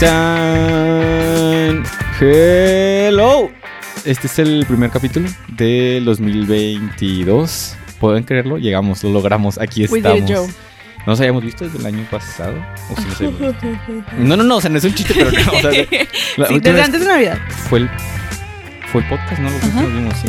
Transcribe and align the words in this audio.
tan. 0.00 1.82
Hello. 2.20 3.50
Este 4.04 4.26
es 4.26 4.38
el 4.38 4.64
primer 4.66 4.90
capítulo 4.90 5.28
del 5.48 6.04
2022. 6.04 7.76
¿Pueden 8.00 8.22
creerlo? 8.24 8.58
Llegamos, 8.58 9.02
lo 9.04 9.10
logramos. 9.10 9.58
Aquí 9.58 9.84
estamos. 9.84 10.30
¿No 10.30 11.12
nos 11.12 11.20
habíamos 11.20 11.42
visto 11.44 11.64
desde 11.64 11.78
el 11.78 11.86
año 11.86 12.06
pasado? 12.10 12.54
¿O 12.90 12.96
sí 12.96 13.02
nos 13.06 13.16
habíamos 13.20 13.40
visto? 13.40 13.66
No, 14.18 14.36
no, 14.36 14.44
no, 14.44 14.56
o 14.56 14.60
sea, 14.60 14.70
no 14.70 14.78
es 14.78 14.84
un 14.84 14.94
chiste, 14.94 15.14
pero 15.16 15.30
no. 15.32 15.52
O 15.52 15.60
sea, 15.60 15.70
de- 15.70 16.08
la 16.36 16.46
sí, 16.48 16.54
última 16.54 16.74
desde 16.74 16.84
antes 16.84 17.00
de 17.00 17.06
Navidad. 17.06 17.38
fue 17.68 17.78
el, 17.80 17.88
fue 18.92 19.00
el 19.02 19.08
podcast, 19.08 19.40
¿no? 19.40 19.50
Lo 19.50 19.58
nos 19.82 19.92
vimos, 19.94 20.14
sí. 20.18 20.28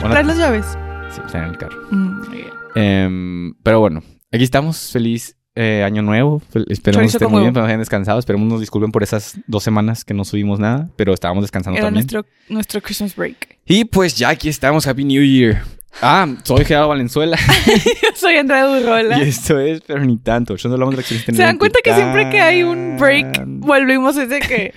Bueno, 0.00 0.22
las 0.22 0.38
llaves. 0.38 0.66
sí, 1.14 1.20
está 1.24 1.38
en 1.38 1.44
el 1.50 1.58
carro. 1.58 1.82
Mm, 1.90 2.18
muy 2.28 2.36
bien. 2.36 2.50
Em, 2.74 3.54
pero 3.62 3.80
bueno, 3.80 4.02
aquí 4.32 4.44
estamos. 4.44 4.90
Feliz 4.92 5.35
eh, 5.56 5.82
año 5.84 6.02
nuevo. 6.02 6.40
Fel- 6.52 6.66
Esperemos 6.68 7.02
Chorizo 7.02 7.16
estén 7.18 7.30
muy 7.32 7.40
bien, 7.42 7.52
pero 7.52 7.66
hayan 7.66 7.80
descansado. 7.80 8.18
Esperemos 8.18 8.46
nos 8.48 8.60
disculpen 8.60 8.92
por 8.92 9.02
esas 9.02 9.38
dos 9.46 9.62
semanas 9.64 10.04
que 10.04 10.14
no 10.14 10.24
subimos 10.24 10.60
nada, 10.60 10.88
pero 10.96 11.12
estábamos 11.12 11.42
descansando 11.42 11.78
Era 11.78 11.86
también. 11.88 12.06
nuestro, 12.12 12.24
nuestro 12.48 12.80
Christmas 12.80 13.16
break. 13.16 13.58
Y 13.66 13.84
pues 13.86 14.16
ya 14.16 14.28
aquí 14.28 14.48
estamos. 14.48 14.86
Happy 14.86 15.04
New 15.04 15.24
Year. 15.24 15.62
Ah, 16.02 16.26
soy 16.44 16.64
Gerardo 16.66 16.88
Valenzuela. 16.88 17.38
Soy 18.16 18.36
Andrea 18.36 18.64
Durrola. 18.66 19.18
y 19.18 19.28
esto 19.30 19.58
es, 19.58 19.80
pero 19.86 20.04
ni 20.04 20.18
tanto. 20.18 20.54
Yo 20.56 20.68
no 20.68 20.74
hablamos 20.74 20.94
de 20.94 21.00
la 21.02 21.06
¿Se 21.08 21.32
dan 21.42 21.56
cuenta 21.56 21.78
que 21.82 21.94
siempre 21.94 22.28
que 22.28 22.38
hay 22.40 22.62
un 22.62 22.98
break, 22.98 23.42
volvimos 23.46 24.14
ese 24.18 24.40
que... 24.40 24.74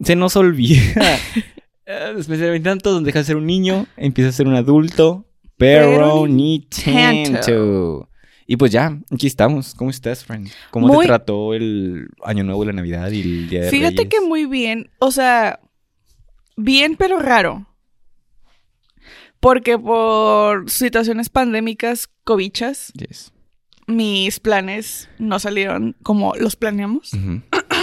Se 0.00 0.16
nos 0.16 0.34
olvida. 0.34 0.80
Después 2.16 2.40
de 2.40 2.58
tanto, 2.60 2.90
donde 2.92 3.08
deja 3.08 3.20
de 3.20 3.24
ser 3.24 3.36
un 3.36 3.46
niño, 3.46 3.86
empieza 3.96 4.30
a 4.30 4.32
ser 4.32 4.48
un 4.48 4.54
adulto, 4.56 5.26
pero, 5.56 5.90
Pero 5.90 6.26
ni 6.26 6.58
ni 6.58 6.60
tanto. 6.66 7.32
tanto. 7.32 8.08
Y 8.46 8.56
pues 8.56 8.70
ya, 8.72 8.96
aquí 9.10 9.26
estamos. 9.26 9.74
¿Cómo 9.74 9.90
estás, 9.90 10.24
friend? 10.24 10.48
¿Cómo 10.70 10.86
Muy- 10.86 11.04
te 11.04 11.08
trató 11.08 11.52
el 11.54 12.08
Año 12.22 12.44
Nuevo 12.44 12.62
y 12.62 12.66
la 12.66 12.72
Navidad 12.72 13.10
y 13.10 13.20
el 13.20 13.48
Día 13.48 13.62
de 13.62 13.70
Fíjate 13.70 13.96
Reyes? 13.96 14.08
que 14.10 14.20
muy 14.20 14.46
bien. 14.46 14.90
O 15.00 15.10
sea, 15.10 15.58
bien 16.56 16.96
pero 16.96 17.18
raro. 17.18 17.66
Porque 19.40 19.78
por 19.78 20.70
situaciones 20.70 21.28
pandémicas 21.28 22.08
covichas, 22.24 22.92
Yes. 22.94 23.32
mis 23.86 24.40
planes 24.40 25.08
no 25.18 25.38
salieron 25.38 25.96
como 26.02 26.34
los 26.36 26.56
planeamos. 26.56 27.10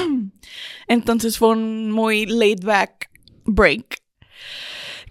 Entonces 0.88 1.38
fue 1.38 1.50
un 1.50 1.92
muy 1.92 2.26
laid 2.26 2.64
back 2.64 3.10
break. 3.46 4.02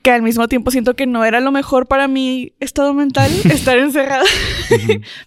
Que 0.02 0.10
al 0.10 0.22
mismo 0.22 0.48
tiempo 0.48 0.70
siento 0.70 0.94
que 0.94 1.06
no 1.06 1.24
era 1.24 1.40
lo 1.40 1.52
mejor 1.52 1.86
para 1.86 2.08
mi 2.08 2.54
estado 2.60 2.92
mental 2.94 3.30
estar 3.44 3.78
encerrada. 3.78 4.24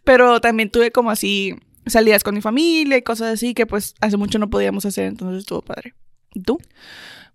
Pero 0.03 0.41
también 0.41 0.69
tuve 0.69 0.91
como 0.91 1.11
así 1.11 1.55
salidas 1.85 2.23
con 2.23 2.35
mi 2.35 2.41
familia 2.41 2.97
y 2.97 3.01
cosas 3.01 3.33
así 3.33 3.53
que 3.53 3.65
pues 3.65 3.93
hace 4.01 4.17
mucho 4.17 4.39
no 4.39 4.49
podíamos 4.49 4.85
hacer, 4.85 5.05
entonces 5.05 5.39
estuvo 5.39 5.61
padre. 5.61 5.93
¿Y 6.33 6.41
¿Tú? 6.41 6.59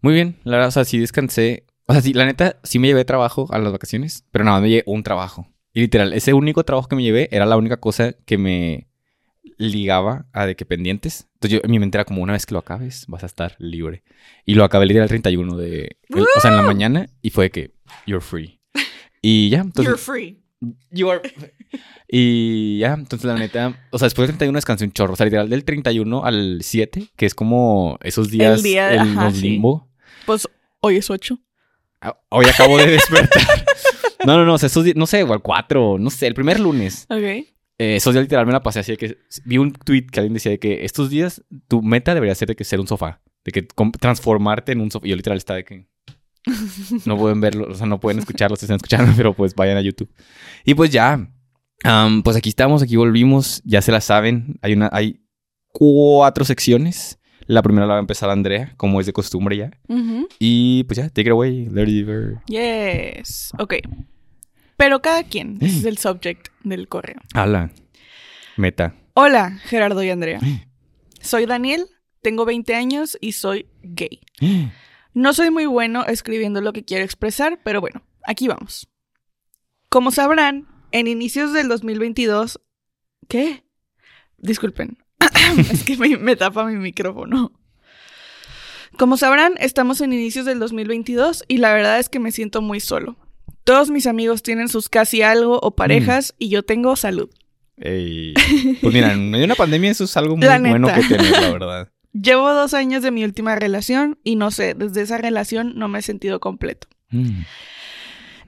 Muy 0.02 0.14
bien, 0.14 0.36
la 0.44 0.52
verdad, 0.52 0.68
o 0.68 0.72
sea, 0.72 0.84
sí 0.84 0.98
descansé. 0.98 1.64
O 1.86 1.92
sea, 1.92 2.02
sí, 2.02 2.12
la 2.12 2.24
neta, 2.24 2.56
sí 2.62 2.78
me 2.78 2.88
llevé 2.88 3.05
trabajo 3.05 3.48
a 3.50 3.58
las 3.58 3.72
vacaciones, 3.72 4.24
pero 4.30 4.44
nada, 4.44 4.61
me 4.61 4.68
llevé 4.68 4.84
un 4.86 5.02
trabajo. 5.02 5.46
Y 5.72 5.80
literal, 5.80 6.12
ese 6.12 6.33
único 6.33 6.64
trabajo 6.64 6.88
que 6.88 6.96
me 6.96 7.02
llevé 7.02 7.28
era 7.33 7.46
la 7.46 7.56
única 7.56 7.78
cosa 7.78 8.12
que 8.12 8.38
me 8.38 8.89
ligaba 9.56 10.27
a 10.33 10.46
de 10.46 10.56
que 10.56 10.64
pendientes. 10.64 11.28
Entonces 11.34 11.58
yo, 11.58 11.64
en 11.64 11.70
mi 11.70 11.78
mente 11.78 11.96
era 11.98 12.05
como 12.05 12.22
una 12.22 12.33
vez 12.34 12.46
que 12.46 12.55
lo 12.55 12.60
acabes, 12.60 13.05
vas 13.08 13.22
a 13.22 13.27
estar 13.27 13.56
libre. 13.58 14.02
Y 14.44 14.55
lo 14.55 14.64
acabé 14.64 14.86
literal 14.86 15.05
el 15.05 15.08
31 15.08 15.56
de... 15.56 15.96
el- 16.08 16.20
o 16.36 16.41
sea, 16.41 16.50
en 16.50 16.56
la 16.56 16.62
mañana 16.62 17.08
y 17.22 17.30
fue 17.30 17.44
de 17.46 17.50
que, 17.50 17.74
you're 18.06 18.24
free. 18.24 18.61
Y 19.22 19.48
ya, 19.50 19.61
entonces... 19.61 20.00
free. 20.00 20.42
You 20.91 21.11
are- 21.11 21.22
Y 22.12 22.78
ya, 22.80 22.94
entonces 22.94 23.24
la 23.24 23.36
neta, 23.36 23.86
o 23.92 23.98
sea, 23.98 24.06
después 24.06 24.27
del 24.28 24.36
31 24.36 24.56
descansé 24.56 24.84
un 24.84 24.91
chorro, 24.92 25.12
o 25.12 25.16
sea, 25.16 25.24
literal 25.27 25.48
del 25.48 25.64
31 25.64 26.24
al 26.24 26.58
7, 26.62 27.06
que 27.16 27.27
es 27.27 27.34
como 27.36 27.98
esos 28.02 28.30
días 28.30 28.62
día- 28.64 29.01
ajá, 29.01 29.24
los 29.27 29.36
sí. 29.36 29.51
limbo. 29.51 29.89
Pues 30.27 30.48
hoy 30.80 30.96
es 30.96 31.08
8. 31.08 31.39
Ah, 32.01 32.18
Hoy 32.30 32.46
acabo 32.46 32.78
de 32.78 32.86
despertar. 32.90 33.42
no, 34.27 34.36
no, 34.36 34.45
no, 34.45 34.55
o 34.55 34.58
sea, 34.58 34.67
esos 34.67 34.84
días, 34.84 34.96
no 34.96 35.07
sé, 35.07 35.22
o 35.22 35.33
al 35.33 35.40
4, 35.40 35.98
no 35.98 36.11
sé, 36.11 36.27
el 36.27 36.34
primer 36.34 36.58
lunes. 36.58 37.07
Ok. 37.08 37.46
Eh, 37.80 37.96
esos 37.96 38.13
días 38.13 38.24
literal 38.24 38.45
me 38.45 38.52
la 38.52 38.63
pasé 38.63 38.80
así 38.80 38.92
de 38.92 38.98
que 38.98 39.17
vi 39.46 39.57
un 39.57 39.73
tweet 39.73 40.08
que 40.13 40.20
alguien 40.20 40.35
decía 40.35 40.52
de 40.52 40.58
que 40.58 40.85
estos 40.85 41.08
días 41.08 41.42
tu 41.67 41.80
meta 41.80 42.13
debería 42.13 42.35
ser 42.35 42.48
de 42.48 42.55
que 42.55 42.63
ser 42.63 42.79
un 42.79 42.86
sofá, 42.86 43.23
de 43.42 43.52
que 43.52 43.63
transformarte 43.98 44.73
en 44.73 44.83
un 44.83 44.91
sofá. 44.91 45.07
Y 45.07 45.11
yo 45.11 45.17
literal 45.17 45.39
estaba 45.39 45.57
de 45.57 45.64
que 45.64 45.89
no 47.07 47.17
pueden 47.17 47.40
verlo, 47.40 47.69
o 47.70 47.74
sea, 47.74 47.86
no 47.86 47.98
pueden 47.98 48.19
escucharlo 48.19 48.57
si 48.57 48.67
están 48.67 48.77
escuchando, 48.77 49.13
pero 49.17 49.33
pues 49.33 49.55
vayan 49.55 49.79
a 49.79 49.80
YouTube. 49.80 50.13
Y 50.63 50.74
pues 50.74 50.90
ya, 50.90 51.27
am, 51.83 52.23
pues 52.23 52.36
aquí 52.36 52.51
estamos, 52.51 52.83
aquí 52.83 52.96
volvimos, 52.96 53.63
ya 53.64 53.80
se 53.80 53.92
la 53.92 54.02
saben, 54.02 54.58
hay 54.61 54.74
una, 54.74 54.90
hay 54.92 55.23
cuatro 55.69 56.45
secciones. 56.45 57.19
La 57.46 57.63
primera 57.63 57.86
la 57.86 57.95
va 57.95 57.98
a 57.98 58.01
empezar 58.01 58.29
Andrea, 58.29 58.74
como 58.77 59.01
es 59.01 59.07
de 59.07 59.14
costumbre 59.14 59.57
ya. 59.57 59.70
Ujú. 59.89 60.29
Y 60.39 60.85
pues 60.85 60.98
ya, 60.98 61.08
take 61.08 61.23
it 61.23 61.29
away, 61.29 61.67
Lady 61.70 62.02
Bird. 62.02 62.42
Yes. 62.46 63.52
Ok. 63.58 63.77
Pero 64.80 65.02
cada 65.02 65.24
quien 65.24 65.58
ese 65.61 65.79
es 65.80 65.85
el 65.85 65.98
subject 65.98 66.48
del 66.64 66.89
correo. 66.89 67.20
Ala. 67.35 67.70
Meta. 68.57 68.95
Hola, 69.13 69.58
Gerardo 69.64 70.02
y 70.02 70.08
Andrea. 70.08 70.41
Soy 71.20 71.45
Daniel, 71.45 71.86
tengo 72.23 72.46
20 72.46 72.74
años 72.74 73.19
y 73.20 73.33
soy 73.33 73.67
gay. 73.83 74.20
No 75.13 75.35
soy 75.35 75.51
muy 75.51 75.67
bueno 75.67 76.07
escribiendo 76.07 76.61
lo 76.61 76.73
que 76.73 76.85
quiero 76.85 77.05
expresar, 77.05 77.58
pero 77.64 77.80
bueno, 77.80 78.05
aquí 78.29 78.46
vamos. 78.46 78.89
Como 79.89 80.13
sabrán, 80.13 80.69
en 80.92 81.08
inicios 81.08 81.52
del 81.52 81.67
2022... 81.67 82.61
¿Qué? 83.27 83.64
Disculpen. 84.39 84.98
es 85.73 85.83
que 85.83 85.96
me, 85.96 86.17
me 86.17 86.36
tapa 86.36 86.64
mi 86.64 86.77
micrófono. 86.77 87.51
Como 88.96 89.17
sabrán, 89.17 89.55
estamos 89.58 90.01
en 90.01 90.13
inicios 90.13 90.46
del 90.46 90.61
2022 90.61 91.45
y 91.48 91.57
la 91.57 91.73
verdad 91.74 91.98
es 91.98 92.08
que 92.08 92.20
me 92.20 92.30
siento 92.30 92.63
muy 92.63 92.79
solo. 92.79 93.17
Todos 93.64 93.90
mis 93.90 94.06
amigos 94.06 94.42
tienen 94.42 94.68
sus 94.68 94.88
casi 94.88 95.22
algo 95.22 95.58
o 95.62 95.74
parejas 95.74 96.34
y 96.38 96.48
yo 96.48 96.62
tengo 96.62 96.96
salud. 96.96 97.30
Ey. 97.76 98.34
Pues 98.80 98.94
mira, 98.94 99.12
en 99.12 99.30
medio 99.30 99.42
de 99.42 99.46
una 99.46 99.54
pandemia 99.54 99.90
eso 99.90 100.04
es 100.04 100.16
algo 100.16 100.36
muy 100.36 100.46
bueno 100.46 100.88
que 100.88 101.02
tener, 101.02 101.30
la 101.30 101.50
verdad. 101.50 101.88
Llevo 102.12 102.52
dos 102.52 102.74
años 102.74 103.02
de 103.02 103.10
mi 103.10 103.22
última 103.24 103.54
relación 103.54 104.18
y 104.24 104.36
no 104.36 104.50
sé, 104.50 104.74
desde 104.74 105.02
esa 105.02 105.18
relación 105.18 105.74
no 105.76 105.88
me 105.88 106.00
he 106.00 106.02
sentido 106.02 106.40
completo. 106.40 106.88
Mm. 107.10 107.42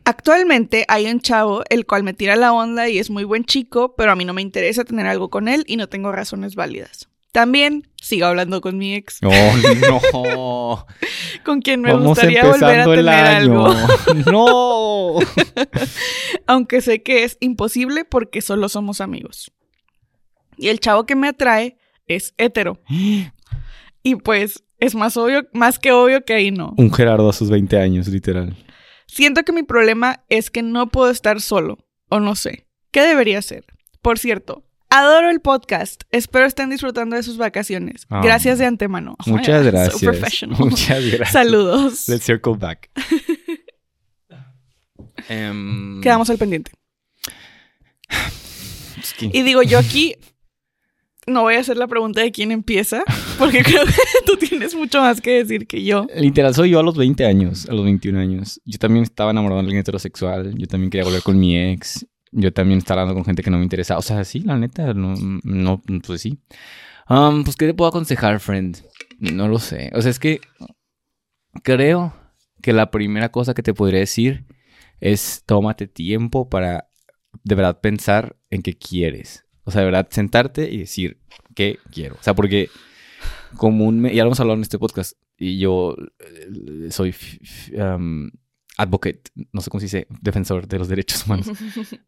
Actualmente 0.05 0.85
hay 0.89 1.07
un 1.07 1.21
chavo 1.21 1.63
el 1.71 1.87
cual 1.87 2.03
me 2.03 2.13
tira 2.13 2.35
la 2.35 2.53
onda 2.53 2.89
y 2.89 2.99
es 2.99 3.09
muy 3.09 3.23
buen 3.23 3.45
chico, 3.45 3.95
pero 3.97 4.11
a 4.11 4.17
mí 4.17 4.25
no 4.25 4.35
me 4.35 4.43
interesa 4.43 4.85
tener 4.85 5.07
algo 5.07 5.31
con 5.31 5.47
él 5.47 5.65
y 5.69 5.77
no 5.77 5.89
tengo 5.89 6.11
razones 6.11 6.57
válidas. 6.57 7.09
También 7.33 7.89
sigo 7.97 8.27
hablando 8.27 8.61
con 8.61 8.77
mi 8.77 8.95
ex, 8.95 9.19
Oh, 9.23 10.01
no. 10.23 10.87
con 11.45 11.63
quien 11.63 11.81
me 11.81 11.91
Vamos 11.91 12.09
gustaría 12.09 12.45
volver 12.45 12.81
a 12.81 12.85
tener 12.85 13.09
algo, 13.09 13.75
No. 14.31 15.19
aunque 16.47 16.83
sé 16.83 17.03
que 17.03 17.25
es 17.25 17.39
imposible 17.41 18.05
porque 18.05 18.43
solo 18.43 18.69
somos 18.69 19.01
amigos. 19.01 19.51
Y 20.59 20.69
el 20.69 20.79
chavo 20.79 21.07
que 21.07 21.17
me 21.17 21.29
atrae 21.29 21.79
es 22.07 22.35
hetero. 22.39 22.81
Y 24.05 24.17
pues 24.17 24.65
es 24.79 24.97
más 24.97 25.17
obvio, 25.17 25.49
más 25.53 25.79
que 25.79 25.93
obvio 25.93 26.25
que 26.25 26.35
ahí 26.35 26.51
no. 26.51 26.75
Un 26.77 26.93
Gerardo 26.93 27.31
a 27.31 27.33
sus 27.33 27.49
20 27.51 27.79
años, 27.79 28.09
literal. 28.09 28.57
Siento 29.07 29.45
que 29.45 29.53
mi 29.53 29.63
problema 29.63 30.25
es 30.29 30.51
que 30.51 30.63
no 30.63 30.89
puedo 30.89 31.09
estar 31.09 31.41
solo, 31.41 31.79
o 32.09 32.19
no 32.19 32.35
sé. 32.35 32.67
¿Qué 32.91 33.03
debería 33.03 33.39
hacer? 33.39 33.65
Por 34.01 34.19
cierto, 34.19 34.65
adoro 34.93 35.31
el 35.31 35.41
podcast. 35.41 36.03
Espero 36.11 36.47
estén 36.47 36.71
disfrutando 36.71 37.17
de 37.17 37.23
sus 37.23 37.37
vacaciones. 37.39 38.07
Ah. 38.11 38.21
Gracias 38.23 38.59
de 38.59 38.67
antemano. 38.67 39.17
Muchas 39.27 39.65
So 39.65 39.71
gracias. 39.71 40.03
professional. 40.03 40.59
Muchas 40.61 41.05
gracias. 41.07 41.33
Saludos. 41.33 42.09
Let's 42.09 42.25
circle 42.25 42.55
back. 42.59 42.91
Em, 45.29 46.01
Quedamos 46.01 46.29
al 46.31 46.39
pendiente. 46.39 46.73
Y 49.21 49.43
digo, 49.43 49.63
yo 49.63 49.79
aquí 49.79 50.15
no 51.27 51.43
voy 51.43 51.55
a 51.55 51.61
hacer 51.61 51.77
la 51.77 51.89
pregunta 51.89 52.21
de 52.21 52.31
quién 52.31 52.53
empieza, 52.53 53.03
porque 53.39 53.63
creo 53.63 53.85
que 53.85 53.93
tú 54.27 54.37
tienes 54.37 54.75
mucho 54.77 55.01
más 55.01 55.21
que 55.21 55.43
decir 55.43 55.67
que 55.67 55.83
yo. 55.85 56.07
Literal, 56.17 56.55
soy 56.55 56.71
yo 56.71 56.79
a 56.79 56.83
los 56.85 56.97
20 56.97 57.25
años, 57.25 57.69
a 57.69 57.73
los 57.75 57.85
21 57.85 58.19
años. 58.19 58.61
Yo 58.65 58.79
también 58.79 59.03
estaba 59.03 59.33
enamorado 59.33 59.61
de 59.61 59.65
alguien 59.67 59.81
heterosexual. 59.81 60.55
Yo 60.57 60.67
también 60.67 60.91
quería 60.91 61.05
volver 61.05 61.23
con 61.23 61.39
mi 61.39 61.59
ex. 61.59 62.07
Yo 62.33 62.53
también 62.53 62.79
estaba 62.79 63.03
hablando 63.03 63.15
con 63.15 63.25
gente 63.25 63.43
que 63.43 63.51
no 63.51 63.59
me 63.59 63.65
interesaba. 63.65 63.99
O 63.99 64.03
sea, 64.03 64.25
sí, 64.25 64.41
la 64.41 64.57
neta, 64.57 64.95
no, 64.95 65.15
no 65.45 65.83
pues 66.05 66.23
sí. 66.23 66.39
Um, 67.09 67.45
pues, 67.45 67.57
¿qué 67.57 67.67
te 67.67 67.75
puedo 67.75 67.89
aconsejar, 67.89 68.41
friend? 68.41 68.79
No 69.19 69.49
lo 69.49 69.59
sé. 69.59 69.91
O 69.95 70.03
sea, 70.03 70.11
es 70.11 70.19
que 70.19 70.41
creo 71.63 72.15
que 72.63 72.73
la 72.73 72.91
primera 72.91 73.31
cosa 73.31 73.55
que 73.55 73.63
te 73.63 73.75
podría 73.75 74.01
decir 74.01 74.47
es 75.01 75.43
tómate 75.47 75.87
tiempo 75.87 76.49
para 76.49 76.89
de 77.43 77.55
verdad 77.55 77.81
pensar 77.81 78.37
en 78.51 78.63
qué 78.63 78.75
quieres. 78.75 79.47
O 79.65 79.71
sea, 79.71 79.81
de 79.81 79.87
verdad 79.87 80.09
sentarte 80.11 80.71
y 80.71 80.79
decir 80.79 81.21
qué 81.55 81.79
quiero. 81.93 82.17
O 82.19 82.23
sea, 82.23 82.35
porque 82.35 82.69
comúnmente, 83.57 84.17
ya 84.17 84.23
lo 84.23 84.29
hemos 84.29 84.41
hablado 84.41 84.57
en 84.57 84.63
este 84.63 84.79
podcast, 84.79 85.17
y 85.37 85.59
yo 85.59 85.97
eh, 86.21 86.91
soy 86.91 87.15
um, 87.77 88.31
advocate, 88.79 89.23
no 89.53 89.61
sé 89.61 89.71
cómo 89.71 89.81
se 89.81 89.87
dice, 89.87 90.07
defensor 90.21 90.67
de 90.67 90.79
los 90.79 90.89
derechos 90.89 91.27
humanos. 91.27 91.49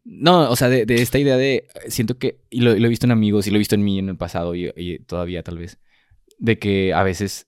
No, 0.03 0.49
o 0.49 0.55
sea, 0.55 0.67
de, 0.69 0.85
de 0.85 0.95
esta 0.95 1.19
idea 1.19 1.37
de, 1.37 1.67
siento 1.87 2.17
que, 2.17 2.41
y 2.49 2.61
lo, 2.61 2.75
lo 2.75 2.85
he 2.85 2.89
visto 2.89 3.05
en 3.05 3.11
amigos 3.11 3.45
y 3.47 3.51
lo 3.51 3.57
he 3.57 3.59
visto 3.59 3.75
en 3.75 3.83
mí 3.83 3.99
en 3.99 4.09
el 4.09 4.17
pasado 4.17 4.55
y, 4.55 4.71
y 4.75 4.99
todavía 4.99 5.43
tal 5.43 5.57
vez, 5.59 5.79
de 6.39 6.57
que 6.59 6.93
a 6.93 7.03
veces 7.03 7.47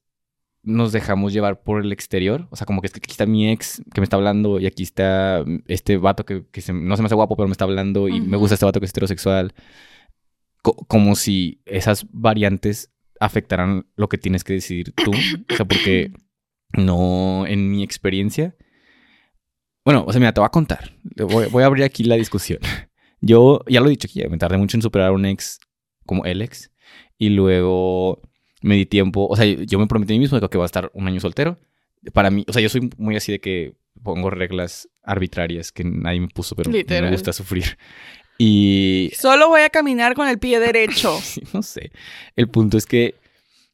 nos 0.63 0.91
dejamos 0.91 1.31
llevar 1.33 1.63
por 1.63 1.81
el 1.83 1.91
exterior. 1.93 2.47
O 2.51 2.55
sea, 2.57 2.65
como 2.65 2.81
que 2.81 2.87
es 2.87 2.93
que 2.93 2.99
aquí 2.99 3.11
está 3.11 3.25
mi 3.25 3.49
ex 3.49 3.81
que 3.93 4.01
me 4.01 4.03
está 4.05 4.17
hablando 4.17 4.59
y 4.59 4.65
aquí 4.65 4.83
está 4.83 5.45
este 5.67 5.97
vato 5.97 6.25
que, 6.25 6.45
que 6.51 6.61
se- 6.61 6.73
no 6.73 6.95
se 6.95 7.01
me 7.01 7.05
hace 7.07 7.15
guapo, 7.15 7.35
pero 7.37 7.47
me 7.47 7.53
está 7.53 7.63
hablando 7.63 8.07
y 8.09 8.19
me 8.21 8.37
gusta 8.37 8.55
este 8.55 8.65
vato 8.65 8.79
que 8.79 8.85
es 8.85 8.91
heterosexual. 8.91 9.53
Co- 10.61 10.75
como 10.87 11.15
si 11.15 11.61
esas 11.65 12.05
variantes 12.11 12.91
afectaran 13.19 13.87
lo 13.95 14.09
que 14.09 14.17
tienes 14.17 14.43
que 14.43 14.53
decidir 14.53 14.93
tú. 14.93 15.11
O 15.11 15.55
sea, 15.55 15.65
porque 15.65 16.11
no, 16.73 17.45
en 17.47 17.71
mi 17.71 17.83
experiencia. 17.83 18.55
Bueno, 19.87 20.03
o 20.05 20.11
sea, 20.11 20.19
mira, 20.19 20.33
te 20.33 20.41
voy 20.41 20.47
a 20.47 20.49
contar. 20.49 20.91
Voy, 21.15 21.45
voy 21.45 21.63
a 21.63 21.65
abrir 21.65 21.85
aquí 21.85 22.03
la 22.03 22.15
discusión. 22.15 22.59
Yo, 23.21 23.61
ya 23.69 23.79
lo 23.79 23.87
he 23.87 23.91
dicho 23.91 24.09
aquí, 24.11 24.21
me 24.27 24.37
tardé 24.37 24.57
mucho 24.57 24.75
en 24.75 24.81
superar 24.81 25.07
a 25.07 25.11
un 25.13 25.25
ex 25.25 25.61
como 26.05 26.25
el 26.25 26.41
ex. 26.41 26.71
Y 27.17 27.29
luego 27.29 28.21
me 28.61 28.75
di 28.75 28.85
tiempo. 28.85 29.27
O 29.29 29.37
sea, 29.37 29.45
yo 29.45 29.79
me 29.79 29.87
prometí 29.87 30.11
a 30.11 30.15
mí 30.15 30.19
mismo 30.19 30.41
que 30.41 30.57
voy 30.57 30.65
a 30.65 30.65
estar 30.65 30.91
un 30.93 31.07
año 31.07 31.21
soltero. 31.21 31.57
Para 32.11 32.29
mí, 32.29 32.43
o 32.49 32.51
sea, 32.51 32.61
yo 32.61 32.67
soy 32.67 32.89
muy 32.97 33.15
así 33.15 33.31
de 33.31 33.39
que 33.39 33.75
pongo 34.03 34.29
reglas 34.29 34.89
arbitrarias 35.03 35.71
que 35.71 35.85
nadie 35.85 36.19
me 36.19 36.27
puso, 36.27 36.53
pero 36.53 36.69
Literal. 36.69 37.05
me 37.05 37.11
gusta 37.11 37.31
sufrir. 37.31 37.77
Y 38.37 39.13
Solo 39.17 39.47
voy 39.47 39.61
a 39.61 39.69
caminar 39.69 40.15
con 40.15 40.27
el 40.27 40.37
pie 40.37 40.59
derecho. 40.59 41.17
No 41.53 41.61
sé. 41.61 41.93
El 42.35 42.49
punto 42.49 42.77
es 42.77 42.85
que 42.85 43.15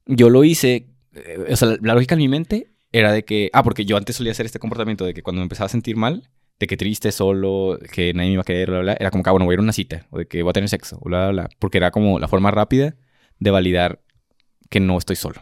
yo 0.05 0.29
lo 0.29 0.43
hice, 0.43 0.85
eh, 1.15 1.47
o 1.49 1.55
sea, 1.55 1.69
la, 1.69 1.77
la 1.81 1.93
lógica 1.95 2.13
en 2.13 2.19
mi 2.19 2.27
mente 2.27 2.67
era 2.93 3.11
de 3.11 3.25
que, 3.25 3.49
ah, 3.53 3.63
porque 3.63 3.83
yo 3.85 3.97
antes 3.97 4.15
solía 4.15 4.31
hacer 4.31 4.45
este 4.45 4.59
comportamiento 4.59 5.03
de 5.05 5.13
que 5.13 5.21
cuando 5.23 5.41
me 5.41 5.43
empezaba 5.43 5.65
a 5.65 5.69
sentir 5.69 5.97
mal, 5.97 6.29
de 6.59 6.67
que 6.67 6.77
triste, 6.77 7.11
solo, 7.11 7.77
que 7.91 8.13
nadie 8.13 8.29
me 8.29 8.33
iba 8.33 8.41
a 8.41 8.45
querer, 8.45 8.69
bla, 8.69 8.79
bla, 8.79 8.93
bla, 8.93 8.97
era 8.99 9.11
como 9.11 9.23
que, 9.23 9.29
ah, 9.29 9.33
bueno, 9.33 9.45
voy 9.45 9.53
a 9.53 9.55
ir 9.55 9.59
a 9.59 9.63
una 9.63 9.73
cita, 9.73 10.07
o 10.11 10.19
de 10.19 10.27
que 10.27 10.41
voy 10.43 10.51
a 10.51 10.53
tener 10.53 10.69
sexo, 10.69 10.99
bla, 11.03 11.29
bla, 11.29 11.43
bla, 11.43 11.49
porque 11.59 11.77
era 11.79 11.91
como 11.91 12.19
la 12.19 12.27
forma 12.29 12.51
rápida 12.51 12.95
de 13.39 13.51
validar 13.51 14.01
que 14.69 14.79
no 14.79 14.97
estoy 14.97 15.15
solo. 15.17 15.41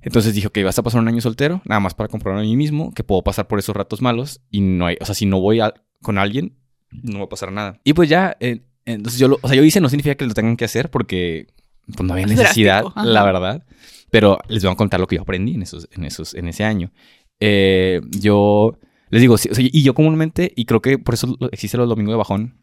Entonces 0.00 0.34
dije, 0.34 0.46
ok, 0.46 0.58
vas 0.64 0.78
a 0.78 0.82
pasar 0.82 1.00
un 1.00 1.08
año 1.08 1.20
soltero, 1.20 1.60
nada 1.64 1.80
más 1.80 1.94
para 1.94 2.08
comprobar 2.08 2.40
a 2.40 2.42
mí 2.44 2.56
mismo 2.56 2.92
que 2.94 3.04
puedo 3.04 3.22
pasar 3.22 3.46
por 3.48 3.58
esos 3.58 3.76
ratos 3.76 4.00
malos 4.00 4.40
y 4.50 4.60
no 4.60 4.86
hay, 4.86 4.96
o 5.00 5.04
sea, 5.04 5.14
si 5.14 5.26
no 5.26 5.40
voy 5.40 5.60
a- 5.60 5.74
con 6.02 6.18
alguien, 6.18 6.56
no 6.90 7.18
va 7.18 7.24
a 7.26 7.28
pasar 7.28 7.52
nada. 7.52 7.80
Y 7.84 7.92
pues 7.92 8.08
ya, 8.08 8.36
eh, 8.40 8.62
entonces 8.86 9.20
yo 9.20 9.28
lo, 9.28 9.38
o 9.42 9.48
sea, 9.48 9.56
yo 9.56 9.62
hice, 9.64 9.80
no 9.80 9.88
significa 9.88 10.14
que 10.14 10.24
lo 10.24 10.32
tengan 10.34 10.56
que 10.56 10.64
hacer 10.64 10.90
porque 10.90 11.48
pues 11.94 12.06
no 12.06 12.14
había 12.14 12.24
Es 12.26 12.36
necesidad, 12.36 12.84
la 12.96 13.24
verdad. 13.24 13.64
Pero 14.10 14.38
les 14.48 14.62
voy 14.62 14.72
a 14.72 14.76
contar 14.76 15.00
lo 15.00 15.06
que 15.06 15.16
yo 15.16 15.22
aprendí 15.22 15.54
en 15.54 15.62
esos, 15.62 15.88
en 15.92 16.04
esos, 16.04 16.34
en 16.34 16.48
ese 16.48 16.64
año. 16.64 16.92
Eh, 17.40 18.00
yo 18.10 18.78
les 19.10 19.20
digo, 19.20 19.38
sí, 19.38 19.48
o 19.50 19.54
sea, 19.54 19.64
y 19.66 19.82
yo 19.82 19.94
comúnmente, 19.94 20.52
y 20.56 20.64
creo 20.64 20.80
que 20.80 20.98
por 20.98 21.14
eso 21.14 21.36
existe 21.52 21.76
los 21.76 21.88
domingos 21.88 22.12
de 22.12 22.18
bajón. 22.18 22.58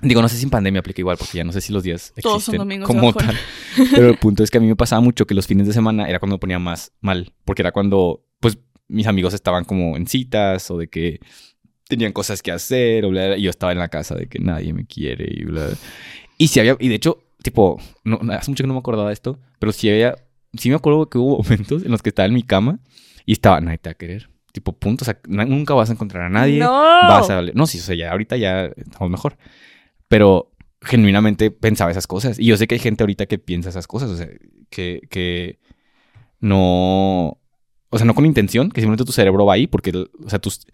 Digo, 0.00 0.22
no 0.22 0.28
sé 0.28 0.36
si 0.36 0.44
en 0.44 0.50
pandemia 0.50 0.80
aplica 0.80 1.00
igual, 1.00 1.16
porque 1.16 1.38
ya 1.38 1.44
no 1.44 1.52
sé 1.52 1.60
si 1.60 1.72
los 1.72 1.82
días 1.82 2.10
existen 2.10 2.22
Todos 2.22 2.44
son 2.44 2.56
domingos 2.56 2.88
de 2.88 2.94
como 2.94 3.12
bajón. 3.12 3.26
tal. 3.26 3.36
Pero 3.94 4.08
el 4.08 4.18
punto 4.18 4.44
es 4.44 4.50
que 4.50 4.58
a 4.58 4.60
mí 4.60 4.66
me 4.66 4.76
pasaba 4.76 5.00
mucho 5.00 5.26
que 5.26 5.34
los 5.34 5.46
fines 5.46 5.66
de 5.66 5.72
semana 5.72 6.08
era 6.08 6.20
cuando 6.20 6.36
me 6.36 6.40
ponía 6.40 6.58
más 6.58 6.92
mal, 7.00 7.32
porque 7.44 7.62
era 7.62 7.72
cuando, 7.72 8.24
pues, 8.38 8.58
mis 8.86 9.06
amigos 9.06 9.34
estaban 9.34 9.64
como 9.64 9.96
en 9.96 10.06
citas 10.06 10.70
o 10.70 10.78
de 10.78 10.88
que 10.88 11.20
tenían 11.88 12.12
cosas 12.12 12.42
que 12.42 12.52
hacer 12.52 13.04
o 13.04 13.10
bla, 13.10 13.26
bla, 13.26 13.36
y 13.36 13.42
yo 13.42 13.50
estaba 13.50 13.72
en 13.72 13.78
la 13.78 13.88
casa 13.88 14.14
de 14.14 14.28
que 14.28 14.38
nadie 14.38 14.72
me 14.72 14.86
quiere 14.86 15.26
y 15.30 15.44
bla. 15.44 15.68
Y 16.36 16.48
si 16.48 16.60
había, 16.60 16.76
y 16.78 16.88
de 16.88 16.94
hecho, 16.94 17.24
tipo, 17.42 17.80
no, 18.04 18.20
hace 18.32 18.50
mucho 18.50 18.62
que 18.62 18.68
no 18.68 18.74
me 18.74 18.80
acordaba 18.80 19.08
de 19.08 19.14
esto, 19.14 19.40
pero 19.58 19.72
sí 19.72 19.90
había, 19.90 20.14
sí 20.56 20.70
me 20.70 20.76
acuerdo 20.76 21.08
que 21.08 21.18
hubo 21.18 21.38
momentos 21.42 21.84
en 21.84 21.90
los 21.90 22.02
que 22.02 22.10
estaba 22.10 22.26
en 22.26 22.34
mi 22.34 22.42
cama 22.42 22.80
y 23.24 23.32
estaba, 23.32 23.60
nadie 23.60 23.78
te 23.78 23.90
va 23.90 23.92
a 23.92 23.94
querer. 23.94 24.30
Tipo, 24.52 24.72
punto, 24.72 25.04
o 25.04 25.06
sea, 25.06 25.18
nunca 25.26 25.74
vas 25.74 25.90
a 25.90 25.92
encontrar 25.92 26.24
a 26.24 26.28
nadie. 26.30 26.58
No. 26.58 26.72
Vas 26.72 27.28
a... 27.30 27.42
No, 27.54 27.66
sí, 27.66 27.78
o 27.78 27.82
sea, 27.82 27.94
ya 27.94 28.10
ahorita 28.10 28.36
ya 28.36 28.66
estamos 28.66 29.10
mejor. 29.10 29.36
Pero 30.08 30.52
genuinamente 30.80 31.50
pensaba 31.50 31.90
esas 31.90 32.06
cosas. 32.06 32.38
Y 32.38 32.46
yo 32.46 32.56
sé 32.56 32.66
que 32.66 32.76
hay 32.76 32.80
gente 32.80 33.02
ahorita 33.02 33.26
que 33.26 33.38
piensa 33.38 33.68
esas 33.68 33.86
cosas, 33.86 34.10
o 34.10 34.16
sea, 34.16 34.28
que, 34.70 35.02
que 35.10 35.58
no... 36.40 37.38
O 37.90 37.96
sea, 37.96 38.06
no 38.06 38.14
con 38.14 38.26
intención, 38.26 38.70
que 38.70 38.80
simplemente 38.80 39.04
tu 39.04 39.12
cerebro 39.12 39.46
va 39.46 39.54
ahí 39.54 39.66
porque, 39.66 39.92
o 39.92 40.28
sea, 40.30 40.38
tus... 40.38 40.66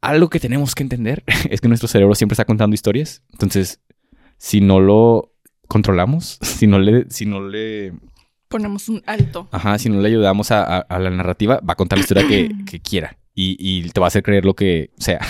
Algo 0.00 0.30
que 0.30 0.40
tenemos 0.40 0.74
que 0.74 0.82
entender 0.82 1.24
es 1.50 1.60
que 1.60 1.68
nuestro 1.68 1.88
cerebro 1.88 2.14
siempre 2.14 2.34
está 2.34 2.44
contando 2.44 2.74
historias. 2.74 3.24
Entonces, 3.32 3.80
si 4.38 4.60
no 4.60 4.80
lo 4.80 5.32
controlamos, 5.68 6.38
si 6.42 6.66
no 6.66 6.78
le, 6.78 7.10
si 7.10 7.26
no 7.26 7.46
le, 7.46 7.94
Ponemos 8.52 8.88
un 8.88 9.02
alto. 9.06 9.48
ajá, 9.50 9.78
si 9.78 9.88
no 9.88 10.00
le 10.00 10.08
ayudamos 10.08 10.50
a, 10.52 10.62
a- 10.62 10.80
a 10.80 10.98
la 10.98 11.10
narrativa, 11.10 11.60
va 11.68 11.72
a 11.72 11.76
contar 11.76 11.98
la 11.98 12.02
historia 12.02 12.26
que, 12.28 12.48
que 12.70 12.80
quiera 12.80 13.18
y, 13.34 13.56
y 13.58 13.88
te 13.90 13.98
va 14.00 14.06
a 14.06 14.08
hacer 14.08 14.22
creer 14.22 14.44
lo 14.44 14.54
que 14.54 14.90
sea. 14.98 15.20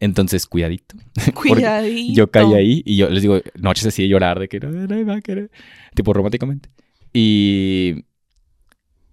Entonces, 0.00 0.46
cuidadito. 0.46 0.96
Cuidadito. 1.34 2.12
Yo 2.14 2.30
caí 2.30 2.52
ahí 2.54 2.82
y 2.84 2.96
yo 2.96 3.08
les 3.08 3.22
digo, 3.22 3.40
noches 3.54 3.86
así 3.86 4.02
de 4.02 4.08
llorar 4.08 4.38
de 4.40 4.48
que 4.48 4.58
no, 4.60 4.68
me 4.70 5.04
va 5.04 5.16
a 5.16 5.20
querer. 5.20 5.50
Tipo 5.94 6.12
románticamente. 6.12 6.68
Y. 7.12 8.04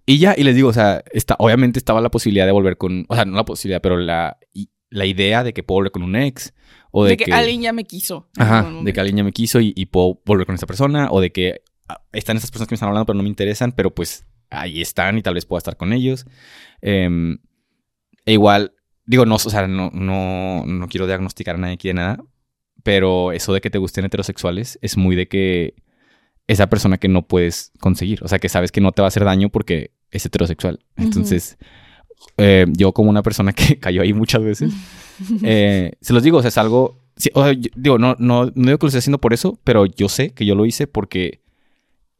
Y 0.06 0.18
ya, 0.18 0.34
y 0.36 0.44
les 0.44 0.56
digo, 0.56 0.70
o 0.70 0.74
sea, 0.74 1.04
está, 1.14 1.36
obviamente 1.40 1.78
estaba 1.80 2.02
la 2.02 2.10
posibilidad 2.10 2.46
de 2.46 2.52
volver 2.52 2.78
con. 2.78 3.06
O 3.08 3.16
sea, 3.16 3.24
no 3.26 3.36
la 3.36 3.46
posibilidad, 3.46 3.80
pero 3.82 3.98
la, 3.98 4.38
la 4.90 5.06
idea 5.06 5.44
de 5.44 5.54
que 5.54 5.64
puedo 5.64 5.78
volver 5.78 5.92
con 5.92 6.04
un 6.04 6.16
ex. 6.16 6.54
O 6.92 7.06
de, 7.06 7.12
De 7.12 7.18
que, 7.18 7.32
alguien 7.32 7.62
ya 7.62 7.72
me 7.72 7.86
quiso. 7.86 8.28
Ajá, 8.38 8.70
de 8.84 8.92
que 8.92 9.00
alguien 9.00 9.18
ya 9.18 9.24
me 9.24 9.32
quiso 9.32 9.62
y, 9.62 9.72
y 9.76 9.86
puedo 9.86 10.20
volver 10.26 10.46
con 10.48 10.56
esta 10.56 10.68
persona. 10.68 11.10
O 11.12 11.22
de 11.22 11.32
que 11.32 11.62
están 12.14 12.38
esas 12.38 12.52
personas 12.52 12.68
que 12.68 12.74
me 12.74 12.76
están 12.76 12.90
hablando, 12.90 13.06
pero 13.06 13.18
no 13.18 13.24
me 13.24 13.30
interesan, 13.30 13.72
pero 13.72 13.94
pues 13.94 14.26
ahí 14.50 14.82
están 14.82 15.18
y 15.18 15.22
tal 15.22 15.34
vez 15.36 15.46
pueda 15.46 15.60
estar 15.60 15.78
con 15.78 15.94
ellos. 15.94 16.26
Em, 16.82 17.38
e 18.26 18.34
igual, 18.34 18.74
digo, 19.06 19.26
no, 19.26 19.36
o 19.36 19.40
sea, 19.40 19.68
no, 19.68 19.90
no, 19.94 20.66
no 20.66 20.88
quiero 20.88 21.08
diagnosticar 21.08 21.56
a 21.56 21.58
nadie 21.58 21.74
aquí 21.76 21.88
de 21.90 21.94
nada, 21.96 22.24
pero 22.84 23.32
eso 23.32 23.54
de 23.54 23.62
que 23.62 23.70
te 23.70 23.78
gusten 23.78 24.06
heterosexuales 24.06 24.80
es 24.82 24.98
muy 24.98 25.16
de 25.16 25.28
que 25.28 25.76
esa 26.48 26.68
persona 26.70 26.98
que 26.98 27.08
no 27.08 27.28
puedes 27.28 27.72
conseguir. 27.80 28.24
O 28.24 28.28
sea, 28.28 28.40
que 28.40 28.50
sabes 28.50 28.72
que 28.72 28.82
no 28.82 28.92
te 28.92 29.02
va 29.02 29.08
a 29.08 29.10
hacer 29.10 29.24
daño 29.24 29.50
porque 29.50 29.92
es 30.12 30.26
heterosexual. 30.26 30.80
Entonces, 30.98 31.58
eh, 32.38 32.66
yo 32.76 32.92
como 32.92 33.10
una 33.10 33.24
persona 33.24 33.54
que 33.54 33.80
cayó 33.80 34.02
ahí 34.02 34.14
muchas 34.14 34.44
veces, 34.44 34.74
eh, 35.44 35.94
se 36.02 36.14
los 36.14 36.24
digo, 36.24 36.38
o 36.38 36.42
sea, 36.42 36.50
es 36.50 36.58
algo... 36.58 37.00
sí, 37.16 37.30
o 37.34 37.44
sea, 37.44 37.54
yo- 37.54 37.70
digo, 37.76 37.98
no, 37.98 38.16
no, 38.20 38.46
no 38.46 38.52
digo 38.66 38.78
que 38.78 38.86
lo 38.86 38.88
esté 38.90 39.00
haciendo 39.00 39.22
por 39.22 39.34
eso, 39.34 39.60
pero 39.64 39.86
yo 39.86 40.10
sé 40.10 40.34
que 40.34 40.46
yo 40.46 40.56
lo 40.56 40.66
hice 40.66 40.88
porque 40.88 41.42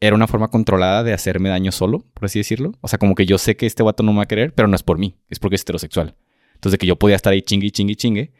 era 0.02 0.16
una 0.16 0.26
forma 0.26 0.48
controlada 0.48 1.04
de 1.04 1.12
hacerme 1.12 1.48
daño 1.48 1.70
solo, 1.70 2.04
por 2.12 2.24
así 2.24 2.40
decirlo. 2.40 2.72
O 2.80 2.88
sea, 2.88 2.98
como 2.98 3.14
que 3.14 3.24
yo 3.24 3.38
sé 3.38 3.56
que 3.56 3.66
este 3.66 3.84
vato 3.84 4.02
no 4.02 4.10
me 4.12 4.16
va 4.16 4.24
a 4.24 4.26
querer, 4.26 4.52
pero 4.52 4.66
no 4.66 4.74
es 4.74 4.82
por 4.82 4.98
mí, 4.98 5.14
es 5.30 5.38
porque 5.38 5.54
es 5.54 5.62
heterosexual. 5.62 6.16
Entonces, 6.54 6.72
de 6.72 6.78
que 6.78 6.88
yo 6.88 6.96
podía 6.96 7.14
estar 7.14 7.32
ahí 7.32 7.40
chingue, 7.40 7.70
chingue, 7.70 7.94
chingue, 7.94 8.32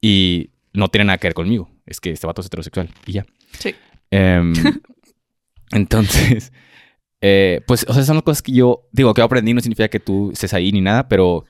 y 0.00 0.50
no 0.72 0.86
tiene 0.86 1.06
nada 1.06 1.18
que 1.18 1.26
ver 1.26 1.34
conmigo. 1.34 1.68
Es 1.84 2.00
que 2.00 2.12
este 2.12 2.28
vato 2.28 2.42
es 2.42 2.46
heterosexual, 2.46 2.90
y 3.06 3.12
ya. 3.12 3.26
Sí. 3.58 3.74
Em, 4.12 4.52
entonces, 5.72 6.52
eh, 7.20 7.60
pues, 7.66 7.84
o 7.88 7.92
sea, 7.92 8.04
son 8.04 8.14
las 8.14 8.22
cosas 8.22 8.42
que 8.42 8.52
yo 8.52 8.88
digo 8.92 9.12
que 9.12 9.20
aprendí, 9.20 9.52
no 9.52 9.60
significa 9.60 9.88
que 9.88 9.98
tú 9.98 10.30
estés 10.30 10.54
ahí 10.54 10.70
ni 10.70 10.80
nada, 10.80 11.08
pero, 11.08 11.44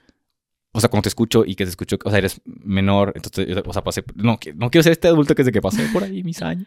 o 0.73 0.81
sea, 0.81 0.89
cuando 0.89 1.03
te 1.03 1.09
escucho 1.09 1.45
y 1.45 1.57
que 1.57 1.65
te 1.65 1.71
escucho, 1.71 1.99
o 2.05 2.11
sea, 2.11 2.19
eres 2.19 2.41
menor, 2.45 3.13
entonces, 3.17 3.57
o 3.67 3.73
sea, 3.73 3.83
pasé, 3.83 4.05
no, 4.15 4.39
no 4.55 4.71
quiero 4.71 4.83
ser 4.85 4.93
este 4.93 5.09
adulto 5.09 5.35
que 5.35 5.43
es 5.43 5.47
de 5.47 5.53
que 5.53 5.61
pasé 5.61 5.83
por 5.93 6.05
ahí 6.05 6.23
mis 6.23 6.41
años, 6.43 6.67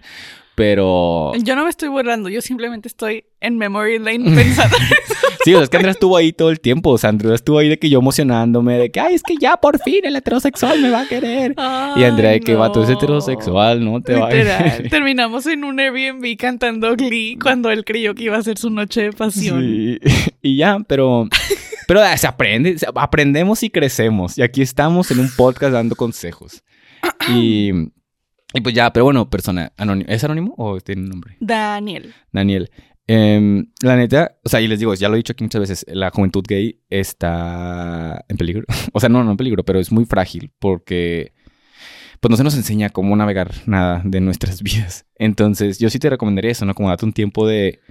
pero, 0.55 1.31
Yo 1.41 1.55
no 1.55 1.63
me 1.63 1.69
estoy 1.69 1.87
burlando, 1.89 2.29
yo 2.29 2.41
simplemente 2.41 2.87
estoy 2.87 3.23
en 3.39 3.57
memory 3.57 3.99
lane 3.99 4.35
pensando. 4.35 4.75
sí, 5.45 5.53
o 5.53 5.57
sea, 5.57 5.63
es 5.63 5.69
que 5.69 5.77
Andrea 5.77 5.93
estuvo 5.93 6.17
ahí 6.17 6.33
todo 6.33 6.51
el 6.51 6.59
tiempo, 6.59 6.91
o 6.91 6.97
sea, 6.97 7.11
Andrea 7.11 7.33
estuvo 7.33 7.57
ahí 7.59 7.69
de 7.69 7.79
que 7.79 7.89
yo 7.89 7.99
emocionándome, 7.99 8.77
de 8.77 8.91
que, 8.91 8.99
ay, 8.99 9.15
es 9.15 9.23
que 9.23 9.37
ya 9.37 9.55
por 9.55 9.79
fin 9.79 10.01
el 10.03 10.17
heterosexual 10.17 10.81
me 10.81 10.89
va 10.89 11.01
a 11.01 11.07
querer. 11.07 11.55
Y 11.95 12.03
Andrea 12.03 12.31
de 12.31 12.41
que 12.41 12.51
Ay, 12.51 12.57
vato 12.57 12.83
es 12.83 12.89
heterosexual, 12.89 13.83
no 13.83 14.01
te 14.01 14.15
va 14.15 14.27
a 14.27 14.31
Literal. 14.31 14.87
Terminamos 14.89 15.47
en 15.47 15.63
un 15.63 15.79
Airbnb 15.79 16.37
cantando 16.37 16.95
Glee 16.97 17.37
cuando 17.41 17.71
él 17.71 17.85
creyó 17.85 18.13
que 18.13 18.25
iba 18.25 18.37
a 18.37 18.43
ser 18.43 18.57
su 18.57 18.69
noche 18.69 19.03
de 19.03 19.13
pasión. 19.13 19.61
Sí. 19.61 19.99
Y 20.45 20.57
ya, 20.57 20.77
pero. 20.85 21.29
Pero 21.87 22.01
se 22.17 22.27
aprende, 22.27 22.77
aprendemos 22.95 23.63
y 23.63 23.69
crecemos. 23.69 24.37
Y 24.37 24.41
aquí 24.41 24.61
estamos 24.61 25.11
en 25.11 25.19
un 25.19 25.29
podcast 25.35 25.73
dando 25.73 25.95
consejos. 25.95 26.63
Y. 27.29 27.71
Y 28.55 28.61
pues 28.61 28.75
ya, 28.75 28.93
pero 28.93 29.05
bueno, 29.05 29.29
persona 29.29 29.73
anónimo. 29.77 30.09
¿Es 30.09 30.23
anónimo 30.23 30.53
o 30.57 30.79
tiene 30.79 31.01
un 31.01 31.09
nombre? 31.09 31.37
Daniel. 31.39 32.13
Daniel. 32.31 32.69
Em, 33.07 33.65
la 33.81 33.97
neta, 33.97 34.37
o 34.43 34.49
sea, 34.49 34.61
y 34.61 34.67
les 34.67 34.79
digo, 34.79 34.93
ya 34.93 35.09
lo 35.09 35.15
he 35.15 35.17
dicho 35.17 35.33
aquí 35.33 35.43
muchas 35.43 35.59
veces, 35.59 35.85
la 35.89 36.09
juventud 36.09 36.43
gay 36.47 36.79
está 36.89 38.23
en 38.29 38.37
peligro. 38.37 38.63
o 38.93 38.99
sea, 38.99 39.09
no, 39.09 39.23
no 39.23 39.31
en 39.31 39.37
peligro, 39.37 39.65
pero 39.65 39.79
es 39.79 39.91
muy 39.91 40.05
frágil 40.05 40.51
porque 40.59 41.33
pues 42.19 42.29
no 42.29 42.37
se 42.37 42.43
nos 42.45 42.55
enseña 42.55 42.89
cómo 42.89 43.15
navegar 43.17 43.51
nada 43.65 44.01
de 44.05 44.21
nuestras 44.21 44.61
vidas. 44.63 45.05
Entonces, 45.15 45.79
yo 45.79 45.89
sí 45.89 45.99
te 45.99 46.09
recomendaría 46.09 46.51
eso, 46.51 46.65
¿no? 46.65 46.73
Como 46.73 46.89
date 46.89 47.05
un 47.05 47.13
tiempo 47.13 47.45
de, 47.45 47.81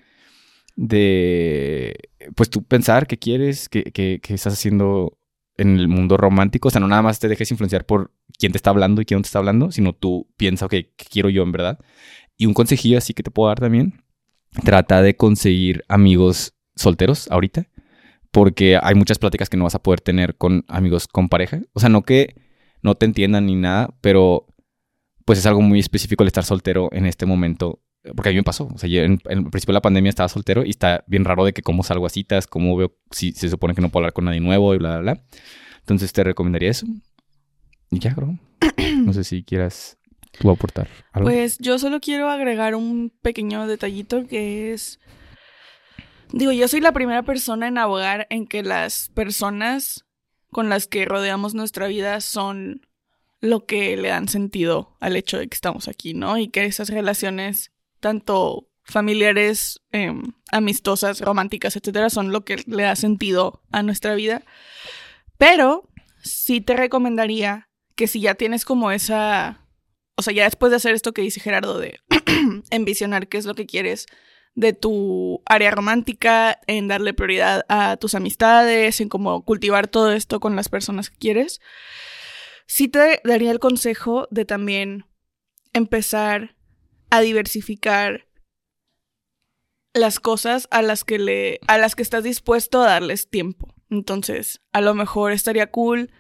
de, 0.77 1.97
pues 2.35 2.51
tú 2.51 2.63
pensar 2.65 3.07
qué 3.07 3.19
quieres, 3.19 3.69
qué, 3.69 3.85
qué- 3.85 4.21
qué 4.23 4.35
estás 4.35 4.55
haciendo 4.55 5.19
en 5.57 5.79
el 5.79 5.89
mundo 5.89 6.17
romántico. 6.17 6.69
O 6.69 6.71
sea, 6.71 6.81
no 6.81 6.89
nada 6.89 7.03
más 7.03 7.19
te 7.19 7.29
dejes 7.29 7.51
influenciar 7.51 7.85
por 7.87 8.13
quién 8.39 8.53
te 8.53 8.59
está 8.59 8.71
hablando 8.71 9.03
y 9.03 9.05
quién 9.05 9.19
no 9.19 9.23
te 9.23 9.29
está 9.29 9.39
hablando, 9.39 9.71
sino 9.73 9.93
tú 9.93 10.29
piensa, 10.37 10.67
ok, 10.67 10.71
¿qué 10.73 11.07
quiero 11.11 11.29
yo 11.31 11.43
en 11.43 11.53
verdad? 11.53 11.79
Y 12.37 12.47
un 12.47 12.55
consejillo 12.55 12.99
así 12.99 13.15
que 13.15 13.23
te 13.23 13.31
puedo 13.31 13.49
dar 13.49 13.61
también, 13.61 14.03
trata 14.65 15.03
de 15.03 15.17
conseguir 15.17 15.85
amigos 15.89 16.55
solteros 16.77 17.31
ahorita, 17.31 17.69
porque 18.31 18.79
hay 18.83 18.95
muchas 18.95 19.19
pláticas 19.19 19.49
que 19.51 19.57
no 19.57 19.65
vas 19.65 19.75
a 19.75 19.83
poder 19.83 20.01
tener 20.01 20.37
con 20.37 20.65
amigos 20.69 21.09
con 21.09 21.29
pareja. 21.29 21.63
O 21.75 21.81
sea, 21.81 21.89
no 21.89 22.03
que 22.03 22.35
no 22.83 22.95
te 22.97 23.07
entiendan 23.07 23.47
ni 23.47 23.57
nada, 23.57 23.95
pero 24.01 24.47
pues 25.25 25.39
es 25.39 25.47
algo 25.47 25.63
muy 25.63 25.79
específico 25.81 26.25
el 26.25 26.29
estar 26.29 26.45
soltero 26.45 26.89
en 26.93 27.07
este 27.07 27.27
momento 27.27 27.81
porque 28.17 28.31
a 28.31 28.33
mí 28.33 28.37
me 28.37 28.43
pasó. 28.43 28.69
O 28.75 28.79
sea, 28.79 28.89
yo 28.89 29.03
en, 29.03 29.21
en 29.27 29.39
el 29.39 29.51
principio 29.51 29.73
de 29.73 29.79
la 29.79 29.83
pandemia 29.83 30.11
estaba 30.11 30.29
soltero 30.29 30.65
y 30.65 30.71
está 30.71 31.05
bien 31.07 31.25
raro 31.25 31.45
de 31.45 31.53
que 31.53 31.63
cómo 31.63 31.83
salgo 31.83 32.07
a 32.07 32.11
citas, 32.11 32.47
cómo 32.47 32.77
veo 32.77 32.97
si 33.11 33.33
se 33.33 33.49
supone 33.49 33.75
que 33.75 33.81
no 33.81 33.91
puedo 33.91 34.03
hablar 34.03 34.13
con 34.13 34.25
nadie 34.25 34.41
nuevo 34.41 34.75
y 34.75 34.79
bla, 34.79 34.99
bla, 34.99 35.15
bla. 35.15 35.25
Entonces 35.81 36.13
te 36.13 36.25
recomendaría 36.25 36.71
eso. 36.71 36.87
Y 37.91 37.99
ya, 37.99 38.15
bro. 38.15 38.39
No 39.05 39.13
sé 39.13 39.25
si 39.25 39.43
quieras 39.43 39.99
tú 40.39 40.51
aportar 40.51 40.89
algo. 41.13 41.29
Pues 41.29 41.59
yo 41.59 41.79
solo 41.79 42.01
quiero 42.01 42.31
agregar 42.31 42.75
un 42.75 43.13
pequeño 43.23 43.67
detallito 43.67 44.27
que 44.27 44.73
es... 44.73 44.99
Digo, 46.33 46.53
yo 46.53 46.69
soy 46.69 46.81
la 46.81 46.93
primera 46.93 47.23
persona 47.23 47.69
en 47.69 47.79
abogar 47.79 48.27
en 48.31 48.47
que 48.47 48.63
las 48.63 49.11
personas 49.11 50.07
con 50.51 50.69
las 50.69 50.87
que 50.87 51.05
rodeamos 51.05 51.55
nuestra 51.55 51.87
vida 51.87 52.21
son 52.21 52.87
lo 53.41 53.67
que 53.67 53.97
le 53.97 54.09
dan 54.09 54.29
sentido 54.29 54.97
al 55.01 55.17
hecho 55.17 55.39
de 55.39 55.49
que 55.49 55.55
estamos 55.55 55.89
aquí, 55.89 56.15
¿no? 56.15 56.39
Y 56.39 56.49
que 56.49 56.65
esas 56.65 56.89
relaciones, 56.89 57.72
tanto 58.03 58.69
familiares, 58.85 59.81
em, 59.93 60.35
amistosas, 60.51 61.21
románticas, 61.21 61.77
etcétera, 61.77 62.11
son 62.11 62.33
lo 62.33 62.45
que 62.45 62.63
le 62.67 62.83
da 62.83 62.97
sentido 62.97 63.63
a 63.71 63.83
nuestra 63.83 64.15
vida. 64.15 64.43
Pero 65.39 65.89
sí 66.23 66.61
te 66.61 66.77
recomendaría 66.77 67.71
que 67.95 68.07
si 68.07 68.21
ya 68.21 68.35
tienes 68.35 68.65
como 68.65 68.91
esa. 68.91 69.67
O 70.17 70.23
sea, 70.23 70.35
ya 70.35 70.45
después 70.45 70.71
de 70.71 70.77
hacer 70.77 70.95
esto 70.95 71.13
que 71.13 71.23
dice 71.23 71.41
Gerardo, 71.41 71.79
de 71.79 72.01
envisionar 72.71 73.29
qué 73.29 73.39
es 73.39 73.47
lo 73.47 73.55
que 73.55 73.67
quieres 73.67 74.07
de 74.55 74.75
tu 74.75 75.43
área 75.47 75.71
romántica, 75.71 76.61
en 76.67 76.89
darle 76.89 77.15
prioridad 77.15 77.65
a 77.69 77.97
tus 77.97 78.15
amistades, 78.15 79.01
en 79.01 79.09
cómo 79.09 79.45
cultivar 79.45 79.89
todo 79.89 80.13
esto 80.13 80.41
con 80.41 80.57
las 80.57 80.69
personas 80.69 81.09
que 81.09 81.17
quieres, 81.17 81.61
sí 82.67 82.89
te 82.89 83.21
daría 83.25 83.51
el 83.51 83.61
consejo 83.61 84.29
de 84.31 84.45
también 84.45 85.07
empezar 85.73 86.55
a 87.13 87.21
diversificar 87.21 88.27
las 89.93 90.19
cosas 90.19 90.67
a 90.71 90.81
las 90.81 91.05
que 91.05 91.19
le 91.19 91.61
a 91.67 91.77
las 91.77 91.95
que 91.95 92.03
estás 92.03 92.25
dispuesto 92.25 92.81
a 92.81 92.87
darles 92.87 93.29
tiempo. 93.29 93.75
Entonces, 93.91 94.63
a 94.73 94.81
lo 94.81 94.95
mejor 94.95 95.33
estaría 95.33 95.71
cool 95.71 96.11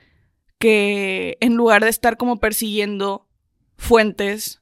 que 0.58 1.38
en 1.40 1.54
lugar 1.54 1.82
de 1.82 1.88
estar 1.88 2.18
como 2.18 2.40
persiguiendo 2.40 3.26
fuentes 3.78 4.60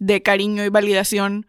de 0.00 0.20
cariño 0.20 0.64
y 0.64 0.68
validación 0.68 1.46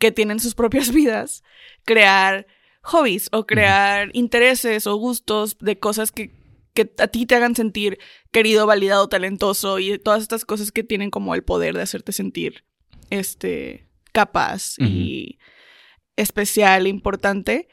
que 0.00 0.10
tienen 0.10 0.40
sus 0.40 0.56
propias 0.56 0.90
vidas, 0.92 1.44
crear 1.84 2.48
hobbies 2.82 3.28
o 3.30 3.46
crear 3.46 4.10
intereses 4.12 4.88
o 4.88 4.96
gustos 4.96 5.56
de 5.60 5.78
cosas 5.78 6.10
que, 6.10 6.34
que 6.74 6.92
a 6.98 7.06
ti 7.06 7.26
te 7.26 7.36
hagan 7.36 7.54
sentir 7.54 8.00
querido, 8.32 8.66
validado, 8.66 9.08
talentoso 9.08 9.78
y 9.78 10.00
todas 10.00 10.22
estas 10.22 10.44
cosas 10.44 10.72
que 10.72 10.82
tienen 10.82 11.12
como 11.12 11.36
el 11.36 11.44
poder 11.44 11.76
de 11.76 11.82
hacerte 11.82 12.10
sentir 12.10 12.64
este 13.10 13.88
capaz 14.12 14.74
y 14.78 15.38
especial, 16.16 16.86
importante 16.86 17.68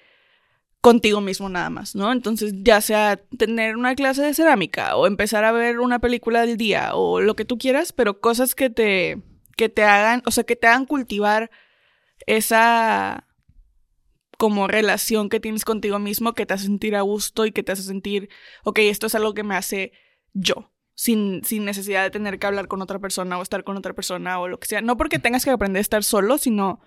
contigo 0.81 1.21
mismo 1.21 1.49
nada 1.49 1.69
más, 1.69 1.95
¿no? 1.95 2.11
Entonces, 2.11 2.53
ya 2.57 2.81
sea 2.81 3.17
tener 3.37 3.75
una 3.75 3.95
clase 3.95 4.21
de 4.21 4.33
cerámica 4.33 4.95
o 4.95 5.07
empezar 5.07 5.43
a 5.43 5.51
ver 5.51 5.79
una 5.79 5.99
película 5.99 6.45
del 6.45 6.55
día 6.57 6.95
o 6.95 7.19
lo 7.19 7.35
que 7.35 7.45
tú 7.45 7.57
quieras, 7.57 7.91
pero 7.91 8.21
cosas 8.21 8.55
que 8.55 8.69
te 8.69 9.21
que 9.57 9.69
te 9.69 9.83
hagan, 9.83 10.21
o 10.25 10.31
sea, 10.31 10.43
que 10.43 10.55
te 10.55 10.67
hagan 10.67 10.85
cultivar 10.85 11.49
esa 12.25 13.27
como 14.37 14.67
relación 14.67 15.29
que 15.29 15.39
tienes 15.39 15.65
contigo 15.65 15.97
mismo 15.99 16.33
que 16.33 16.45
te 16.45 16.53
hace 16.53 16.65
sentir 16.65 16.95
a 16.95 17.01
gusto 17.01 17.45
y 17.45 17.51
que 17.51 17.63
te 17.63 17.71
hace 17.71 17.81
sentir, 17.81 18.29
ok, 18.63 18.79
esto 18.79 19.07
es 19.07 19.15
algo 19.15 19.33
que 19.33 19.43
me 19.43 19.55
hace 19.55 19.91
yo, 20.33 20.71
sin, 20.99 21.43
sin 21.43 21.63
necesidad 21.63 22.01
de 22.03 22.09
tener 22.09 22.39
que 22.39 22.47
hablar 22.47 22.67
con 22.67 22.81
otra 22.81 22.97
persona 22.97 23.37
o 23.37 23.43
estar 23.43 23.63
con 23.63 23.77
otra 23.77 23.93
persona 23.93 24.39
o 24.39 24.47
lo 24.47 24.59
que 24.59 24.65
sea. 24.67 24.81
No 24.81 24.97
porque 24.97 25.19
tengas 25.19 25.45
que 25.45 25.51
aprender 25.51 25.79
a 25.79 25.81
estar 25.81 26.03
solo, 26.03 26.39
sino 26.39 26.81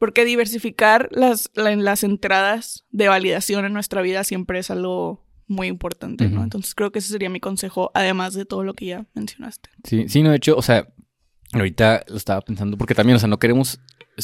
porque 0.00 0.24
diversificar 0.24 1.08
las, 1.12 1.48
la- 1.54 1.76
las 1.76 2.02
entradas 2.02 2.84
de 2.90 3.06
validación 3.06 3.64
en 3.64 3.72
nuestra 3.72 4.02
vida 4.02 4.24
siempre 4.24 4.58
es 4.58 4.70
algo 4.72 5.24
muy 5.46 5.68
importante, 5.68 6.28
¿no? 6.28 6.42
Entonces 6.42 6.74
creo 6.74 6.90
que 6.90 6.98
ese 6.98 7.12
sería 7.12 7.30
mi 7.30 7.38
consejo, 7.38 7.90
además 7.94 8.34
de 8.34 8.44
todo 8.44 8.64
lo 8.64 8.74
que 8.74 8.86
ya 8.86 9.06
mencionaste. 9.14 9.70
Sí, 9.84 10.08
sí, 10.08 10.22
no, 10.22 10.30
de 10.30 10.36
hecho, 10.38 10.56
o 10.56 10.62
sea, 10.62 10.88
ahorita 11.52 12.04
lo 12.08 12.16
estaba 12.16 12.40
pensando, 12.40 12.76
porque 12.76 12.94
también, 12.94 13.16
o 13.16 13.18
sea, 13.20 13.28
no 13.28 13.38
queremos, 13.38 13.78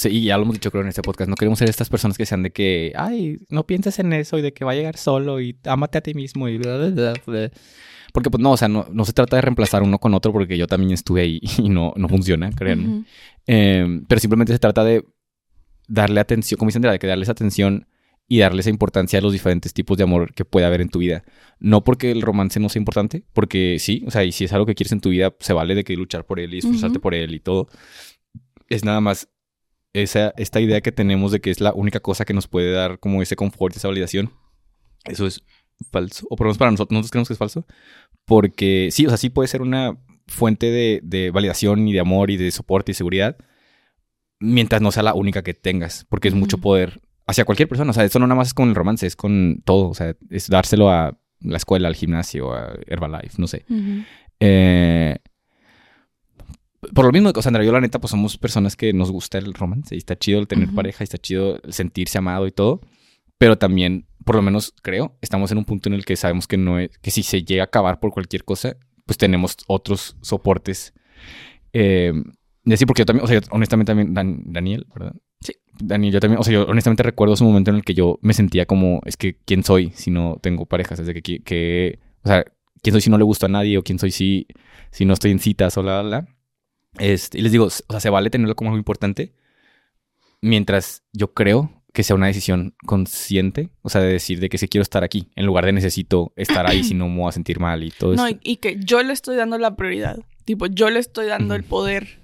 y 0.04 0.25
ya 0.25 0.37
lo 0.37 0.42
hemos 0.42 0.54
dicho 0.56 0.71
creo 0.71 0.83
en 0.83 0.88
este 0.88 1.02
podcast, 1.02 1.30
no 1.30 1.37
queremos 1.37 1.59
ser 1.61 1.71
estas 1.71 1.88
personas 1.88 2.18
que 2.18 2.26
sean 2.26 2.42
de 2.42 2.50
que, 2.50 2.92
ay, 2.97 3.38
no 3.49 3.64
pienses 3.66 3.99
en 4.00 4.12
eso 4.12 4.38
y 4.38 4.42
de 4.42 4.52
que 4.52 4.64
va 4.64 4.73
a 4.73 4.75
llegar 4.75 4.97
solo 4.99 5.40
y 5.40 5.56
ámate 5.64 5.99
a 5.99 6.00
ti 6.02 6.14
mismo 6.14 6.49
y 6.49 6.59
bla, 6.59 6.76
bla, 6.76 6.88
bla, 6.90 7.12
bla. 7.25 7.50
Porque 8.14 8.30
pues 8.30 8.40
no, 8.40 8.52
o 8.52 8.56
sea, 8.56 8.68
no, 8.68 8.87
no 8.92 9.04
se 9.04 9.12
trata 9.12 9.35
de 9.35 9.42
reemplazar 9.42 9.83
uno 9.83 9.99
con 9.99 10.14
otro 10.14 10.33
porque 10.33 10.56
yo 10.56 10.68
también 10.68 10.92
estuve 10.92 11.23
ahí 11.23 11.40
y 11.59 11.68
no, 11.68 11.92
no 11.97 12.09
funciona, 12.09 12.49
créanme. 12.52 13.06
Eh, 13.49 14.02
pero 14.06 14.21
simplemente 14.21 14.52
se 14.52 14.61
trata 14.61 14.85
de 14.85 15.04
darle 15.88 16.21
atención, 16.21 16.56
como 16.56 16.68
dicen, 16.68 16.83
de 16.83 16.97
que 17.00 17.09
darles 17.09 17.28
atención 17.28 17.88
y 18.28 18.38
darle 18.38 18.61
esa 18.61 18.71
importancia 18.71 19.18
a 19.18 19.23
los 19.23 19.33
diferentes 19.33 19.75
tipos 19.75 19.99
de 19.99 20.04
amor 20.04 20.33
que 20.33 20.44
puede 20.44 20.64
haber 20.64 20.80
en 20.80 20.90
tu 20.90 21.00
vida. 21.00 21.25
No 21.59 21.83
porque 21.83 22.12
el 22.12 22.23
romance 22.23 22.61
no 22.61 22.68
sea 22.68 22.78
importante, 22.78 23.25
porque 23.33 23.78
sí, 23.80 24.04
o 24.06 24.12
sea, 24.12 24.23
y 24.23 24.30
si 24.30 24.44
es 24.44 24.52
algo 24.52 24.64
que 24.64 24.76
quieres 24.76 24.92
en 24.92 25.00
tu 25.00 25.09
vida, 25.09 25.35
se 25.40 25.52
vale 25.52 25.75
de 25.75 25.83
que 25.83 25.97
luchar 25.97 26.25
por 26.25 26.38
él 26.38 26.54
y 26.54 26.59
esforzarte 26.59 27.00
por 27.00 27.14
él 27.14 27.35
y 27.35 27.40
todo. 27.40 27.66
Es 28.68 28.85
nada 28.85 29.00
más 29.00 29.28
esa, 29.92 30.33
esta 30.37 30.61
idea 30.61 30.80
que 30.83 30.92
tenemos 30.92 31.33
de 31.33 31.40
que 31.40 31.50
es 31.50 31.61
la 31.61 31.75
única 31.75 31.99
cosa 31.99 32.25
que 32.25 32.33
nos 32.33 32.47
puede 32.47 32.71
dar 32.71 33.00
como 33.00 33.23
ese 33.23 33.35
confort, 33.35 33.75
esa 33.75 33.88
validación. 33.88 34.30
Eso 35.04 35.26
es 35.26 35.42
falso. 35.90 36.26
O 36.30 36.37
por 36.37 36.47
lo 36.47 36.49
menos 36.49 36.59
para 36.59 36.71
nosotros, 36.71 36.92
nosotros 36.92 37.11
creemos 37.11 37.28
que 37.28 37.35
es 37.35 37.38
falso. 37.38 37.66
Porque 38.24 38.88
sí, 38.90 39.06
o 39.06 39.08
sea, 39.08 39.18
sí 39.18 39.30
puede 39.30 39.48
ser 39.48 39.62
una 39.62 39.98
fuente 40.26 40.70
de, 40.70 41.00
de 41.02 41.30
validación 41.30 41.86
y 41.88 41.92
de 41.92 42.00
amor 42.00 42.30
y 42.30 42.36
de 42.36 42.50
soporte 42.50 42.92
y 42.92 42.94
seguridad 42.94 43.36
mientras 44.40 44.82
no 44.82 44.92
sea 44.92 45.02
la 45.02 45.14
única 45.14 45.42
que 45.42 45.54
tengas, 45.54 46.06
porque 46.08 46.28
es 46.28 46.34
mucho 46.34 46.58
poder 46.58 47.00
hacia 47.26 47.44
cualquier 47.44 47.68
persona. 47.68 47.90
O 47.90 47.94
sea, 47.94 48.04
eso 48.04 48.18
no 48.18 48.26
nada 48.26 48.36
más 48.36 48.48
es 48.48 48.54
con 48.54 48.68
el 48.68 48.74
romance, 48.74 49.06
es 49.06 49.16
con 49.16 49.62
todo. 49.64 49.88
O 49.88 49.94
sea, 49.94 50.14
es 50.30 50.48
dárselo 50.48 50.90
a 50.90 51.18
la 51.40 51.56
escuela, 51.56 51.88
al 51.88 51.94
gimnasio, 51.94 52.52
a 52.52 52.74
Herbalife, 52.86 53.36
no 53.38 53.46
sé. 53.46 53.64
Ujú. 53.68 54.02
Eh, 54.40 55.16
por 56.94 57.06
lo 57.06 57.12
mismo, 57.12 57.32
o 57.34 57.42
sea, 57.42 57.48
Andrea 57.48 57.64
yo, 57.64 57.72
la 57.72 57.80
neta, 57.80 57.98
pues 57.98 58.10
somos 58.10 58.36
personas 58.36 58.76
que 58.76 58.92
nos 58.92 59.10
gusta 59.10 59.38
el 59.38 59.54
romance 59.54 59.94
y 59.94 59.98
está 59.98 60.16
chido 60.18 60.38
el 60.38 60.46
tener 60.48 60.66
Ujú. 60.68 60.76
pareja 60.76 61.02
y 61.02 61.04
está 61.04 61.18
chido 61.18 61.58
el 61.62 61.72
sentirse 61.72 62.18
amado 62.18 62.46
y 62.46 62.52
todo. 62.52 62.80
Pero 63.38 63.56
también, 63.56 64.06
por 64.24 64.36
lo 64.36 64.42
menos 64.42 64.74
creo, 64.82 65.16
estamos 65.20 65.50
en 65.52 65.58
un 65.58 65.64
punto 65.64 65.88
en 65.88 65.94
el 65.94 66.04
que 66.04 66.16
sabemos 66.16 66.46
que 66.46 66.56
no 66.56 66.78
es, 66.78 66.96
que 66.98 67.10
si 67.10 67.22
se 67.22 67.42
llega 67.44 67.62
a 67.64 67.66
acabar 67.66 68.00
por 68.00 68.10
cualquier 68.12 68.44
cosa, 68.44 68.76
pues 69.06 69.18
tenemos 69.18 69.56
otros 69.66 70.16
soportes. 70.22 70.94
Eh, 71.72 72.12
y 72.64 72.72
así, 72.72 72.86
porque 72.86 73.02
yo 73.02 73.06
también, 73.06 73.24
o 73.24 73.28
sea, 73.28 73.40
yo 73.40 73.46
honestamente 73.50 73.90
también, 73.90 74.14
Dan- 74.14 74.42
Daniel, 74.46 74.86
¿verdad? 74.94 75.14
Sí. 75.40 75.52
Daniel, 75.78 76.14
yo 76.14 76.20
también, 76.20 76.40
o 76.40 76.44
sea, 76.44 76.54
yo 76.54 76.64
honestamente 76.66 77.02
recuerdo 77.02 77.34
ese 77.34 77.44
momento 77.44 77.70
en 77.70 77.76
el 77.76 77.84
que 77.84 77.94
yo 77.94 78.18
me 78.22 78.32
sentía 78.32 78.64
como, 78.66 79.00
es 79.04 79.16
que, 79.16 79.36
¿quién 79.44 79.62
soy 79.62 79.90
si 79.94 80.10
no 80.10 80.38
tengo 80.40 80.64
parejas? 80.66 80.98
Es 81.00 81.06
de 81.06 81.14
que, 81.22 81.42
que, 81.42 81.98
o 82.22 82.28
sea, 82.28 82.44
¿quién 82.82 82.92
soy 82.94 83.02
si 83.02 83.10
no 83.10 83.18
le 83.18 83.24
gusto 83.24 83.46
a 83.46 83.50
nadie? 83.50 83.76
¿O 83.76 83.82
quién 83.82 83.98
soy 83.98 84.10
si, 84.10 84.46
si 84.90 85.04
no 85.04 85.12
estoy 85.12 85.32
en 85.32 85.38
citas 85.40 85.76
o 85.76 85.82
la, 85.82 86.02
la, 86.02 86.08
la? 86.08 86.28
Este, 86.98 87.38
y 87.38 87.42
les 87.42 87.52
digo, 87.52 87.66
o 87.66 87.70
sea, 87.70 88.00
se 88.00 88.08
vale 88.10 88.30
tenerlo 88.30 88.54
como 88.56 88.70
algo 88.70 88.78
importante 88.78 89.34
mientras 90.40 91.02
yo 91.12 91.32
creo 91.32 91.70
que 91.94 92.02
sea 92.02 92.16
una 92.16 92.26
decisión 92.26 92.74
consciente, 92.84 93.70
o 93.80 93.88
sea, 93.88 94.00
de 94.02 94.12
decir 94.12 94.40
de 94.40 94.48
que 94.50 94.58
sí 94.58 94.68
quiero 94.68 94.82
estar 94.82 95.04
aquí, 95.04 95.28
en 95.36 95.46
lugar 95.46 95.64
de 95.64 95.72
necesito 95.72 96.32
estar 96.36 96.68
ahí 96.68 96.82
si 96.84 96.92
no 96.92 97.08
me 97.08 97.18
voy 97.20 97.28
a 97.28 97.32
sentir 97.32 97.58
mal 97.60 97.82
y 97.82 97.90
todo 97.90 98.14
No, 98.14 98.26
eso. 98.26 98.36
y, 98.42 98.52
y 98.52 98.56
que 98.56 98.78
yo 98.80 99.02
le 99.02 99.12
estoy 99.12 99.36
dando 99.36 99.56
la 99.56 99.76
prioridad. 99.76 100.18
Tipo, 100.44 100.66
yo 100.66 100.90
le 100.90 100.98
estoy 100.98 101.26
dando 101.28 101.54
el 101.54 101.62
poder 101.64 102.18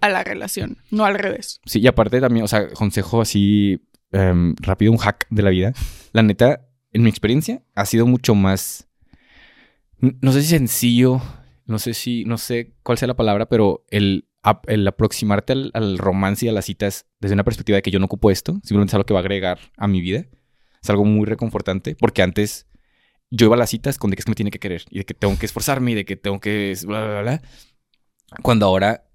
a 0.00 0.08
la 0.10 0.22
relación, 0.22 0.76
no 0.90 1.04
al 1.06 1.18
revés. 1.18 1.60
Sí, 1.64 1.80
y 1.80 1.86
aparte 1.88 2.20
también, 2.20 2.44
o 2.44 2.48
sea, 2.48 2.68
consejo 2.68 3.22
así 3.22 3.80
em, 4.12 4.54
rápido, 4.60 4.92
un 4.92 4.98
hack 4.98 5.26
de 5.30 5.42
la 5.42 5.50
vida. 5.50 5.72
La 6.12 6.22
neta, 6.22 6.60
en 6.92 7.02
mi 7.02 7.08
experiencia, 7.08 7.62
ha 7.74 7.86
sido 7.86 8.06
mucho 8.06 8.34
más, 8.34 8.86
no 9.98 10.32
sé 10.32 10.42
si 10.42 10.48
sencillo, 10.48 11.20
no 11.66 11.78
sé 11.78 11.94
si, 11.94 12.24
no 12.26 12.36
sé 12.36 12.74
cuál 12.82 12.98
sea 12.98 13.08
la 13.08 13.16
palabra, 13.16 13.46
pero 13.46 13.84
el, 13.88 14.28
el 14.66 14.86
aproximarte 14.86 15.54
al, 15.72 15.98
romance 15.98 16.46
y 16.46 16.48
a 16.48 16.52
las 16.52 16.66
citas 16.66 17.06
desde 17.20 17.34
una 17.34 17.44
perspectiva 17.44 17.76
de 17.76 17.82
que 17.82 17.90
yo 17.90 17.98
no 17.98 18.06
ocupo 18.06 18.30
esto, 18.30 18.52
simplemente 18.62 18.90
es 18.90 18.94
algo 18.94 19.06
que 19.06 19.14
va 19.14 19.20
a 19.20 19.22
agregar 19.22 19.58
a 19.76 19.88
mi 19.88 20.00
vida. 20.00 20.26
Es 20.82 20.90
algo 20.90 21.04
muy 21.04 21.24
reconfortante, 21.24 21.96
porque 21.98 22.22
antes 22.22 22.66
yo 23.30 23.46
iba 23.46 23.56
a 23.56 23.58
las 23.58 23.70
citas 23.70 23.98
con 23.98 24.10
de 24.10 24.16
que 24.16 24.20
es 24.20 24.24
que 24.26 24.30
me 24.30 24.36
tiene 24.36 24.50
que 24.50 24.58
querer 24.58 24.84
y 24.90 24.98
de 24.98 25.04
que 25.06 25.14
tengo 25.14 25.38
que 25.38 25.46
esforzarme 25.46 25.92
y 25.92 25.94
de 25.94 26.04
que 26.04 26.16
tengo 26.16 26.40
que 26.40 26.76
bla, 26.86 27.06
bla, 27.06 27.22
bla. 27.22 27.42
Cuando 28.42 28.66
ahora, 28.66 29.08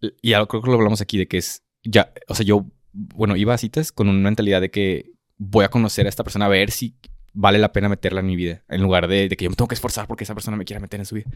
y 0.00 0.32
creo 0.32 0.46
que 0.46 0.70
lo 0.70 0.74
hablamos 0.74 1.00
aquí, 1.00 1.16
de 1.16 1.28
que 1.28 1.38
es 1.38 1.62
ya, 1.84 2.12
o 2.28 2.34
sea, 2.34 2.44
yo, 2.44 2.66
bueno, 2.92 3.36
iba 3.36 3.54
a 3.54 3.58
citas 3.58 3.92
con 3.92 4.08
una 4.08 4.18
mentalidad 4.18 4.60
de 4.60 4.70
que 4.70 5.12
voy 5.38 5.64
a 5.64 5.68
conocer 5.68 6.06
a 6.06 6.08
esta 6.08 6.24
persona 6.24 6.46
a 6.46 6.48
ver 6.48 6.70
si 6.70 6.96
vale 7.32 7.58
la 7.58 7.72
pena 7.72 7.88
meterla 7.88 8.20
en 8.20 8.26
mi 8.26 8.36
vida, 8.36 8.64
en 8.68 8.82
lugar 8.82 9.08
de, 9.08 9.28
de 9.28 9.36
que 9.36 9.44
yo 9.44 9.50
me 9.50 9.56
tengo 9.56 9.68
que 9.68 9.74
esforzar 9.74 10.06
porque 10.06 10.24
esa 10.24 10.34
persona 10.34 10.56
me 10.56 10.64
quiera 10.64 10.80
meter 10.80 11.00
en 11.00 11.06
su 11.06 11.14
vida. 11.14 11.30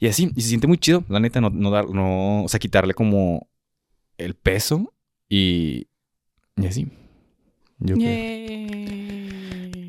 Y 0.00 0.08
así, 0.08 0.32
y 0.34 0.40
se 0.40 0.48
siente 0.48 0.66
muy 0.66 0.78
chido, 0.78 1.04
la 1.08 1.20
neta, 1.20 1.42
no, 1.42 1.50
no 1.50 1.70
dar, 1.70 1.90
no, 1.90 2.42
o 2.42 2.48
sea, 2.48 2.58
quitarle 2.58 2.94
como 2.94 3.50
el 4.16 4.34
peso 4.34 4.94
y, 5.28 5.88
y 6.56 6.66
así. 6.66 6.88
Yo. 7.78 7.96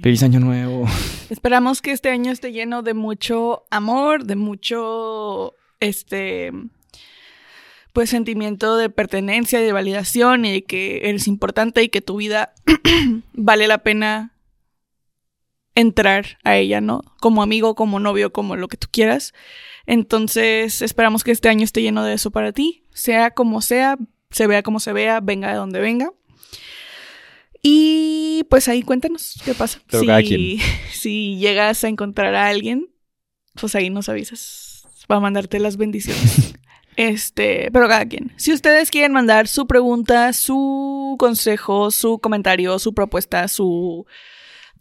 Feliz 0.01 0.21
año 0.23 0.41
nuevo. 0.41 0.85
Esperamos 1.29 1.81
que 1.81 1.91
este 1.91 2.09
año 2.09 2.31
esté 2.31 2.51
lleno 2.51 2.81
de 2.81 2.93
mucho 2.93 3.63
amor, 3.69 4.25
de 4.25 4.35
mucho, 4.35 5.53
este, 5.79 6.51
pues 7.93 8.09
sentimiento 8.09 8.75
de 8.75 8.89
pertenencia, 8.89 9.61
de 9.61 9.71
validación 9.71 10.43
y 10.43 10.51
de 10.51 10.63
que 10.63 11.09
eres 11.09 11.27
importante 11.27 11.83
y 11.83 11.89
que 11.89 12.01
tu 12.01 12.17
vida 12.17 12.53
vale 13.33 13.67
la 13.67 13.77
pena 13.77 14.33
entrar 15.75 16.37
a 16.43 16.57
ella, 16.57 16.81
¿no? 16.81 17.01
Como 17.19 17.43
amigo, 17.43 17.75
como 17.75 17.99
novio, 17.99 18.31
como 18.31 18.55
lo 18.55 18.67
que 18.67 18.77
tú 18.77 18.87
quieras. 18.91 19.33
Entonces, 19.85 20.81
esperamos 20.81 21.23
que 21.23 21.31
este 21.31 21.49
año 21.49 21.63
esté 21.63 21.81
lleno 21.81 22.03
de 22.03 22.13
eso 22.13 22.31
para 22.31 22.51
ti, 22.51 22.85
sea 22.93 23.31
como 23.31 23.61
sea, 23.61 23.97
se 24.29 24.47
vea 24.47 24.63
como 24.63 24.79
se 24.79 24.93
vea, 24.93 25.19
venga 25.21 25.49
de 25.49 25.55
donde 25.55 25.79
venga. 25.79 26.11
Y 27.63 28.45
pues 28.49 28.67
ahí 28.67 28.81
cuéntanos 28.81 29.39
qué 29.45 29.53
pasa. 29.53 29.81
Pero 29.87 30.01
si, 30.01 30.07
cada 30.07 30.21
quien. 30.21 30.59
si 30.91 31.37
llegas 31.37 31.83
a 31.83 31.89
encontrar 31.89 32.33
a 32.35 32.47
alguien, 32.47 32.89
pues 33.59 33.75
ahí 33.75 33.89
nos 33.89 34.09
avisas 34.09 34.87
para 35.07 35.19
mandarte 35.19 35.59
las 35.59 35.77
bendiciones. 35.77 36.53
Este, 36.97 37.69
pero 37.71 37.87
cada 37.87 38.05
quien. 38.05 38.33
Si 38.35 38.51
ustedes 38.51 38.91
quieren 38.91 39.13
mandar 39.13 39.47
su 39.47 39.65
pregunta, 39.65 40.33
su 40.33 41.15
consejo, 41.17 41.89
su 41.89 42.19
comentario, 42.19 42.77
su 42.79 42.93
propuesta, 42.93 43.47
su 43.47 44.05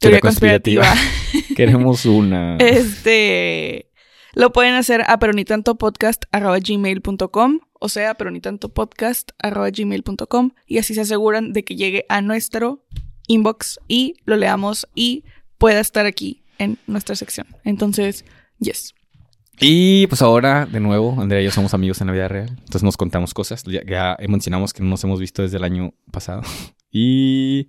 teoría 0.00 0.21
conspirativa, 0.21 0.87
Queremos 1.57 2.07
una. 2.07 2.57
este, 2.57 3.90
lo 4.35 4.52
pueden 4.52 4.75
hacer 4.75 5.02
a 5.07 5.19
peronitantopodcast.gmail.com 5.19 7.61
o 7.80 7.88
sea, 7.88 8.14
peronitantopodcast.gmail.com 8.14 10.50
y 10.66 10.78
así 10.78 10.95
se 10.95 11.00
aseguran 11.00 11.52
de 11.52 11.64
que 11.64 11.75
llegue 11.76 12.04
a 12.09 12.21
nuestro 12.21 12.85
inbox 13.26 13.80
y 13.88 14.14
lo 14.26 14.37
leamos 14.37 14.87
y 14.95 15.25
pueda 15.59 15.80
estar 15.80 16.07
aquí 16.07 16.45
en 16.59 16.78
nuestra 16.87 17.16
sección. 17.16 17.49
Entonces, 17.64 18.25
yes. 18.59 18.95
Y 19.59 20.07
pues 20.09 20.23
ahora, 20.23 20.66
de 20.66 20.78
nuevo, 20.80 21.16
Andrea 21.21 21.40
y 21.40 21.45
yo 21.45 21.50
somos 21.50 21.75
amigos 21.75 22.00
en 22.02 22.07
la 22.09 22.12
vida 22.12 22.28
real. 22.28 22.50
Entonces 22.50 22.83
nos 22.83 22.99
contamos 22.99 23.35
cosas. 23.35 23.64
Ya, 23.64 23.83
ya 23.85 24.16
mencionamos 24.28 24.73
que 24.75 24.83
no 24.83 24.90
nos 24.90 25.02
hemos 25.04 25.19
visto 25.19 25.42
desde 25.42 25.57
el 25.57 25.64
año 25.64 25.95
pasado. 26.12 26.42
Y 26.92 27.69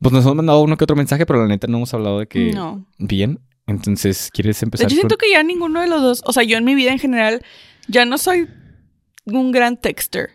pues 0.00 0.12
nos 0.12 0.24
hemos 0.24 0.36
mandado 0.36 0.60
uno 0.62 0.76
que 0.76 0.84
otro 0.84 0.96
mensaje, 0.96 1.26
pero 1.26 1.40
la 1.42 1.48
neta 1.48 1.66
no 1.66 1.78
hemos 1.78 1.92
hablado 1.94 2.18
de 2.20 2.26
que 2.26 2.52
No. 2.52 2.86
bien. 2.98 3.40
Entonces, 3.66 4.30
¿quieres 4.32 4.62
empezar? 4.62 4.86
con- 4.86 4.94
siento 4.94 5.16
que 5.16 5.30
ya 5.30 5.42
ninguno 5.42 5.80
de 5.80 5.88
los 5.88 6.00
dos, 6.00 6.22
o 6.26 6.32
sea, 6.32 6.42
yo 6.44 6.56
en 6.58 6.64
mi 6.64 6.74
vida 6.74 6.92
en 6.92 6.98
general, 6.98 7.42
ya 7.88 8.04
no 8.04 8.16
soy 8.18 8.48
un 9.24 9.50
gran 9.52 9.76
texter. 9.80 10.30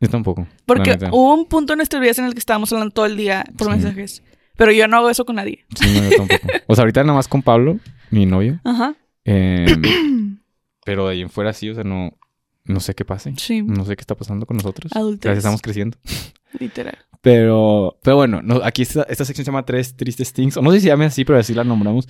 Yo 0.00 0.08
tampoco. 0.10 0.46
Porque 0.66 0.98
hubo 1.12 1.34
un 1.34 1.46
punto 1.46 1.72
en 1.72 1.78
nuestras 1.78 2.02
vidas 2.02 2.18
en 2.18 2.24
el 2.24 2.32
que 2.34 2.40
estábamos 2.40 2.72
hablando 2.72 2.92
todo 2.92 3.06
el 3.06 3.16
día 3.16 3.44
por 3.56 3.68
Sí. 3.68 3.72
mensajes. 3.74 4.22
Pero 4.56 4.72
yo 4.72 4.86
no 4.88 4.96
hago 4.98 5.10
eso 5.10 5.24
con 5.24 5.36
nadie. 5.36 5.64
Sí, 5.76 5.86
no, 6.00 6.10
yo 6.10 6.16
tampoco. 6.16 6.46
O 6.66 6.74
sea, 6.74 6.82
ahorita 6.82 7.02
nada 7.04 7.14
más 7.14 7.28
con 7.28 7.42
Pablo, 7.42 7.78
mi 8.10 8.26
novio. 8.26 8.60
Ajá. 8.64 8.94
Em, 9.24 10.38
pero 10.84 11.06
de 11.06 11.12
ahí 11.14 11.20
en 11.22 11.30
fuera 11.30 11.52
sí, 11.52 11.70
o 11.70 11.74
sea, 11.74 11.84
no, 11.84 12.12
no 12.64 12.80
sé 12.80 12.94
qué 12.94 13.04
pase. 13.04 13.32
Sí, 13.36 13.62
No 13.62 13.84
sé 13.84 13.96
qué 13.96 14.00
está 14.02 14.14
pasando 14.16 14.46
con 14.46 14.56
nosotros. 14.56 14.92
Adultez. 14.94 15.22
Gracias, 15.24 15.38
estamos 15.44 15.62
creciendo. 15.62 15.96
literal. 16.58 16.98
Pero, 17.24 17.98
pero 18.02 18.16
bueno, 18.16 18.42
no, 18.42 18.60
aquí 18.62 18.82
esta, 18.82 19.04
esta 19.04 19.24
sección 19.24 19.46
se 19.46 19.50
llama 19.50 19.64
Tres 19.64 19.96
Tristes 19.96 20.34
Things. 20.34 20.58
O 20.58 20.62
no 20.62 20.70
sé 20.70 20.76
si 20.76 20.82
se 20.82 20.88
llame 20.88 21.06
así, 21.06 21.24
pero 21.24 21.38
así 21.38 21.54
la 21.54 21.64
nombramos. 21.64 22.06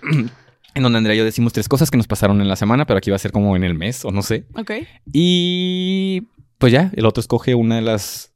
en 0.74 0.82
donde 0.82 0.96
Andrea 0.96 1.16
y 1.16 1.18
yo 1.18 1.24
decimos 1.24 1.52
tres 1.52 1.68
cosas 1.68 1.90
que 1.90 1.96
nos 1.96 2.06
pasaron 2.06 2.40
en 2.40 2.46
la 2.46 2.54
semana, 2.54 2.86
pero 2.86 2.98
aquí 2.98 3.10
va 3.10 3.16
a 3.16 3.18
ser 3.18 3.32
como 3.32 3.56
en 3.56 3.64
el 3.64 3.74
mes, 3.74 4.04
o 4.04 4.12
no 4.12 4.22
sé. 4.22 4.46
Ok. 4.56 4.70
Y 5.12 6.28
pues 6.58 6.72
ya, 6.72 6.92
el 6.94 7.04
otro 7.04 7.20
escoge 7.20 7.56
una 7.56 7.74
de 7.74 7.82
las 7.82 8.32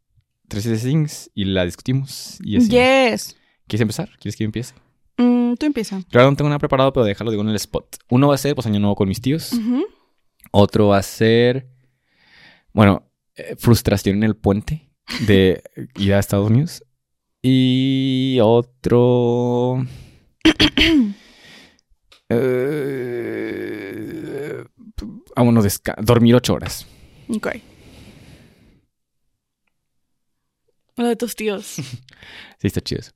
tres 0.48 0.64
Tristes 0.64 0.90
Things 0.90 1.30
y 1.37 1.44
la 1.44 1.64
discutimos. 1.64 2.38
Y 2.42 2.56
así. 2.56 2.68
Yes. 2.68 3.37
¿Quieres 3.68 3.82
empezar? 3.82 4.10
¿Quieres 4.18 4.34
que 4.34 4.42
yo 4.42 4.46
empiece? 4.46 4.75
Mm, 5.18 5.54
tú 5.54 5.66
empieza. 5.66 6.02
Claro, 6.10 6.32
no 6.32 6.37
tengo 6.37 6.48
nada 6.48 6.58
preparado, 6.58 6.92
pero 6.92 7.06
déjalo, 7.06 7.30
digo 7.30 7.44
en 7.44 7.50
el 7.50 7.56
spot. 7.56 7.96
Uno 8.10 8.26
va 8.26 8.34
a 8.34 8.38
ser, 8.38 8.56
pues, 8.56 8.66
año 8.66 8.80
nuevo 8.80 8.96
con 8.96 9.06
mis 9.06 9.20
tíos. 9.20 9.52
Otro 10.50 10.88
va 10.88 10.98
a 10.98 11.02
ser, 11.04 11.68
bueno, 12.72 13.08
eh, 13.37 13.54
frustración 13.56 14.16
en 14.16 14.25
el 14.25 14.34
puente 14.34 14.88
de 15.26 15.62
ir 15.96 16.14
a 16.14 16.18
Estados 16.18 16.50
Unidos. 16.50 16.83
Y 17.42 18.38
otro... 18.42 19.85
eh, 22.28 24.64
desca- 25.62 25.96
dormir 26.02 26.35
ocho 26.35 26.54
horas. 26.54 26.87
Ok. 27.28 27.48
Lo 30.96 31.06
de 31.06 31.16
tus 31.16 31.35
tíos. 31.37 31.76
Sí, 32.61 32.66
está 32.66 32.80
chido 32.80 33.00
eso. 33.02 33.12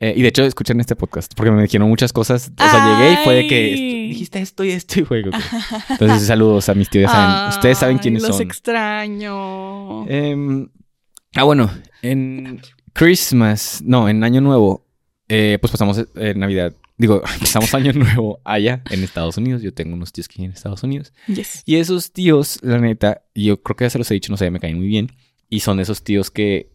Eh, 0.00 0.14
y 0.16 0.22
de 0.22 0.28
hecho, 0.28 0.42
escuchen 0.42 0.80
este 0.80 0.96
podcast 0.96 1.34
porque 1.36 1.50
me 1.50 1.60
dijeron 1.62 1.86
muchas 1.90 2.14
cosas. 2.14 2.50
O 2.50 2.54
sea, 2.70 2.98
llegué 2.98 3.12
y 3.12 3.16
fue 3.24 3.34
de 3.34 3.46
que 3.46 3.54
Ay. 3.56 3.72
"Esto- 3.74 4.08
dijiste 4.08 4.40
esto 4.40 4.64
y 4.64 4.70
esto 4.70 5.00
y 5.00 5.04
que- 5.04 5.30
Entonces, 5.90 6.26
saludos 6.26 6.70
a 6.70 6.74
mis 6.74 6.88
tíos. 6.88 7.10
ya 7.10 7.12
saben- 7.12 7.48
ustedes 7.50 7.76
saben 7.78 7.96
Ay, 7.98 8.02
quiénes 8.02 8.22
los 8.22 8.36
son. 8.38 8.46
extraño. 8.46 10.08
Em, 10.08 10.70
ah, 11.36 11.44
bueno, 11.44 11.70
en 12.02 12.60
Christmas, 12.92 13.82
no, 13.84 14.08
en 14.08 14.24
Año 14.24 14.40
Nuevo, 14.40 14.86
eh, 15.28 15.58
pues 15.60 15.70
pasamos 15.70 16.02
eh, 16.16 16.34
Navidad. 16.34 16.74
Digo, 16.96 17.20
pasamos 17.40 17.74
Año 17.74 17.92
Nuevo 17.92 18.40
allá 18.44 18.82
en 18.90 19.02
Estados 19.02 19.36
Unidos. 19.36 19.62
Yo 19.62 19.74
tengo 19.74 19.94
unos 19.94 20.12
tíos 20.12 20.28
que 20.28 20.36
viven 20.38 20.50
en 20.50 20.56
Estados 20.56 20.82
Unidos. 20.82 21.12
Yes. 21.26 21.62
Y 21.66 21.76
esos 21.76 22.12
tíos, 22.12 22.58
la 22.62 22.78
neta, 22.78 23.22
yo 23.34 23.62
creo 23.62 23.76
que 23.76 23.84
ya 23.84 23.90
se 23.90 23.98
los 23.98 24.10
he 24.10 24.14
dicho, 24.14 24.32
no 24.32 24.36
sé, 24.36 24.50
me 24.50 24.60
caen 24.60 24.78
muy 24.78 24.86
bien. 24.86 25.12
Y 25.48 25.60
son 25.60 25.78
esos 25.78 26.02
tíos 26.02 26.30
que, 26.30 26.72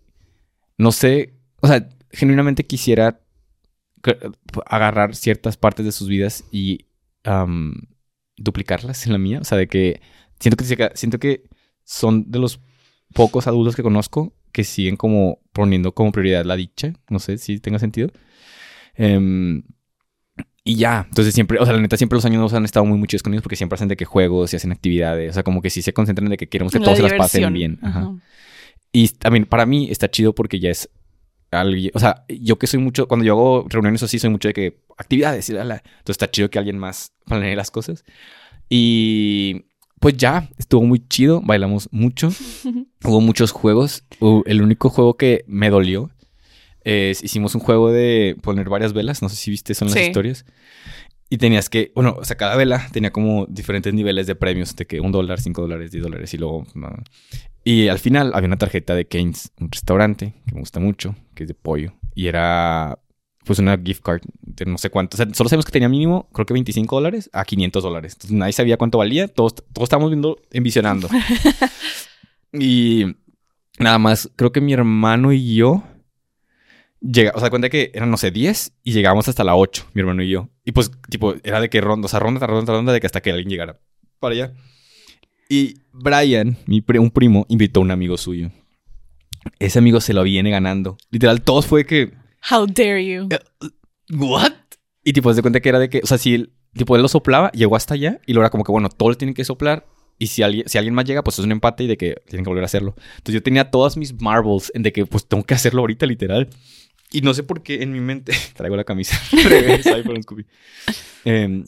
no 0.78 0.92
sé, 0.92 1.34
o 1.62 1.68
sea, 1.68 1.90
genuinamente 2.12 2.66
quisiera 2.66 3.20
agarrar 4.66 5.16
ciertas 5.16 5.58
partes 5.58 5.86
de 5.86 5.92
sus 5.92 6.08
vidas 6.08 6.44
y 6.52 6.86
duplicarlas 8.38 9.06
en 9.06 9.12
la 9.12 9.18
mía. 9.18 9.40
O 9.42 9.44
sea, 9.44 9.58
de 9.58 9.68
que 9.68 10.02
siento 10.40 10.58
que, 10.58 10.92
siento 10.96 11.20
que 11.20 11.44
son 11.84 12.30
de 12.32 12.40
los 12.40 12.60
pocos 13.14 13.48
adultos 13.48 13.76
que 13.76 13.84
conozco 13.84 14.34
que 14.52 14.64
siguen 14.64 14.98
como 14.98 15.40
poniendo 15.54 15.94
como 15.94 16.12
prioridad 16.12 16.46
la 16.46 16.56
dicha. 16.56 16.94
No 17.10 17.20
sé 17.20 17.38
si 17.38 17.60
tenga 17.60 17.80
sentido. 17.80 18.10
Em, 18.96 19.64
y 20.64 20.76
ya, 20.76 21.06
entonces 21.10 21.34
siempre, 21.34 21.60
o 21.60 21.66
sea, 21.66 21.74
la 21.74 21.82
neta, 21.82 21.98
siempre 21.98 22.18
los 22.18 22.26
años 22.26 22.36
nuevos 22.36 22.54
han 22.54 22.66
estado 22.66 22.86
muy, 22.86 22.98
muy 22.98 23.08
chidos 23.08 23.24
con 23.24 23.34
ellos 23.34 23.42
porque 23.42 23.56
siempre 23.56 23.76
hacen 23.76 23.88
de 23.88 23.98
que 23.98 24.06
juegos 24.06 24.54
y 24.54 24.58
hacen 24.58 24.72
actividades. 24.72 25.32
O 25.32 25.34
sea, 25.34 25.44
como 25.44 25.62
que 25.62 25.70
sí 25.70 25.82
se 25.82 25.94
concentran 25.94 26.30
de 26.30 26.38
que 26.38 26.48
queremos 26.50 26.72
que 26.72 26.80
La 26.80 26.86
todos 26.86 26.98
se 26.98 27.04
las 27.04 27.14
pasen 27.14 27.52
bien. 27.54 27.80
Ajá. 27.82 28.00
Ajá. 28.00 28.16
Y 28.92 29.08
también 29.10 29.46
para 29.46 29.66
mí 29.66 29.90
está 29.90 30.12
chido 30.12 30.36
porque 30.36 30.60
ya 30.60 30.70
es 30.70 30.90
alguien, 31.50 31.92
o 31.94 32.00
sea, 32.00 32.26
yo 32.28 32.58
que 32.58 32.68
soy 32.68 32.80
mucho, 32.80 33.08
cuando 33.08 33.26
yo 33.26 33.34
hago 33.34 33.66
reuniones 33.70 34.04
así, 34.04 34.20
soy 34.20 34.30
mucho 34.30 34.50
de 34.50 34.54
que 34.54 34.82
actividades 34.98 35.50
y 35.50 35.54
la, 35.54 35.64
la. 35.64 35.76
Entonces 35.76 36.12
está 36.12 36.30
chido 36.30 36.50
que 36.50 36.60
alguien 36.60 36.78
más 36.78 37.14
planee 37.26 37.56
las 37.56 37.72
cosas. 37.72 38.04
Y 38.70 39.66
pues 40.02 40.18
ya, 40.18 40.50
estuvo 40.58 40.84
muy 40.84 41.00
chido, 41.08 41.42
bailamos 41.42 41.88
mucho, 41.92 42.30
hubo 43.06 43.22
muchos 43.22 43.52
juegos. 43.52 44.04
El 44.46 44.62
único 44.62 44.90
juego 44.90 45.16
que 45.16 45.46
me 45.48 45.70
dolió 45.70 46.10
es, 46.84 47.24
hicimos 47.24 47.54
un 47.56 47.62
juego 47.62 47.92
de 47.92 48.36
poner 48.42 48.68
varias 48.68 48.94
velas, 48.94 49.22
no 49.22 49.30
sé 49.30 49.36
si 49.36 49.52
viste, 49.52 49.74
son 49.76 49.88
las 49.90 49.94
Sí. 49.98 50.06
historias. 50.06 50.44
Y 51.30 51.38
tenías 51.38 51.70
que, 51.70 51.92
bueno, 51.96 52.18
o 52.20 52.26
sea, 52.26 52.36
cada 52.36 52.56
vela 52.58 52.90
tenía 52.92 53.12
como 53.12 53.46
diferentes 53.46 53.94
niveles 53.94 54.28
de 54.28 54.36
premios, 54.36 54.76
de 54.76 54.86
que 54.86 55.00
un 55.00 55.12
dólar, 55.14 55.40
cinco 55.40 55.62
dólares, 55.62 55.92
diez 55.92 56.04
dólares 56.04 56.34
y 56.34 56.38
luego... 56.38 56.66
no. 56.76 56.90
Y 57.64 57.88
al 57.90 58.00
final 58.00 58.32
había 58.34 58.48
una 58.48 58.58
tarjeta 58.58 58.96
de 58.96 59.06
Keynes, 59.06 59.52
un 59.60 59.72
restaurante 59.72 60.34
que 60.48 60.56
me 60.56 60.60
gusta 60.62 60.80
mucho, 60.80 61.16
que 61.36 61.44
es 61.44 61.48
de 61.48 61.54
pollo. 61.54 61.94
Y 62.16 62.26
era 62.28 62.98
pues 63.46 63.60
una 63.60 63.78
gift 63.78 64.02
card 64.04 64.22
de 64.42 64.66
no 64.66 64.78
sé 64.78 64.90
cuánto. 64.90 65.16
O 65.16 65.18
sea, 65.18 65.28
solo 65.34 65.50
sabemos 65.50 65.66
que 65.66 65.72
tenía 65.72 65.90
mínimo, 65.90 66.30
creo 66.34 66.46
que 66.46 66.54
25 66.54 66.96
dólares 66.96 67.30
a 67.34 67.44
500 67.46 67.84
dólares. 67.84 68.14
Entonces 68.14 68.38
nadie 68.38 68.54
sabía 68.54 68.78
cuánto 68.78 68.98
valía. 68.98 69.28
Todos, 69.28 69.56
todos 69.56 69.84
estábamos 69.88 70.12
viendo, 70.12 70.40
envisionando. 70.52 71.10
y 72.54 73.06
nada 73.80 73.98
más, 74.00 74.30
creo 74.36 74.52
que 74.52 74.62
mi 74.62 74.74
hermano 74.74 75.32
y 75.34 75.56
yo... 75.56 75.84
Llega, 77.04 77.32
o 77.34 77.40
sea, 77.40 77.50
cuenta 77.50 77.70
que 77.70 77.90
eran, 77.96 78.12
no 78.12 78.18
sé, 78.18 78.30
10 78.30 78.74
y 78.84 78.92
llegamos 78.94 79.28
hasta 79.28 79.44
la 79.44 79.56
8, 79.56 79.88
mi 79.96 80.02
hermano 80.02 80.22
y 80.22 80.30
yo. 80.30 80.50
Y 80.64 80.72
pues, 80.72 80.92
tipo, 81.10 81.34
era 81.44 81.60
de 81.60 81.68
que 81.68 81.82
ronda, 81.82 82.06
o 82.06 82.08
sea, 82.08 82.20
ronda, 82.20 82.38
tras 82.40 82.52
ronda, 82.52 82.66
tras 82.66 82.78
ronda, 82.78 82.94
de 82.94 83.00
que 83.00 83.08
hasta 83.08 83.22
que 83.22 83.32
alguien 83.32 83.50
llegara 83.50 83.80
para 84.20 84.36
allá. 84.36 84.54
Y 85.50 85.80
Brian, 85.92 86.58
mi 86.68 86.82
pri- 86.82 87.00
un 87.00 87.10
primo, 87.10 87.48
invitó 87.50 87.80
a 87.80 87.84
un 87.84 87.90
amigo 87.90 88.18
suyo. 88.20 88.52
Ese 89.58 89.80
amigo 89.80 90.00
se 90.00 90.14
lo 90.14 90.22
viene 90.22 90.52
ganando. 90.52 90.96
Literal, 91.10 91.42
todos 91.42 91.66
fue 91.66 91.88
que, 91.88 92.14
How 92.50 92.66
dare 92.66 93.06
you. 93.06 93.30
¿what? 94.12 94.54
Y 95.04 95.14
tipo, 95.14 95.34
se 95.34 95.42
cuenta 95.42 95.60
que 95.60 95.70
era 95.70 95.80
de 95.80 95.90
que, 95.90 96.02
o 96.04 96.08
sea, 96.08 96.18
si 96.18 96.36
él, 96.36 96.54
tipo, 96.74 96.96
él 96.96 97.02
lo 97.02 97.08
soplaba, 97.08 97.52
llegó 97.52 97.76
hasta 97.76 97.96
allá 97.96 98.20
y 98.26 98.34
luego 98.34 98.44
era 98.44 98.50
como 98.50 98.64
que, 98.64 98.72
bueno, 98.72 98.90
todos 98.90 99.18
tienen 99.18 99.34
que 99.34 99.44
soplar. 99.44 99.86
Y 100.18 100.28
si 100.28 100.44
alguien, 100.44 100.70
si 100.70 100.78
alguien 100.78 100.94
más 100.94 101.06
llega, 101.06 101.24
pues 101.24 101.40
es 101.40 101.46
un 101.46 101.52
empate 101.52 101.86
y 101.86 101.88
de 101.88 101.98
que 101.98 102.22
tienen 102.28 102.44
que 102.44 102.50
volver 102.50 102.64
a 102.64 102.66
hacerlo. 102.66 102.94
Entonces 103.18 103.34
yo 103.34 103.44
tenía 103.44 103.72
todas 103.72 103.98
mis 103.98 104.22
marbles 104.22 104.72
en 104.76 104.84
de 104.84 104.94
que, 104.94 105.06
pues 105.06 105.28
tengo 105.28 105.44
que 105.44 105.56
hacerlo 105.56 105.82
ahorita, 105.82 106.06
literal. 106.06 106.50
Y 107.12 107.22
no 107.22 107.34
sé 107.34 107.44
por 107.44 107.64
qué 107.64 107.82
en 107.82 107.92
mi 107.92 108.00
mente. 108.00 108.34
Traigo 108.56 108.76
la 108.76 108.84
camisa 108.84 109.20
ahí 109.32 110.04
por 110.04 110.16
un 110.16 110.24
Scooby. 110.24 110.46
Em, 111.26 111.66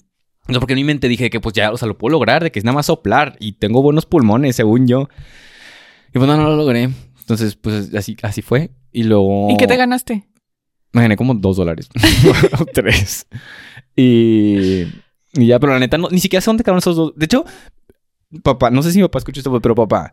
no 0.48 0.54
sé 0.54 0.60
por 0.60 0.68
qué 0.68 0.74
en 0.74 0.80
mi 0.80 0.84
mente 0.84 1.08
dije 1.08 1.30
que, 1.30 1.40
pues 1.40 1.54
ya, 1.54 1.72
o 1.72 1.78
sea, 1.78 1.88
lo 1.88 1.98
puedo 1.98 2.12
lograr, 2.12 2.44
de 2.44 2.52
que 2.52 2.60
es 2.60 2.66
nada 2.66 2.76
más 2.76 2.86
soplar 2.86 3.36
y 3.40 3.54
tengo 3.54 3.82
buenos 3.82 4.06
pulmones, 4.06 4.56
según 4.56 4.88
yo. 4.88 5.10
Y 6.10 6.20
pues 6.20 6.28
no, 6.28 6.38
no 6.38 6.50
lo 6.50 6.56
logré. 6.56 6.90
Entonces, 7.20 7.56
pues 7.56 7.94
así, 7.96 8.18
así 8.22 8.42
fue. 8.42 8.70
Y 8.92 9.04
luego. 9.04 9.50
¿Y 9.50 9.58
qué 9.58 9.66
te 9.66 9.78
ganaste? 9.78 10.28
Me 10.94 11.02
gané 11.02 11.18
como 11.18 11.34
dos 11.34 11.58
dólares. 11.58 11.90
o 12.60 12.66
tres. 12.66 13.28
Y, 13.96 14.84
y 15.34 15.48
ya, 15.48 15.60
pero 15.60 15.74
la 15.74 15.80
neta, 15.80 15.98
no, 15.98 16.08
ni 16.10 16.20
siquiera 16.20 16.42
sé 16.42 16.50
dónde 16.50 16.64
quedaron 16.64 16.80
esos 16.80 16.96
dos. 16.96 17.14
De 17.16 17.26
hecho, 17.26 17.46
papá, 18.44 18.70
no 18.70 18.82
sé 18.84 18.92
si 18.92 18.98
mi 19.00 19.04
papá 19.04 19.20
escucha 19.20 19.40
esto, 19.40 19.60
pero 19.62 19.76
papá, 19.76 20.12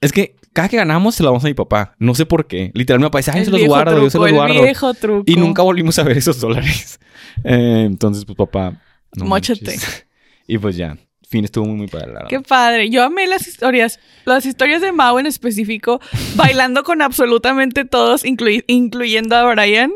Es 0.00 0.12
que 0.12 0.36
cada 0.52 0.68
que 0.68 0.76
ganamos 0.76 1.14
se 1.16 1.22
lo 1.22 1.28
damos 1.30 1.44
a 1.44 1.48
mi 1.48 1.54
papá. 1.54 1.94
No 1.98 2.14
sé 2.14 2.24
por 2.26 2.46
qué. 2.46 2.70
Literal, 2.74 3.00
mi 3.00 3.06
papá 3.06 3.18
dice, 3.18 3.30
ay, 3.32 3.40
El 3.40 3.44
se 3.46 3.50
los 3.50 3.64
guardo, 3.64 4.00
yo 4.00 4.10
se 4.10 4.18
los 4.18 4.32
guardo. 4.32 4.54
El 4.54 4.62
viejo 4.62 4.94
truco. 4.94 5.24
Y 5.26 5.36
nunca 5.36 5.62
volvimos 5.62 5.98
a 5.98 6.04
ver 6.04 6.18
esos 6.18 6.40
dólares. 6.40 6.98
Eh, 7.44 7.82
entonces, 7.84 8.24
pues 8.24 8.34
papá. 8.34 8.80
no 9.14 9.26
Móchate. 9.26 9.66
manches. 9.66 10.06
Y 10.46 10.56
pues 10.56 10.74
ya. 10.74 10.96
Fin 11.28 11.44
estuvo 11.44 11.66
muy, 11.66 11.76
muy 11.76 11.86
padre, 11.88 12.12
la. 12.12 12.26
Qué 12.28 12.40
padre. 12.40 12.88
Yo 12.88 13.02
amé 13.02 13.26
las 13.26 13.48
historias. 13.48 13.98
Las 14.24 14.46
historias 14.46 14.80
de 14.80 14.92
Mao 14.92 15.18
en 15.18 15.26
específico, 15.26 16.00
bailando 16.36 16.84
con 16.84 17.02
absolutamente 17.02 17.84
todos, 17.84 18.22
incluyendo 18.24 19.34
a 19.36 19.52
Brian. 19.52 19.92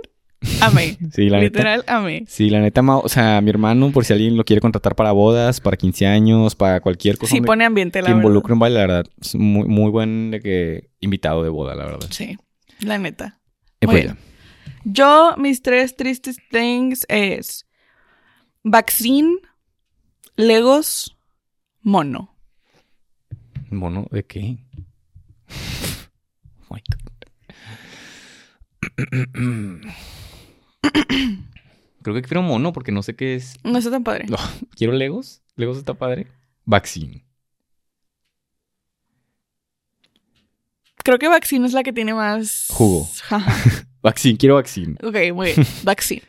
Amé. 0.61 0.97
Sí, 1.13 1.29
la 1.29 1.39
neta. 1.39 1.59
Literal, 1.59 1.85
amé. 1.87 2.25
Sí, 2.27 2.51
la 2.51 2.61
neta, 2.61 2.83
Mao, 2.83 3.01
o 3.05 3.09
sea, 3.09 3.41
mi 3.43 3.51
hermano, 3.51 3.93
por 3.93 4.05
si 4.05 4.13
alguien 4.13 4.37
lo 4.37 4.45
quiere 4.45 4.61
contratar 4.61 4.97
para 4.97 5.13
bodas, 5.13 5.61
para 5.61 5.77
15 5.77 6.07
años, 6.07 6.57
para 6.57 6.81
cualquier 6.81 7.17
cosa 7.17 7.33
Sí, 7.35 7.41
pone 7.43 7.65
ambiente, 7.65 8.01
la 8.01 8.07
que 8.07 8.13
verdad. 8.15 8.23
involucre 8.23 8.53
un 8.55 8.59
baile, 8.59 8.79
la 8.81 8.87
verdad. 8.87 9.07
Es 9.21 9.35
muy, 9.37 9.69
muy 9.69 9.91
buen 9.91 10.31
de 10.33 10.41
que 10.41 10.91
invitado 11.01 11.43
de 11.45 11.49
boda, 11.51 11.75
la 11.75 11.85
verdad. 11.85 12.09
Sí, 12.11 12.37
la 12.81 12.99
neta. 12.99 13.39
Y 13.81 13.87
Muy 13.87 14.03
pues. 14.03 14.15
Yo, 14.85 15.35
mis 15.37 15.63
tres 15.63 15.95
tristes 15.95 16.39
things 16.51 17.05
es 17.09 17.67
vaccine, 18.65 19.37
Legos, 20.37 21.17
mono. 21.83 22.37
¿Mono 23.71 24.07
de 24.11 24.25
qué? 24.25 24.59
Oh 26.69 26.75
my 26.75 26.83
God. 26.89 27.11
Creo 32.03 32.15
que 32.15 32.23
quiero 32.23 32.43
mono 32.43 32.73
porque 32.73 32.93
no 32.93 33.03
sé 33.03 33.17
qué 33.17 33.35
es. 33.35 33.57
No 33.65 33.77
está 33.79 33.91
tan 33.91 34.05
padre. 34.05 34.27
No, 34.29 34.39
quiero 34.77 34.93
Legos. 34.93 35.43
Legos 35.57 35.79
está 35.79 35.95
padre. 35.95 36.29
Vaccine. 36.65 37.25
Creo 41.03 41.19
que 41.19 41.29
vaccine 41.29 41.67
es 41.67 41.73
la 41.73 41.83
que 41.83 41.93
tiene 41.93 42.15
más... 42.15 42.67
Jugo. 42.71 43.09
Vaccine, 44.03 44.39
quiero 44.39 44.55
vaccine. 44.57 44.97
Ok, 45.03 45.35
muy 45.35 45.53
bien. 45.53 45.67
Vaccine. 45.83 46.23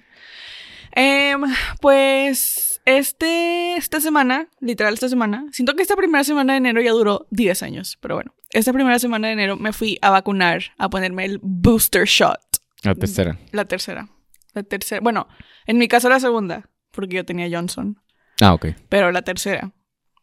Em, 0.93 1.41
pues 1.79 2.70
este, 2.85 3.75
esta 3.75 3.99
semana, 3.99 4.47
literal 4.59 4.93
esta 4.93 5.09
semana, 5.09 5.45
siento 5.51 5.75
que 5.75 5.81
esta 5.81 5.95
primera 5.95 6.23
semana 6.23 6.53
de 6.53 6.57
enero 6.57 6.81
ya 6.81 6.91
duró 6.91 7.27
10 7.31 7.63
años, 7.63 7.97
pero 8.01 8.15
bueno, 8.15 8.33
esta 8.49 8.73
primera 8.73 8.99
semana 8.99 9.27
de 9.27 9.33
enero 9.33 9.55
me 9.57 9.73
fui 9.73 9.97
a 10.01 10.09
vacunar, 10.09 10.63
a 10.77 10.89
ponerme 10.89 11.25
el 11.25 11.39
booster 11.41 12.05
shot, 12.05 12.39
La 12.83 12.95
tercera. 12.95 13.37
la 13.51 13.65
tercera. 13.65 14.09
La 14.53 14.63
tercera, 14.63 14.99
bueno, 15.01 15.27
en 15.65 15.77
mi 15.77 15.87
caso 15.87 16.09
la 16.09 16.19
segunda, 16.19 16.69
porque 16.91 17.15
yo 17.15 17.25
tenía 17.25 17.47
Johnson, 17.49 17.99
Ah, 18.41 18.53
ok. 18.53 18.67
pero 18.89 19.11
la 19.11 19.21
tercera 19.21 19.71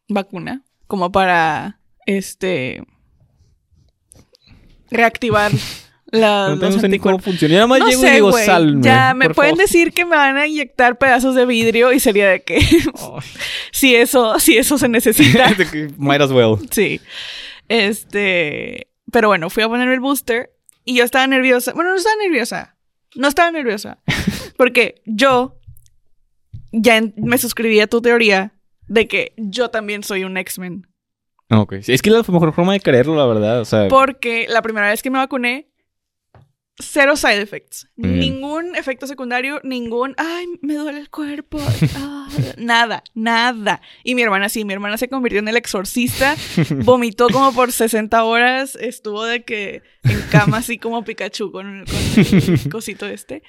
vacuna, 0.08 0.64
como 0.86 1.10
para, 1.12 1.80
este, 2.06 2.82
reactivar 4.90 5.52
la, 6.10 6.48
No 6.50 6.56
los 6.56 6.76
tengo 6.76 6.88
ni 6.88 6.98
cómo 6.98 7.18
funciona. 7.18 7.52
Yo 7.52 7.56
nada 7.58 7.66
más 7.66 7.78
No 7.80 7.88
llego 7.88 8.06
y 8.06 8.10
digo, 8.10 8.30
güey. 8.30 8.44
salme. 8.46 8.82
Ya 8.82 9.14
me 9.14 9.30
pueden 9.30 9.52
favor". 9.56 9.66
decir 9.66 9.92
que 9.92 10.04
me 10.04 10.16
van 10.16 10.36
a 10.36 10.46
inyectar 10.46 10.96
pedazos 10.98 11.34
de 11.34 11.44
vidrio 11.46 11.92
y 11.92 12.00
sería 12.00 12.28
de 12.28 12.42
que 12.42 12.58
si 13.72 13.94
eso, 13.94 14.38
si 14.38 14.56
eso 14.56 14.78
se 14.78 14.88
necesita. 14.88 15.54
Might 15.98 16.20
as 16.22 16.30
well. 16.30 16.56
sí. 16.70 17.00
Este, 17.68 18.88
pero 19.12 19.28
bueno, 19.28 19.50
fui 19.50 19.62
a 19.62 19.68
ponerme 19.68 19.94
el 19.94 20.00
booster 20.00 20.50
y 20.84 20.96
yo 20.96 21.04
estaba 21.04 21.26
nerviosa. 21.26 21.72
Bueno, 21.74 21.90
no 21.90 21.96
estaba 21.96 22.16
nerviosa. 22.22 22.76
No 23.14 23.28
estaba 23.28 23.50
nerviosa. 23.50 23.98
Porque 24.56 25.02
yo 25.04 25.58
ya 26.72 27.00
me 27.16 27.38
suscribí 27.38 27.80
a 27.80 27.86
tu 27.86 28.00
teoría 28.00 28.52
de 28.86 29.06
que 29.08 29.32
yo 29.36 29.70
también 29.70 30.02
soy 30.02 30.24
un 30.24 30.36
X-Men. 30.36 30.86
Ok. 31.50 31.74
Es 31.86 32.02
que 32.02 32.10
la 32.10 32.18
mejor 32.26 32.52
forma 32.52 32.72
de 32.72 32.80
creerlo, 32.80 33.16
la 33.16 33.26
verdad. 33.26 33.60
O 33.60 33.64
sea, 33.64 33.88
Porque 33.88 34.46
la 34.48 34.62
primera 34.62 34.88
vez 34.88 35.02
que 35.02 35.10
me 35.10 35.18
vacuné, 35.18 35.68
cero 36.78 37.16
side 37.16 37.40
effects. 37.40 37.88
Bien. 37.96 38.18
Ningún 38.18 38.76
efecto 38.76 39.06
secundario, 39.06 39.60
ningún, 39.64 40.14
ay, 40.16 40.46
me 40.60 40.74
duele 40.74 41.00
el 41.00 41.10
cuerpo. 41.10 41.58
ah", 41.96 42.28
nada, 42.56 43.02
nada. 43.14 43.80
Y 44.04 44.14
mi 44.14 44.22
hermana 44.22 44.48
sí, 44.48 44.64
mi 44.64 44.72
hermana 44.72 44.96
se 44.96 45.08
convirtió 45.08 45.40
en 45.40 45.48
el 45.48 45.56
exorcista, 45.56 46.36
vomitó 46.84 47.28
como 47.28 47.52
por 47.52 47.72
60 47.72 48.22
horas, 48.24 48.76
estuvo 48.76 49.24
de 49.24 49.44
que 49.44 49.82
en 50.04 50.20
cama 50.30 50.58
así 50.58 50.78
como 50.78 51.04
Pikachu 51.04 51.50
con, 51.50 51.84
con 51.84 51.96
el 51.96 52.68
cosito 52.70 53.06
este. 53.06 53.42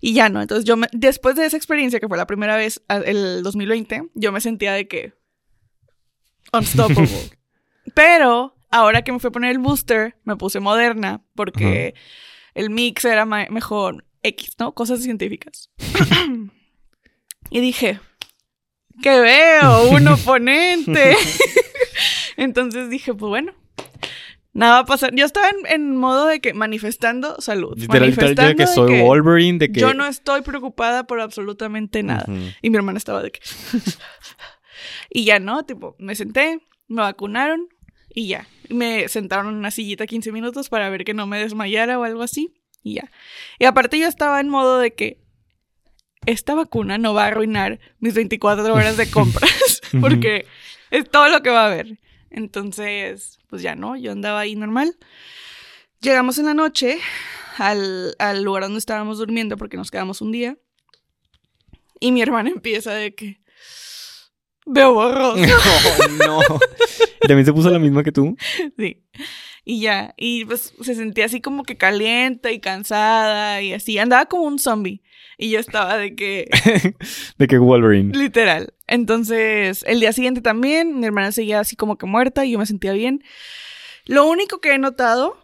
Y 0.00 0.14
ya 0.14 0.28
no, 0.28 0.40
entonces 0.40 0.64
yo 0.64 0.76
me, 0.76 0.86
después 0.92 1.34
de 1.34 1.46
esa 1.46 1.56
experiencia, 1.56 1.98
que 1.98 2.08
fue 2.08 2.16
la 2.16 2.26
primera 2.26 2.56
vez, 2.56 2.82
el 2.88 3.42
2020, 3.42 4.10
yo 4.14 4.30
me 4.32 4.40
sentía 4.40 4.72
de 4.72 4.86
que 4.86 5.12
unstoppable. 6.52 7.08
Pero 7.94 8.54
ahora 8.70 9.02
que 9.02 9.12
me 9.12 9.18
fui 9.18 9.28
a 9.28 9.32
poner 9.32 9.50
el 9.50 9.58
booster, 9.58 10.16
me 10.24 10.36
puse 10.36 10.60
moderna 10.60 11.22
porque 11.34 11.94
el 12.58 12.70
mix 12.70 13.04
era 13.04 13.24
mejor 13.24 14.04
X, 14.24 14.56
¿no? 14.58 14.72
Cosas 14.72 15.00
científicas. 15.00 15.70
y 17.50 17.60
dije, 17.60 18.00
que 19.00 19.20
veo 19.20 19.90
un 19.90 20.08
oponente. 20.08 21.14
Entonces 22.36 22.90
dije, 22.90 23.14
pues 23.14 23.28
bueno, 23.28 23.52
nada 24.52 24.72
va 24.72 24.78
a 24.80 24.84
pasar. 24.86 25.14
Yo 25.14 25.24
estaba 25.24 25.48
en, 25.50 25.72
en 25.72 25.96
modo 25.96 26.26
de 26.26 26.40
que 26.40 26.52
manifestando 26.52 27.40
salud. 27.40 27.78
de 27.78 27.86
manifestando 27.86 28.56
que 28.56 28.66
de 28.66 28.66
soy 28.66 28.92
que 28.92 29.02
Wolverine, 29.02 29.58
de 29.58 29.70
que... 29.70 29.80
Yo 29.80 29.94
no 29.94 30.06
estoy 30.06 30.42
preocupada 30.42 31.06
por 31.06 31.20
absolutamente 31.20 32.02
nada. 32.02 32.26
Y 32.60 32.70
mi 32.70 32.76
hermana 32.76 32.98
estaba 32.98 33.22
de 33.22 33.30
que... 33.30 33.40
y 35.10 35.24
ya, 35.24 35.38
¿no? 35.38 35.62
Tipo, 35.62 35.94
me 36.00 36.16
senté, 36.16 36.60
me 36.88 37.02
vacunaron 37.02 37.68
y 38.10 38.28
ya. 38.28 38.46
Me 38.68 39.08
sentaron 39.08 39.48
en 39.48 39.54
una 39.54 39.70
sillita 39.70 40.06
15 40.06 40.32
minutos 40.32 40.68
para 40.68 40.90
ver 40.90 41.04
que 41.04 41.14
no 41.14 41.26
me 41.26 41.38
desmayara 41.38 41.98
o 41.98 42.04
algo 42.04 42.22
así 42.22 42.54
y 42.82 42.94
ya. 42.94 43.10
Y 43.58 43.64
aparte 43.64 43.98
yo 43.98 44.06
estaba 44.06 44.40
en 44.40 44.48
modo 44.48 44.78
de 44.78 44.94
que 44.94 45.18
esta 46.26 46.54
vacuna 46.54 46.98
no 46.98 47.14
va 47.14 47.24
a 47.24 47.28
arruinar 47.28 47.80
mis 48.00 48.14
24 48.14 48.74
horas 48.74 48.96
de 48.96 49.10
compras 49.10 49.80
porque 50.00 50.46
es 50.90 51.08
todo 51.08 51.28
lo 51.28 51.42
que 51.42 51.50
va 51.50 51.62
a 51.62 51.66
haber. 51.66 51.98
Entonces, 52.30 53.38
pues 53.48 53.62
ya 53.62 53.74
no, 53.74 53.96
yo 53.96 54.12
andaba 54.12 54.40
ahí 54.40 54.54
normal. 54.54 54.96
Llegamos 56.00 56.38
en 56.38 56.46
la 56.46 56.54
noche 56.54 56.98
al, 57.56 58.14
al 58.18 58.42
lugar 58.42 58.64
donde 58.64 58.78
estábamos 58.78 59.18
durmiendo 59.18 59.56
porque 59.56 59.76
nos 59.76 59.90
quedamos 59.90 60.20
un 60.20 60.32
día. 60.32 60.58
Y 62.00 62.12
mi 62.12 62.22
hermana 62.22 62.50
empieza 62.54 62.92
de 62.92 63.14
que 63.14 63.37
veo 64.68 64.92
borroso. 64.94 65.36
No. 66.26 66.40
¿Y 67.22 67.26
¿También 67.28 67.44
se 67.46 67.52
puso 67.52 67.70
la 67.70 67.78
misma 67.78 68.02
que 68.02 68.12
tú? 68.12 68.36
sí. 68.78 69.02
Y 69.64 69.80
ya, 69.80 70.14
y 70.16 70.46
pues 70.46 70.72
se 70.80 70.94
sentía 70.94 71.26
así 71.26 71.42
como 71.42 71.62
que 71.62 71.76
caliente 71.76 72.52
y 72.52 72.58
cansada 72.60 73.60
y 73.60 73.74
así. 73.74 73.98
Andaba 73.98 74.24
como 74.26 74.44
un 74.44 74.58
zombie. 74.58 75.02
Y 75.36 75.50
yo 75.50 75.60
estaba 75.60 75.98
de 75.98 76.16
que, 76.16 76.48
de 77.38 77.46
que 77.46 77.58
Wolverine. 77.58 78.16
literal. 78.16 78.72
Entonces, 78.86 79.84
el 79.86 80.00
día 80.00 80.12
siguiente 80.12 80.40
también, 80.40 80.98
mi 80.98 81.06
hermana 81.06 81.32
seguía 81.32 81.60
así 81.60 81.76
como 81.76 81.98
que 81.98 82.06
muerta 82.06 82.46
y 82.46 82.52
yo 82.52 82.58
me 82.58 82.64
sentía 82.66 82.92
bien. 82.94 83.22
Lo 84.06 84.26
único 84.26 84.60
que 84.60 84.72
he 84.72 84.78
notado 84.78 85.36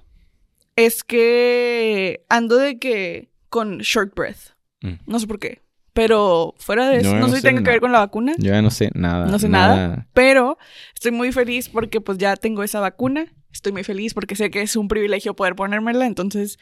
es 0.74 1.04
que 1.04 2.24
ando 2.30 2.56
de 2.56 2.78
que 2.78 3.28
con 3.50 3.78
short 3.78 4.14
breath. 4.16 4.54
Mm. 4.80 4.94
No 5.06 5.18
sé 5.20 5.26
por 5.26 5.38
qué. 5.38 5.60
Pero 5.94 6.54
fuera 6.59 6.88
de 6.88 6.98
eso, 6.98 7.14
No, 7.14 7.28
sé 7.28 7.37
si 7.37 7.42
tenga 7.42 7.62
que 7.62 7.70
ver 7.70 7.80
con 7.80 7.92
la 7.92 8.00
vacuna. 8.00 8.35
Yo 8.38 8.52
ya 8.52 8.61
no 8.61 8.70
sé 8.70 8.90
nada. 8.94 9.26
No 9.26 9.38
sé 9.38 9.48
nada. 9.48 10.07
Pero 10.12 10.59
estoy 10.92 11.12
muy 11.12 11.33
feliz 11.33 11.68
porque 11.68 12.00
pues 12.00 12.18
ya 12.18 12.37
tengo 12.37 12.62
esa 12.62 12.80
vacuna. 12.80 13.26
Estoy 13.52 13.72
muy 13.72 13.85
feliz 13.85 14.12
porque 14.12 14.35
sé 14.35 14.50
que 14.50 14.61
es 14.62 14.74
un 14.74 14.88
privilegio 14.88 15.35
poder 15.35 15.54
ponérmela. 15.54 16.07
Entonces 16.07 16.59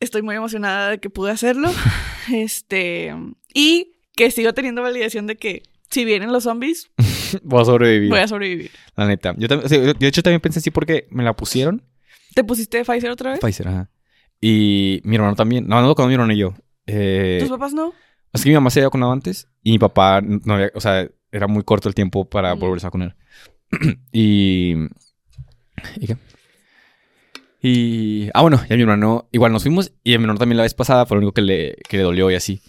estoy 0.00 0.22
muy 0.22 0.34
emocionada 0.36 0.90
de 0.90 0.98
que 0.98 1.08
pude 1.10 1.30
hacerlo. 1.30 1.70
Este. 2.32 3.14
Y 3.52 3.92
que 4.16 4.30
sigo 4.30 4.52
teniendo 4.54 4.80
validación 4.82 5.26
de 5.26 5.36
que 5.36 5.62
si 5.90 6.04
vienen 6.04 6.32
los 6.32 6.44
zombies, 6.44 6.90
Voy 7.42 7.62
a 7.62 7.64
sobrevivir. 7.64 8.10
voy 8.10 8.18
a 8.20 8.28
sobrevivir. 8.28 8.70
La 8.96 9.06
neta. 9.06 9.34
Yo 9.36 9.46
también, 9.48 9.66
o 9.66 9.68
sea, 9.68 9.78
yo- 9.78 9.92
de 9.94 10.06
hecho 10.06 10.22
también 10.22 10.40
pensé 10.40 10.58
así 10.60 10.70
porque 10.70 11.06
me 11.10 11.22
la 11.22 11.34
pusieron. 11.36 11.82
¿Te 12.34 12.42
pusiste 12.44 12.84
Pfizer 12.84 13.10
otra 13.10 13.32
vez? 13.32 13.40
Pfizer, 13.40 13.68
ajá. 13.68 13.90
Y 14.40 15.00
mi 15.04 15.16
hermano 15.16 15.36
también. 15.36 15.66
No, 15.68 15.80
no, 15.82 15.94
con 15.94 16.08
mi 16.08 16.14
hermano 16.14 16.32
y 16.32 16.38
yo. 16.38 16.54
Eh, 16.86 17.38
¿Tus 17.40 17.50
papás 17.50 17.72
no? 17.72 17.92
es 18.32 18.42
que 18.42 18.48
mi 18.50 18.54
mamá 18.54 18.70
se 18.70 18.80
había 18.80 18.88
vacunado 18.88 19.12
antes 19.12 19.48
y 19.62 19.72
mi 19.72 19.78
papá 19.78 20.20
no 20.20 20.54
había, 20.54 20.70
o 20.74 20.80
sea, 20.80 21.08
era 21.32 21.46
muy 21.46 21.62
corto 21.64 21.88
el 21.88 21.94
tiempo 21.94 22.28
para 22.28 22.54
Mm. 22.54 22.58
volverse 22.58 22.86
a 22.86 22.88
vacunar. 22.88 23.16
y. 24.12 24.74
¿Y 25.96 26.06
qué? 26.06 26.16
Y. 27.62 28.28
Ah, 28.34 28.42
bueno, 28.42 28.60
y 28.68 28.72
a 28.72 28.76
mi 28.76 28.82
hermano, 28.82 29.28
igual 29.32 29.52
nos 29.52 29.62
fuimos 29.62 29.92
y 30.02 30.14
a 30.14 30.18
mi 30.18 30.24
hermano 30.24 30.38
también 30.38 30.58
la 30.58 30.64
vez 30.64 30.74
pasada 30.74 31.06
fue 31.06 31.16
lo 31.16 31.20
único 31.20 31.32
que 31.32 31.42
le, 31.42 31.76
que 31.88 31.96
le 31.96 32.02
dolió 32.02 32.30
y 32.30 32.34
así. 32.34 32.60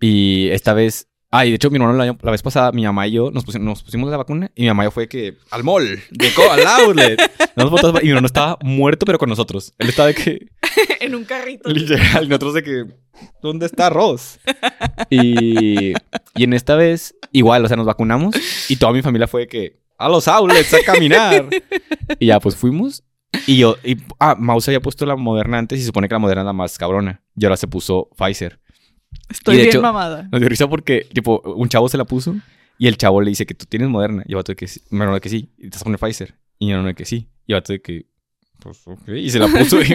Y 0.00 0.48
esta 0.50 0.72
vez. 0.74 1.08
Ah, 1.30 1.44
y 1.44 1.50
de 1.50 1.56
hecho, 1.56 1.70
mi 1.70 1.76
hermano 1.76 1.92
la, 1.98 2.16
la 2.22 2.30
vez 2.30 2.42
pasada, 2.42 2.70
mi 2.72 2.84
mamá 2.84 3.06
y 3.08 3.12
yo 3.12 3.30
nos 3.32 3.44
pusimos, 3.44 3.64
nos 3.64 3.82
pusimos 3.82 4.10
la 4.10 4.16
vacuna 4.16 4.50
y 4.54 4.62
mi 4.62 4.68
mamá 4.68 4.84
y 4.84 4.86
yo 4.86 4.90
fue 4.92 5.08
que 5.08 5.36
al 5.50 5.64
mall, 5.64 6.00
de 6.10 6.32
co- 6.34 6.50
al 6.50 6.64
outlet. 6.66 7.20
Nos 7.56 7.72
y 8.00 8.04
mi 8.04 8.08
hermano 8.10 8.26
estaba 8.26 8.58
muerto, 8.62 9.04
pero 9.06 9.18
con 9.18 9.28
nosotros. 9.28 9.74
Él 9.78 9.88
estaba 9.88 10.08
de 10.08 10.14
que. 10.14 10.46
en 11.00 11.14
un 11.14 11.24
carrito. 11.24 11.68
Literal, 11.68 12.24
y 12.24 12.28
nosotros 12.28 12.54
de 12.54 12.62
que, 12.62 12.84
¿dónde 13.42 13.66
está 13.66 13.90
Ross? 13.90 14.38
Y, 15.10 15.90
y 16.34 16.44
en 16.44 16.52
esta 16.52 16.76
vez, 16.76 17.14
igual, 17.32 17.64
o 17.64 17.68
sea, 17.68 17.76
nos 17.76 17.86
vacunamos 17.86 18.34
y 18.68 18.76
toda 18.76 18.92
mi 18.92 19.02
familia 19.02 19.26
fue 19.26 19.42
de 19.42 19.48
que, 19.48 19.80
a 19.98 20.08
los 20.08 20.28
outlets 20.28 20.74
a 20.74 20.78
caminar. 20.84 21.46
y 22.18 22.26
ya, 22.26 22.40
pues 22.40 22.54
fuimos. 22.56 23.02
Y 23.46 23.58
yo, 23.58 23.76
y, 23.84 23.96
ah, 24.20 24.36
Mouse 24.38 24.68
había 24.68 24.80
puesto 24.80 25.04
la 25.06 25.16
Moderna 25.16 25.58
antes 25.58 25.78
y 25.78 25.82
se 25.82 25.86
supone 25.88 26.08
que 26.08 26.14
la 26.14 26.18
Moderna 26.18 26.42
es 26.42 26.46
la 26.46 26.52
más 26.52 26.78
cabrona. 26.78 27.22
Y 27.36 27.44
ahora 27.44 27.56
se 27.56 27.66
puso 27.66 28.08
Pfizer. 28.16 28.60
Estoy 29.28 29.54
Y 29.54 29.58
de 29.58 29.62
bien 29.64 29.74
hecho- 29.74 29.82
mamada. 29.82 30.28
Nos 30.30 30.40
dio 30.40 30.48
risa 30.48 30.68
porque, 30.68 31.06
tipo, 31.12 31.40
un 31.56 31.68
chavo 31.68 31.88
se 31.88 31.96
la 31.98 32.04
puso 32.04 32.36
y 32.78 32.86
el 32.86 32.96
chavo 32.96 33.20
le 33.20 33.30
dice 33.30 33.46
que 33.46 33.54
tú 33.54 33.66
tienes 33.66 33.88
Moderna. 33.88 34.22
Y 34.26 34.32
el 34.32 34.36
vato 34.36 34.52
de 34.52 34.56
que 34.56 34.66
sí. 34.68 34.80
De 34.90 35.20
que 35.20 35.28
sí. 35.28 35.50
Y 35.58 35.62
te 35.62 35.70
vas 35.70 35.80
a 35.82 35.84
poner 35.84 35.98
Pfizer. 35.98 36.34
Y 36.58 36.68
yo 36.68 36.76
no 36.80 36.84
de 36.86 36.94
que 36.94 37.04
sí. 37.04 37.28
Y 37.46 37.52
el 37.52 37.56
vato 37.60 37.72
de 37.72 37.80
que, 37.80 38.06
pues, 38.60 38.86
ok. 38.86 39.08
Y 39.08 39.30
se 39.30 39.38
la 39.38 39.48
puso 39.48 39.80
y 39.82 39.86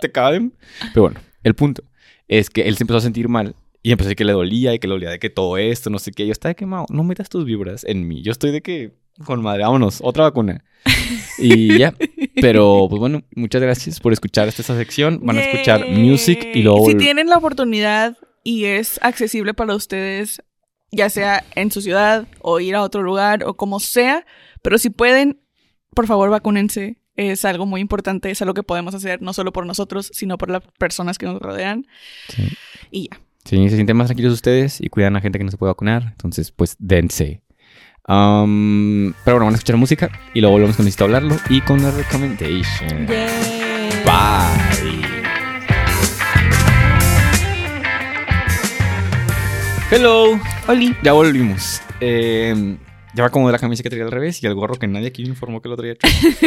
te 0.00 0.08
de... 0.08 0.50
Pero 0.92 1.02
bueno, 1.02 1.20
el 1.44 1.54
punto 1.54 1.82
es 2.28 2.50
que 2.50 2.62
él 2.62 2.76
se 2.76 2.82
empezó 2.84 2.98
a 2.98 3.00
sentir 3.02 3.28
mal 3.28 3.54
y 3.82 3.94
decir 3.94 4.16
que 4.16 4.24
le 4.24 4.32
dolía 4.32 4.74
y 4.74 4.78
que 4.78 4.86
le 4.88 4.94
dolía 4.94 5.10
de 5.10 5.18
que 5.18 5.30
todo 5.30 5.56
esto, 5.56 5.88
no 5.90 5.98
sé 5.98 6.12
qué. 6.12 6.26
Yo 6.26 6.32
estaba 6.32 6.50
de 6.50 6.56
que, 6.56 6.66
"Mao, 6.66 6.84
no 6.90 7.04
metas 7.04 7.28
tus 7.28 7.44
vibras 7.44 7.84
en 7.84 8.06
mí. 8.06 8.22
Yo 8.22 8.32
estoy 8.32 8.50
de 8.50 8.60
que, 8.60 8.92
con 9.24 9.40
madre, 9.42 9.62
vámonos, 9.62 10.00
otra 10.02 10.24
vacuna. 10.24 10.64
Y 11.38 11.78
ya. 11.78 11.94
Pero, 12.40 12.86
pues 12.90 12.98
bueno, 12.98 13.22
muchas 13.36 13.62
gracias 13.62 14.00
por 14.00 14.12
escuchar 14.12 14.48
esta 14.48 14.62
sección. 14.76 15.20
Van 15.22 15.38
a 15.38 15.42
escuchar 15.42 15.88
music 15.88 16.44
y 16.52 16.62
luego... 16.62 16.84
Si 16.86 16.96
tienen 16.96 17.28
la 17.28 17.38
oportunidad 17.38 18.16
y 18.48 18.64
es 18.64 18.98
accesible 19.02 19.52
para 19.52 19.74
ustedes, 19.74 20.42
ya 20.90 21.10
sea 21.10 21.44
en 21.54 21.70
su 21.70 21.82
ciudad 21.82 22.26
o 22.40 22.60
ir 22.60 22.76
a 22.76 22.82
otro 22.82 23.02
lugar 23.02 23.44
o 23.44 23.58
como 23.58 23.78
sea, 23.78 24.24
pero 24.62 24.78
si 24.78 24.88
pueden, 24.88 25.38
por 25.94 26.06
favor, 26.06 26.30
vacúnense. 26.30 26.96
Es 27.14 27.44
algo 27.44 27.66
muy 27.66 27.82
importante, 27.82 28.30
es 28.30 28.40
algo 28.40 28.54
que 28.54 28.62
podemos 28.62 28.94
hacer 28.94 29.20
no 29.20 29.34
solo 29.34 29.52
por 29.52 29.66
nosotros, 29.66 30.10
sino 30.14 30.38
por 30.38 30.48
las 30.48 30.62
personas 30.78 31.18
que 31.18 31.26
nos 31.26 31.42
rodean. 31.42 31.86
Sí. 32.30 32.48
Y 32.90 33.08
ya. 33.10 33.20
Sí, 33.44 33.68
se 33.68 33.74
sienten 33.74 33.98
más 33.98 34.06
tranquilos 34.06 34.32
ustedes 34.32 34.80
y 34.80 34.88
cuidan 34.88 35.14
a 35.16 35.20
gente 35.20 35.36
que 35.38 35.44
no 35.44 35.50
se 35.50 35.58
puede 35.58 35.72
vacunar. 35.72 36.04
Entonces, 36.04 36.50
pues, 36.50 36.74
dense. 36.78 37.42
Um, 38.08 39.12
pero 39.26 39.36
bueno, 39.36 39.44
van 39.44 39.54
a 39.54 39.56
escuchar 39.58 39.76
música 39.76 40.10
y 40.32 40.40
luego 40.40 40.54
volvemos 40.54 40.76
con 40.76 40.86
Necesito 40.86 41.04
Hablarlo 41.04 41.36
y 41.50 41.60
con 41.60 41.82
la 41.82 41.90
recommendation. 41.90 43.06
Bye. 44.06 44.57
Hello. 49.90 50.38
Oli. 50.68 50.94
Ya 51.02 51.12
volvimos. 51.12 51.80
Eh, 52.00 52.76
ya 53.14 53.22
va 53.22 53.30
como 53.30 53.46
de 53.48 53.52
la 53.52 53.58
camisa 53.58 53.82
que 53.82 53.88
traía 53.90 54.04
al 54.04 54.10
revés 54.10 54.42
y 54.42 54.46
el 54.46 54.54
gorro 54.54 54.74
que 54.76 54.86
nadie 54.86 55.08
aquí 55.08 55.22
me 55.22 55.30
informó 55.30 55.62
que 55.62 55.68
lo 55.68 55.76
traía 55.76 55.96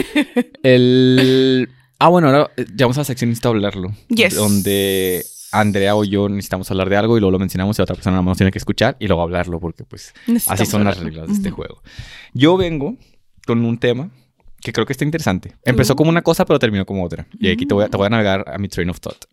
el... 0.64 1.70
Ah, 2.00 2.10
bueno, 2.10 2.28
ahora 2.28 2.52
eh, 2.58 2.66
ya 2.76 2.86
vamos 2.86 2.98
a 2.98 3.02
la 3.02 3.06
sección 3.06 3.30
Necesito 3.30 3.50
Hablarlo. 3.50 3.92
Yes. 4.10 4.36
Donde 4.36 5.24
Andrea 5.52 5.96
o 5.96 6.04
yo 6.04 6.30
necesitamos 6.30 6.70
hablar 6.72 6.90
de 6.90 6.98
algo 6.98 7.18
y 7.18 7.20
luego 7.20 7.32
lo 7.32 7.40
mencionamos 7.40 7.78
y 7.78 7.82
la 7.82 7.84
otra 7.84 7.96
persona 7.96 8.14
nada 8.16 8.24
más 8.24 8.38
tiene 8.38 8.52
que 8.52 8.60
escuchar 8.60 8.96
y 9.00 9.08
luego 9.08 9.22
hablarlo 9.24 9.60
porque 9.60 9.84
pues 9.84 10.14
así 10.24 10.32
Necesitamos 10.34 10.70
son 10.70 10.84
las 10.84 11.00
reglas 11.00 11.28
de 11.28 11.34
este 11.34 11.50
Ujú. 11.50 11.58
juego. 11.58 11.82
Yo 12.34 12.58
vengo 12.58 12.96
con 13.46 13.66
un 13.66 13.78
tema 13.80 14.12
que 14.62 14.72
creo 14.72 14.86
que 14.86 14.94
está 14.94 15.04
interesante. 15.04 15.56
Empezó 15.66 15.94
Uh. 15.94 15.96
como 15.96 16.10
una 16.12 16.22
cosa 16.22 16.46
pero 16.46 16.60
terminó 16.60 16.86
como 16.86 17.04
otra. 17.04 17.28
Y 17.40 17.50
aquí 17.52 17.66
te 17.66 17.74
voy, 17.74 17.86
a, 17.86 17.90
te 17.90 17.98
voy 17.98 18.06
a 18.06 18.10
Mm. 18.10 18.14
navegar 18.14 18.46
a 18.48 18.58
mi 18.60 18.68
train 18.68 18.90
of 18.92 19.00
thought. 19.00 19.26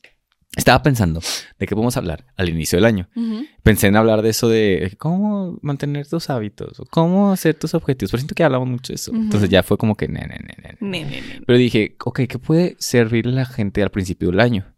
Estaba 0.57 0.83
pensando 0.83 1.21
de 1.59 1.67
qué 1.67 1.75
podemos 1.75 1.97
hablar 1.97 2.25
al 2.37 2.49
inicio 2.49 2.79
del 2.79 2.85
año. 2.87 3.09
Ujú. 3.15 3.45
Pensé 3.63 3.87
en 3.87 3.97
hablar 3.97 4.23
de 4.23 4.31
eso 4.31 4.49
de 4.49 4.95
cómo 4.99 5.59
mantener 5.63 6.07
tus 6.09 6.31
hábitos 6.31 6.81
o 6.81 6.85
cómo 6.87 7.33
hacer 7.33 7.55
tus 7.55 7.75
objetivos. 7.75 8.11
Pero 8.11 8.21
siento 8.21 8.35
que 8.35 8.45
hablamos 8.45 8.67
mucho 8.69 8.93
de 8.93 8.97
eso. 8.97 9.13
Ujú. 9.13 9.21
Entonces 9.21 9.51
ya 9.51 9.63
fue 9.63 9.77
como 9.77 9.95
que... 9.95 10.09
ne, 10.09 10.21
ne, 10.27 10.39
ne. 10.81 11.23
Pero 11.47 11.59
dije, 11.59 11.97
ok, 12.05 12.21
¿qué 12.29 12.39
puede 12.39 12.77
servirle 12.79 13.33
a 13.33 13.37
la 13.37 13.47
gente 13.47 13.83
al 13.83 13.91
principio 13.91 14.31
del 14.31 14.41
año? 14.41 14.75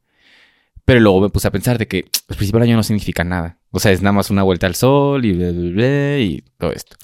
Pero 0.85 1.01
luego 1.01 1.21
me 1.21 1.29
puse 1.29 1.47
a 1.49 1.53
pensar 1.53 1.79
de 1.79 1.87
que 1.87 1.99
el 1.99 2.37
principio 2.37 2.59
del 2.59 2.69
año 2.69 2.77
no 2.77 2.83
significa 2.83 3.23
nada. 3.23 3.59
O 3.71 3.79
sea, 3.79 3.93
es 3.93 4.03
nada 4.03 4.13
más 4.13 4.29
una 4.31 4.43
vuelta 4.43 4.67
al 4.67 4.75
sol 4.75 5.25
y 5.25 5.33
bla, 5.33 5.53
bla, 5.53 5.71
bla, 5.71 6.19
y 6.19 6.43
todo 6.59 6.73
esto. 6.73 6.97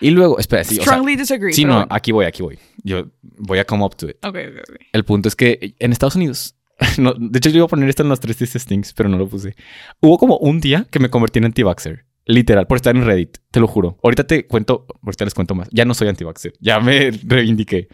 Y 0.00 0.10
luego, 0.10 0.38
espera, 0.38 0.62
sí, 0.62 0.74
o 0.78 0.84
sea, 0.84 0.92
Strongly 0.92 1.16
disagree. 1.16 1.52
sí, 1.52 1.64
no, 1.64 1.74
bueno. 1.74 1.88
aquí 1.90 2.12
voy, 2.12 2.26
aquí 2.26 2.42
voy. 2.42 2.58
Yo 2.84 3.08
voy 3.22 3.58
a 3.58 3.64
come 3.64 3.84
up 3.84 3.96
to 3.96 4.08
it. 4.08 4.16
Ok, 4.24 4.36
ok, 4.36 4.70
ok. 4.70 4.76
El 4.92 5.04
punto 5.04 5.28
es 5.28 5.34
que 5.34 5.74
en 5.80 5.90
Estados 5.90 6.14
Unidos, 6.14 6.54
no, 6.98 7.12
de 7.14 7.38
hecho 7.38 7.50
yo 7.50 7.56
iba 7.56 7.64
a 7.64 7.68
poner 7.68 7.88
esto 7.88 8.02
en 8.02 8.08
los 8.08 8.20
tres 8.20 8.36
things, 8.66 8.92
pero 8.92 9.08
no 9.08 9.18
lo 9.18 9.28
puse. 9.28 9.54
Hubo 10.00 10.18
como 10.18 10.36
un 10.38 10.60
día 10.60 10.86
que 10.90 10.98
me 10.98 11.10
convertí 11.10 11.38
en 11.38 11.46
anti-vaxxer. 11.46 12.04
Literal, 12.26 12.66
por 12.66 12.76
estar 12.76 12.94
en 12.94 13.04
Reddit, 13.06 13.38
te 13.50 13.58
lo 13.58 13.66
juro. 13.66 13.98
Ahorita 14.02 14.24
te 14.26 14.46
cuento, 14.46 14.86
ahorita 15.02 15.24
les 15.24 15.34
cuento 15.34 15.54
más. 15.54 15.68
Ya 15.72 15.84
no 15.86 15.94
soy 15.94 16.08
anti-vaxxer, 16.08 16.52
ya 16.60 16.78
me 16.78 17.10
reivindiqué. 17.24 17.88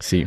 Sí. 0.00 0.24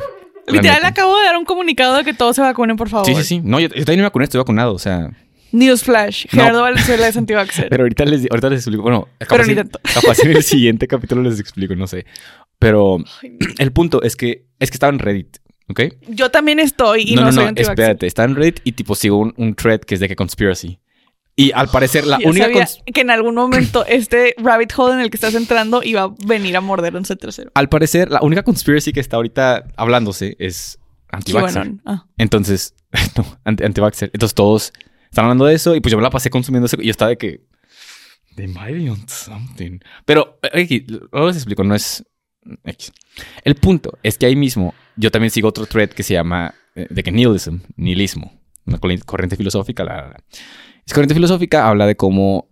Literal, 0.48 0.84
acabo 0.86 1.18
de 1.18 1.26
dar 1.26 1.38
un 1.38 1.46
comunicado 1.46 1.98
de 1.98 2.04
que 2.04 2.14
todos 2.14 2.36
se 2.36 2.42
vacunen, 2.42 2.76
por 2.76 2.90
favor. 2.90 3.06
Sí, 3.06 3.14
sí, 3.16 3.24
sí. 3.24 3.42
No, 3.44 3.60
yo, 3.60 3.68
yo 3.68 3.86
también 3.86 4.00
me 4.00 4.04
vacuné, 4.04 4.24
estoy 4.24 4.40
vacunado, 4.40 4.74
o 4.74 4.80
sea. 4.80 5.12
Newsflash. 5.52 6.26
No. 6.32 6.42
Gerardo 6.42 6.62
Valenzuela 6.62 7.08
es 7.08 7.18
anti-vaxxer. 7.18 7.68
Pero 7.70 7.84
ahorita 7.84 8.06
les, 8.06 8.22
ahorita 8.32 8.50
les 8.50 8.60
explico. 8.62 8.82
Bueno, 8.84 9.08
capaz, 9.20 9.46
Pero 9.46 9.62
en- 9.62 9.70
capaz 9.70 10.20
en 10.24 10.32
el 10.32 10.44
siguiente 10.44 10.88
capítulo 10.88 11.22
les 11.22 11.40
explico, 11.40 11.76
no 11.76 11.88
sé. 11.88 12.06
Pero 12.58 12.98
no. 13.00 13.06
el 13.58 13.72
punto 13.72 14.02
es 14.02 14.16
que 14.16 14.48
es 14.60 14.70
que 14.72 14.76
estaba 14.76 14.92
en 14.94 15.00
Reddit, 15.00 15.38
¿ok? 15.70 15.82
Yo 16.10 16.30
también 16.32 16.60
estoy 16.60 17.04
y 17.08 17.16
no, 17.16 17.32
soy 17.32 17.46
anti-vaxxer. 17.46 17.72
espérate. 17.72 18.08
Estaba 18.08 18.28
en 18.30 18.36
Reddit 18.36 18.60
y 18.64 18.72
tipo 18.74 18.96
sigo 18.96 19.18
un, 19.18 19.34
un 19.38 19.56
thread 19.56 19.82
que 19.82 19.94
es 19.96 20.00
de 20.02 20.08
que 20.08 20.16
conspiracy. 20.16 20.80
Y 21.36 21.52
al 21.54 21.68
parecer 21.72 22.06
la 22.06 22.20
Ya 22.20 22.28
única... 22.28 22.46
sabía 22.48 22.66
que 22.94 23.02
en 23.02 23.12
algún 23.12 23.36
momento 23.36 23.86
este 23.88 24.36
rabbit 24.38 24.74
hole 24.76 24.96
en 24.96 25.00
el 25.00 25.10
que 25.10 25.18
estás 25.18 25.36
entrando 25.36 25.82
iba 25.84 26.02
a 26.04 26.14
venir 26.26 26.58
a 26.58 26.62
morder 26.62 26.96
un 26.96 27.04
trasero. 27.04 27.52
Al 27.54 27.70
parecer, 27.70 28.12
la 28.12 28.20
única 28.22 28.44
conspiracy 28.44 28.92
que 28.92 29.00
está 29.00 29.16
ahorita 29.16 29.66
hablándose 29.78 30.36
es 30.40 30.80
anti. 31.12 31.34
Ah. 31.86 32.06
Entonces, 32.18 32.76
no, 33.18 33.26
anti- 33.46 33.64
anti-vaxxer. 33.64 34.12
Entonces 34.14 34.36
todos 34.36 34.74
están 35.10 35.26
hablando 35.26 35.46
de 35.46 35.56
eso 35.56 35.76
y 35.76 35.82
pues 35.82 35.92
yo 35.92 35.98
me 35.98 36.04
la 36.04 36.10
pasé 36.10 36.30
consumiendo 36.30 36.66
eso 36.68 36.78
y 36.80 36.86
yo 36.86 36.92
estaba 36.92 37.10
de 37.10 37.18
que... 37.18 37.42
They 38.36 38.48
might 38.48 38.74
be 38.76 38.90
on 38.90 39.08
something. 39.10 39.80
Pero, 40.06 40.40
eh, 40.44 40.64
aquí, 40.64 40.86
luego 40.88 41.28
les 41.28 41.36
explico, 41.38 41.64
no 41.64 41.76
es... 41.76 42.06
X. 42.64 42.92
El 43.44 43.56
punto 43.56 43.98
es 44.04 44.18
que 44.18 44.26
ahí 44.26 44.36
mismo 44.36 44.74
yo 44.96 45.12
también 45.12 45.32
sigo 45.32 45.50
otro 45.50 45.66
thread 45.66 45.90
que 45.90 46.04
se 46.04 46.14
llama 46.14 46.54
eh, 46.76 46.88
de 46.90 47.04
que 47.04 47.12
nihilism, 47.12 47.58
nihilismo, 47.76 48.34
una 48.66 48.78
corriente 48.80 49.36
filosófica. 49.36 49.84
La, 49.84 49.96
la, 49.96 50.24
corriente 50.94 51.14
filosófica 51.14 51.68
habla 51.68 51.86
de 51.88 51.96
cómo 51.96 52.48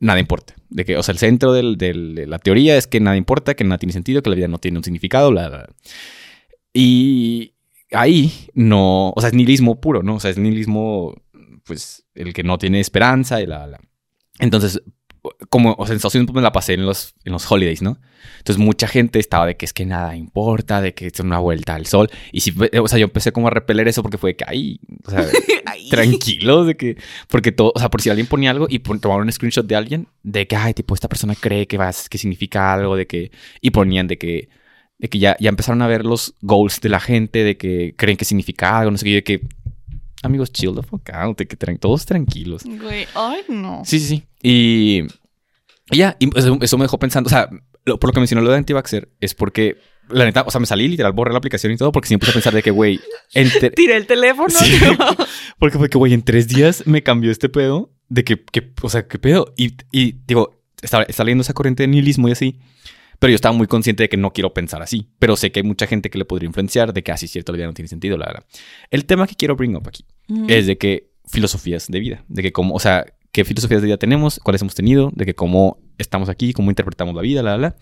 nada 0.00 0.18
importa. 0.20 0.54
De 0.70 0.84
que, 0.84 0.96
o 0.96 1.02
sea, 1.02 1.12
el 1.12 1.18
centro 1.18 1.52
del- 1.52 1.76
de 1.78 2.26
la 2.26 2.38
teoría 2.38 2.76
es 2.76 2.86
que 2.86 3.00
nada 3.00 3.16
importa, 3.16 3.54
que 3.54 3.64
nada 3.64 3.78
tiene 3.78 3.92
sentido, 3.92 4.22
que 4.22 4.30
la 4.30 4.36
vida 4.36 4.48
no 4.48 4.58
tiene 4.58 4.78
un 4.78 4.84
significado, 4.84 5.30
bla, 5.30 5.48
bla. 5.48 5.68
Y 6.72 7.54
ahí 7.92 8.32
no, 8.54 9.10
o 9.10 9.20
sea, 9.20 9.28
es 9.28 9.34
nihilismo 9.34 9.80
puro, 9.80 10.02
¿no? 10.02 10.16
O 10.16 10.20
sea, 10.20 10.30
es 10.30 10.38
nihilismo, 10.38 11.14
pues, 11.64 12.04
el 12.14 12.32
que 12.34 12.42
no 12.42 12.58
tiene 12.58 12.80
esperanza 12.80 13.40
y 13.40 13.46
la, 13.46 13.66
la. 13.66 13.80
Entonces, 14.38 14.82
como, 15.48 15.74
o 15.78 15.86
sea, 15.86 15.92
en 15.92 15.96
Estados 15.96 16.14
Unidos 16.14 16.34
me 16.34 16.42
la 16.42 16.52
pasé 16.52 16.74
en 16.74 16.84
los, 16.86 17.14
en 17.24 17.32
los 17.32 17.50
holidays, 17.50 17.82
¿no? 17.82 17.98
Entonces, 18.38 18.58
mucha 18.64 18.86
gente 18.88 19.18
estaba 19.18 19.46
de 19.46 19.56
que 19.56 19.64
es 19.64 19.72
que 19.72 19.84
nada 19.86 20.16
importa, 20.16 20.80
de 20.80 20.94
que 20.94 21.06
es 21.08 21.20
una 21.20 21.38
vuelta 21.38 21.74
al 21.74 21.86
sol. 21.86 22.08
Y 22.32 22.40
sí, 22.40 22.54
o 22.80 22.88
sea, 22.88 22.98
yo 22.98 23.04
empecé 23.04 23.32
como 23.32 23.48
a 23.48 23.50
repeler 23.50 23.88
eso 23.88 24.02
porque 24.02 24.18
fue 24.18 24.36
que 24.36 24.44
ahí, 24.46 24.80
o 25.06 25.10
sea, 25.10 25.26
Ay. 25.66 25.88
tranquilos 25.88 26.66
de 26.66 26.76
que 26.76 26.96
porque 27.28 27.52
todo, 27.52 27.72
o 27.74 27.78
sea, 27.78 27.90
por 27.90 28.00
si 28.00 28.10
alguien 28.10 28.26
ponía 28.26 28.50
algo 28.50 28.66
y 28.68 28.78
tomaban 28.78 29.22
un 29.24 29.32
screenshot 29.32 29.66
de 29.66 29.76
alguien 29.76 30.08
de 30.22 30.46
que 30.46 30.56
ay, 30.56 30.74
tipo 30.74 30.94
esta 30.94 31.08
persona 31.08 31.34
cree 31.34 31.66
que 31.66 31.76
va 31.78 31.90
que 32.08 32.18
significa 32.18 32.72
algo 32.72 32.96
de 32.96 33.06
que 33.06 33.30
y 33.60 33.70
ponían 33.70 34.06
de 34.06 34.18
que 34.18 34.48
de 34.98 35.08
que 35.08 35.18
ya 35.18 35.36
ya 35.38 35.48
empezaron 35.50 35.82
a 35.82 35.86
ver 35.86 36.04
los 36.04 36.34
goals 36.40 36.80
de 36.80 36.88
la 36.88 37.00
gente 37.00 37.44
de 37.44 37.56
que 37.56 37.94
creen 37.96 38.16
que 38.16 38.24
significa 38.24 38.78
algo, 38.78 38.90
no 38.90 38.98
sé 38.98 39.04
qué, 39.04 39.14
de 39.14 39.24
que 39.24 39.40
amigos 40.22 40.50
chill 40.52 40.74
the 40.74 40.82
fuck 40.82 41.08
out, 41.10 41.38
de 41.38 41.46
que 41.46 41.56
tran- 41.58 41.78
todos 41.78 42.04
tranquilos. 42.06 42.62
Güey, 42.64 43.06
ay, 43.14 43.42
no. 43.48 43.82
Sí, 43.84 44.00
sí, 44.00 44.06
sí. 44.06 44.22
Y, 44.42 45.02
y 45.90 45.98
ya, 45.98 46.16
y 46.18 46.36
eso, 46.38 46.58
eso 46.60 46.78
me 46.78 46.84
dejó 46.84 46.98
pensando, 46.98 47.28
o 47.28 47.30
sea, 47.30 47.48
lo- 47.84 47.98
por 47.98 48.08
lo 48.10 48.12
que 48.14 48.20
mencionó 48.20 48.42
lo 48.42 48.50
de 48.50 48.56
anti-vaxxer 48.58 49.08
es 49.20 49.34
porque 49.34 49.76
la 50.10 50.24
neta, 50.24 50.42
o 50.46 50.50
sea, 50.50 50.58
me 50.60 50.66
salí 50.66 50.88
literal, 50.88 51.12
borré 51.12 51.32
la 51.32 51.38
aplicación 51.38 51.72
y 51.72 51.76
todo 51.76 51.92
porque 51.92 52.08
siempre 52.08 52.26
puse 52.28 52.32
a 52.32 52.34
pensar 52.40 52.54
de 52.54 52.62
que, 52.62 52.70
güey, 52.70 52.98
Tiré 53.76 53.96
el 53.96 54.06
teléfono. 54.06 54.48
Sí. 54.50 54.78
porque 55.58 55.78
fue 55.78 55.88
que, 55.90 55.98
güey, 55.98 56.14
en 56.14 56.22
tres 56.22 56.48
días 56.48 56.86
me 56.86 57.02
cambió 57.02 57.30
este 57.30 57.48
pedo 57.48 57.92
de 58.08 58.24
que, 58.24 58.42
que 58.42 58.72
o 58.82 58.88
sea, 58.88 59.06
qué 59.06 59.18
pedo. 59.18 59.52
Y, 59.56 59.74
y 59.92 60.12
digo, 60.26 60.62
estaba, 60.80 61.02
estaba 61.04 61.26
leyendo 61.26 61.42
esa 61.42 61.52
corriente 61.52 61.82
de 61.82 61.88
nihilismo 61.88 62.28
y 62.28 62.32
así, 62.32 62.58
pero 63.18 63.30
yo 63.30 63.34
estaba 63.34 63.52
muy 63.54 63.66
consciente 63.66 64.04
de 64.04 64.08
que 64.08 64.16
no 64.16 64.32
quiero 64.32 64.54
pensar 64.54 64.80
así. 64.80 65.10
Pero 65.18 65.36
sé 65.36 65.52
que 65.52 65.60
hay 65.60 65.64
mucha 65.64 65.86
gente 65.86 66.08
que 66.08 66.16
le 66.18 66.24
podría 66.24 66.46
influenciar 66.46 66.92
de 66.94 67.02
que 67.02 67.12
así 67.12 67.28
cierto, 67.28 67.52
la 67.52 67.56
vida 67.58 67.66
no 67.66 67.74
tiene 67.74 67.88
sentido, 67.88 68.16
la 68.16 68.26
verdad. 68.26 68.44
El 68.90 69.04
tema 69.04 69.26
que 69.26 69.34
quiero 69.34 69.56
bring 69.56 69.76
up 69.76 69.86
aquí 69.88 70.06
es 70.48 70.66
de 70.66 70.78
que 70.78 71.10
filosofías 71.26 71.88
de 71.88 72.00
vida, 72.00 72.24
de 72.28 72.42
que 72.42 72.52
cómo, 72.52 72.74
o 72.74 72.80
sea, 72.80 73.04
qué 73.32 73.44
filosofías 73.44 73.80
de 73.82 73.86
vida 73.86 73.96
tenemos, 73.96 74.40
cuáles 74.42 74.62
hemos 74.62 74.74
tenido, 74.74 75.10
de 75.14 75.24
que 75.26 75.34
cómo 75.34 75.78
estamos 75.98 76.28
aquí, 76.28 76.52
cómo 76.52 76.70
interpretamos 76.70 77.14
la 77.14 77.22
vida, 77.22 77.42
la, 77.42 77.52
la, 77.52 77.58
la. 77.58 77.76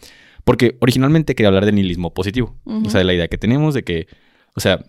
Porque 0.44 0.76
originalmente 0.80 1.34
quería 1.34 1.48
hablar 1.48 1.66
de 1.66 1.72
nihilismo 1.72 2.14
positivo, 2.14 2.56
Ujú. 2.64 2.86
o 2.86 2.90
sea, 2.90 2.98
de 2.98 3.04
la 3.04 3.14
idea 3.14 3.28
que 3.28 3.38
tenemos 3.38 3.74
de 3.74 3.82
que, 3.82 4.06
o 4.54 4.60
sea, 4.60 4.84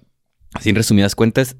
así 0.54 0.70
en 0.70 0.76
resumidas 0.76 1.16
cuentas, 1.16 1.58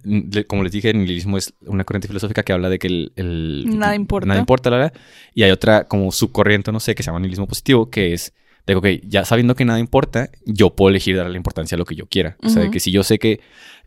como 0.48 0.64
les 0.64 0.72
dije, 0.72 0.92
el 0.92 0.98
nihilismo 1.00 1.38
es 1.38 1.54
una 1.66 1.84
corriente 1.84 2.08
filosófica 2.08 2.44
que 2.44 2.54
habla 2.54 2.70
de 2.70 2.80
que 2.80 2.88
el... 2.88 3.12
el- 3.16 3.66
Nada 3.78 3.96
importa. 3.96 4.28
Nada 4.28 4.40
importa, 4.40 4.70
la, 4.70 4.78
la. 4.78 4.94
Y 5.34 5.44
hay 5.44 5.52
otra 5.52 5.86
como 5.88 6.12
subcorriente, 6.12 6.72
no 6.72 6.80
sé, 6.80 6.96
que 6.96 7.04
se 7.04 7.08
llama 7.08 7.20
nihilismo 7.20 7.48
positivo, 7.48 7.90
que 7.90 8.14
es 8.14 8.34
de 8.66 8.74
que, 8.74 8.78
ok, 8.98 9.02
ya 9.08 9.24
sabiendo 9.26 9.56
que 9.56 9.66
nada 9.66 9.80
importa, 9.80 10.30
yo 10.46 10.76
puedo 10.76 10.90
elegir 10.90 11.16
darle 11.16 11.38
importancia 11.38 11.76
a 11.76 11.80
lo 11.80 11.86
que 11.86 11.96
yo 11.96 12.06
quiera. 12.08 12.36
O 12.44 12.50
sea, 12.50 12.64
de 12.64 12.70
que 12.72 12.80
si 12.82 12.92
yo 12.92 13.02
sé 13.04 13.18
que 13.18 13.40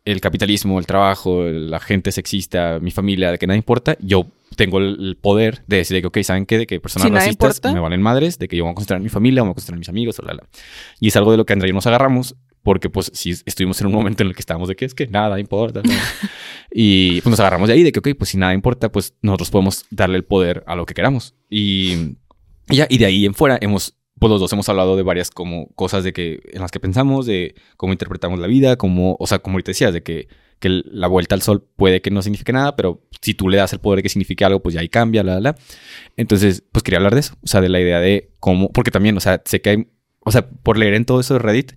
el 0.06 0.20
capitalismo, 0.22 0.78
el 0.78 0.86
trabajo, 0.86 1.42
la 1.44 1.78
gente 1.80 2.10
sexista, 2.12 2.78
mi 2.80 2.90
familia, 2.90 3.30
de 3.30 3.38
que 3.38 3.46
nada 3.46 3.58
importa, 3.58 3.96
yo 4.00 4.26
tengo 4.56 4.78
el, 4.78 5.16
poder 5.20 5.62
de 5.66 5.78
decir 5.78 6.00
que, 6.00 6.06
ok, 6.06 6.18
¿saben 6.22 6.46
qué? 6.46 6.58
De 6.58 6.66
que 6.66 6.80
personas 6.80 7.08
Si 7.08 7.14
racistas 7.14 7.56
importa. 7.56 7.72
me 7.72 7.80
valen 7.80 8.02
madres, 8.02 8.38
de 8.38 8.48
que 8.48 8.56
yo 8.56 8.64
voy 8.64 8.72
a 8.72 8.74
concentrar 8.74 8.98
en 8.98 9.04
mi 9.04 9.08
familia, 9.08 9.42
voy 9.42 9.52
a 9.52 9.54
concentrar 9.54 9.76
en 9.76 9.80
mis 9.80 9.88
amigos, 9.88 10.16
bla, 10.18 10.32
bla, 10.32 10.42
bla. 10.42 10.60
Y 11.00 11.08
es 11.08 11.16
algo 11.16 11.30
de 11.30 11.36
lo 11.36 11.46
que 11.46 11.52
Andrea 11.52 11.68
y 11.68 11.70
yo 11.70 11.74
nos 11.74 11.86
agarramos, 11.86 12.36
porque 12.62 12.90
pues 12.90 13.10
sí 13.14 13.30
estuvimos 13.30 13.80
en 13.80 13.86
un 13.86 13.92
momento 13.92 14.22
en 14.22 14.28
el 14.28 14.34
que 14.34 14.40
estábamos 14.40 14.68
de 14.68 14.76
que 14.76 14.84
es 14.84 14.94
que 14.94 15.06
nada 15.06 15.38
importa. 15.38 15.82
¿no? 15.82 15.90
y 16.70 17.20
pues 17.20 17.30
nos 17.30 17.40
agarramos 17.40 17.68
de 17.68 17.74
ahí, 17.74 17.82
de 17.82 17.92
que, 17.92 18.00
ok, 18.00 18.08
pues 18.18 18.30
si 18.30 18.38
nada 18.38 18.54
importa, 18.54 18.90
pues 18.90 19.14
nosotros 19.22 19.50
podemos 19.50 19.86
darle 19.90 20.16
el 20.16 20.24
poder 20.24 20.64
a 20.66 20.76
lo 20.76 20.86
que 20.86 20.94
queramos. 20.94 21.34
Y, 21.48 22.16
y 22.68 22.76
ya, 22.76 22.86
y 22.88 22.98
de 22.98 23.06
ahí 23.06 23.26
en 23.26 23.34
fuera 23.34 23.58
hemos, 23.60 23.96
pues 24.18 24.30
los 24.30 24.40
dos 24.40 24.52
hemos 24.52 24.68
hablado 24.68 24.96
de 24.96 25.02
varias 25.02 25.30
como 25.30 25.68
cosas 25.74 26.04
de 26.04 26.12
que, 26.12 26.40
en 26.52 26.60
las 26.60 26.70
que 26.70 26.80
pensamos, 26.80 27.26
de 27.26 27.54
cómo 27.76 27.92
interpretamos 27.92 28.38
la 28.38 28.46
vida, 28.46 28.76
como, 28.76 29.16
o 29.18 29.26
sea, 29.26 29.38
como 29.38 29.54
ahorita 29.54 29.70
decías, 29.70 29.92
de 29.92 30.02
que 30.02 30.28
que 30.60 30.82
la 30.84 31.08
vuelta 31.08 31.34
al 31.34 31.42
sol 31.42 31.66
puede 31.74 32.00
que 32.02 32.10
no 32.10 32.22
signifique 32.22 32.52
nada, 32.52 32.76
pero 32.76 33.02
si 33.20 33.34
tú 33.34 33.48
le 33.48 33.56
das 33.56 33.72
el 33.72 33.80
poder 33.80 33.98
de 33.98 34.02
que 34.04 34.08
signifique 34.08 34.44
algo, 34.44 34.62
pues 34.62 34.74
ya 34.74 34.82
ahí 34.82 34.88
cambia, 34.88 35.22
la, 35.24 35.34
la, 35.34 35.40
la. 35.40 35.56
Entonces, 36.16 36.62
pues 36.70 36.82
quería 36.82 36.98
hablar 36.98 37.14
de 37.14 37.20
eso, 37.20 37.36
o 37.42 37.46
sea, 37.46 37.60
de 37.60 37.68
la 37.68 37.80
idea 37.80 37.98
de 37.98 38.32
cómo, 38.38 38.70
porque 38.70 38.90
también, 38.90 39.16
o 39.16 39.20
sea, 39.20 39.42
sé 39.44 39.60
que 39.60 39.70
hay, 39.70 39.86
o 40.20 40.30
sea, 40.30 40.48
por 40.48 40.78
leer 40.78 40.94
en 40.94 41.06
todo 41.06 41.20
eso 41.20 41.34
de 41.34 41.40
Reddit, 41.40 41.72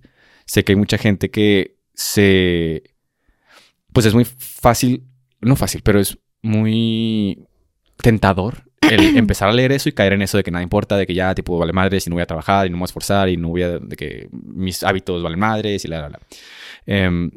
sé 0.46 0.64
que 0.64 0.72
hay 0.72 0.76
mucha 0.76 0.98
gente 0.98 1.30
que 1.30 1.78
se, 1.94 2.84
pues 3.92 4.06
es 4.06 4.14
muy 4.14 4.24
fácil, 4.24 5.04
no 5.40 5.56
fácil, 5.56 5.82
pero 5.82 5.98
es 5.98 6.18
muy 6.42 7.46
tentador 7.96 8.64
el 8.82 9.16
empezar 9.16 9.48
a 9.48 9.52
leer 9.52 9.72
eso 9.72 9.88
y 9.88 9.92
caer 9.92 10.12
en 10.12 10.22
eso 10.22 10.36
de 10.36 10.44
que 10.44 10.50
nada 10.50 10.62
importa, 10.62 10.96
de 10.96 11.06
que 11.06 11.14
ya, 11.14 11.34
tipo, 11.34 11.58
vale 11.58 11.72
madres 11.72 12.06
y 12.06 12.10
no 12.10 12.16
voy 12.16 12.22
a 12.22 12.26
trabajar 12.26 12.66
y 12.66 12.70
no 12.70 12.76
me 12.76 12.80
voy 12.80 12.84
a 12.84 12.90
esforzar 12.90 13.28
y 13.28 13.36
no 13.36 13.48
voy 13.48 13.62
a, 13.62 13.78
de 13.78 13.96
que 13.96 14.28
mis 14.30 14.82
hábitos 14.82 15.22
valen 15.22 15.38
madres 15.38 15.84
y 15.84 15.88
la, 15.88 16.02
la, 16.02 16.08
la. 16.10 16.20
Em, 16.86 17.30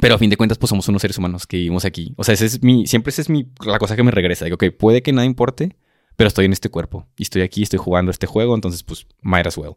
pero 0.00 0.14
a 0.14 0.18
fin 0.18 0.30
de 0.30 0.36
cuentas, 0.36 0.58
pues 0.58 0.70
somos 0.70 0.88
unos 0.88 1.02
seres 1.02 1.18
humanos 1.18 1.46
que 1.46 1.56
vivimos 1.56 1.84
aquí. 1.84 2.14
O 2.16 2.24
sea, 2.24 2.34
ese 2.34 2.46
es 2.46 2.62
mi, 2.62 2.86
siempre 2.86 3.10
esa 3.10 3.22
es 3.22 3.28
mi, 3.28 3.48
la 3.64 3.78
cosa 3.78 3.96
que 3.96 4.02
me 4.02 4.10
regresa. 4.10 4.44
Digo, 4.44 4.56
ok, 4.56 4.64
puede 4.76 5.02
que 5.02 5.12
nada 5.12 5.24
importe, 5.24 5.76
pero 6.16 6.28
estoy 6.28 6.46
en 6.46 6.52
este 6.52 6.68
cuerpo 6.68 7.06
y 7.16 7.22
estoy 7.22 7.42
aquí, 7.42 7.62
estoy 7.62 7.78
jugando 7.78 8.10
este 8.10 8.26
juego, 8.26 8.54
entonces 8.54 8.82
pues 8.82 9.06
might 9.22 9.46
as 9.46 9.56
well. 9.56 9.74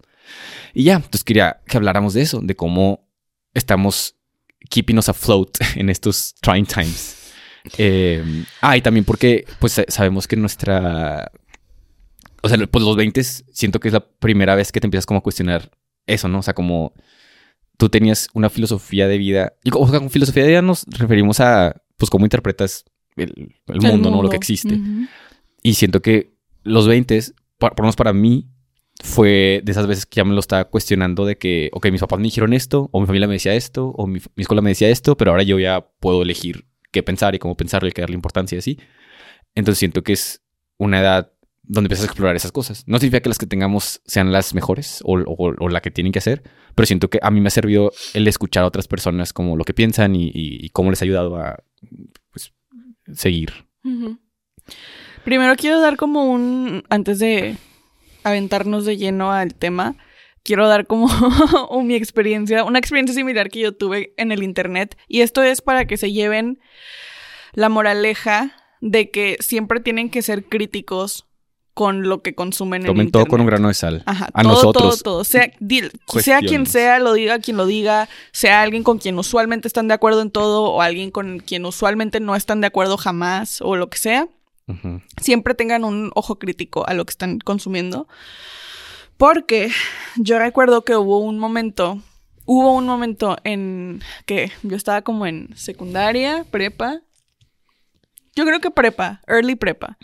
Y 0.74 0.84
ya, 0.84 0.96
entonces 0.96 1.24
quería 1.24 1.62
que 1.68 1.78
habláramos 1.78 2.14
de 2.14 2.22
eso, 2.22 2.40
de 2.42 2.56
cómo 2.56 3.08
estamos 3.54 4.16
keeping 4.70 4.98
us 4.98 5.10
afloat 5.10 5.50
en 5.76 5.90
estos 5.90 6.36
trying 6.42 6.66
times. 6.66 7.16
Eh, 7.78 8.46
ah, 8.62 8.78
y 8.78 8.82
también 8.82 9.06
porque 9.06 9.46
pues 9.60 9.82
sabemos 9.88 10.28
que 10.28 10.36
nuestra... 10.36 11.32
O 12.42 12.50
sea, 12.50 12.58
pues 12.68 12.84
los 12.84 12.96
20 12.96 13.24
siento 13.24 13.80
que 13.80 13.90
es 13.90 13.94
la 13.94 14.08
primera 14.08 14.56
vez 14.56 14.72
que 14.72 14.80
te 14.80 14.88
empiezas 14.88 15.06
como 15.06 15.20
a 15.20 15.24
cuestionar 15.24 15.72
eso, 16.06 16.28
¿no? 16.28 16.40
O 16.40 16.44
sea, 16.44 16.54
como 16.54 16.94
tú 17.78 17.90
tenías 17.90 18.28
una 18.34 18.50
filosofía 18.50 19.08
de 19.08 19.18
vida. 19.18 19.54
Y 19.64 19.72
sea, 19.72 20.00
con 20.00 20.10
filosofía 20.10 20.44
de 20.44 20.50
vida 20.50 20.62
nos 20.62 20.84
referimos 20.86 21.40
a, 21.40 21.82
pues, 21.98 22.10
cómo 22.10 22.26
interpretas 22.26 22.86
el, 23.16 23.56
el, 23.68 23.82
mundo, 23.82 24.12
¿no? 24.12 24.22
Lo 24.22 24.30
que 24.30 24.36
existe. 24.36 24.76
Uh 24.76 24.78
-huh. 24.78 25.10
Y 25.64 25.74
siento 25.76 26.02
que 26.02 26.34
los 26.64 26.88
20, 26.88 27.20
por, 27.58 27.72
por 27.72 27.80
lo 27.80 27.84
menos 27.84 27.96
para 27.96 28.14
mí, 28.14 28.48
fue 29.04 29.62
de 29.64 29.72
esas 29.72 29.86
veces 29.86 30.06
que 30.06 30.16
ya 30.16 30.26
me 30.26 30.34
lo 30.34 30.40
estaba 30.40 30.66
cuestionando 30.66 31.26
de 31.26 31.38
que, 31.38 31.70
ok, 31.74 31.92
mis 31.92 32.02
papás 32.02 32.20
me 32.20 32.26
dijeron 32.26 32.54
esto, 32.54 32.90
o 32.92 33.00
mi 33.00 33.06
familia 33.06 33.28
me 33.28 33.36
decía 33.36 33.54
esto, 33.54 33.90
o 33.90 34.08
mi, 34.08 34.20
mi 34.36 34.42
escuela 34.42 34.62
me 34.62 34.72
decía 34.72 34.90
esto, 34.90 35.16
pero 35.16 35.32
ahora 35.32 35.44
yo 35.44 35.60
ya 35.60 35.88
puedo 36.00 36.24
elegir 36.24 36.66
qué 36.92 37.04
pensar 37.04 37.36
y 37.36 37.40
cómo 37.40 37.56
pensarlo 37.56 37.88
y 37.88 37.92
qué 37.92 38.02
darle 38.02 38.16
importancia 38.16 38.56
y 38.56 38.60
así. 38.60 38.80
Entonces 39.54 39.80
siento 39.80 40.04
que 40.04 40.14
es 40.14 40.42
una 40.78 41.00
edad 41.00 41.32
donde 41.68 41.88
empiezas 41.88 42.06
a 42.06 42.08
explorar 42.08 42.36
esas 42.36 42.52
cosas. 42.52 42.84
No 42.88 42.98
significa 42.98 43.22
que 43.22 43.30
las 43.30 43.38
que 43.38 43.46
tengamos 43.46 44.02
sean 44.06 44.32
las 44.32 44.54
mejores 44.54 45.02
o, 45.04 45.70
la 45.70 45.82
que 45.82 45.92
tienen 45.92 46.14
que 46.14 46.20
hacer, 46.20 46.44
pero 46.76 46.86
siento 46.86 47.10
que 47.10 47.20
a 47.22 47.30
mí 47.30 47.42
me 47.42 47.48
ha 47.48 47.52
servido 47.52 47.92
el 48.14 48.28
escuchar 48.28 48.64
a 48.64 48.68
otras 48.68 48.88
personas 48.88 49.34
como 49.34 49.58
lo 49.58 49.66
que 49.66 49.74
piensan 49.74 50.16
y, 50.16 50.70
cómo 50.70 50.90
les 50.90 51.02
ha 51.02 51.06
ayudado 51.06 51.38
a 51.38 51.58
pues, 52.32 52.54
seguir. 53.14 53.54
Primero 55.24 55.56
quiero 55.56 55.82
dar 55.82 55.98
como 55.98 56.26
un, 56.26 56.84
antes 56.90 57.20
de 57.20 57.58
aventarnos 58.24 58.86
de 58.86 58.98
lleno 58.98 59.32
al 59.32 59.54
tema, 59.54 59.96
quiero 60.44 60.68
dar 60.68 60.88
como 60.88 61.10
mi 61.84 61.96
experiencia, 61.96 62.64
una 62.64 62.80
experiencia 62.80 63.14
similar 63.14 63.50
que 63.50 63.60
yo 63.60 63.76
tuve 63.76 64.14
en 64.18 64.32
el 64.32 64.44
internet. 64.44 64.98
Y 65.08 65.22
esto 65.22 65.44
es 65.44 65.62
para 65.62 65.86
que 65.86 65.98
se 65.98 66.14
lleven 66.14 66.60
la 67.54 67.68
moraleja 67.70 68.56
de 68.80 69.10
que 69.12 69.38
siempre 69.40 69.80
tienen 69.80 70.10
que 70.10 70.22
ser 70.22 70.46
críticos 70.46 71.27
con 71.78 72.10
lo 72.10 72.24
que 72.24 72.34
consumen 72.34 72.84
Tomen 72.84 73.06
en 73.06 73.12
todo 73.12 73.22
internet. 73.22 73.30
con 73.30 73.42
un 73.42 73.46
grano 73.46 73.68
de 73.68 73.76
sal. 73.76 74.02
Ajá, 74.08 74.30
a 74.34 74.42
todo, 74.42 74.52
nosotros. 74.52 75.04
todo, 75.04 75.22
todo. 75.22 75.24
Sea, 75.24 76.42
quien 76.42 76.66
sea, 76.66 76.98
lo 76.98 77.14
diga 77.14 77.38
quien 77.38 77.56
lo 77.56 77.68
diga, 77.68 78.10
sea 78.32 78.64
alguien 78.64 78.82
con 78.82 78.98
quien 78.98 79.16
usualmente 79.20 79.68
están 79.68 79.88
de 79.88 79.94
acuerdo 79.94 80.24
en 80.24 80.32
todo 80.32 80.64
o 80.64 80.82
alguien 80.82 81.12
con 81.12 81.38
quien 81.38 81.66
usualmente 81.66 82.20
no 82.20 82.36
están 82.36 82.62
de 82.62 82.68
acuerdo 82.68 82.98
jamás 82.98 83.62
o 83.62 83.76
lo 83.76 83.92
que 83.92 84.00
sea. 84.00 84.28
Uh 84.66 84.74
-huh. 84.74 85.04
Siempre 85.22 85.54
tengan 85.54 85.84
un 85.84 86.10
ojo 86.16 86.40
crítico 86.40 86.84
a 86.88 86.96
lo 86.96 87.06
que 87.06 87.12
están 87.12 87.38
consumiendo. 87.38 88.08
Porque 89.18 89.70
yo 90.16 90.40
recuerdo 90.40 90.84
que 90.84 90.96
hubo 90.96 91.20
un 91.20 91.38
momento, 91.38 92.02
hubo 92.46 92.74
un 92.74 92.88
momento 92.88 93.38
en 93.44 94.02
que 94.26 94.52
yo 94.64 94.76
estaba 94.76 95.04
como 95.04 95.28
en 95.28 95.56
secundaria, 95.56 96.44
prepa. 96.50 97.02
Yo 98.36 98.46
creo 98.46 98.62
que 98.62 98.72
prepa, 98.72 99.22
early 99.28 99.54
prepa. 99.54 100.00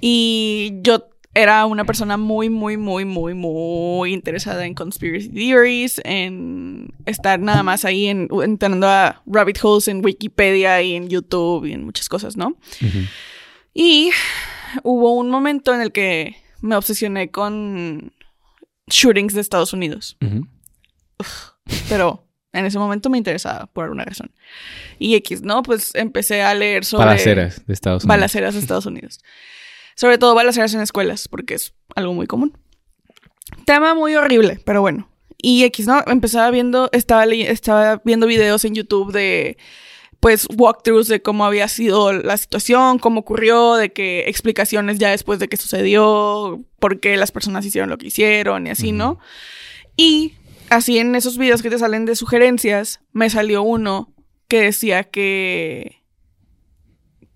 Y 0.00 0.72
yo 0.82 1.08
era 1.32 1.64
una 1.66 1.84
persona 1.84 2.16
muy, 2.16 2.50
muy, 2.50 2.76
muy, 2.76 3.04
muy, 3.04 3.34
muy 3.34 4.12
interesada 4.12 4.66
en 4.66 4.74
conspiracy 4.74 5.28
theories, 5.28 6.00
en 6.04 6.92
estar 7.06 7.38
nada 7.38 7.62
más 7.62 7.84
ahí 7.84 8.06
en, 8.06 8.28
entrando 8.42 8.88
a 8.88 9.22
rabbit 9.26 9.58
holes 9.62 9.86
en 9.88 10.04
Wikipedia 10.04 10.82
y 10.82 10.94
en 10.94 11.08
YouTube 11.08 11.66
y 11.66 11.72
en 11.72 11.84
muchas 11.84 12.08
cosas, 12.08 12.36
¿no? 12.36 12.48
Uh 12.48 12.86
-huh. 12.86 13.08
Y 13.72 14.10
hubo 14.82 15.14
un 15.14 15.30
momento 15.30 15.72
en 15.72 15.80
el 15.82 15.92
que 15.92 16.36
me 16.60 16.74
obsesioné 16.76 17.30
con 17.30 18.12
shootings 18.88 19.34
de 19.34 19.40
Estados 19.40 19.72
Unidos. 19.72 20.16
Uh 20.20 20.26
-huh. 20.26 20.48
Uf, 21.20 21.50
pero 21.88 22.26
en 22.52 22.66
ese 22.66 22.78
momento 22.78 23.08
me 23.08 23.18
interesaba 23.18 23.66
por 23.66 23.84
alguna 23.84 24.04
razón. 24.04 24.32
Y 24.98 25.14
X, 25.14 25.42
¿no? 25.42 25.62
Pues 25.62 25.94
empecé 25.94 26.42
a 26.42 26.54
leer 26.54 26.84
sobre... 26.84 27.06
Balaceras 27.06 27.64
de 27.66 27.72
Estados 27.72 28.02
Unidos. 28.02 28.16
Balaceras 28.16 28.54
de 28.54 28.60
Estados 28.60 28.86
Unidos. 28.86 29.20
Sobre 30.00 30.16
todo 30.16 30.34
balaceras 30.34 30.72
en 30.72 30.80
escuelas, 30.80 31.28
porque 31.28 31.52
es 31.52 31.74
algo 31.94 32.14
muy 32.14 32.26
común. 32.26 32.56
Tema 33.66 33.94
muy 33.94 34.14
horrible, 34.14 34.58
pero 34.64 34.80
bueno. 34.80 35.10
Y 35.36 35.64
X, 35.64 35.86
¿no? 35.86 36.02
Empezaba 36.06 36.50
viendo, 36.50 36.88
estaba, 36.92 37.26
estaba 37.26 38.00
viendo 38.02 38.26
videos 38.26 38.64
en 38.64 38.74
YouTube 38.74 39.12
de, 39.12 39.58
pues, 40.18 40.48
walkthroughs 40.56 41.08
de 41.08 41.20
cómo 41.20 41.44
había 41.44 41.68
sido 41.68 42.14
la 42.14 42.38
situación, 42.38 42.98
cómo 42.98 43.20
ocurrió, 43.20 43.74
de 43.74 43.92
que 43.92 44.20
explicaciones 44.20 44.98
ya 44.98 45.10
después 45.10 45.38
de 45.38 45.48
que 45.48 45.58
sucedió, 45.58 46.64
por 46.78 46.98
qué 47.00 47.18
las 47.18 47.30
personas 47.30 47.66
hicieron 47.66 47.90
lo 47.90 47.98
que 47.98 48.06
hicieron 48.06 48.68
y 48.68 48.70
así. 48.70 48.92
¿no? 48.92 49.18
Y 49.98 50.32
así 50.70 50.98
en 50.98 51.14
esos 51.14 51.36
videos 51.36 51.60
que 51.60 51.68
te 51.68 51.78
salen 51.78 52.06
de 52.06 52.16
sugerencias, 52.16 53.00
me 53.12 53.28
salió 53.28 53.60
uno 53.60 54.14
que 54.48 54.62
decía 54.62 55.04
que, 55.04 56.02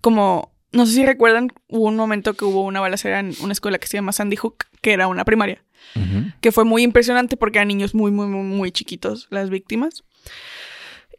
como 0.01 0.54
no 0.75 0.85
sé 0.85 0.93
si 0.93 1.05
recuerdan, 1.05 1.51
hubo 1.69 1.85
un 1.85 1.95
momento 1.95 2.33
que 2.33 2.43
hubo 2.43 2.63
una 2.63 2.81
balacera 2.81 3.19
en 3.19 3.33
una 3.41 3.53
escuela 3.53 3.79
que 3.79 3.87
se 3.87 3.97
llama 3.97 4.11
Sandy 4.11 4.35
Hook, 4.35 4.65
que 4.81 4.91
era 4.91 5.07
una 5.07 5.23
primaria. 5.23 5.63
Uh 5.95 5.99
-huh. 5.99 6.33
Que 6.41 6.51
fue 6.51 6.65
muy 6.65 6.83
impresionante 6.83 7.37
porque 7.37 7.59
eran 7.59 7.69
niños 7.69 7.95
muy, 7.95 8.11
muy, 8.11 8.27
muy, 8.27 8.43
muy 8.43 8.71
chiquitos 8.71 9.27
las 9.29 9.49
víctimas. 9.49 10.03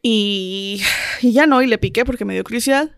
Y, 0.03 0.83
y 1.23 1.33
ya 1.33 1.47
no, 1.47 1.63
y 1.63 1.67
le 1.67 1.79
piqué 1.79 2.05
porque 2.05 2.27
me 2.27 2.35
dio 2.35 2.45
curiosidad. 2.45 2.91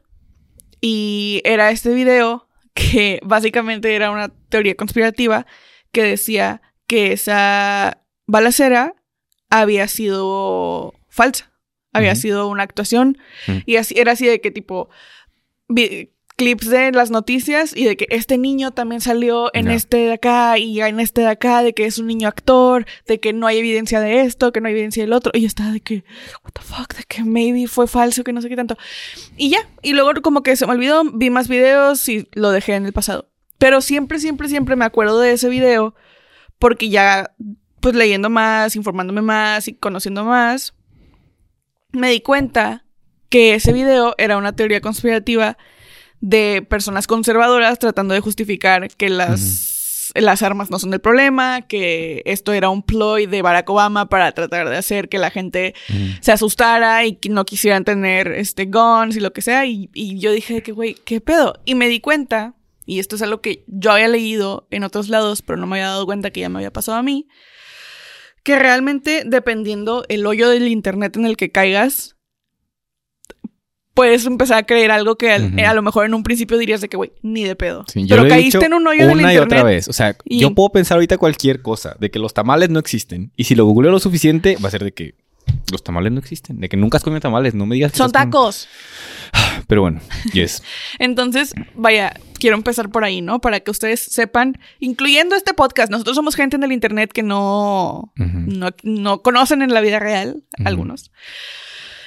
Y 0.80 1.40
era 1.44 1.70
este 1.70 1.94
video 1.94 2.48
que 2.74 3.20
básicamente 3.24 3.94
era 3.94 4.10
una 4.10 4.28
teoría 4.48 4.74
conspirativa 4.74 5.46
que 5.92 6.02
decía 6.02 6.60
que 6.88 7.12
esa 7.12 8.02
balacera 8.26 8.94
había 9.48 9.86
sido 9.86 10.94
falsa. 11.08 11.52
Había 11.92 12.12
uh 12.12 12.14
-huh. 12.14 12.20
sido 12.20 12.48
una 12.48 12.64
actuación. 12.64 13.16
Uh 13.46 13.52
-huh. 13.52 13.62
Y 13.64 13.76
así, 13.76 13.94
era 13.96 14.12
así 14.12 14.26
de 14.26 14.40
que 14.40 14.50
tipo 14.50 14.88
clips 16.38 16.70
de 16.70 16.92
las 16.92 17.10
noticias 17.10 17.76
y 17.76 17.84
de 17.84 17.96
que 17.96 18.06
este 18.10 18.38
niño 18.38 18.70
también 18.70 19.00
salió 19.00 19.50
en 19.54 19.66
no. 19.66 19.72
este 19.72 19.96
de 19.96 20.12
acá 20.12 20.56
y 20.56 20.80
en 20.80 21.00
este 21.00 21.22
de 21.22 21.26
acá, 21.26 21.64
de 21.64 21.74
que 21.74 21.84
es 21.84 21.98
un 21.98 22.06
niño 22.06 22.28
actor, 22.28 22.86
de 23.08 23.18
que 23.18 23.32
no 23.32 23.48
hay 23.48 23.58
evidencia 23.58 24.00
de 24.00 24.20
esto, 24.20 24.52
que 24.52 24.60
no 24.60 24.68
hay 24.68 24.74
evidencia 24.74 25.02
del 25.02 25.12
otro. 25.12 25.32
Y 25.34 25.40
yo 25.40 25.46
estaba 25.48 25.72
de 25.72 25.80
que, 25.80 26.04
what 26.44 26.52
the 26.52 26.62
fuck, 26.62 26.94
de 26.94 27.02
que 27.02 27.24
maybe 27.24 27.66
fue 27.66 27.88
falso, 27.88 28.22
que 28.22 28.32
no 28.32 28.40
sé 28.40 28.48
qué 28.48 28.54
tanto. 28.54 28.78
Y 29.36 29.50
ya, 29.50 29.58
y 29.82 29.94
luego 29.94 30.12
como 30.22 30.44
que 30.44 30.54
se 30.54 30.64
me 30.64 30.72
olvidó, 30.72 31.02
vi 31.12 31.28
más 31.28 31.48
videos 31.48 32.08
y 32.08 32.28
lo 32.34 32.52
dejé 32.52 32.76
en 32.76 32.86
el 32.86 32.92
pasado. 32.92 33.28
Pero 33.58 33.80
siempre, 33.80 34.20
siempre, 34.20 34.48
siempre 34.48 34.76
me 34.76 34.84
acuerdo 34.84 35.18
de 35.18 35.32
ese 35.32 35.48
video 35.48 35.96
porque 36.60 36.88
ya, 36.88 37.34
pues 37.80 37.96
leyendo 37.96 38.30
más, 38.30 38.76
informándome 38.76 39.22
más 39.22 39.66
y 39.66 39.74
conociendo 39.74 40.24
más, 40.24 40.72
me 41.90 42.10
di 42.10 42.20
cuenta 42.20 42.84
que 43.28 43.54
ese 43.54 43.72
video 43.72 44.14
era 44.18 44.38
una 44.38 44.54
teoría 44.54 44.80
conspirativa 44.80 45.58
de 46.20 46.66
personas 46.68 47.06
conservadoras 47.06 47.78
tratando 47.78 48.14
de 48.14 48.20
justificar 48.20 48.88
que 48.88 49.08
las, 49.08 49.40
uh 49.40 50.18
-huh. 50.18 50.20
las 50.20 50.42
armas 50.42 50.70
no 50.70 50.78
son 50.78 50.92
el 50.92 51.00
problema, 51.00 51.62
que 51.62 52.22
esto 52.24 52.52
era 52.52 52.70
un 52.70 52.82
ploy 52.82 53.26
de 53.26 53.42
Barack 53.42 53.68
Obama 53.70 54.08
para 54.08 54.32
tratar 54.32 54.68
de 54.68 54.76
hacer 54.76 55.08
que 55.08 55.18
la 55.18 55.30
gente 55.30 55.74
uh 55.88 55.92
-huh. 55.92 56.18
se 56.20 56.32
asustara 56.32 57.04
y 57.04 57.16
que 57.16 57.28
no 57.28 57.44
quisieran 57.44 57.84
tener 57.84 58.28
este 58.28 58.66
guns 58.66 59.16
y 59.16 59.20
lo 59.20 59.32
que 59.32 59.42
sea. 59.42 59.66
Y, 59.66 59.90
y 59.94 60.18
yo 60.18 60.32
dije 60.32 60.62
que, 60.62 60.72
güey, 60.72 60.94
¿qué 60.94 61.20
pedo? 61.20 61.54
Y 61.64 61.74
me 61.74 61.88
di 61.88 62.00
cuenta 62.00 62.54
y 62.88 63.00
esto 63.00 63.16
es 63.16 63.22
algo 63.22 63.42
que 63.42 63.64
yo 63.66 63.92
había 63.92 64.08
leído 64.08 64.66
en 64.70 64.82
otros 64.82 65.10
lados, 65.10 65.42
pero 65.42 65.58
no 65.58 65.66
me 65.66 65.76
había 65.76 65.90
dado 65.90 66.06
cuenta 66.06 66.30
que 66.30 66.40
ya 66.40 66.48
me 66.48 66.58
había 66.58 66.72
pasado 66.72 66.96
a 66.96 67.02
mí, 67.02 67.28
que 68.42 68.58
realmente 68.58 69.24
dependiendo 69.26 70.06
el 70.08 70.24
hoyo 70.24 70.48
del 70.48 70.68
internet 70.68 71.14
en 71.18 71.26
el 71.26 71.36
que 71.36 71.52
caigas, 71.52 72.16
puedes 73.98 74.26
empezar 74.26 74.58
a 74.58 74.62
creer 74.62 74.92
algo 74.92 75.16
que 75.16 75.32
a, 75.32 75.74
lo 75.74 75.82
mejor 75.82 76.06
en 76.06 76.14
un 76.14 76.22
principio 76.22 76.56
dirías 76.56 76.80
de 76.80 76.88
que, 76.88 76.96
güey, 76.96 77.10
ni 77.22 77.42
de 77.42 77.56
pedo. 77.56 77.84
Sí, 77.92 78.06
yo 78.06 78.14
pero 78.14 78.28
caíste 78.28 78.64
en 78.64 78.74
un 78.74 78.86
hoyo 78.86 79.08
del 79.08 79.18
una 79.18 79.32
y 79.32 79.34
internet. 79.34 79.58
otra 79.58 79.62
vez. 79.64 79.88
O 79.88 79.92
sea, 79.92 80.16
y- 80.24 80.38
yo 80.38 80.54
puedo 80.54 80.68
pensar 80.68 80.98
ahorita 80.98 81.18
cualquier 81.18 81.62
cosa, 81.62 81.96
de 81.98 82.08
que 82.08 82.20
los 82.20 82.32
tamales 82.32 82.70
no 82.70 82.78
existen. 82.78 83.32
Y 83.34 83.44
si 83.44 83.56
lo 83.56 83.64
googleo 83.64 83.90
lo 83.90 83.98
suficiente, 83.98 84.56
va 84.62 84.68
a 84.68 84.70
ser 84.70 84.84
de 84.84 84.92
que 84.92 85.16
los 85.72 85.82
tamales 85.82 86.12
no 86.12 86.20
existen. 86.20 86.60
De 86.60 86.68
que 86.68 86.76
nunca 86.76 86.98
has 86.98 87.02
comido 87.02 87.20
tamales, 87.20 87.54
no 87.54 87.66
me 87.66 87.74
digas 87.74 87.90
que 87.90 87.98
Son 87.98 88.12
tacos. 88.12 88.68
Pero 89.66 89.80
bueno, 89.80 90.00
yes. 90.32 90.62
Entonces, 91.00 91.52
vaya, 91.74 92.14
quiero 92.38 92.54
empezar 92.54 92.90
por 92.90 93.02
ahí, 93.02 93.20
¿no? 93.20 93.40
Para 93.40 93.58
que 93.58 93.72
ustedes 93.72 93.98
sepan, 93.98 94.60
incluyendo 94.78 95.34
este 95.34 95.54
podcast, 95.54 95.90
nosotros 95.90 96.14
somos 96.14 96.36
gente 96.36 96.54
en 96.54 96.62
el 96.62 96.70
internet 96.70 97.10
que 97.12 97.24
no, 97.24 98.12
no, 98.16 98.70
no 98.84 99.22
conocen 99.22 99.62
en 99.62 99.74
la 99.74 99.80
vida 99.80 99.98
real, 99.98 100.44
algunos. 100.64 101.10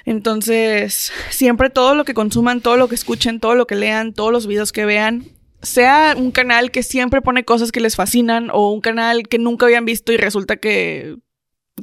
Entonces, 0.05 1.11
siempre 1.29 1.69
todo 1.69 1.95
lo 1.95 2.05
que 2.05 2.13
consuman, 2.13 2.61
todo 2.61 2.77
lo 2.77 2.87
que 2.87 2.95
escuchen, 2.95 3.39
todo 3.39 3.55
lo 3.55 3.67
que 3.67 3.75
lean, 3.75 4.13
todos 4.13 4.31
los 4.31 4.47
videos 4.47 4.71
que 4.71 4.85
vean, 4.85 5.25
sea 5.61 6.15
un 6.17 6.31
canal 6.31 6.71
que 6.71 6.83
siempre 6.83 7.21
pone 7.21 7.45
cosas 7.45 7.71
que 7.71 7.79
les 7.79 7.95
fascinan 7.95 8.49
o 8.51 8.71
un 8.71 8.81
canal 8.81 9.27
que 9.27 9.37
nunca 9.37 9.65
habían 9.65 9.85
visto 9.85 10.11
y 10.11 10.17
resulta 10.17 10.57
que 10.57 11.17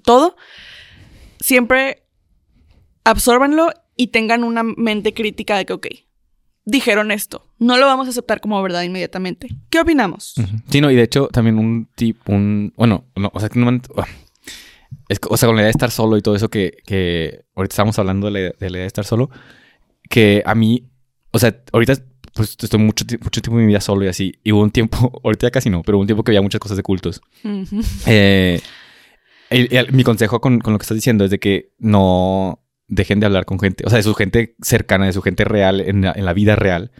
todo, 0.05 0.37
siempre 1.41 2.05
absórbanlo 3.05 3.71
y 3.97 4.09
tengan 4.09 4.45
una 4.45 4.62
mente 4.62 5.14
crítica 5.14 5.57
de 5.57 5.66
que, 5.66 5.73
ok, 5.73 5.87
dijeron 6.64 7.11
esto, 7.11 7.47
no 7.59 7.79
lo 7.79 7.87
vamos 7.87 8.07
a 8.07 8.11
aceptar 8.11 8.41
como 8.41 8.62
verdad 8.62 8.83
inmediatamente. 8.83 9.49
¿Qué 9.71 9.81
opinamos? 9.81 10.35
Sí, 10.69 10.81
no, 10.81 10.91
y 10.91 10.97
de 10.97 11.03
hecho 11.03 11.29
también 11.29 11.59
un 11.59 11.89
tip, 11.95 12.29
un... 12.29 12.73
Bueno, 12.77 13.07
no, 13.16 13.31
o 13.33 13.41
sea, 13.41 13.49
que 13.49 13.59
no... 13.59 13.81
Es, 15.09 15.18
o 15.28 15.36
sea, 15.36 15.47
con 15.47 15.57
la 15.57 15.62
idea 15.62 15.68
de 15.68 15.72
estar 15.72 15.91
solo 15.91 16.16
y 16.16 16.22
todo 16.22 16.36
eso 16.36 16.49
que, 16.49 16.78
que 16.84 17.45
ahorita 17.55 17.72
estamos 17.72 17.99
hablando 17.99 18.30
de 18.30 18.32
la, 18.32 18.39
de 18.41 18.70
la 18.70 18.76
idea 18.76 18.80
de 18.82 18.86
estar 18.86 19.05
solo, 19.05 19.30
que 20.09 20.43
a 20.45 20.55
mí, 20.55 20.91
o 21.30 21.39
sea, 21.39 21.57
ahorita 21.72 21.95
pues 22.34 22.57
estoy 22.61 22.78
mucho, 22.78 23.05
mucho 23.20 23.41
tiempo 23.41 23.59
de 23.59 23.64
mi 23.64 23.68
vida 23.68 23.80
solo 23.80 24.05
y 24.05 24.09
así, 24.09 24.34
y 24.45 24.53
hubo 24.53 24.62
un 24.62 24.70
tiempo, 24.70 25.20
ahorita 25.24 25.47
ya 25.49 25.51
casi 25.51 25.70
no, 25.70 25.82
pero 25.82 25.99
hubo 25.99 26.03
un 26.03 26.07
tiempo 26.07 26.22
que 26.22 26.30
había 26.30 26.43
muchas 26.43 26.61
cosas 26.61 26.76
de 26.76 26.82
cultos. 26.82 27.20
Eh, 28.07 28.61
mi 29.93 30.05
consejo 30.05 30.41
con, 30.41 30.61
con 30.61 30.72
lo 30.72 30.78
que 30.78 30.82
estás 30.82 30.97
diciendo 30.97 31.24
es 31.24 31.30
de 31.30 31.39
que 31.39 31.72
no 31.78 32.62
dejen 32.86 33.20
de 33.20 33.26
hablar 33.26 33.45
con 33.45 33.59
gente, 33.59 33.84
o 33.86 33.91
sea, 33.91 33.97
de 33.99 34.03
su 34.03 34.14
gente 34.14 34.57
cercana, 34.62 35.07
de 35.07 35.12
su 35.12 35.22
gente 35.22 35.45
real, 35.45 35.80
en 35.80 36.03
la, 36.03 36.12
en 36.12 36.24
la 36.24 36.32
vida 36.32 36.57
real, 36.57 36.91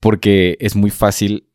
porque 0.00 0.56
es 0.60 0.76
muy 0.76 0.90
fácil. 0.90 1.48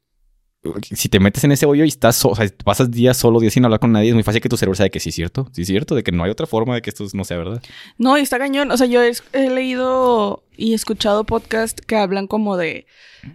Si 0.81 1.09
te 1.09 1.19
metes 1.19 1.43
en 1.43 1.51
ese 1.51 1.65
hoyo 1.65 1.83
y 1.85 1.87
estás, 1.87 2.15
so- 2.15 2.29
o 2.29 2.35
sea, 2.35 2.47
pasas 2.63 2.89
días 2.91 3.17
solo, 3.17 3.39
días 3.39 3.53
sin 3.53 3.63
hablar 3.65 3.79
con 3.79 3.91
nadie, 3.91 4.09
es 4.09 4.13
muy 4.13 4.23
fácil 4.23 4.41
que 4.41 4.49
tu 4.49 4.57
cerebro 4.57 4.75
sabe 4.75 4.89
que 4.89 4.99
sí 4.99 5.09
es 5.09 5.15
cierto, 5.15 5.49
sí 5.53 5.61
es 5.61 5.67
cierto, 5.67 5.95
de 5.95 6.03
que 6.03 6.11
no 6.11 6.23
hay 6.23 6.31
otra 6.31 6.47
forma 6.47 6.75
de 6.75 6.81
que 6.81 6.89
esto 6.89 7.05
no 7.13 7.23
sea 7.23 7.37
verdad. 7.37 7.61
No, 7.97 8.17
y 8.17 8.21
está 8.21 8.37
cañón. 8.39 8.71
O 8.71 8.77
sea, 8.77 8.87
yo 8.87 9.01
he, 9.03 9.11
he 9.33 9.49
leído 9.49 10.43
y 10.55 10.73
escuchado 10.73 11.23
podcasts 11.23 11.81
que 11.85 11.95
hablan 11.95 12.27
como 12.27 12.57
de, 12.57 12.87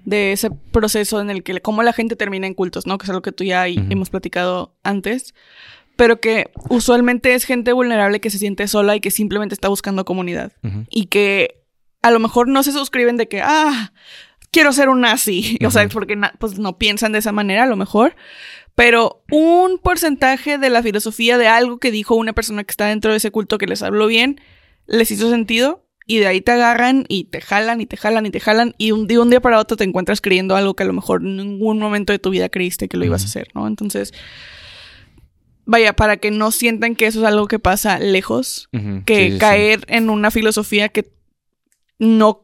de 0.04 0.32
ese 0.32 0.50
proceso 0.70 1.20
en 1.20 1.30
el 1.30 1.42
que 1.42 1.60
cómo 1.60 1.82
la 1.82 1.92
gente 1.92 2.16
termina 2.16 2.46
en 2.46 2.54
cultos, 2.54 2.86
¿no? 2.86 2.98
Que 2.98 3.04
es 3.04 3.10
algo 3.10 3.22
que 3.22 3.32
tú 3.32 3.44
ya 3.44 3.66
hemos 3.68 4.10
platicado 4.10 4.74
antes. 4.82 5.34
Pero 5.94 6.20
que 6.20 6.50
usualmente 6.70 7.34
es 7.34 7.44
gente 7.44 7.72
vulnerable 7.74 8.18
que 8.20 8.30
se 8.30 8.38
siente 8.38 8.66
sola 8.66 8.96
y 8.96 9.00
que 9.00 9.10
simplemente 9.10 9.54
está 9.54 9.68
buscando 9.68 10.04
comunidad. 10.06 10.52
Y 10.90 11.06
que 11.06 11.62
a 12.00 12.10
lo 12.10 12.18
mejor 12.18 12.48
no 12.48 12.62
se 12.62 12.72
suscriben 12.72 13.16
de 13.18 13.28
que, 13.28 13.42
ah, 13.42 13.92
quiero 14.52 14.72
ser 14.72 14.88
un 14.88 15.00
nazi. 15.00 15.58
O 15.66 15.70
sea, 15.70 15.88
porque 15.88 16.16
pues 16.38 16.58
no 16.58 16.78
piensan 16.78 17.12
de 17.12 17.18
esa 17.18 17.32
manera 17.32 17.64
a 17.64 17.66
lo 17.66 17.76
mejor. 17.76 18.14
Pero 18.74 19.22
un 19.30 19.78
porcentaje 19.78 20.56
de 20.58 20.70
la 20.70 20.82
filosofía 20.82 21.36
de 21.36 21.46
algo 21.48 21.78
que 21.78 21.90
dijo 21.90 22.14
una 22.14 22.32
persona 22.32 22.64
que 22.64 22.70
está 22.70 22.86
dentro 22.86 23.10
de 23.10 23.18
ese 23.18 23.30
culto 23.30 23.58
que 23.58 23.66
les 23.66 23.82
habló 23.82 24.06
bien, 24.06 24.40
les 24.86 25.10
hizo 25.10 25.28
sentido. 25.28 25.84
Y 26.04 26.18
de 26.18 26.26
ahí 26.26 26.40
te 26.40 26.50
agarran 26.50 27.04
y 27.08 27.24
te 27.24 27.40
jalan 27.40 27.80
y 27.80 27.86
te 27.86 27.96
jalan 27.96 28.26
y 28.26 28.30
te 28.30 28.40
jalan. 28.40 28.74
Y 28.76 28.90
un, 28.90 29.06
de 29.06 29.18
un 29.18 29.30
día 29.30 29.40
para 29.40 29.58
otro 29.60 29.76
te 29.76 29.84
encuentras 29.84 30.20
creyendo 30.20 30.56
algo 30.56 30.74
que 30.74 30.82
a 30.82 30.86
lo 30.86 30.92
mejor 30.92 31.22
en 31.22 31.36
ningún 31.36 31.78
momento 31.78 32.12
de 32.12 32.18
tu 32.18 32.30
vida 32.30 32.48
creíste 32.48 32.88
que 32.88 32.96
lo 32.96 33.04
ibas 33.04 33.22
a 33.22 33.26
hacer, 33.26 33.48
¿no? 33.54 33.68
Entonces, 33.68 34.12
vaya, 35.64 35.94
para 35.94 36.16
que 36.16 36.30
no 36.32 36.50
sientan 36.50 36.96
que 36.96 37.06
eso 37.06 37.20
es 37.20 37.26
algo 37.26 37.46
que 37.46 37.58
pasa 37.60 37.98
lejos, 38.00 38.68
que 39.06 39.16
Sí, 39.16 39.26
sí, 39.26 39.32
sí. 39.32 39.38
caer 39.38 39.84
en 39.86 40.10
una 40.10 40.30
filosofía 40.32 40.88
que 40.88 41.12
no 41.98 42.42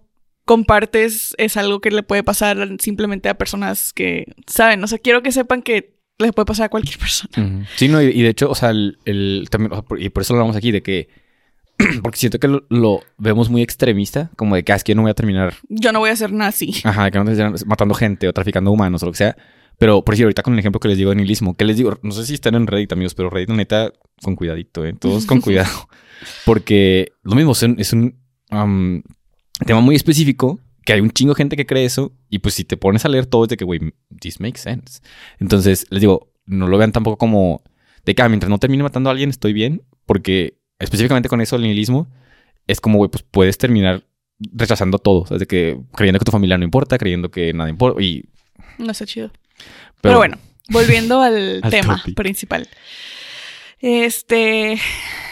compartes 0.48 1.34
es 1.38 1.56
algo 1.56 1.80
que 1.80 1.90
le 1.92 2.02
puede 2.02 2.24
pasar 2.24 2.76
simplemente 2.80 3.28
a 3.28 3.38
personas 3.38 3.92
que 3.92 4.24
saben. 4.46 4.82
O 4.82 4.86
sea, 4.88 4.98
quiero 4.98 5.22
que 5.22 5.30
sepan 5.30 5.62
que 5.62 5.98
le 6.18 6.32
puede 6.32 6.46
pasar 6.46 6.64
a 6.66 6.68
cualquier 6.70 6.98
persona. 7.04 7.66
Sí, 7.76 7.86
no, 7.88 8.02
y, 8.02 8.06
y 8.06 8.22
de 8.22 8.30
hecho, 8.30 8.50
o 8.50 8.54
sea, 8.56 8.70
el, 8.70 8.98
el- 9.04 9.46
también, 9.50 9.72
o 9.72 9.76
sea, 9.76 9.82
por- 9.82 10.00
y 10.02 10.08
por 10.08 10.22
eso 10.22 10.32
lo 10.34 10.40
hablamos 10.40 10.56
aquí, 10.56 10.72
de 10.72 10.82
que, 10.82 11.08
porque 12.02 12.18
siento 12.18 12.40
que 12.40 12.48
lo, 12.48 12.64
lo 12.70 13.02
vemos 13.18 13.50
muy 13.50 13.62
extremista, 13.62 14.30
como 14.36 14.56
de 14.56 14.64
que 14.64 14.72
"Ah, 14.72 14.76
es 14.76 14.82
que 14.84 14.92
yo 14.92 14.96
no 14.96 15.02
voy 15.02 15.10
a 15.12 15.14
terminar, 15.14 15.54
Yo 15.68 15.92
no 15.92 16.00
voy 16.00 16.10
a 16.10 16.16
ser 16.16 16.32
nazi. 16.32 16.72
ajá, 16.82 17.10
que 17.10 17.18
no 17.18 17.24
terminar 17.26 17.54
matando 17.66 17.94
gente 17.94 18.26
o 18.26 18.32
traficando 18.32 18.72
humanos 18.72 19.02
o 19.02 19.06
lo 19.06 19.12
que 19.12 19.18
sea. 19.18 19.36
Pero, 19.78 20.02
por 20.04 20.14
decir, 20.14 20.24
ahorita 20.24 20.42
con 20.42 20.54
el 20.54 20.58
ejemplo 20.58 20.80
que 20.80 20.88
les 20.88 20.96
digo 20.98 21.10
de 21.10 21.16
nihilismo, 21.16 21.54
que 21.56 21.64
les 21.64 21.76
digo, 21.76 21.96
no 22.02 22.10
sé 22.10 22.26
si 22.26 22.34
están 22.34 22.56
en 22.56 22.66
Reddit, 22.66 22.90
amigos, 22.92 23.14
pero 23.14 23.30
Reddit, 23.30 23.50
neta, 23.50 23.92
con 24.24 24.34
cuidadito, 24.34 24.84
¿eh? 24.84 24.92
Todos 24.98 25.24
con 25.24 25.40
cuidado. 25.42 25.88
Porque 26.44 27.12
lo 27.22 27.36
mismo, 27.36 27.52
es 27.52 27.62
un, 27.62 27.76
es 27.78 27.92
un 27.92 28.16
tema 29.66 29.80
muy 29.80 29.94
específico, 29.96 30.60
que 30.84 30.92
hay 30.92 31.00
un 31.00 31.10
chingo 31.10 31.34
de 31.34 31.38
gente 31.38 31.56
que 31.56 31.66
cree 31.66 31.84
eso, 31.84 32.12
y 32.30 32.38
pues 32.38 32.54
si 32.54 32.64
te 32.64 32.76
pones 32.76 33.04
a 33.04 33.08
leer 33.08 33.26
todo 33.26 33.44
es 33.44 33.50
de 33.50 33.56
que, 33.56 33.64
güey, 33.64 33.80
this 34.20 34.40
makes 34.40 34.60
sense. 34.60 35.00
Entonces, 35.38 35.86
les 35.90 36.00
digo, 36.00 36.32
no 36.46 36.66
lo 36.66 36.78
vean 36.78 36.92
tampoco 36.92 37.18
como 37.18 37.62
de 38.04 38.14
que 38.14 38.22
ah, 38.22 38.28
mientras 38.28 38.48
no 38.48 38.58
termine 38.58 38.82
matando 38.82 39.10
a 39.10 39.12
alguien 39.12 39.30
estoy 39.30 39.52
bien, 39.52 39.82
porque 40.06 40.58
específicamente 40.78 41.28
con 41.28 41.40
eso 41.40 41.56
el 41.56 41.62
nihilismo 41.62 42.08
es 42.66 42.80
como, 42.80 42.98
güey, 42.98 43.10
pues 43.10 43.22
puedes 43.22 43.58
terminar 43.58 44.04
rechazando 44.38 44.98
todo, 44.98 45.20
o 45.20 45.26
sea, 45.26 45.38
de 45.38 45.46
que 45.46 45.78
creyendo 45.94 46.18
que 46.18 46.24
tu 46.24 46.30
familia 46.30 46.56
no 46.56 46.64
importa, 46.64 46.96
creyendo 46.96 47.30
que 47.30 47.52
nada 47.52 47.68
importa, 47.68 48.00
y... 48.02 48.24
No 48.78 48.92
está 48.92 49.04
chido. 49.04 49.30
Pero, 50.00 50.16
bueno, 50.16 50.38
volviendo 50.70 51.20
al, 51.20 51.60
Al 51.64 51.70
tema 51.70 51.98
topic. 51.98 52.14
principal. 52.14 52.68
Este, 53.80 54.78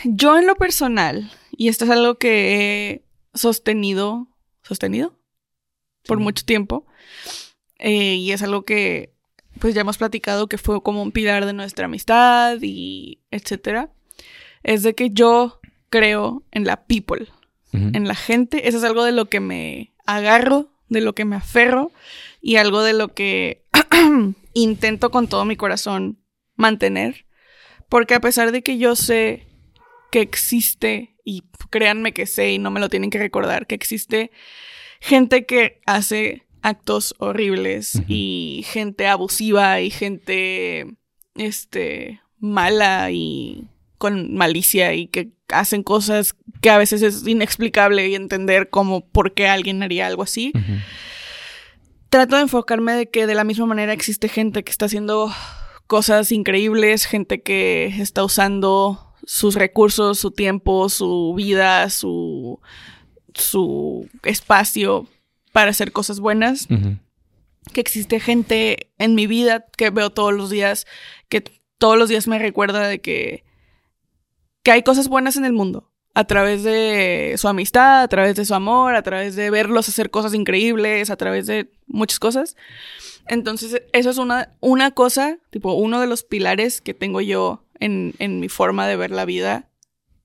yo 0.05 0.39
en 0.39 0.47
lo 0.47 0.57
personal, 0.57 1.31
y 1.57 1.69
esto 1.69 1.85
es 1.85 1.91
algo 1.91 2.17
que 2.17 3.06
sostenido, 3.37 4.29
sostenido 4.63 5.19
por 6.07 6.19
Sí. 6.19 6.25
mucho 6.25 6.45
tiempo, 6.45 6.87
eh, 7.79 8.15
y 8.15 8.33
es 8.33 8.43
algo 8.43 8.65
que 8.65 9.15
pues 9.59 9.75
ya 9.75 9.81
hemos 9.81 9.97
platicado 9.97 10.49
que 10.49 10.59
fue 10.59 10.83
como 10.83 11.03
un 11.03 11.13
pilar 11.13 11.47
de 11.47 11.53
nuestra 11.55 11.87
amistad 11.87 12.59
y 12.61 13.23
etcétera, 13.31 13.91
es 14.63 14.83
de 14.83 14.95
que 14.95 15.11
yo 15.11 15.61
creo 15.89 16.45
en 16.51 16.65
la 16.67 16.85
people, 16.87 17.27
en 17.73 18.07
la 18.09 18.15
gente. 18.15 18.69
Eso 18.69 18.79
es 18.79 18.85
algo 18.85 19.03
de 19.05 19.13
lo 19.13 19.27
que 19.27 19.41
me 19.41 19.95
agarro, 20.07 20.69
de 20.89 21.01
lo 21.01 21.15
que 21.15 21.25
me 21.25 21.37
aferro 21.37 21.91
y 22.43 22.57
algo 22.57 22.83
de 22.83 22.93
lo 22.95 23.15
que 23.15 23.65
intento 24.55 25.11
con 25.11 25.27
todo 25.29 25.45
mi 25.45 25.57
corazón 25.57 26.19
mantener. 26.55 27.25
Porque 27.89 28.15
a 28.15 28.21
pesar 28.21 28.53
de 28.53 28.63
que 28.63 28.77
yo 28.79 28.95
sé 28.97 29.47
que 30.11 30.21
existe, 30.21 31.16
créanme 31.71 32.13
que 32.13 32.27
sé 32.27 32.53
y 32.53 32.59
no 32.59 32.71
me 32.71 32.81
lo 32.81 32.89
tienen 32.89 33.11
que 33.11 33.19
recordar, 33.19 33.67
que 33.67 33.75
existe 33.75 34.31
gente 35.01 35.47
que 35.47 35.81
hace 35.87 36.47
actos 36.63 37.15
horribles 37.19 38.03
y 38.09 38.65
gente 38.67 39.07
abusiva 39.07 39.81
y 39.81 39.91
gente 39.91 40.87
este 41.37 42.21
mala 42.39 43.11
y 43.11 43.69
con 43.99 44.35
malicia 44.35 44.95
y 44.95 45.07
que 45.07 45.31
hacen 45.49 45.83
cosas 45.83 46.35
que 46.61 46.71
a 46.71 46.79
veces 46.79 47.03
es 47.03 47.27
inexplicable 47.27 48.09
y 48.09 48.15
entender 48.15 48.69
cómo 48.69 49.07
por 49.07 49.33
qué 49.35 49.49
alguien 49.49 49.83
haría 49.83 50.07
algo 50.07 50.23
así. 50.23 50.53
Trato 52.09 52.37
de 52.37 52.43
enfocarme 52.43 52.95
de 52.95 53.11
que 53.11 53.27
de 53.27 53.35
la 53.35 53.45
misma 53.45 53.67
manera 53.67 53.93
existe 53.93 54.29
gente 54.29 54.65
que 54.65 54.71
está 54.71 54.87
haciendo 54.87 55.33
cosas 55.87 56.33
increíbles, 56.33 57.05
gente 57.05 57.43
que 57.43 57.87
está 57.87 58.25
usando 58.25 59.06
sus 59.27 59.55
recursos, 59.57 60.19
su 60.19 60.31
tiempo, 60.31 60.89
su 60.89 61.35
vida, 61.37 61.91
su 61.91 62.61
su 63.35 64.09
espacio 64.23 65.07
para 65.53 65.71
hacer 65.71 65.93
cosas 65.93 66.21
buenas 66.21 66.69
que 67.73 67.81
existe 67.81 68.21
gente 68.21 68.91
en 68.99 69.15
mi 69.15 69.27
vida 69.27 69.67
que 69.77 69.91
veo 69.91 70.11
todos 70.11 70.33
los 70.33 70.51
días, 70.51 70.87
que 71.29 71.43
todos 71.79 71.99
los 71.99 72.09
días 72.09 72.29
me 72.29 72.39
recuerda 72.39 72.87
de 72.87 73.01
que, 73.01 73.45
que 74.63 74.73
hay 74.73 74.83
cosas 74.83 75.09
buenas 75.09 75.37
en 75.37 75.45
el 75.45 75.53
mundo. 75.53 75.91
A 76.15 76.25
través 76.25 76.63
de 76.63 77.35
su 77.37 77.47
amistad, 77.47 78.03
a 78.03 78.09
través 78.09 78.37
de 78.37 78.47
su 78.47 78.55
amor, 78.55 78.95
a 78.95 79.03
través 79.03 79.37
de 79.37 79.51
verlos 79.51 79.89
hacer 79.89 80.11
cosas 80.11 80.33
increíbles, 80.33 81.11
a 81.11 81.17
través 81.17 81.47
de 81.47 81.71
muchas 81.87 82.19
cosas. 82.19 82.57
Entonces, 83.27 83.83
eso 83.93 84.09
es 84.09 84.17
una, 84.17 84.57
una 84.61 84.93
cosa, 84.93 85.37
tipo, 85.51 85.75
uno 85.75 86.01
de 86.01 86.07
los 86.07 86.23
pilares 86.23 86.81
que 86.81 86.95
tengo 86.95 87.21
yo 87.21 87.66
en, 87.81 88.15
en 88.19 88.41
mi 88.41 88.49
forma 88.49 88.87
de 88.87 88.97
ver 88.97 89.11
la 89.11 89.25
vida, 89.25 89.69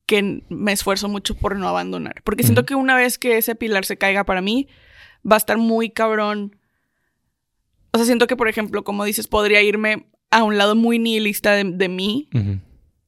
que 0.06 0.44
me 0.50 0.72
esfuerzo 0.72 1.08
mucho 1.08 1.36
por 1.36 1.56
no 1.56 1.68
abandonar. 1.68 2.22
Porque 2.24 2.44
siento 2.44 2.66
que 2.66 2.76
una 2.76 2.96
vez 2.96 3.18
que 3.18 3.38
ese 3.38 3.56
pilar 3.56 3.86
se 3.86 3.98
caiga 3.98 4.24
para 4.24 4.42
mí, 4.42 4.68
va 5.30 5.36
a 5.36 5.38
estar 5.38 5.58
muy 5.58 5.90
cabrón 5.90 6.58
o 7.92 7.98
sea, 7.98 8.06
siento 8.06 8.28
que, 8.28 8.38
por 8.38 8.48
ejemplo, 8.48 8.84
como 8.84 9.04
dices, 9.04 9.28
podría 9.28 9.62
irme 9.62 10.06
a 10.30 10.44
un 10.44 10.58
lado 10.58 10.76
muy 10.76 10.98
nihilista 10.98 11.52
de, 11.52 11.66
de 11.66 11.90
mí, 11.90 12.30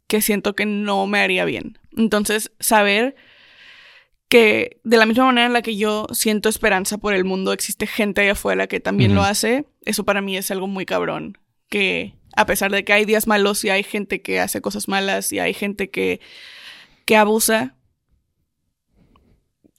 que 0.07 0.21
siento 0.21 0.55
que 0.55 0.65
no 0.65 1.07
me 1.07 1.19
haría 1.21 1.45
bien. 1.45 1.79
Entonces, 1.95 2.51
saber 2.59 3.15
que 4.27 4.81
de 4.83 4.97
la 4.97 5.05
misma 5.05 5.25
manera 5.25 5.47
en 5.47 5.53
la 5.53 5.61
que 5.61 5.77
yo 5.77 6.07
siento 6.11 6.49
esperanza 6.49 6.97
por 6.97 7.13
el 7.13 7.23
mundo, 7.23 7.53
existe 7.53 7.87
gente 7.87 8.21
allá 8.21 8.33
afuera 8.33 8.67
que 8.67 8.79
también 8.79 9.15
lo 9.15 9.23
hace, 9.23 9.65
eso 9.85 10.03
para 10.03 10.21
mí 10.21 10.35
es 10.35 10.51
algo 10.51 10.67
muy 10.67 10.85
cabrón. 10.85 11.37
Que 11.69 12.13
a 12.35 12.45
pesar 12.45 12.71
de 12.71 12.83
que 12.83 12.93
hay 12.93 13.05
días 13.05 13.27
malos 13.27 13.63
y 13.63 13.69
hay 13.69 13.83
gente 13.83 14.21
que 14.21 14.39
hace 14.39 14.61
cosas 14.61 14.87
malas 14.87 15.31
y 15.31 15.39
hay 15.39 15.53
gente 15.53 15.89
que, 15.89 16.19
que 17.05 17.15
abusa, 17.15 17.75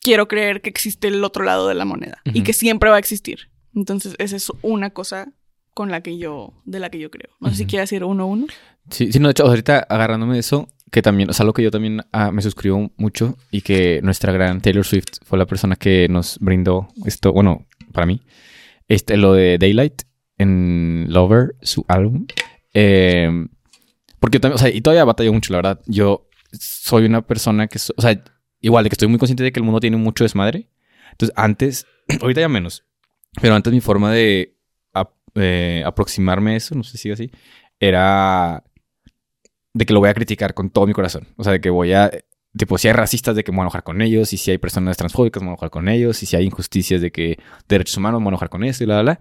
quiero 0.01 0.29
creer 0.29 0.61
que 0.61 0.71
existe 0.71 1.09
el 1.09 1.25
otro 1.25 1.45
lado 1.45 1.69
de 1.69 1.75
la 1.75 1.85
moneda 1.85 2.19
y 2.25 2.43
que 2.43 2.53
siempre 2.53 2.91
va 2.91 2.97
a 2.97 3.01
existir. 3.01 3.51
Entonces, 3.75 4.15
esa 4.19 4.37
es 4.37 4.53
una 4.63 4.91
cosa 4.91 5.33
con 5.73 5.91
la 5.91 6.03
que 6.03 6.19
yo, 6.19 6.53
de 6.65 6.79
la 6.79 6.91
que 6.91 7.01
yo 7.01 7.11
creo. 7.11 7.31
No 7.41 7.51
sé 7.51 7.57
si 7.57 7.67
quieres 7.67 7.91
decir 7.91 8.05
uno 8.05 8.23
a 8.23 8.27
uno. 8.27 8.47
Sí, 8.91 9.11
sí, 9.13 9.19
no, 9.19 9.29
de 9.29 9.33
hecho, 9.33 9.45
ahorita 9.45 9.81
agarrándome 9.89 10.35
de 10.35 10.41
eso, 10.41 10.69
que 10.93 11.03
también, 11.03 11.31
o 11.31 11.33
sea, 11.33 11.43
algo 11.43 11.55
que 11.55 11.63
yo 11.63 11.73
también 11.73 12.03
ah, 12.13 12.31
me 12.31 12.43
suscribo 12.43 12.93
mucho 12.97 13.37
y 13.51 13.63
que 13.63 14.01
nuestra 14.03 14.33
gran 14.33 14.61
Taylor 14.61 14.85
Swift 14.85 15.19
fue 15.25 15.39
la 15.39 15.47
persona 15.47 15.75
que 15.75 16.07
nos 16.09 16.39
brindó 16.39 16.89
esto, 17.05 17.33
bueno, 17.33 17.67
para 17.93 18.07
mí, 18.07 18.21
este, 18.87 19.17
lo 19.17 19.33
de 19.33 19.59
Daylight 19.59 20.03
en 20.39 21.07
Lover, 21.09 21.57
su 21.63 21.85
álbum. 21.89 22.27
Eh, 22.73 23.47
porque 24.21 24.41
también, 24.41 24.57
o 24.57 24.59
sea, 24.59 24.71
y 24.71 24.81
todavía 24.81 25.05
batallo 25.05 25.33
mucho, 25.33 25.53
la 25.53 25.59
verdad. 25.59 25.81
Yo 25.87 26.29
soy 26.53 27.05
una 27.05 27.23
persona 27.23 27.67
que, 27.67 27.79
o 27.97 28.03
sea, 28.03 28.23
igual 28.61 28.85
de 28.85 28.91
que 28.91 28.95
estoy 28.95 29.09
muy 29.09 29.19
consciente 29.19 29.43
de 29.43 29.53
que 29.53 29.61
el 29.61 29.65
mundo 29.65 29.81
tiene 29.81 29.97
mucho 29.97 30.25
desmadre. 30.25 30.69
Entonces, 31.13 31.35
antes, 31.37 31.87
ahorita 32.21 32.41
ya 32.41 32.49
menos, 32.49 32.85
pero 33.41 33.55
antes 33.55 33.73
mi 33.73 33.81
forma 33.81 34.13
de 34.13 34.57
eh, 35.37 35.83
aproximarme 35.85 36.53
a 36.53 36.57
eso, 36.57 36.75
no 36.75 36.85
sé 36.85 36.93
si 36.93 36.99
sigue 36.99 37.15
así, 37.15 37.31
era 37.81 38.63
de 39.73 39.85
que 39.85 39.93
lo 39.93 40.01
voy 40.01 40.09
a 40.09 40.15
criticar 40.15 40.55
con 40.55 40.71
todo 40.71 40.87
mi 40.87 40.93
corazón. 40.93 41.27
O 41.37 41.45
sea, 41.45 41.53
de 41.53 41.61
que 41.61 41.71
voy 41.71 41.93
a, 41.93 42.11
tipo, 42.57 42.79
si 42.79 42.89
hay 42.89 42.95
racistas, 42.95 43.35
de 43.35 43.43
que 43.43 43.51
me 43.51 43.57
voy 43.57 43.63
a 43.63 43.65
enojar 43.65 43.83
con 43.83 44.01
ellos, 44.01 44.33
y 44.33 44.37
si 44.37 44.53
hay 44.53 44.59
personas 44.59 44.97
transfóbicas, 44.97 45.43
me 45.43 45.49
voy 45.49 45.53
a 45.53 45.55
enojar 45.55 45.71
con 45.71 45.89
ellos, 45.89 46.23
y 46.23 46.27
si 46.27 46.37
hay 46.37 46.45
injusticias 46.47 47.01
de 47.01 47.11
que 47.11 47.39
derechos 47.69 47.97
humanos, 47.97 48.21
me 48.21 48.25
voy 48.25 48.31
a 48.31 48.35
enojar 48.35 48.49
con 48.49 48.63
eso, 48.65 48.85
y 48.85 48.87
la, 48.87 48.97
la, 48.97 49.03
la. 49.03 49.21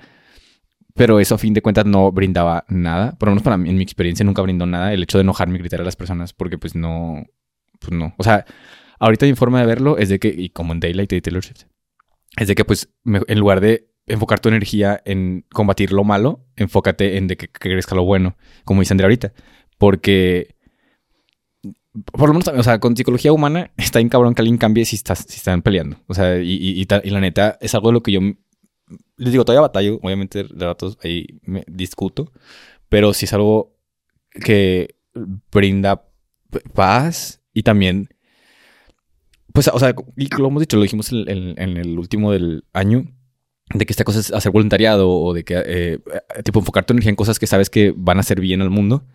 Pero 0.96 1.20
eso, 1.20 1.36
a 1.36 1.38
fin 1.40 1.54
de 1.54 1.62
cuentas, 1.62 1.86
no 1.86 2.12
brindaba 2.12 2.66
nada. 2.68 3.18
Por 3.18 3.28
lo 3.28 3.32
menos 3.32 3.44
para 3.44 3.58
mí, 3.58 3.70
en 3.70 3.78
mi 3.78 3.84
experiencia, 3.84 4.24
nunca 4.24 4.42
brindó 4.42 4.66
nada 4.66 4.94
el 4.94 5.04
hecho 5.04 5.18
de 5.18 5.24
enojarme 5.24 5.56
y 5.56 5.60
gritar 5.60 5.82
a 5.82 5.84
las 5.84 5.96
personas, 5.96 6.34
porque 6.34 6.58
pues 6.58 6.76
no, 6.76 7.26
pues 7.80 7.92
no. 7.92 8.14
O 8.18 8.24
sea, 8.24 8.46
ahorita 9.00 9.26
mi 9.26 9.34
forma 9.34 9.60
de 9.60 9.66
verlo 9.66 9.98
es 9.98 10.10
de 10.10 10.20
que, 10.20 10.28
y 10.28 10.50
como 10.50 10.74
en 10.74 10.80
Daylight 10.80 11.14
y 11.14 11.22
Taylor 11.22 11.44
Swift, 11.44 11.64
es 12.38 12.48
de 12.48 12.56
que 12.56 12.66
pues 12.66 12.90
en 13.06 13.40
lugar 13.40 13.60
de 13.60 13.90
enfocar 14.06 14.40
tu 14.40 14.50
energía 14.50 15.02
en 15.06 15.46
combatir 15.52 15.92
lo 15.92 16.04
malo, 16.04 16.46
enfócate 16.56 17.18
en 17.18 17.28
de 17.28 17.38
que, 17.38 17.50
crezca 17.50 17.96
lo 17.96 18.04
bueno, 18.04 18.38
como 18.66 18.82
dice 18.82 18.94
Andrea 18.94 19.08
ahorita. 19.08 19.34
Porque, 19.78 20.56
por 22.12 22.28
lo 22.28 22.34
menos, 22.34 22.48
o 22.48 22.64
sea, 22.64 22.80
con 22.80 22.96
psicología 22.96 23.34
humana 23.34 23.72
está 23.78 24.00
bien 24.00 24.10
cabrón 24.10 24.36
que 24.36 24.42
alguien 24.42 24.58
cambie 24.58 24.86
si, 24.86 24.96
estás, 24.96 25.26
si 25.28 25.38
están 25.38 25.62
peleando. 25.62 25.98
O 26.08 26.14
sea, 26.14 26.38
y, 26.40 26.52
y, 26.52 26.88
y, 27.04 27.10
la 27.10 27.20
neta 27.20 27.58
es 27.62 27.74
algo 27.76 27.90
de 27.90 27.94
lo 27.94 28.04
que 28.04 28.12
yo 28.12 28.22
les 29.18 29.32
digo, 29.32 29.46
todavía 29.46 29.62
batallo, 29.62 30.00
obviamente 30.02 30.44
de 30.44 30.66
ratos 30.66 30.98
ahí 31.04 31.28
me 31.44 31.64
discuto, 31.68 32.32
pero 32.90 33.14
sí 33.14 33.26
es 33.26 33.34
algo 33.34 33.76
que 34.32 34.96
brinda 35.52 36.06
paz 36.74 37.42
y 37.54 37.64
también 37.64 38.10
pues, 39.54 39.70
o 39.72 39.80
sea, 39.80 39.96
y 40.18 40.28
lo 40.36 40.48
hemos 40.48 40.62
dicho, 40.62 40.78
lo 40.78 40.84
dijimos 40.84 41.12
en, 41.12 41.78
el 41.78 42.00
último 42.00 42.32
del 42.32 42.66
año, 42.74 43.06
de 43.74 43.86
que 43.86 43.94
esta 43.94 44.04
cosa 44.04 44.20
es 44.20 44.34
hacer 44.34 44.52
voluntariado 44.52 45.10
o 45.10 45.34
de 45.34 45.44
que, 45.44 45.62
eh, 45.66 46.00
tipo, 46.44 46.60
enfocar 46.60 46.86
tu 46.86 46.94
energía 46.94 47.12
en 47.12 47.16
cosas 47.16 47.38
que 47.38 47.46
sabes 47.46 47.70
que 47.70 47.94
van 47.96 48.18
a 48.18 48.22
hacer 48.22 48.42
bien 48.42 48.62
al 48.62 48.72
mundo, 48.72 49.06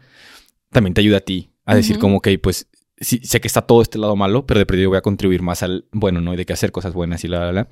también 0.70 0.94
te 0.94 1.00
ayuda 1.00 1.18
a 1.18 1.22
ti 1.22 1.50
a 1.64 1.74
decir 1.74 1.98
como 1.98 2.22
que, 2.22 2.38
pues, 2.38 2.68
sé 3.00 3.40
que 3.40 3.48
está 3.48 3.62
todo 3.62 3.82
este 3.82 3.98
lado 3.98 4.16
malo, 4.16 4.46
pero 4.46 4.58
de 4.58 4.66
perdido 4.66 4.90
voy 4.90 4.98
a 4.98 5.02
contribuir 5.02 5.42
más 5.42 5.62
al 5.62 5.86
bueno, 5.92 6.20
¿no? 6.20 6.34
Y 6.34 6.36
de 6.36 6.46
que 6.46 6.52
hacer 6.52 6.72
cosas 6.72 6.94
buenas 6.94 7.24
y 7.24 7.28
la, 7.28 7.40
la, 7.46 7.52
la. 7.52 7.68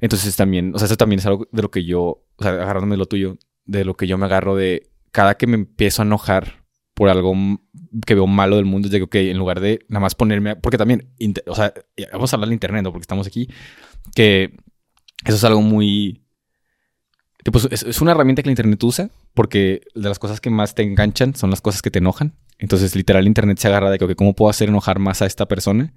Entonces 0.00 0.34
también, 0.36 0.74
o 0.74 0.78
sea, 0.78 0.86
eso 0.86 0.96
también 0.96 1.20
es 1.20 1.26
algo 1.26 1.48
de 1.50 1.62
lo 1.62 1.70
que 1.70 1.84
yo, 1.84 2.00
o 2.36 2.42
sea, 2.42 2.52
agarrándome 2.52 2.96
lo 2.96 3.06
tuyo, 3.06 3.38
de 3.64 3.84
lo 3.84 3.94
que 3.94 4.06
yo 4.06 4.18
me 4.18 4.26
agarro 4.26 4.56
de 4.56 4.90
cada 5.12 5.36
que 5.36 5.46
me 5.46 5.54
empiezo 5.54 6.02
a 6.02 6.04
enojar 6.04 6.60
por 6.94 7.08
algo 7.08 7.34
que 8.06 8.14
veo 8.14 8.26
malo 8.26 8.56
del 8.56 8.64
mundo, 8.66 8.88
es 8.88 8.92
de 8.92 9.06
que, 9.08 9.30
en 9.30 9.38
lugar 9.38 9.60
de 9.60 9.84
nada 9.88 10.00
más 10.00 10.14
ponerme, 10.14 10.56
porque 10.56 10.78
también, 10.78 11.08
o 11.46 11.54
sea, 11.54 11.72
vamos 12.12 12.32
a 12.32 12.36
hablar 12.36 12.48
de 12.48 12.54
internet, 12.54 12.82
¿no? 12.84 12.92
Porque 12.92 13.04
estamos 13.04 13.26
aquí, 13.26 13.48
que 14.14 14.56
eso 15.24 15.36
es 15.36 15.44
algo 15.44 15.62
muy... 15.62 16.22
Pues 17.50 17.66
es, 17.70 18.00
una 18.02 18.12
herramienta 18.12 18.42
que 18.42 18.48
el 18.48 18.52
internet 18.52 18.82
usa, 18.84 19.08
porque 19.32 19.80
de 19.94 20.08
las 20.08 20.18
cosas 20.18 20.42
que 20.42 20.50
más 20.50 20.74
te 20.74 20.82
enganchan 20.82 21.34
son 21.34 21.48
las 21.48 21.62
cosas 21.62 21.80
que 21.80 21.90
te 21.90 22.00
enojan. 22.00 22.34
Entonces, 22.60 22.94
literal, 22.94 23.22
el 23.22 23.28
internet 23.28 23.58
se 23.58 23.68
agarra 23.68 23.90
de 23.90 23.98
que, 23.98 24.14
¿cómo 24.14 24.34
puedo 24.34 24.50
hacer 24.50 24.68
enojar 24.68 24.98
más 24.98 25.22
a 25.22 25.26
esta 25.26 25.46
persona? 25.46 25.92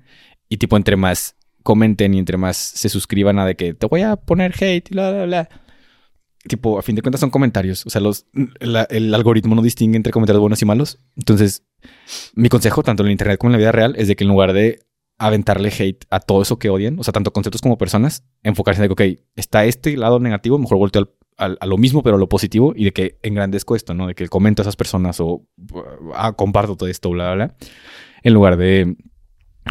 Y 0.49 0.57
tipo, 0.57 0.77
entre 0.77 0.95
más 0.95 1.35
comenten 1.61 2.13
y 2.13 2.19
entre 2.19 2.37
más 2.37 2.57
se 2.57 2.89
suscriban 2.89 3.39
a 3.39 3.45
de 3.45 3.55
que 3.55 3.73
te 3.73 3.85
voy 3.85 4.01
a 4.01 4.15
poner 4.15 4.53
hate 4.59 4.89
y 4.89 4.93
bla, 4.93 5.11
bla, 5.11 5.25
bla 5.25 5.49
tipo, 6.47 6.77
a 6.77 6.81
fin 6.81 6.95
de 6.95 7.01
cuentas 7.01 7.21
son 7.21 7.29
comentarios. 7.29 7.85
O 7.85 7.89
sea, 7.89 8.01
los, 8.01 8.25
el 8.59 9.13
algoritmo 9.13 9.55
no 9.55 9.61
distingue 9.61 9.97
entre 9.97 10.11
comentarios 10.11 10.41
buenos 10.41 10.61
y 10.61 10.65
malos. 10.65 10.99
Entonces, 11.15 11.63
mi 12.35 12.49
consejo, 12.49 12.83
tanto 12.83 13.03
en 13.05 13.11
internet 13.11 13.37
como 13.37 13.49
en 13.49 13.53
la 13.53 13.57
vida 13.59 13.71
real, 13.71 13.95
es 13.97 14.07
de 14.07 14.15
que 14.15 14.23
en 14.23 14.29
lugar 14.29 14.53
de 14.53 14.79
aventarle 15.17 15.69
hate 15.69 16.05
a 16.09 16.19
todo 16.19 16.41
eso 16.41 16.59
que 16.59 16.69
odian, 16.69 16.99
o 16.99 17.03
sea, 17.03 17.13
tanto 17.13 17.31
conceptos 17.31 17.61
como 17.61 17.77
personas, 17.77 18.25
enfocarse 18.41 18.83
en 18.83 18.93
que, 18.93 19.13
ok, 19.13 19.19
está 19.35 19.65
este 19.65 19.95
lado 19.95 20.19
negativo, 20.19 20.57
mejor 20.57 20.77
volteo 20.77 21.01
al, 21.01 21.09
a 21.37 21.65
lo 21.65 21.77
mismo, 21.77 22.03
pero 22.03 22.15
a 22.15 22.19
lo 22.19 22.29
positivo, 22.29 22.73
y 22.75 22.85
de 22.85 22.91
que 22.91 23.17
engrandezco 23.21 23.75
esto, 23.75 23.93
¿no? 23.93 24.07
De 24.07 24.15
que 24.15 24.27
comento 24.27 24.61
a 24.61 24.63
esas 24.63 24.75
personas 24.75 25.19
o 25.19 25.45
ah, 26.13 26.33
comparto 26.33 26.75
todo 26.75 26.89
esto, 26.89 27.09
bla, 27.09 27.33
bla, 27.33 27.45
bla, 27.45 27.55
en 28.23 28.33
lugar 28.33 28.57
de, 28.57 28.95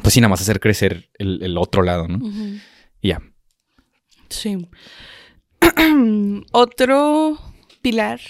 pues 0.02 0.14
sí, 0.14 0.20
nada 0.20 0.30
más 0.30 0.40
hacer 0.40 0.60
crecer 0.60 1.10
el, 1.14 1.56
otro 1.58 1.82
lado, 1.82 2.08
¿no? 2.08 2.18
Y 3.00 3.08
ya. 3.08 3.22
Sí. 4.28 4.68
Otro 6.52 7.38
pilar 7.82 8.20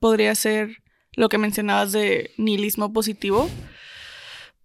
podría 0.00 0.34
ser 0.34 0.82
lo 1.12 1.28
que 1.28 1.38
mencionabas 1.38 1.92
de 1.92 2.32
nihilismo 2.38 2.92
positivo, 2.92 3.48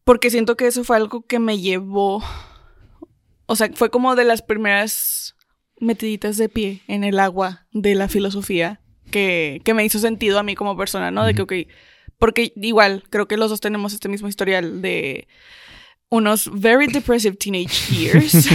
porque 0.04 0.30
siento 0.30 0.56
que 0.56 0.68
eso 0.68 0.84
fue 0.84 0.96
algo 0.96 1.26
que 1.26 1.40
me 1.40 1.60
llevó, 1.60 2.24
o 3.46 3.56
sea, 3.56 3.70
fue 3.74 3.90
como 3.90 4.16
de 4.16 4.24
las 4.24 4.42
primeras 4.42 5.36
metiditas 5.80 6.38
de 6.38 6.50
pie 6.50 6.82
en 6.88 7.04
el 7.04 7.20
agua 7.20 7.68
de 7.72 7.96
la 7.96 8.08
filosofía 8.08 8.82
que, 9.12 9.62
me 9.74 9.86
hizo 9.86 10.00
sentido 10.00 10.40
a 10.40 10.44
mí 10.44 10.56
como 10.56 10.78
persona, 10.78 11.12
¿no? 11.12 11.26
De 11.26 11.34
que, 11.34 11.42
ok, 11.42 11.54
porque 12.18 12.54
igual 12.56 13.04
creo 13.10 13.28
que 13.28 13.38
los 13.38 13.50
dos 13.50 13.62
tenemos 13.62 13.94
este 13.94 14.10
mismo 14.10 14.28
historial 14.28 14.82
de 14.82 15.28
unos 16.10 16.50
very 16.54 16.88
depressive 16.88 17.36
teenage 17.36 17.94
years. 17.94 18.50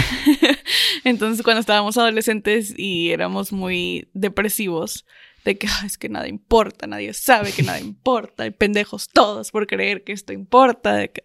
Entonces, 1.05 1.43
cuando 1.43 1.61
estábamos 1.61 1.97
adolescentes 1.97 2.75
y 2.77 3.11
éramos 3.11 3.53
muy 3.53 4.09
depresivos, 4.15 5.05
de 5.45 5.59
que 5.59 5.67
es 5.85 5.99
que 5.99 6.09
nada 6.09 6.29
importa, 6.29 6.87
nadie 6.87 7.13
sabe 7.15 7.53
que 7.53 7.63
nada 7.63 7.81
importa, 7.81 8.45
hay 8.45 8.51
pendejos 8.51 9.09
todos 9.09 9.51
por 9.51 9.67
creer 9.67 10.05
que 10.05 10.13
esto 10.13 10.33
importa, 10.33 10.95
de 10.95 11.11
que, 11.11 11.25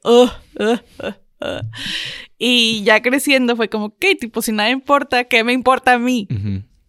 y 2.38 2.84
ya 2.84 3.02
creciendo 3.02 3.56
fue 3.56 3.70
como, 3.70 3.96
¿qué? 3.98 4.16
Tipo, 4.16 4.42
si 4.42 4.52
nada 4.52 4.70
importa, 4.70 5.26
¿qué 5.26 5.44
me 5.44 5.54
importa 5.54 5.94
a 5.94 6.00
mí? 6.00 6.28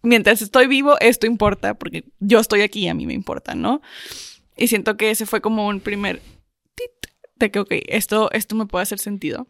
Mientras 0.01 0.41
estoy 0.41 0.67
vivo, 0.67 0.97
esto 0.99 1.27
importa, 1.27 1.73
porque 1.73 2.05
yo 2.19 2.39
estoy 2.39 2.61
aquí 2.61 2.81
y 2.81 2.87
a 2.87 2.93
mí 2.93 3.05
me 3.05 3.13
importa, 3.13 3.55
¿no? 3.55 3.81
Y 4.55 4.67
siento 4.67 4.97
que 4.97 5.11
ese 5.11 5.25
fue 5.25 5.41
como 5.41 5.67
un 5.67 5.79
primer 5.79 6.21
de 7.39 7.51
que, 7.51 7.59
ok, 7.59 7.71
esto, 7.87 8.29
esto 8.31 8.55
me 8.55 8.65
puede 8.65 8.83
hacer 8.83 8.99
sentido. 8.99 9.47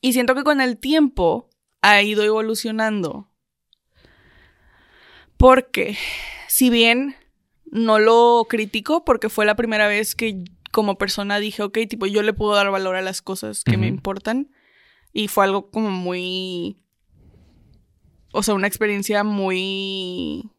Y 0.00 0.14
siento 0.14 0.34
que 0.34 0.44
con 0.44 0.60
el 0.60 0.78
tiempo 0.78 1.50
ha 1.82 2.02
ido 2.02 2.24
evolucionando. 2.24 3.30
Porque, 5.36 5.96
si 6.48 6.70
bien 6.70 7.16
no 7.70 7.98
lo 7.98 8.46
critico, 8.48 9.04
porque 9.04 9.28
fue 9.28 9.44
la 9.44 9.54
primera 9.54 9.86
vez 9.86 10.14
que 10.14 10.42
como 10.72 10.98
persona 10.98 11.38
dije, 11.38 11.62
ok, 11.62 11.78
tipo, 11.88 12.06
yo 12.06 12.22
le 12.22 12.32
puedo 12.32 12.54
dar 12.54 12.70
valor 12.70 12.96
a 12.96 13.02
las 13.02 13.22
cosas 13.22 13.64
que 13.64 13.76
me 13.76 13.86
importan. 13.86 14.50
Y 15.12 15.28
fue 15.28 15.44
algo 15.44 15.70
como 15.70 15.90
muy... 15.90 16.84
O 18.32 18.42
sea, 18.42 18.54
una 18.54 18.68
experiencia 18.68 19.24
muy... 19.24 20.50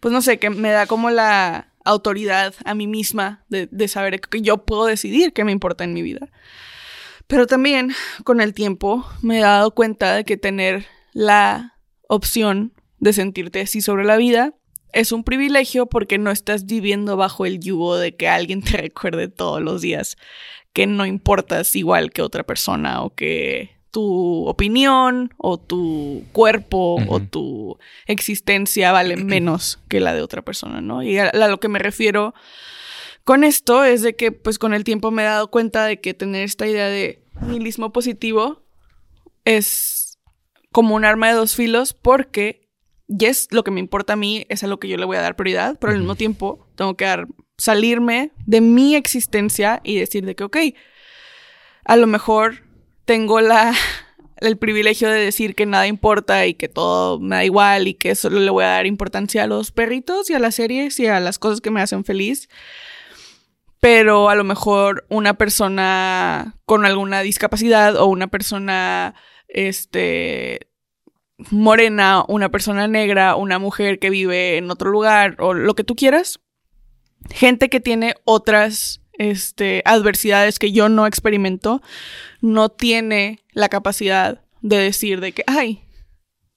Pues 0.00 0.12
no 0.12 0.22
sé, 0.22 0.38
que 0.38 0.48
me 0.48 0.70
da 0.70 0.86
como 0.86 1.10
la 1.10 1.74
autoridad 1.84 2.54
a 2.64 2.74
mí 2.74 2.86
misma 2.86 3.44
de, 3.48 3.88
saber 3.88 4.20
que 4.20 4.40
yo 4.40 4.64
puedo 4.64 4.86
decidir 4.86 5.32
qué 5.32 5.44
me 5.44 5.52
importa 5.52 5.84
en 5.84 5.92
mi 5.92 6.02
vida. 6.02 6.30
Pero 7.26 7.46
también 7.46 7.92
con 8.24 8.40
el 8.40 8.54
tiempo 8.54 9.06
me 9.22 9.38
he 9.38 9.42
dado 9.42 9.74
cuenta 9.74 10.14
de 10.14 10.24
que 10.24 10.36
tener 10.36 10.86
la 11.12 11.78
opción 12.08 12.74
de 12.98 13.12
sentirte 13.12 13.60
así 13.60 13.80
sobre 13.80 14.04
la 14.04 14.16
vida 14.16 14.54
es 14.92 15.12
un 15.12 15.24
privilegio 15.24 15.86
porque 15.86 16.18
no 16.18 16.30
estás 16.30 16.66
viviendo 16.66 17.16
bajo 17.16 17.46
el 17.46 17.60
yugo 17.60 17.96
de 17.96 18.16
que 18.16 18.28
alguien 18.28 18.62
te 18.62 18.76
recuerde 18.76 19.28
todos 19.28 19.60
los 19.60 19.80
días 19.80 20.16
que 20.72 20.86
no 20.86 21.06
importas 21.06 21.74
igual 21.76 22.12
que 22.12 22.22
otra 22.22 22.44
persona 22.44 23.02
o 23.02 23.14
que 23.14 23.80
tu 23.90 24.46
opinión 24.46 25.34
o 25.36 25.58
tu 25.58 26.24
cuerpo 26.32 26.98
o 27.08 27.20
tu 27.20 27.78
existencia 28.06 28.92
vale 28.92 29.16
menos 29.24 29.80
que 29.88 30.00
la 30.00 30.14
de 30.14 30.22
otra 30.22 30.42
persona, 30.42 30.80
¿no? 30.80 31.02
Y 31.02 31.18
a, 31.18 31.32
lo 31.32 31.58
que 31.58 31.68
me 31.68 31.78
refiero 31.78 32.34
con 33.24 33.44
esto 33.44 33.84
es 33.84 34.02
de 34.02 34.14
que 34.14 34.32
pues 34.32 34.58
con 34.58 34.74
el 34.74 34.84
tiempo 34.84 35.10
me 35.10 35.22
he 35.22 35.26
dado 35.26 35.50
cuenta 35.50 35.84
de 35.84 36.00
que 36.00 36.14
tener 36.14 36.44
esta 36.44 36.66
idea 36.66 36.86
de 36.86 37.22
nihilismo 37.46 37.92
positivo 37.92 38.62
es 39.44 40.18
como 40.72 40.94
un 40.94 41.04
arma 41.04 41.28
de 41.28 41.34
dos 41.34 41.54
filos 41.54 41.92
porque 41.92 42.69
es 43.18 43.48
lo 43.50 43.64
que 43.64 43.70
me 43.70 43.80
importa 43.80 44.14
a 44.14 44.16
mí 44.16 44.46
es 44.48 44.62
a 44.62 44.66
lo 44.66 44.78
que 44.78 44.88
yo 44.88 44.96
le 44.96 45.04
voy 45.04 45.16
a 45.16 45.22
dar 45.22 45.36
prioridad, 45.36 45.78
pero 45.80 45.92
al 45.92 45.98
mismo 45.98 46.14
tiempo 46.14 46.66
tengo 46.76 46.96
que 46.96 47.04
dar, 47.04 47.26
salirme 47.58 48.32
de 48.46 48.60
mi 48.60 48.94
existencia 48.94 49.80
y 49.84 49.98
decir 49.98 50.24
de 50.24 50.34
que, 50.34 50.44
ok, 50.44 50.56
a 51.84 51.96
lo 51.96 52.06
mejor 52.06 52.62
tengo 53.04 53.40
la, 53.40 53.74
el 54.36 54.56
privilegio 54.56 55.08
de 55.08 55.20
decir 55.20 55.54
que 55.54 55.66
nada 55.66 55.86
importa 55.86 56.46
y 56.46 56.54
que 56.54 56.68
todo 56.68 57.18
me 57.18 57.36
da 57.36 57.44
igual 57.44 57.88
y 57.88 57.94
que 57.94 58.14
solo 58.14 58.38
le 58.38 58.50
voy 58.50 58.64
a 58.64 58.68
dar 58.68 58.86
importancia 58.86 59.44
a 59.44 59.46
los 59.46 59.72
perritos 59.72 60.30
y 60.30 60.34
a 60.34 60.38
las 60.38 60.54
series 60.54 60.98
y 61.00 61.06
a 61.06 61.20
las 61.20 61.38
cosas 61.38 61.60
que 61.60 61.70
me 61.70 61.82
hacen 61.82 62.04
feliz. 62.04 62.48
Pero 63.80 64.28
a 64.28 64.34
lo 64.34 64.44
mejor 64.44 65.06
una 65.08 65.34
persona 65.34 66.58
con 66.66 66.84
alguna 66.84 67.22
discapacidad 67.22 67.96
o 67.96 68.06
una 68.06 68.28
persona 68.28 69.14
este 69.48 70.69
morena, 71.50 72.24
una 72.28 72.50
persona 72.50 72.86
negra, 72.88 73.36
una 73.36 73.58
mujer 73.58 73.98
que 73.98 74.10
vive 74.10 74.56
en 74.56 74.70
otro 74.70 74.90
lugar 74.90 75.36
o 75.38 75.54
lo 75.54 75.74
que 75.74 75.84
tú 75.84 75.96
quieras, 75.96 76.40
gente 77.30 77.68
que 77.68 77.80
tiene 77.80 78.14
otras 78.24 79.00
este, 79.12 79.82
adversidades 79.84 80.58
que 80.58 80.72
yo 80.72 80.88
no 80.88 81.06
experimento, 81.06 81.82
no 82.40 82.68
tiene 82.68 83.40
la 83.52 83.68
capacidad 83.68 84.42
de 84.62 84.78
decir 84.78 85.20
de 85.20 85.32
que, 85.32 85.44
ay, 85.46 85.82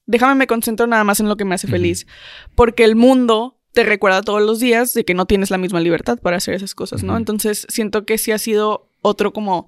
déjame 0.05 0.35
me 0.35 0.47
concentro 0.47 0.87
nada 0.87 1.03
más 1.03 1.19
en 1.19 1.29
lo 1.29 1.37
que 1.37 1.45
me 1.45 1.55
hace 1.55 1.67
feliz. 1.67 2.07
Porque 2.55 2.83
el 2.83 2.95
mundo 2.95 3.59
te 3.73 3.83
recuerda 3.83 4.21
todos 4.21 4.41
los 4.41 4.59
días 4.59 4.93
de 4.93 5.03
que 5.03 5.13
no 5.13 5.25
tienes 5.25 5.49
la 5.49 5.57
misma 5.57 5.79
libertad 5.79 6.19
para 6.19 6.37
hacer 6.37 6.53
esas 6.53 6.75
cosas, 6.75 7.03
¿no? 7.03 7.17
Entonces 7.17 7.65
siento 7.69 8.05
que 8.05 8.17
sí 8.17 8.31
ha 8.31 8.37
sido 8.37 8.89
otro 9.01 9.33
como 9.33 9.67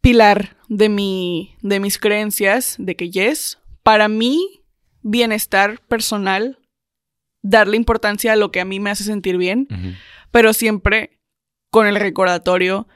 pilar 0.00 0.56
de 0.68 0.88
mi, 0.88 1.56
de 1.62 1.80
mis 1.80 1.98
creencias, 1.98 2.76
de 2.78 2.96
que 2.96 3.10
yes, 3.10 3.58
para 3.82 4.08
mí, 4.08 4.62
bienestar 5.02 5.80
personal, 5.88 6.58
darle 7.42 7.76
importancia 7.76 8.32
a 8.32 8.36
lo 8.36 8.50
que 8.52 8.60
a 8.60 8.64
mí 8.64 8.80
me 8.80 8.90
hace 8.90 9.04
sentir 9.04 9.36
bien, 9.36 9.68
pero 10.30 10.52
siempre 10.52 11.20
con 11.70 11.86
el 11.86 11.96
recordatorio 11.96 12.88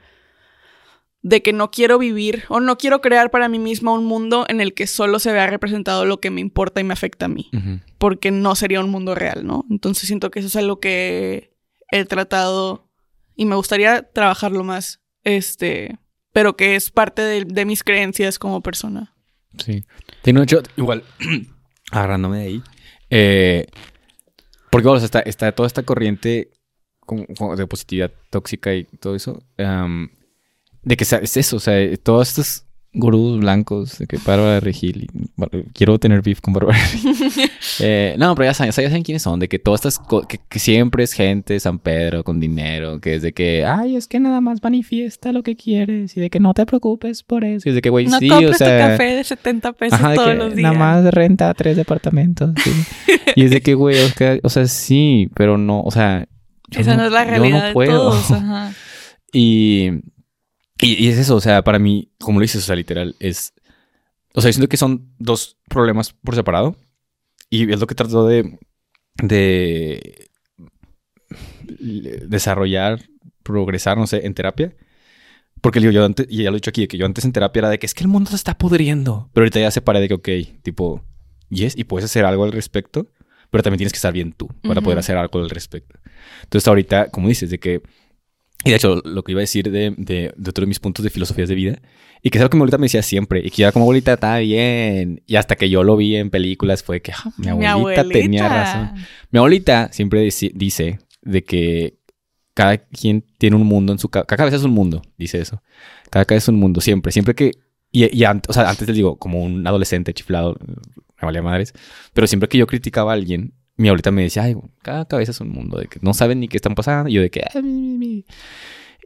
de 1.23 1.43
que 1.43 1.55
no 1.55 1.71
quiero 1.71 1.99
vivir 1.99 2.45
o 2.49 2.61
no 2.61 2.77
quiero 2.77 3.01
crear 3.01 3.31
para 3.31 3.49
mí 3.49 3.59
misma 3.59 3.93
un 3.93 4.05
mundo 4.05 4.45
en 4.49 4.61
el 4.61 4.75
que 4.75 4.87
solo 4.87 5.19
se 5.19 5.33
vea 5.33 5.47
representado 5.47 6.05
lo 6.05 6.21
que 6.21 6.31
me 6.31 6.43
importa 6.43 6.83
y 6.83 6.85
me 6.85 6.93
afecta 6.93 7.25
a 7.25 7.29
mí, 7.29 7.51
porque 7.97 8.31
no 8.31 8.55
sería 8.55 8.81
un 8.81 8.91
mundo 8.91 9.15
real, 9.15 9.47
¿no? 9.47 9.65
Entonces 9.71 10.07
siento 10.07 10.31
que 10.31 10.41
eso 10.41 10.49
es 10.49 10.57
algo 10.57 10.81
que 10.81 11.57
he 11.91 12.05
tratado 12.05 12.91
y 13.35 13.47
me 13.47 13.57
gustaría 13.57 14.03
trabajarlo 14.03 14.65
más, 14.65 15.01
este, 15.23 15.99
pero 16.33 16.57
que 16.57 16.77
es 16.77 16.91
parte 16.91 17.23
de, 17.23 17.65
mis 17.65 17.83
creencias 17.83 18.39
como 18.39 18.61
persona. 18.61 19.15
Sí. 19.59 19.85
Tiene 20.25 20.43
hecho, 20.43 20.63
igual, 20.79 21.05
agarrándome 21.93 22.39
de 22.39 22.45
ahí, 22.45 22.63
eh, 23.11 23.67
porque 24.71 24.89
bueno, 24.89 25.05
está, 25.05 25.21
está 25.21 25.53
toda 25.53 25.67
esta 25.67 25.83
corriente 25.83 26.51
de 27.57 27.67
positividad 27.67 28.11
tóxica 28.31 28.75
y 28.75 28.85
todo 28.85 29.15
eso, 29.15 29.43
de 29.59 30.97
que 30.97 31.05
es 31.05 31.37
eso, 31.37 31.57
o 31.57 31.61
sea, 31.61 31.75
todos 31.99 32.31
estos 32.31 32.65
gurús 32.95 33.41
blancos, 33.41 33.99
de 33.99 34.07
que 34.07 34.19
Bárbara 34.25 34.61
Regil, 34.61 35.09
quiero 35.73 35.99
tener 35.99 36.23
beef 36.23 36.41
con 36.41 36.55
Bárbara 36.55 36.79
eh, 37.81 38.15
no, 38.19 38.35
pero 38.35 38.47
ya 38.47 38.55
saben, 38.55 38.73
ya 38.73 38.89
saben 38.89 39.03
quiénes 39.03 39.23
son, 39.23 39.41
de 39.41 39.49
que 39.49 39.59
todas 39.59 39.85
estas, 39.85 40.01
que, 40.29 40.39
que, 40.49 40.59
siempre 40.59 41.05
es 41.05 41.13
gente 41.13 41.59
San 41.61 41.79
Pedro 41.79 42.25
con 42.25 42.41
dinero, 42.41 43.01
que 43.01 43.17
es 43.17 43.23
de 43.23 43.33
que, 43.33 43.65
ay, 43.65 43.97
es 43.97 44.07
que 44.07 44.21
nada 44.21 44.41
más 44.41 44.63
manifiesta 44.63 45.33
lo 45.33 45.43
que 45.43 45.57
quieres 45.57 46.17
y 46.17 46.21
de 46.21 46.31
que 46.31 46.41
no 46.41 46.55
te 46.55 46.65
preocupes 46.67 47.23
por 47.23 47.45
eso. 47.45 47.69
Y 47.69 47.71
es 47.71 47.75
de 47.75 47.83
que, 47.83 47.91
güey, 47.91 48.07
no 48.07 48.19
sí, 48.19 48.31
o 48.31 48.55
sea. 48.55 48.91
café 48.91 49.17
de 49.17 49.25
70 49.25 49.73
pesos 49.73 50.01
todos 50.15 50.35
los 50.37 50.55
días. 50.55 50.73
Nada 50.73 50.79
más 50.79 51.13
renta 51.13 51.53
tres 51.55 51.77
departamentos. 51.77 52.51
y 53.35 53.45
es 53.45 53.51
de 53.51 53.61
que, 53.61 53.75
güey, 53.75 53.97
o 54.43 54.49
sea, 54.49 54.67
sí, 54.67 55.29
pero 55.35 55.59
no, 55.59 55.83
o 55.83 55.91
sea, 55.91 56.27
esa 56.71 56.97
no, 56.97 57.07
es 57.07 57.13
la 57.13 57.25
realidad 57.25 57.69
de 57.69 57.87
todos. 57.87 58.31
Ajá. 58.31 58.73
y, 59.33 59.91
y, 60.85 61.09
es 61.09 61.19
eso, 61.19 61.37
o 61.37 61.41
sea, 61.41 61.63
para 61.63 61.79
mí, 61.79 62.11
como 62.19 62.39
lo 62.39 62.43
dices, 62.43 62.63
o 62.63 62.67
sea, 62.67 62.77
literal, 62.77 63.17
es... 63.19 63.53
O 64.35 64.41
sea, 64.41 64.51
yo 64.51 64.55
siento 64.55 64.69
que 64.69 64.77
son 64.77 65.13
dos 65.19 65.59
problemas 65.69 66.13
por 66.13 66.35
separado. 66.35 66.77
Y 67.51 67.73
es 67.73 67.81
lo 67.81 67.87
que 67.87 67.95
trato 67.95 68.27
de... 68.27 68.59
de 69.23 70.29
desarrollar, 72.29 73.03
progresar, 73.43 73.97
no 73.97 74.07
sé, 74.07 74.27
en 74.27 74.35
terapia. 74.35 74.75
Porque 75.61 75.81
digo, 75.81 75.93
yo 75.93 76.05
antes, 76.05 76.27
y 76.29 76.43
ya 76.43 76.51
lo 76.51 76.57
he 76.57 76.59
dicho 76.59 76.71
aquí, 76.71 76.87
que 76.87 76.99
yo 76.99 77.07
antes 77.07 77.25
en 77.25 77.33
terapia 77.33 77.61
era 77.61 77.71
de 77.71 77.79
que 77.79 77.87
es 77.87 77.95
que 77.95 78.05
el 78.05 78.09
mundo 78.09 78.31
se 78.31 78.37
está 78.37 78.59
pudriendo. 78.59 79.31
Pero 79.33 79.45
ahorita 79.45 79.61
ya 79.61 79.71
se 79.71 79.81
paré 79.81 80.01
de 80.01 80.09
que, 80.09 80.15
ok, 80.15 80.29
tipo, 80.63 81.03
yes, 81.49 81.77
y 81.77 81.85
puedes 81.85 82.05
hacer 82.05 82.25
algo 82.25 82.45
al 82.45 82.53
respecto 82.53 83.11
pero 83.55 83.63
también 83.63 83.79
tienes 83.79 83.93
que 83.93 83.99
estar 83.99 84.13
bien 84.13 84.33
tú 84.33 84.49
para 84.67 84.81
poder 84.81 84.99
hacer 84.99 85.17
algo 85.17 85.39
al 85.39 85.49
respecto. 85.49 85.97
Entonces 86.43 86.67
ahorita, 86.67 87.11
como 87.11 87.29
dices, 87.29 87.51
de 87.51 87.61
que... 87.61 87.83
Y 88.65 88.71
de 88.71 88.77
hecho, 88.77 89.03
lo 89.05 89.23
que 89.23 89.33
iba 89.33 89.41
a 89.41 89.43
decir 89.43 89.71
de, 89.71 89.95
de, 89.97 90.33
de 90.37 90.51
otro 90.51 90.63
de 90.63 90.67
mis 90.67 90.81
puntos 90.81 91.03
de 91.03 91.11
filosofías 91.11 91.49
de 91.49 91.55
vida, 91.55 91.79
y 92.23 92.31
que 92.31 92.39
es 92.39 92.43
algo 92.43 92.51
que 92.51 92.57
mi 92.57 92.61
abuelita 92.61 92.79
me 92.79 92.87
decía 92.87 93.03
siempre, 93.03 93.41
y 93.45 93.51
que 93.51 93.63
ya 93.63 93.73
como 93.73 93.85
abuelita 93.85 94.15
está 94.15 94.39
bien, 94.39 95.23
y 95.27 95.37
hasta 95.37 95.57
que 95.57 95.69
yo 95.69 95.85
lo 95.85 95.97
vi 95.97 96.17
en 96.17 96.31
películas 96.31 96.83
fue 96.83 97.03
que 97.03 97.13
ah, 97.13 97.31
mi, 97.37 97.49
abuelita 97.67 98.09
tenía 98.09 98.49
razón. 98.49 98.95
Mi 99.31 99.39
abuelita 99.39 99.93
siempre 99.93 100.23
dice, 100.23 100.99
de 101.21 101.45
que 101.45 101.99
cada 102.55 102.79
quien 102.79 103.25
tiene 103.39 103.57
un 103.57 103.67
mundo 103.67 103.93
en 103.93 103.99
su 103.99 104.09
cabeza. 104.09 104.27
Cada 104.27 104.39
cabeza 104.39 104.57
es 104.57 104.63
un 104.63 104.71
mundo, 104.71 105.03
dice 105.19 105.41
eso. 105.41 105.63
Cada 106.11 106.25
cabeza 106.25 106.45
es 106.45 106.49
un 106.49 106.61
mundo, 106.61 106.81
siempre. 106.81 107.13
Siempre 107.13 107.35
que. 107.35 107.53
Y, 107.91 108.17
y 108.17 108.25
antes, 108.25 108.49
o 108.49 108.53
sea, 108.53 108.71
antes 108.71 108.87
les 108.89 108.97
digo, 108.97 109.19
como 109.19 109.43
un 109.43 109.67
adolescente 109.67 110.15
chiflado, 110.15 110.57
me 110.61 111.27
valía 111.27 111.43
madres. 111.43 111.75
Pero 112.13 112.27
siempre 112.27 112.49
que 112.49 112.59
yo 112.59 112.67
criticaba 112.67 113.13
a 113.13 113.15
alguien, 113.15 113.53
mi 113.77 113.89
abuelita 113.89 114.11
me 114.11 114.23
decía, 114.23 114.45
ay, 114.45 114.57
cada 114.83 115.07
cabeza 115.07 115.33
es 115.33 115.41
un 115.41 115.51
mundo, 115.51 115.79
de 115.79 115.87
que 115.87 115.99
no 116.03 116.15
saben 116.15 116.41
ni 116.41 116.49
qué 116.49 116.57
están 116.57 116.75
pasando. 116.75 117.09
Y 117.09 117.15
yo 117.15 117.23
de 117.23 117.31
que, 117.31 117.43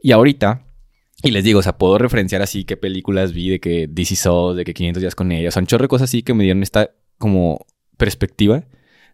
Y 0.01 0.11
ahorita, 0.11 0.65
y 1.23 1.31
les 1.31 1.43
digo, 1.43 1.59
o 1.59 1.63
sea, 1.63 1.77
puedo 1.77 1.97
referenciar 1.97 2.41
así 2.41 2.63
qué 2.63 2.77
películas 2.77 3.33
vi, 3.33 3.49
de 3.49 3.59
que 3.59 3.87
DC 3.87 4.29
de 4.55 4.63
que 4.63 4.73
500 4.73 5.01
días 5.01 5.15
con 5.15 5.31
ella. 5.31 5.49
O 5.49 5.51
sea, 5.51 5.61
un 5.61 5.67
chorro 5.67 5.83
de 5.83 5.89
cosas 5.89 6.09
así 6.09 6.23
que 6.23 6.33
me 6.33 6.43
dieron 6.43 6.63
esta 6.63 6.91
como 7.17 7.65
perspectiva 7.97 8.63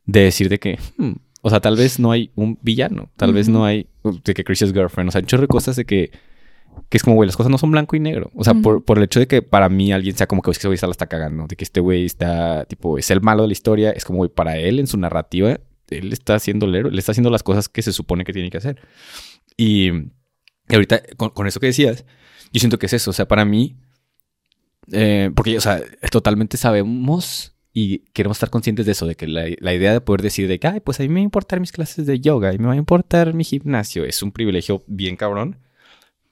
de 0.05 0.21
decir 0.21 0.49
de 0.49 0.59
que, 0.59 0.77
hmm, 0.97 1.13
o 1.41 1.49
sea, 1.49 1.59
tal 1.61 1.75
vez 1.75 1.99
no 1.99 2.11
hay 2.11 2.31
un 2.35 2.59
villano, 2.61 3.11
tal 3.15 3.33
vez 3.33 3.49
no 3.49 3.65
hay, 3.65 3.87
de 4.03 4.33
que 4.33 4.43
Chris's 4.43 4.73
Girlfriend, 4.73 5.09
o 5.09 5.11
sea, 5.11 5.21
un 5.21 5.27
chorro 5.27 5.41
de 5.43 5.47
cosas 5.47 5.75
de 5.75 5.85
que 5.85 6.11
que 6.89 6.97
es 6.97 7.03
como, 7.03 7.15
güey, 7.15 7.28
las 7.28 7.38
cosas 7.38 7.51
no 7.51 7.57
son 7.57 7.71
blanco 7.71 7.95
y 7.95 7.99
negro. 7.99 8.32
O 8.36 8.43
sea, 8.43 8.53
por, 8.53 8.84
por, 8.84 8.97
el 8.97 9.05
hecho 9.05 9.19
de 9.19 9.28
que 9.28 9.41
para 9.41 9.69
mí 9.69 9.91
alguien 9.91 10.15
sea 10.15 10.28
como 10.28 10.41
que, 10.41 10.51
es 10.51 10.57
que 10.57 10.61
ese 10.61 10.67
güey 10.67 10.76
está 10.76 10.88
la 10.88 10.91
está 10.91 11.07
cagando, 11.07 11.47
de 11.47 11.55
que 11.55 11.63
este 11.63 11.80
güey 11.80 12.05
está, 12.05 12.65
tipo, 12.65 12.97
es 12.97 13.09
el 13.11 13.21
malo 13.21 13.43
de 13.43 13.49
la 13.49 13.53
historia, 13.53 13.91
es 13.91 14.05
como, 14.05 14.17
güey, 14.17 14.30
para 14.30 14.57
él 14.57 14.80
en 14.80 14.88
su 14.88 14.97
narrativa, 14.97 15.59
él 15.89 16.13
está 16.13 16.36
haciendo 16.36 16.65
el 16.65 16.76
héroe, 16.76 16.91
le 16.91 16.99
está 16.99 17.11
haciendo 17.11 17.30
las 17.30 17.43
cosas 17.43 17.69
que 17.69 17.82
se 17.82 17.91
supone 17.91 18.23
que 18.23 18.34
tiene 18.34 18.49
que 18.49 18.57
hacer. 18.57 18.80
Y, 19.57 19.91
ahorita, 20.69 21.01
con, 21.17 21.47
eso 21.47 21.59
que 21.59 21.67
decías, 21.67 22.05
yo 22.51 22.59
siento 22.59 22.80
que 22.80 22.88
es 22.88 22.93
eso. 22.93 23.11
O 23.11 23.13
sea, 23.13 23.28
para 23.28 23.45
mí, 23.45 23.78
eh, 24.91 25.32
porque, 25.36 25.57
o 25.57 25.61
sea, 25.61 25.82
totalmente 26.11 26.57
sabemos 26.57 27.55
y 27.73 27.99
queremos 28.13 28.38
estar 28.38 28.49
conscientes 28.49 28.86
de 28.86 28.93
eso, 28.93 29.05
de 29.05 29.15
que 29.15 29.28
la, 29.28 29.45
la, 29.59 29.73
idea 29.73 29.91
de 29.91 30.01
poder 30.01 30.21
decir 30.21 30.47
de 30.47 30.59
que, 30.59 30.67
ay, 30.67 30.80
pues 30.80 30.99
a 30.99 31.03
mí 31.03 31.09
me 31.09 31.15
va 31.15 31.19
a 31.19 31.23
importar 31.23 31.59
mis 31.59 31.71
clases 31.71 32.05
de 32.05 32.19
yoga 32.19 32.53
y 32.53 32.57
me 32.57 32.67
va 32.67 32.73
a 32.73 32.78
importar 32.78 33.34
mi 33.34 33.43
gimnasio, 33.43 34.05
es 34.05 34.23
un 34.23 34.32
privilegio 34.32 34.84
bien 34.88 35.17
cabrón. 35.17 35.59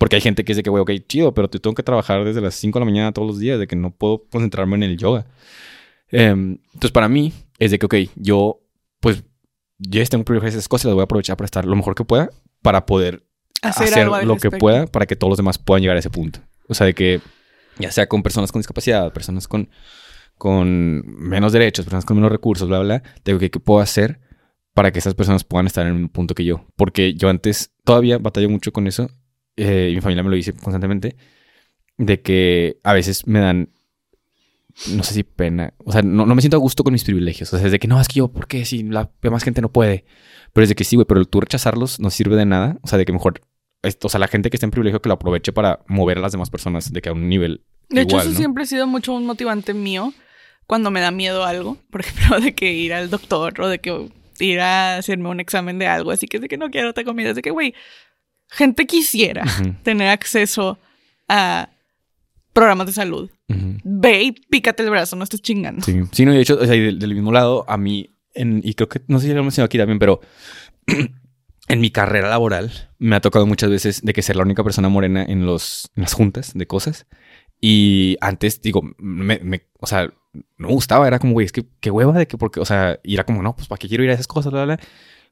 Porque 0.04 0.18
hay 0.18 0.22
gente 0.22 0.43
que 0.43 0.51
dice 0.51 0.64
que, 0.64 0.70
güey, 0.70 0.82
ok, 0.82 0.91
chido, 1.08 1.34
pero 1.34 1.49
te 1.49 1.62
tengo 1.62 1.76
que 1.76 1.82
trabajar 1.82 2.26
desde 2.26 2.41
las 2.41 2.56
5 2.56 2.78
de 2.78 2.82
la 2.82 2.91
mañana 2.91 3.14
todos 3.14 3.26
los 3.26 3.39
días, 3.39 3.58
de 3.58 3.68
que 3.68 3.78
no 3.78 3.89
puedo 3.89 4.26
concentrarme 4.30 4.76
en 4.76 4.84
el 4.84 4.97
yoga. 4.97 5.28
Em, 6.10 6.58
entonces, 6.74 6.91
para 6.91 7.08
mí, 7.08 7.32
es 7.58 7.72
de 7.72 7.80
que, 7.80 7.86
ok, 7.86 7.95
yo, 8.18 8.60
pues, 8.99 9.24
ya 9.78 10.04
tengo 10.04 10.26
privilegios 10.26 10.56
esas 10.56 10.68
cosas, 10.68 10.88
las 10.88 10.95
voy 10.95 11.04
a 11.04 11.06
aprovechar 11.06 11.38
para 11.38 11.45
estar 11.45 11.64
lo 11.64 11.78
mejor 11.78 11.95
que 11.95 12.04
pueda, 12.04 12.30
para 12.62 12.86
poder 12.86 13.24
hacer, 13.62 14.10
lo 14.26 14.36
que 14.36 14.51
pueda, 14.51 14.88
para 14.88 15.06
que 15.06 15.16
todos 15.16 15.30
los 15.30 15.38
demás 15.38 15.58
puedan 15.58 15.82
llegar 15.82 15.95
a 15.95 16.01
ese 16.01 16.10
punto. 16.10 16.41
O 16.68 16.74
sea, 16.74 16.86
de 16.86 16.93
que, 16.93 17.22
ya 17.80 17.89
sea 17.89 18.10
con 18.10 18.24
personas 18.24 18.51
con 18.51 18.60
discapacidad, 18.60 19.14
personas 19.14 19.47
con, 19.47 19.70
con 20.38 21.01
menos 21.18 21.54
derechos, 21.54 21.86
personas 21.86 22.04
con 22.04 22.18
menos 22.18 22.30
recursos, 22.30 22.68
bla, 22.68 22.80
bla, 22.80 23.04
digo 23.24 23.39
que 23.39 23.49
qué 23.49 23.62
puedo 23.62 23.80
hacer 23.80 24.20
para 24.74 24.91
que 24.91 24.99
esas 24.99 25.14
personas 25.16 25.45
puedan 25.45 25.66
estar 25.66 25.88
en 25.88 25.93
un 25.93 26.10
punto 26.10 26.36
que 26.36 26.43
yo. 26.43 26.68
Porque 26.76 27.14
yo 27.14 27.30
antes 27.30 27.72
todavía 27.86 28.18
batallo 28.18 28.49
mucho 28.49 28.74
con 28.74 28.88
eso 28.88 29.10
eh, 29.56 29.89
y 29.91 29.95
mi 29.95 30.01
familia 30.01 30.24
me 30.24 30.30
lo 30.30 30.36
dice 30.36 30.54
constantemente, 30.54 31.16
de 31.97 32.22
que 32.22 32.80
a 32.84 32.93
veces 32.93 33.28
me 33.28 33.39
dan, 33.39 33.70
no 34.91 35.04
sé 35.04 35.14
si 35.14 35.24
pena, 35.24 35.74
o 35.86 35.91
sea, 35.91 36.01
no, 36.01 36.26
me 36.26 36.41
siento 36.41 36.58
a 36.58 36.60
gusto 36.60 36.84
con 36.84 36.93
mis 36.93 37.04
privilegios. 37.04 37.54
O 37.54 37.58
sea, 37.58 37.66
es 37.66 37.72
de 37.72 37.80
que 37.80 37.88
no, 37.88 37.99
es 37.99 38.08
que 38.08 38.16
yo, 38.16 38.30
¿por 38.30 38.47
qué? 38.47 38.66
Si 38.66 38.84
la 38.84 39.12
demás 39.22 39.43
gente 39.43 39.62
no 39.62 39.72
puede. 39.72 40.06
Pero 40.54 40.64
es 40.64 40.70
de 40.70 40.76
que 40.76 40.84
sí, 40.84 40.95
güey, 40.95 41.06
pero 41.06 41.26
tú 41.26 41.41
rechazarlos 41.41 41.99
no 41.99 42.10
sirve 42.10 42.36
de 42.36 42.45
nada. 42.45 42.78
O 42.82 42.88
sea, 42.88 42.97
de 42.97 43.06
que 43.06 43.14
mejor, 43.14 43.41
o 44.01 44.10
sea, 44.10 44.20
la 44.20 44.28
gente 44.28 44.49
que 44.49 44.58
está 44.58 44.66
en 44.66 44.72
privilegio 44.72 45.01
que 45.01 45.10
lo 45.10 45.16
aproveche 45.16 45.51
para 45.51 45.80
mover 45.88 46.18
a 46.18 46.22
las 46.22 46.32
demás 46.32 46.49
personas 46.49 46.91
de 46.91 47.01
que 47.01 47.10
a 47.10 47.14
un 47.14 47.28
nivel 47.28 47.64
De 47.89 48.01
hecho, 48.01 48.20
eso 48.20 48.30
¿no? 48.30 48.36
siempre 48.38 48.64
ha 48.64 48.68
sido 48.68 48.88
mucho 48.88 49.14
un 49.14 49.26
motivante 49.26 49.74
mío 49.74 50.14
cuando 50.68 50.91
me 50.91 51.01
da 51.01 51.12
miedo 51.12 51.43
algo. 51.43 51.78
Por 51.91 52.01
ejemplo, 52.01 52.39
de 52.39 52.54
que 52.54 52.72
ir 52.74 52.93
al 52.93 53.10
doctor 53.10 53.60
o 53.62 53.68
de 53.68 53.80
que 53.80 54.10
ir 54.39 54.60
a 54.60 54.97
hacerme 54.97 55.30
un 55.30 55.39
examen 55.39 55.80
de 55.80 55.88
algo. 55.88 56.12
Así 56.12 56.28
que 56.28 56.38
es 56.38 56.41
de 56.41 56.47
que 56.47 56.58
no 56.58 56.70
quiero 56.70 56.89
otra 56.89 57.04
comida. 57.04 57.30
Es 57.30 57.36
de 57.36 57.41
que, 57.41 57.51
güey, 57.51 57.74
gente 58.54 58.86
quisiera 58.88 59.43
tener 59.84 60.10
acceso 60.10 60.78
a 61.28 61.70
programas 62.54 62.88
de 62.88 62.93
salud. 62.93 63.30
Ve 63.84 64.24
y 64.24 64.32
pícate 64.32 64.84
el 64.84 64.89
brazo, 64.89 65.16
no 65.16 65.24
estés 65.24 65.41
chingando. 65.41 65.82
Sí, 65.84 65.99
sí, 66.12 66.26
no, 66.26 66.32
y 66.34 66.36
de 66.38 66.41
hecho, 66.41 66.56
o 66.56 66.66
sea, 66.66 66.70
del, 66.70 66.97
del 66.99 67.14
mismo 67.14 67.32
lado, 67.32 67.66
a 67.68 67.78
mí, 67.78 68.16
en, 68.34 68.62
y 68.64 68.74
creo 68.74 68.89
que, 68.89 69.01
no 69.08 69.20
sé 69.20 69.28
si 69.28 69.34
lo 69.34 69.39
he 69.39 69.43
mencionado 69.43 69.66
aquí 69.66 69.78
también, 69.78 69.99
pero 69.99 70.22
en 71.68 71.80
mi 71.82 71.91
carrera 71.91 72.30
laboral 72.30 72.72
me 72.99 73.16
ha 73.16 73.22
tocado 73.22 73.45
muchas 73.45 73.70
veces 73.70 74.01
de 74.01 74.14
que 74.14 74.22
ser 74.22 74.36
la 74.36 74.43
única 74.43 74.64
persona 74.64 74.89
morena 74.89 75.24
en, 75.24 75.45
los, 75.45 75.89
en 75.95 76.01
las 76.04 76.14
juntas 76.14 76.51
de 76.54 76.68
cosas. 76.68 77.06
Y 77.62 78.18
antes, 78.22 78.62
digo, 78.62 78.82
me, 78.97 79.39
me- 79.39 79.68
o 79.80 79.88
sea, 79.88 80.06
no 80.58 80.68
me 80.68 80.74
gustaba, 80.74 81.08
era 81.08 81.20
como, 81.20 81.34
güey, 81.34 81.45
es 81.45 81.51
que 81.51 81.66
qué 81.80 81.91
hueva 81.91 82.14
de 82.14 82.28
que, 82.28 82.38
porque, 82.38 82.60
o 82.60 82.66
sea, 82.66 82.99
y 83.04 83.14
era 83.14 83.24
como, 83.24 83.41
no, 83.41 83.56
pues, 83.56 83.68
¿para 83.68 83.80
qué 83.80 83.88
quiero 83.88 84.04
ir 84.04 84.10
a 84.10 84.14
esas 84.14 84.28
cosas? 84.28 84.51
Bla, 84.51 84.66
bla, 84.66 84.76
bla. 84.76 84.86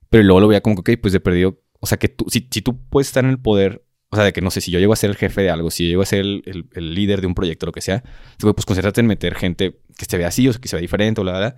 Pero 0.10 0.24
luego 0.24 0.40
lo 0.42 0.48
veía 0.48 0.62
como 0.62 0.82
que, 0.82 0.94
ok, 0.94 1.00
pues 1.02 1.14
de 1.14 1.20
perdido, 1.20 1.60
o 1.82 1.86
sea, 1.88 1.98
que 2.00 2.08
tú, 2.08 2.26
si, 2.30 2.48
si 2.50 2.62
tú 2.62 2.80
puedes 2.90 3.08
estar 3.08 3.26
en 3.26 3.30
el 3.32 3.40
poder, 3.40 3.84
o 4.10 4.16
sea, 4.16 4.24
de 4.26 4.32
que 4.34 4.42
no 4.42 4.50
sé, 4.52 4.62
si 4.62 4.72
yo 4.72 4.80
llego 4.80 4.94
a 4.94 4.96
ser 4.96 5.10
el 5.10 5.18
jefe 5.18 5.42
de 5.42 5.50
algo, 5.50 5.70
si 5.72 5.84
yo 5.84 5.90
llego 5.90 6.02
a 6.04 6.06
ser 6.06 6.20
el, 6.20 6.44
el- 6.46 6.66
el 6.74 6.96
líder 6.96 7.20
de 7.22 7.28
un 7.28 7.36
proyecto, 7.36 7.66
lo 7.66 7.72
que 7.74 7.82
sea, 7.82 8.04
pues 8.40 8.66
concéntrate 8.66 9.02
en 9.02 9.08
meter 9.08 9.36
gente 9.36 9.80
que 9.98 10.06
se 10.06 10.18
vea 10.18 10.28
así 10.30 10.48
o 10.48 10.54
que 10.54 10.68
se 10.70 10.76
vea 10.78 10.82
diferente 10.82 11.20
o 11.22 11.24
la 11.26 11.34
verdad. 11.34 11.56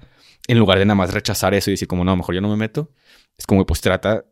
En 0.48 0.58
lugar 0.60 0.78
de 0.80 0.86
nada 0.86 0.96
más 0.96 1.14
rechazar 1.14 1.54
eso 1.54 1.70
y 1.70 1.74
decir 1.74 1.88
como, 1.88 2.04
no, 2.04 2.16
mejor 2.18 2.36
yo 2.36 2.42
no 2.42 2.50
me 2.50 2.58
meto. 2.58 2.92
Es 3.38 3.46
como, 3.46 3.66
pues 3.66 3.80
trata... 3.82 4.26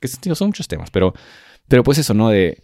Que 0.00 0.08
tío, 0.08 0.34
son 0.34 0.48
muchos 0.48 0.66
temas, 0.66 0.90
pero... 0.90 1.14
Pero 1.68 1.82
pues 1.84 1.98
eso, 1.98 2.12
¿no? 2.14 2.28
De... 2.30 2.62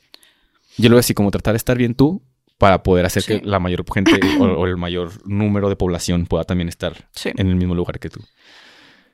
Yo 0.77 0.89
lo 0.89 0.97
veo 0.97 1.01
así 1.01 1.15
como 1.15 1.31
tratar 1.31 1.53
de 1.55 1.59
estar 1.59 1.79
bien 1.79 1.95
tú 1.95 2.23
para 2.59 2.83
poder 2.83 3.07
hacer 3.07 3.23
Sí. 3.23 3.41
que 3.41 3.47
la 3.47 3.61
mayor 3.61 3.85
gente 3.93 4.19
o, 4.41 4.45
o 4.45 4.67
el 4.67 4.77
mayor 4.77 5.11
número 5.27 5.69
de 5.69 5.77
población 5.77 6.27
pueda 6.27 6.45
también 6.45 6.69
estar 6.69 7.09
Sí. 7.13 7.31
en 7.37 7.47
el 7.49 7.55
mismo 7.57 7.75
lugar 7.75 7.99
que 8.01 8.11
tú. 8.11 8.21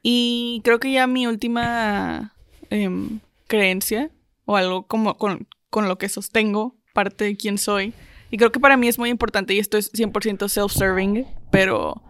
Y 0.02 0.60
creo 0.64 0.80
que 0.80 0.92
ya 0.92 1.06
mi 1.06 1.26
última 1.26 2.34
em, 2.70 3.20
creencia 3.50 4.10
o 4.46 4.56
algo 4.56 4.86
como 4.86 5.18
con, 5.18 5.48
con 5.68 5.88
lo 5.88 5.98
que 5.98 6.08
sostengo 6.08 6.76
parte 6.94 7.24
de 7.24 7.36
quién 7.36 7.58
soy. 7.58 7.92
Y 8.30 8.36
creo 8.38 8.52
que 8.52 8.60
para 8.60 8.76
mí 8.76 8.86
es 8.88 8.96
muy 8.98 9.10
importante 9.10 9.52
y 9.54 9.58
esto 9.58 9.76
es 9.76 9.92
100% 9.92 10.48
self-serving, 10.48 11.26
pero 11.50 12.00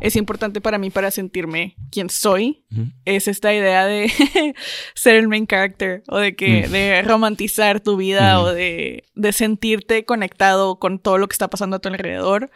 es 0.00 0.14
importante 0.14 0.60
para 0.60 0.78
mí 0.78 0.90
para 0.90 1.10
sentirme 1.10 1.74
quién 1.90 2.10
soy. 2.10 2.64
Es 3.04 3.26
esta 3.26 3.52
idea 3.52 3.84
de 3.86 4.08
ser 4.94 5.16
el 5.16 5.26
main 5.26 5.46
character 5.48 6.04
o 6.08 6.18
de 6.18 6.36
que 6.36 6.66
Mm. 6.68 6.70
de 6.70 7.02
romantizar 7.02 7.80
tu 7.80 7.96
vida 7.96 8.40
o 8.40 8.52
de, 8.52 9.04
de 9.14 9.32
sentirte 9.32 10.04
conectado 10.04 10.78
con 10.78 11.00
todo 11.00 11.18
lo 11.18 11.26
que 11.26 11.34
está 11.34 11.48
pasando 11.50 11.76
a 11.76 11.80
tu 11.80 11.88
alrededor. 11.88 12.50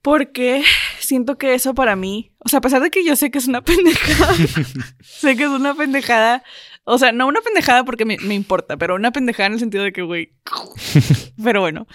Porque 0.00 0.62
siento 1.00 1.36
que 1.38 1.54
eso 1.54 1.74
para 1.74 1.96
mí, 1.96 2.32
o 2.38 2.48
sea, 2.48 2.58
a 2.58 2.62
pesar 2.62 2.80
de 2.82 2.90
que 2.90 3.04
yo 3.04 3.16
sé 3.16 3.30
que 3.30 3.38
es 3.38 3.48
una 3.48 3.62
pendejada, 3.68 4.34
sé 5.02 5.36
que 5.36 5.42
es 5.44 5.50
una 5.50 5.74
pendejada, 5.74 6.42
o 6.90 6.98
sea, 6.98 7.12
no 7.12 7.26
una 7.26 7.42
pendejada 7.42 7.84
porque 7.84 8.06
me, 8.06 8.16
me 8.18 8.34
importa, 8.34 8.78
pero 8.78 8.94
una 8.94 9.12
pendejada 9.12 9.48
en 9.48 9.52
el 9.52 9.58
sentido 9.60 9.84
de 9.84 9.92
que, 9.92 10.00
güey, 10.00 10.32
pero 11.44 11.60
bueno, 11.60 11.86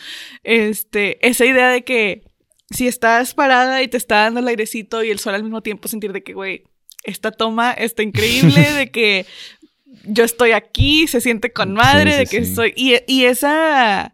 este, 0.44 1.26
esa 1.28 1.46
idea 1.46 1.70
de 1.70 1.84
que 1.84 2.22
si 2.70 2.88
estás 2.88 3.34
parada 3.34 3.82
y 3.82 3.88
te 3.88 3.98
está 3.98 4.18
dando 4.18 4.40
el 4.40 4.48
airecito 4.48 5.04
y 5.04 5.10
el 5.10 5.18
sol 5.18 5.34
al 5.34 5.44
mismo 5.44 5.62
tiempo, 5.62 5.88
sentir 5.88 6.14
de 6.14 6.22
que, 6.24 6.34
güey, 6.34 6.64
esta 7.04 7.32
toma 7.32 7.72
está 7.72 8.04
increíble, 8.04 8.72
de 8.78 8.92
que 8.92 9.26
yo 10.06 10.24
estoy 10.24 10.52
aquí, 10.52 11.08
se 11.08 11.22
siente 11.22 11.52
con 11.52 11.74
madre, 11.74 12.12
Sí, 12.12 12.18
de 12.18 12.26
que 12.28 12.46
sí. 12.46 12.56
soy, 12.56 12.74
y, 12.76 12.96
y 13.08 13.26
esa... 13.26 14.14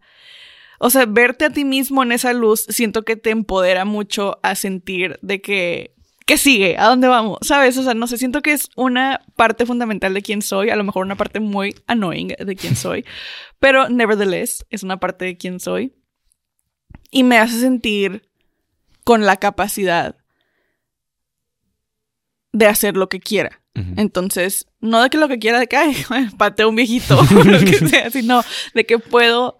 O 0.82 0.90
sea, 0.90 1.06
verte 1.06 1.44
a 1.44 1.50
ti 1.50 1.66
mismo 1.66 2.04
en 2.04 2.14
esa 2.14 2.32
luz, 2.32 2.66
siento 2.70 3.04
que 3.04 3.18
te 3.18 3.32
empodera 3.32 3.84
mucho 3.84 4.40
a 4.44 4.56
sentir 4.56 5.20
de 5.22 5.42
que, 5.42 5.94
¿qué 6.30 6.38
sigue? 6.38 6.78
¿A 6.78 6.86
dónde 6.86 7.08
vamos? 7.08 7.40
¿Sabes? 7.42 7.76
O 7.80 7.84
sea, 7.84 7.96
no 7.96 8.06
sé, 8.06 8.20
siento 8.20 8.44
que 8.44 8.52
es 8.52 8.70
una 8.76 9.26
parte 9.36 9.66
fundamental 9.66 10.14
de 10.14 10.22
quién 10.22 10.44
soy, 10.44 10.70
a 10.70 10.76
lo 10.76 10.84
mejor 10.84 11.04
una 11.04 11.16
parte 11.16 11.40
muy 11.40 11.74
annoying 11.88 12.36
de 12.38 12.56
quién 12.56 12.76
soy, 12.76 13.04
pero 13.58 13.90
nevertheless 13.90 14.64
es 14.70 14.84
una 14.84 15.00
parte 15.00 15.26
de 15.26 15.38
quién 15.38 15.60
soy. 15.60 15.92
Y 17.10 17.24
me 17.24 17.40
hace 17.40 17.60
sentir 17.60 18.30
con 19.04 19.26
la 19.26 19.38
capacidad 19.38 20.18
de 22.52 22.68
hacer 22.68 22.96
lo 22.96 23.10
que 23.10 23.20
quiera. 23.20 23.64
Entonces, 23.96 24.68
no 24.82 25.02
de 25.02 25.10
que 25.10 25.18
lo 25.18 25.30
que 25.30 25.40
quiera 25.40 25.58
de 25.58 25.66
que, 25.66 25.78
ay, 25.78 25.96
pateo 26.38 26.70
un 26.70 26.76
viejito 26.76 27.18
o 27.40 27.44
lo 27.44 27.60
que 27.60 27.88
sea, 27.88 28.12
sino 28.12 28.44
de 28.76 28.86
que 28.86 29.00
puedo 29.00 29.58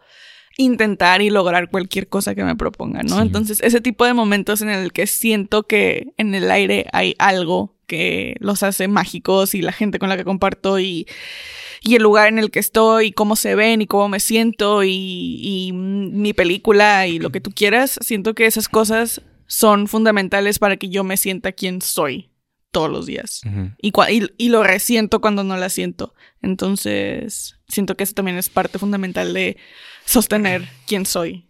intentar 0.60 1.22
y 1.22 1.30
lograr 1.30 1.70
cualquier 1.70 2.08
cosa 2.10 2.36
que 2.36 2.44
me 2.44 2.56
proponga, 2.56 3.02
¿no? 3.04 3.16
Sí. 3.16 3.22
Entonces, 3.22 3.60
ese 3.64 3.82
tipo 3.82 4.06
de 4.06 4.14
momentos 4.14 4.62
en 4.62 4.70
el 4.70 4.92
que 4.92 5.08
siento 5.08 5.64
que 5.64 6.14
en 6.18 6.36
el 6.36 6.52
aire 6.52 6.86
hay 6.92 7.16
algo 7.18 7.78
que 7.88 8.36
los 8.40 8.62
hace 8.62 8.88
mágicos 8.88 9.56
y 9.56 9.62
la 9.62 9.72
gente 9.72 10.00
con 10.00 10.10
la 10.10 10.18
que 10.18 10.26
comparto 10.26 10.78
y, 10.80 11.08
y 11.82 11.96
el 11.96 12.04
lugar 12.04 12.28
en 12.28 12.40
el 12.40 12.52
que 12.52 12.60
estoy 12.60 13.08
y 13.08 13.12
cómo 13.14 13.36
se 13.36 13.56
ven 13.56 13.82
y 13.82 13.88
cómo 13.88 14.10
me 14.10 14.20
siento 14.20 14.84
y, 14.84 14.90
y 15.42 15.72
mi 15.74 16.34
película 16.34 17.08
y 17.08 17.20
lo 17.20 17.32
que 17.32 17.42
tú 17.42 17.52
quieras, 17.52 17.98
siento 18.02 18.36
que 18.36 18.46
esas 18.46 18.68
cosas 18.68 19.22
son 19.48 19.88
fundamentales 19.88 20.60
para 20.60 20.76
que 20.78 20.90
yo 20.90 21.04
me 21.04 21.18
sienta 21.18 21.54
quien 21.54 21.82
soy 21.82 22.30
todos 22.72 22.92
los 22.92 23.08
días. 23.08 23.42
Y, 23.82 23.92
cua- 23.92 24.12
y, 24.14 24.28
y 24.38 24.50
lo 24.50 24.62
resiento 24.64 25.22
cuando 25.22 25.44
no 25.44 25.58
la 25.58 25.70
siento. 25.70 26.14
Entonces, 26.44 27.56
siento 27.68 27.96
que 27.98 28.04
eso 28.04 28.14
también 28.14 28.38
es 28.38 28.50
parte 28.50 28.78
fundamental 28.78 29.34
de 29.34 29.58
sostener 30.10 30.68
quién 30.88 31.06
soy 31.06 31.48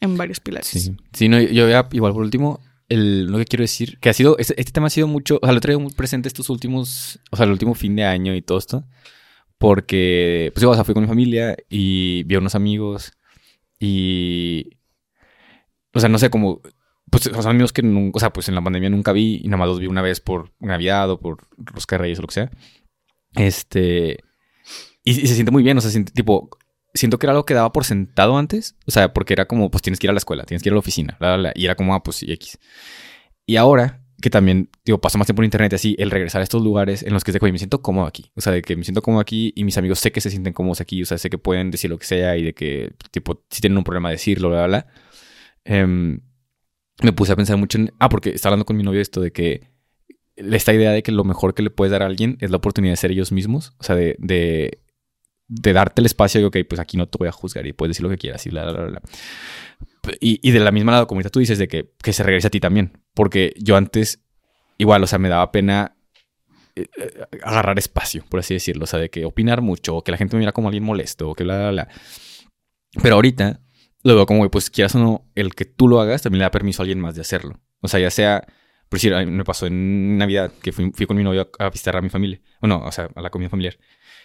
en 0.00 0.18
varios 0.18 0.40
pilares. 0.40 0.66
Sí, 0.68 0.94
sí 1.12 1.28
no, 1.28 1.40
yo 1.40 1.68
ya, 1.68 1.88
igual 1.92 2.12
por 2.12 2.22
último, 2.22 2.60
el, 2.90 3.26
lo 3.26 3.38
que 3.38 3.46
quiero 3.46 3.62
decir, 3.62 3.98
que 3.98 4.10
ha 4.10 4.12
sido, 4.12 4.36
este, 4.36 4.60
este 4.60 4.72
tema 4.72 4.88
ha 4.88 4.90
sido 4.90 5.06
mucho, 5.06 5.38
o 5.40 5.46
sea, 5.46 5.52
lo 5.52 5.58
he 5.58 5.62
traído 5.62 5.80
muy 5.80 5.92
presente 5.94 6.28
estos 6.28 6.50
últimos, 6.50 7.18
o 7.30 7.36
sea, 7.36 7.46
el 7.46 7.52
último 7.52 7.74
fin 7.74 7.96
de 7.96 8.04
año 8.04 8.34
y 8.34 8.42
todo 8.42 8.58
esto, 8.58 8.84
porque, 9.56 10.50
pues, 10.52 10.62
igual, 10.62 10.74
o 10.74 10.76
sea, 10.76 10.84
fui 10.84 10.92
con 10.92 11.02
mi 11.02 11.08
familia 11.08 11.56
y 11.70 12.24
vi 12.24 12.34
a 12.34 12.40
unos 12.40 12.54
amigos 12.54 13.12
y, 13.80 14.76
o 15.94 16.00
sea, 16.00 16.10
no 16.10 16.18
sé, 16.18 16.28
como, 16.28 16.60
pues, 17.10 17.26
o 17.28 17.42
sea, 17.42 17.50
amigos 17.50 17.72
que 17.72 17.82
nunca, 17.82 18.18
o 18.18 18.20
sea, 18.20 18.34
pues 18.34 18.50
en 18.50 18.54
la 18.54 18.62
pandemia 18.62 18.90
nunca 18.90 19.12
vi 19.12 19.40
y 19.42 19.48
nada 19.48 19.56
más 19.56 19.68
los 19.68 19.80
vi 19.80 19.86
una 19.86 20.02
vez 20.02 20.20
por 20.20 20.52
Navidad 20.60 21.10
o 21.10 21.18
por 21.18 21.48
de 21.56 21.98
Reyes 21.98 22.18
o 22.18 22.22
lo 22.22 22.28
que 22.28 22.34
sea. 22.34 22.50
Este, 23.34 24.18
y, 25.02 25.12
y 25.12 25.26
se 25.26 25.34
siente 25.34 25.52
muy 25.52 25.62
bien, 25.62 25.78
o 25.78 25.80
sea, 25.80 25.90
siente, 25.90 26.12
tipo, 26.12 26.50
siento 26.94 27.18
que 27.18 27.26
era 27.26 27.32
algo 27.32 27.46
que 27.46 27.54
daba 27.54 27.72
por 27.72 27.84
sentado 27.84 28.36
antes. 28.38 28.76
O 28.86 28.90
sea, 28.90 29.12
porque 29.12 29.34
era 29.34 29.46
como, 29.46 29.70
pues 29.70 29.82
tienes 29.82 29.98
que 29.98 30.06
ir 30.06 30.10
a 30.10 30.12
la 30.12 30.18
escuela, 30.18 30.44
tienes 30.44 30.62
que 30.62 30.68
ir 30.68 30.72
a 30.72 30.76
la 30.76 30.80
oficina, 30.80 31.16
bla, 31.18 31.28
bla, 31.30 31.36
bla. 31.36 31.52
Y 31.54 31.64
era 31.64 31.74
como, 31.74 31.94
ah, 31.94 32.02
pues 32.02 32.16
sí, 32.16 32.30
X. 32.32 32.58
Y 33.46 33.56
ahora, 33.56 34.02
que 34.20 34.30
también, 34.30 34.68
digo, 34.84 35.00
paso 35.00 35.18
más 35.18 35.26
tiempo 35.26 35.42
en 35.42 35.46
internet, 35.46 35.72
así, 35.74 35.94
el 35.98 36.10
regresar 36.10 36.40
a 36.40 36.44
estos 36.44 36.62
lugares 36.62 37.02
en 37.02 37.12
los 37.12 37.24
que 37.24 37.30
es 37.30 37.38
de, 37.38 37.52
me 37.52 37.58
siento 37.58 37.82
cómodo 37.82 38.06
aquí. 38.06 38.30
O 38.34 38.40
sea, 38.40 38.52
de 38.52 38.62
que 38.62 38.76
me 38.76 38.84
siento 38.84 39.02
cómodo 39.02 39.20
aquí 39.20 39.52
y 39.54 39.64
mis 39.64 39.78
amigos 39.78 40.00
sé 40.00 40.12
que 40.12 40.20
se 40.20 40.30
sienten 40.30 40.52
cómodos 40.52 40.80
aquí. 40.80 41.02
O 41.02 41.06
sea, 41.06 41.18
sé 41.18 41.30
que 41.30 41.38
pueden 41.38 41.70
decir 41.70 41.90
lo 41.90 41.98
que 41.98 42.06
sea 42.06 42.36
y 42.36 42.42
de 42.42 42.54
que, 42.54 42.92
tipo, 43.10 43.44
si 43.50 43.60
tienen 43.60 43.78
un 43.78 43.84
problema, 43.84 44.10
decirlo, 44.10 44.48
bla, 44.48 44.66
bla, 44.66 44.66
bla. 44.66 44.86
Em, 45.64 46.20
me 47.02 47.12
puse 47.12 47.32
a 47.32 47.36
pensar 47.36 47.56
mucho 47.56 47.78
en. 47.78 47.92
Ah, 47.98 48.08
porque 48.08 48.30
estaba 48.30 48.52
hablando 48.52 48.66
con 48.66 48.76
mi 48.76 48.82
novio 48.82 49.00
esto 49.00 49.20
de 49.20 49.30
que 49.32 49.70
esta 50.36 50.72
idea 50.72 50.92
de 50.92 51.02
que 51.02 51.12
lo 51.12 51.24
mejor 51.24 51.54
que 51.54 51.62
le 51.62 51.70
puedes 51.70 51.92
dar 51.92 52.02
a 52.02 52.06
alguien 52.06 52.38
es 52.40 52.50
la 52.50 52.58
oportunidad 52.58 52.92
de 52.92 52.96
ser 52.96 53.10
ellos 53.10 53.32
mismos. 53.32 53.74
O 53.78 53.84
sea, 53.84 53.94
de, 53.96 54.16
de, 54.18 54.80
de 55.48 55.72
darte 55.72 56.02
el 56.02 56.06
espacio 56.06 56.40
de, 56.40 56.46
ok, 56.46 56.56
pues 56.68 56.78
aquí 56.78 56.96
no 56.96 57.08
te 57.08 57.18
voy 57.18 57.28
a 57.28 57.32
juzgar 57.32 57.66
y 57.66 57.72
puedes 57.72 57.90
decir 57.90 58.04
lo 58.04 58.10
que 58.10 58.18
quieras 58.18 58.46
y 58.46 58.50
bla, 58.50 58.70
bla, 58.70 58.84
bla. 58.84 59.02
Y, 60.20 60.38
y 60.46 60.52
de 60.52 60.60
la 60.60 60.70
misma 60.70 60.92
lado, 60.92 61.06
como 61.06 61.22
tú 61.22 61.40
dices, 61.40 61.58
de 61.58 61.68
que, 61.68 61.90
que 62.02 62.12
se 62.12 62.22
regrese 62.22 62.46
a 62.46 62.50
ti 62.50 62.60
también. 62.60 63.02
Porque 63.14 63.54
yo 63.58 63.76
antes, 63.76 64.22
igual, 64.76 65.02
o 65.02 65.06
sea, 65.06 65.18
me 65.18 65.28
daba 65.28 65.50
pena 65.50 65.96
eh, 66.76 66.86
eh, 66.96 67.26
agarrar 67.42 67.78
espacio, 67.78 68.24
por 68.28 68.40
así 68.40 68.54
decirlo. 68.54 68.84
O 68.84 68.86
sea, 68.86 69.00
de 69.00 69.10
que 69.10 69.24
opinar 69.24 69.62
mucho, 69.62 69.96
o 69.96 70.04
que 70.04 70.12
la 70.12 70.18
gente 70.18 70.36
me 70.36 70.40
mira 70.40 70.52
como 70.52 70.68
alguien 70.68 70.84
molesto, 70.84 71.30
o 71.30 71.34
que 71.34 71.44
bla, 71.44 71.58
bla, 71.58 71.70
bla. 71.70 71.88
Pero 73.02 73.16
ahorita 73.16 73.60
lo 74.02 74.14
veo 74.14 74.26
como, 74.26 74.48
pues 74.50 74.70
quieras 74.70 74.94
o 74.94 74.98
no, 74.98 75.30
el 75.34 75.54
que 75.54 75.64
tú 75.64 75.88
lo 75.88 76.00
hagas 76.00 76.22
también 76.22 76.40
le 76.40 76.44
da 76.44 76.50
permiso 76.50 76.82
a 76.82 76.84
alguien 76.84 77.00
más 77.00 77.14
de 77.14 77.22
hacerlo. 77.22 77.60
O 77.80 77.88
sea, 77.88 78.00
ya 78.00 78.10
sea, 78.10 78.46
por 78.88 78.98
decir, 78.98 79.14
me 79.26 79.44
pasó 79.44 79.66
en 79.66 80.16
Navidad 80.16 80.52
que 80.62 80.72
fui, 80.72 80.90
fui 80.94 81.06
con 81.06 81.16
mi 81.16 81.22
novio 81.22 81.50
a, 81.58 81.66
a 81.66 81.70
visitar 81.70 81.96
a 81.96 82.02
mi 82.02 82.08
familia. 82.08 82.40
O 82.60 82.66
no, 82.66 82.80
o 82.84 82.92
sea, 82.92 83.10
a 83.14 83.20
la 83.20 83.30
comida 83.30 83.48
familiar. 83.48 83.78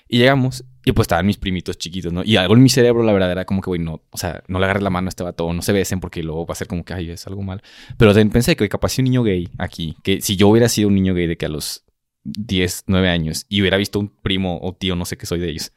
Y 0.07 0.19
llegamos 0.19 0.63
y 0.85 0.91
pues 0.91 1.05
estaban 1.05 1.25
mis 1.25 1.37
primitos 1.37 1.77
chiquitos, 1.77 2.11
¿no? 2.11 2.23
Y 2.23 2.35
algo 2.35 2.55
en 2.55 2.63
mi 2.63 2.69
cerebro, 2.69 3.03
la 3.03 3.13
verdad, 3.13 3.31
era 3.31 3.45
como 3.45 3.61
que, 3.61 3.69
güey, 3.69 3.81
no, 3.81 4.01
o 4.09 4.17
sea, 4.17 4.43
no 4.47 4.59
le 4.59 4.65
agarres 4.65 4.83
la 4.83 4.89
mano 4.89 5.07
a 5.07 5.09
este 5.09 5.23
vato, 5.23 5.51
no 5.53 5.61
se 5.61 5.71
besen 5.71 5.99
porque 5.99 6.21
luego 6.23 6.45
va 6.45 6.53
a 6.53 6.55
ser 6.55 6.67
como 6.67 6.83
que, 6.83 6.93
ay, 6.93 7.11
es 7.11 7.25
algo 7.27 7.41
mal. 7.41 7.61
Pero 7.97 8.11
también 8.11 8.29
pensé 8.29 8.55
que, 8.55 8.67
capaz 8.69 8.89
si 8.89 9.01
un 9.01 9.05
niño 9.05 9.23
gay 9.23 9.49
aquí, 9.57 9.95
que 10.03 10.21
si 10.21 10.35
yo 10.35 10.49
hubiera 10.49 10.67
sido 10.69 10.89
un 10.89 10.95
niño 10.95 11.13
gay 11.13 11.27
de 11.27 11.37
que 11.37 11.45
a 11.45 11.49
los 11.49 11.85
10, 12.23 12.85
9 12.87 13.09
años 13.09 13.45
y 13.49 13.61
hubiera 13.61 13.77
visto 13.77 13.99
un 13.99 14.09
primo 14.09 14.59
o 14.61 14.73
tío, 14.73 14.95
no 14.95 15.05
sé 15.05 15.17
qué 15.17 15.25
soy 15.25 15.39
de 15.39 15.49
ellos, 15.49 15.71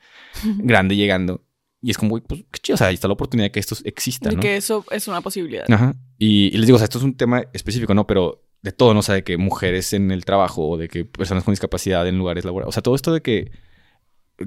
grande 0.58 0.96
llegando, 0.96 1.44
y 1.80 1.90
es 1.90 1.98
como, 1.98 2.10
güey, 2.10 2.22
pues 2.26 2.44
qué 2.50 2.58
chido, 2.60 2.74
o 2.74 2.78
sea, 2.78 2.88
ahí 2.88 2.94
está 2.94 3.06
la 3.06 3.14
oportunidad 3.14 3.46
de 3.46 3.52
que 3.52 3.60
esto 3.60 3.76
exista, 3.84 4.30
De 4.30 4.36
¿no? 4.36 4.42
que 4.42 4.56
eso 4.56 4.84
es 4.90 5.06
una 5.06 5.20
posibilidad. 5.20 5.70
Ajá. 5.70 5.94
Y, 6.18 6.46
y 6.46 6.58
les 6.58 6.66
digo, 6.66 6.76
o 6.76 6.78
sea, 6.78 6.84
esto 6.84 6.98
es 6.98 7.04
un 7.04 7.16
tema 7.16 7.44
específico, 7.52 7.94
¿no? 7.94 8.06
Pero 8.06 8.45
de 8.62 8.72
todo, 8.72 8.94
¿no? 8.94 9.00
O 9.00 9.02
sea, 9.02 9.14
de 9.14 9.24
que 9.24 9.36
mujeres 9.36 9.92
en 9.92 10.10
el 10.10 10.24
trabajo 10.24 10.68
o 10.68 10.76
de 10.76 10.88
que 10.88 11.04
personas 11.04 11.44
con 11.44 11.52
discapacidad 11.52 12.06
en 12.08 12.18
lugares 12.18 12.44
laborales. 12.44 12.68
O 12.68 12.72
sea, 12.72 12.82
todo 12.82 12.94
esto 12.94 13.12
de 13.12 13.22
que, 13.22 13.50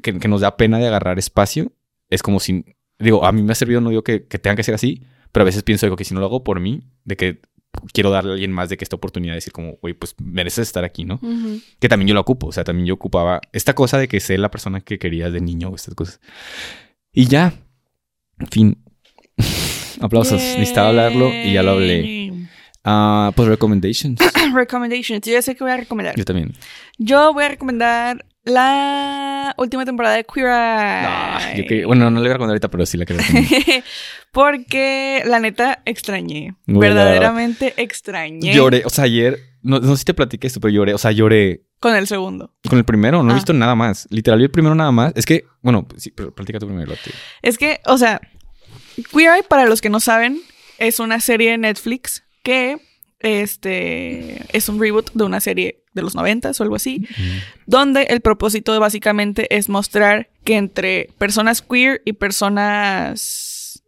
que, 0.02 0.20
que 0.20 0.28
nos 0.28 0.42
da 0.42 0.58
pena 0.58 0.78
de 0.78 0.88
agarrar 0.88 1.20
espacio 1.20 1.72
es 2.10 2.24
como 2.24 2.40
si, 2.40 2.66
digo, 2.98 3.26
a 3.26 3.32
mí 3.32 3.42
me 3.42 3.52
ha 3.52 3.56
servido, 3.56 3.82
no 3.82 3.90
digo 3.90 4.04
que, 4.04 4.28
que 4.28 4.40
tenga 4.40 4.56
que 4.56 4.64
ser 4.64 4.76
así, 4.76 5.04
Pero 5.32 5.44
a 5.44 5.46
veces 5.46 5.64
pienso 5.64 5.86
digo, 5.86 5.96
que 5.96 6.04
si 6.04 6.14
no 6.14 6.20
lo 6.20 6.26
hago 6.26 6.44
por 6.44 6.60
mí, 6.60 6.82
de 7.06 7.16
que 7.16 7.42
quiero 7.94 8.10
darle 8.10 8.32
a 8.32 8.34
alguien 8.34 8.52
más 8.52 8.70
de 8.70 8.78
que 8.78 8.84
esta 8.84 8.96
oportunidad 8.96 9.34
de 9.34 9.38
decir 9.38 9.54
como, 9.54 9.74
güey, 9.82 9.94
pues 9.94 10.16
mereces 10.20 10.68
estar 10.68 10.84
aquí, 10.84 11.06
¿no? 11.06 11.20
Que 11.80 11.88
también 11.88 12.08
yo 12.08 12.14
lo 12.14 12.22
ocupo, 12.22 12.48
o 12.48 12.52
sea, 12.52 12.64
también 12.64 12.88
yo 12.88 12.96
ocupaba 12.96 13.42
esta 13.54 13.74
cosa 13.76 13.98
de 13.98 14.08
que 14.08 14.20
sé 14.20 14.38
la 14.38 14.52
persona 14.52 14.82
que 14.82 14.98
querías 14.98 15.32
de 15.32 15.42
niño, 15.42 15.74
estas 15.76 15.96
cosas. 15.96 16.20
Y 17.14 17.28
ya, 17.28 17.54
en 18.40 18.48
fin. 18.48 18.84
Aplausos, 20.02 20.42
necesitaba 20.42 20.90
hablarlo 20.90 21.30
y 21.30 21.54
ya 21.54 21.64
lo 21.64 21.72
hablé. 21.72 22.19
Ah, 22.92 23.32
pues 23.36 23.48
recommendations. 23.48 24.20
Recommendations. 24.54 25.22
Yo 25.26 25.34
ya 25.34 25.42
sé 25.44 25.56
que 25.56 25.64
voy 25.64 25.72
a 25.74 25.78
recomendar. 25.78 26.16
Yo 26.16 26.26
también. 26.26 26.54
Yo 26.98 27.34
voy 27.34 27.44
a 27.44 27.50
recomendar 27.50 28.26
la 28.46 29.54
última 29.58 29.86
temporada 29.86 30.16
de 30.16 30.24
Queer 30.24 30.48
Eye. 30.48 31.58
Yo 31.62 31.68
que- 31.68 31.86
bueno, 31.86 32.10
no 32.10 32.18
le 32.18 32.22
voy 32.24 32.30
a 32.32 32.34
recomendar 32.34 32.54
ahorita, 32.56 32.70
pero 32.72 32.86
sí 32.88 32.98
la 32.98 33.06
quiero. 33.06 33.22
Porque 34.32 35.24
la 35.26 35.40
neta 35.40 35.82
extrañé. 35.86 36.56
Bueno. 36.66 36.80
Verdaderamente 36.80 37.74
extrañé. 37.78 38.54
Lloré, 38.54 38.84
o 38.86 38.90
sea, 38.90 39.06
ayer, 39.06 39.40
no, 39.62 39.80
no 39.80 39.92
sé 39.92 39.98
si 39.98 40.06
te 40.06 40.14
platiqué 40.14 40.48
esto, 40.48 40.60
pero 40.60 40.72
lloré, 40.72 40.94
o 40.94 40.98
sea, 40.98 41.12
lloré 41.12 41.64
Con 41.80 41.96
el 41.96 42.08
segundo. 42.08 42.54
con 42.68 42.78
el 42.78 42.86
primero, 42.86 43.24
no 43.24 43.30
he 43.30 43.34
Ah. 43.34 43.36
visto 43.36 43.54
nada 43.54 43.76
más. 43.76 44.08
Literal, 44.12 44.40
vi 44.40 44.46
el 44.46 44.52
primero 44.52 44.76
nada 44.76 44.92
más. 44.92 45.14
Es 45.16 45.26
que, 45.26 45.46
bueno, 45.62 45.88
sí, 45.98 46.12
pero 46.12 46.34
platica 46.34 46.60
tú 46.60 46.68
primero. 46.68 46.94
tío. 47.04 47.14
Es 47.42 47.58
que, 47.58 47.80
o 47.86 47.98
sea, 47.98 48.22
Queer 49.14 49.34
Eye, 49.36 49.44
para 49.44 49.66
los 49.66 49.82
que 49.82 49.90
no 49.90 50.00
saben, 50.00 50.40
es 50.78 51.00
una 51.00 51.20
serie 51.20 51.52
de 51.52 51.58
Netflix 51.58 52.24
que 52.44 52.78
este 53.20 54.42
es 54.56 54.70
un 54.70 54.80
reboot 54.80 55.12
de 55.14 55.24
una 55.26 55.40
serie 55.42 55.84
de 55.94 56.02
los 56.02 56.16
90 56.16 56.52
o 56.58 56.64
algo 56.64 56.76
así, 56.76 57.08
donde 57.66 58.04
el 58.04 58.22
propósito 58.22 58.80
básicamente 58.80 59.54
es 59.56 59.68
mostrar 59.70 60.30
que 60.46 60.56
entre 60.56 61.10
personas 61.18 61.62
queer 61.62 62.02
y 62.06 62.14
personas 62.14 63.84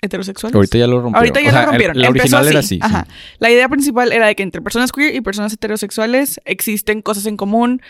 heterosexuales. 0.00 0.54
Ahorita 0.54 0.78
ya 0.78 0.86
lo 0.86 1.00
rompieron. 1.00 1.16
Ahorita 1.16 1.40
ya 1.40 1.48
O 1.48 1.52
sea, 1.52 1.60
lo 1.62 1.66
rompieron. 1.68 1.96
el- 1.96 2.02
la 2.02 2.08
original 2.10 2.46
era 2.48 2.60
así. 2.60 2.66
así. 2.66 2.74
sí. 2.76 2.80
Ajá. 2.82 3.06
La 3.38 3.50
idea 3.50 3.68
principal 3.68 4.12
era 4.12 4.26
de 4.26 4.34
que 4.36 4.42
entre 4.42 4.62
personas 4.62 4.92
queer 4.92 5.14
y 5.14 5.20
personas 5.20 5.52
heterosexuales 5.52 6.40
existen 6.44 7.02
cosas 7.02 7.26
en 7.26 7.36
común 7.36 7.82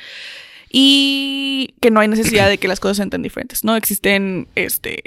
y 0.71 1.75
que 1.81 1.91
no 1.91 2.01
hay 2.01 2.09
necesidad 2.09 2.49
de 2.49 2.59
que 2.59 2.69
las 2.69 2.81
cosas 2.81 2.99
sean 2.99 3.11
tan 3.11 3.23
diferentes. 3.23 3.65
No 3.65 3.77
existen 3.77 4.49
este 4.55 5.03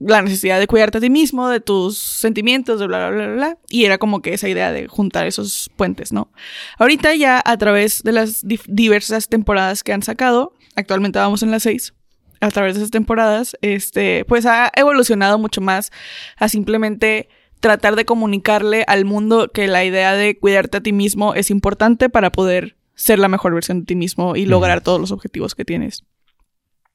la 0.00 0.22
necesidad 0.22 0.58
de 0.58 0.66
cuidarte 0.66 0.98
a 0.98 1.00
ti 1.00 1.10
mismo, 1.10 1.48
de 1.48 1.60
tus 1.60 1.98
sentimientos, 1.98 2.80
de 2.80 2.86
bla, 2.86 3.10
bla, 3.10 3.26
bla, 3.26 3.34
bla. 3.34 3.58
Y 3.68 3.84
era 3.84 3.98
como 3.98 4.22
que 4.22 4.34
esa 4.34 4.48
idea 4.48 4.72
de 4.72 4.88
juntar 4.88 5.26
esos 5.26 5.70
puentes, 5.76 6.12
¿no? 6.12 6.32
Ahorita 6.78 7.14
ya 7.14 7.40
a 7.44 7.56
través 7.58 8.02
de 8.02 8.12
las 8.12 8.42
diversas 8.42 9.28
temporadas 9.28 9.84
que 9.84 9.92
han 9.92 10.02
sacado, 10.02 10.54
actualmente 10.74 11.18
vamos 11.18 11.42
en 11.42 11.50
las 11.50 11.62
seis, 11.62 11.94
a 12.40 12.50
través 12.50 12.74
de 12.74 12.80
esas 12.80 12.90
temporadas, 12.90 13.56
este, 13.60 14.24
pues 14.24 14.46
ha 14.46 14.72
evolucionado 14.74 15.38
mucho 15.38 15.60
más 15.60 15.92
a 16.36 16.48
simplemente 16.48 17.28
tratar 17.60 17.94
de 17.94 18.06
comunicarle 18.06 18.84
al 18.88 19.04
mundo 19.04 19.50
que 19.52 19.68
la 19.68 19.84
idea 19.84 20.14
de 20.14 20.38
cuidarte 20.38 20.78
a 20.78 20.80
ti 20.80 20.92
mismo 20.92 21.34
es 21.34 21.50
importante 21.50 22.08
para 22.08 22.32
poder 22.32 22.76
ser 22.94 23.18
la 23.18 23.28
mejor 23.28 23.52
versión 23.52 23.80
de 23.80 23.86
ti 23.86 23.96
mismo 23.96 24.34
y 24.34 24.46
lograr 24.46 24.80
todos 24.80 24.98
los 24.98 25.12
objetivos 25.12 25.54
que 25.54 25.66
tienes. 25.66 26.04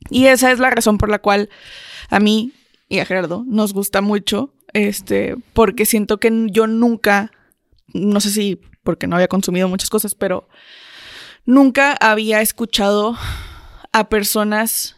Y 0.10 0.26
esa 0.26 0.52
es 0.52 0.60
la 0.60 0.72
razón 0.72 0.98
por 0.98 1.10
la 1.10 1.20
cual 1.20 1.50
a 2.10 2.20
mí 2.20 2.52
y 2.96 3.00
a 3.00 3.06
Gerardo 3.06 3.44
nos 3.48 3.74
gusta 3.74 4.02
mucho, 4.02 4.54
este, 4.74 5.36
porque 5.54 5.86
siento 5.86 6.18
que 6.18 6.32
yo 6.50 6.68
nunca, 6.68 7.32
no 7.94 8.20
sé 8.20 8.30
si 8.30 8.60
porque 8.84 9.08
no 9.08 9.16
había 9.16 9.28
consumido 9.28 9.68
muchas 9.68 9.90
cosas, 9.90 10.16
pero 10.16 10.48
nunca 11.46 11.94
había 11.94 12.42
escuchado 12.42 13.18
a 13.92 14.10
personas 14.10 14.96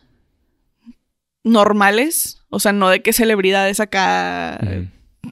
normales, 1.44 2.44
o 2.50 2.60
sea, 2.60 2.74
no 2.74 2.90
de 2.90 3.02
que 3.02 3.14
celebridades 3.14 3.80
acá. 3.80 4.60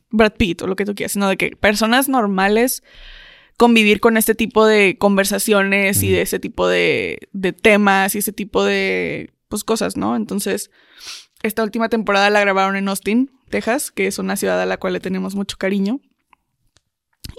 Brad 0.09 0.33
Pitt 0.33 0.61
o 0.61 0.67
lo 0.67 0.75
que 0.75 0.85
tú 0.85 0.95
quieras, 0.95 1.11
sino 1.11 1.27
de 1.27 1.37
que 1.37 1.55
personas 1.55 2.07
normales 2.09 2.83
convivir 3.57 3.99
con 3.99 4.17
este 4.17 4.35
tipo 4.35 4.65
de 4.65 4.97
conversaciones 4.97 6.03
y 6.03 6.11
de 6.11 6.21
ese 6.21 6.39
tipo 6.39 6.67
de, 6.67 7.19
de 7.31 7.53
temas 7.53 8.15
y 8.15 8.19
ese 8.19 8.33
tipo 8.33 8.63
de 8.63 9.33
pues, 9.47 9.63
cosas, 9.63 9.95
¿no? 9.97 10.15
Entonces, 10.15 10.71
esta 11.45 11.63
última 11.63 11.89
temporada 11.89 12.29
la 12.29 12.39
grabaron 12.41 12.75
en 12.75 12.87
Austin, 12.89 13.31
Texas, 13.49 13.91
que 13.91 14.07
es 14.07 14.19
una 14.19 14.35
ciudad 14.35 14.61
a 14.61 14.65
la 14.65 14.77
cual 14.77 14.93
le 14.93 14.99
tenemos 14.99 15.35
mucho 15.35 15.57
cariño. 15.57 15.99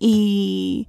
Y, 0.01 0.89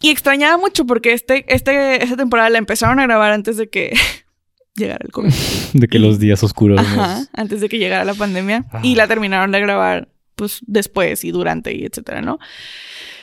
y 0.00 0.10
extrañaba 0.10 0.56
mucho 0.58 0.86
porque 0.86 1.12
este, 1.12 1.44
este, 1.52 2.02
esta 2.02 2.16
temporada 2.16 2.50
la 2.50 2.58
empezaron 2.58 2.98
a 3.00 3.04
grabar 3.04 3.32
antes 3.32 3.56
de 3.56 3.68
que 3.68 3.92
llegara 4.76 5.04
el 5.04 5.12
COVID. 5.12 5.32
De 5.74 5.88
que 5.88 5.98
los 5.98 6.18
días 6.18 6.42
oscuros. 6.42 6.76
nos- 6.82 6.86
Ajá, 6.98 7.22
antes 7.34 7.60
de 7.60 7.68
que 7.68 7.78
llegara 7.78 8.04
la 8.04 8.14
pandemia. 8.14 8.64
Ah. 8.72 8.80
Y 8.82 8.94
la 8.94 9.06
terminaron 9.08 9.50
de 9.52 9.60
grabar, 9.60 10.08
pues, 10.36 10.60
después 10.66 11.24
y 11.24 11.30
durante 11.30 11.74
y 11.74 11.84
etcétera, 11.84 12.22
¿no? 12.22 12.38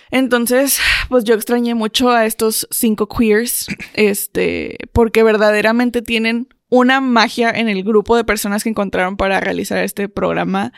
Entonces, 0.09 0.79
pues 1.09 1.25
yo 1.25 1.33
extrañé 1.35 1.75
mucho 1.75 2.09
a 2.11 2.25
estos 2.25 2.65
cinco 2.71 3.09
queers, 3.09 3.67
este, 3.93 4.77
porque 4.93 5.21
verdaderamente 5.21 6.01
tienen 6.01 6.47
una 6.69 7.01
magia 7.01 7.49
en 7.49 7.69
el 7.69 7.83
grupo 7.83 8.15
de 8.15 8.23
personas 8.23 8.63
que 8.63 8.69
encontraron 8.69 9.17
para 9.17 9.39
realizar 9.39 9.77
este 9.79 10.09
programa, 10.09 10.73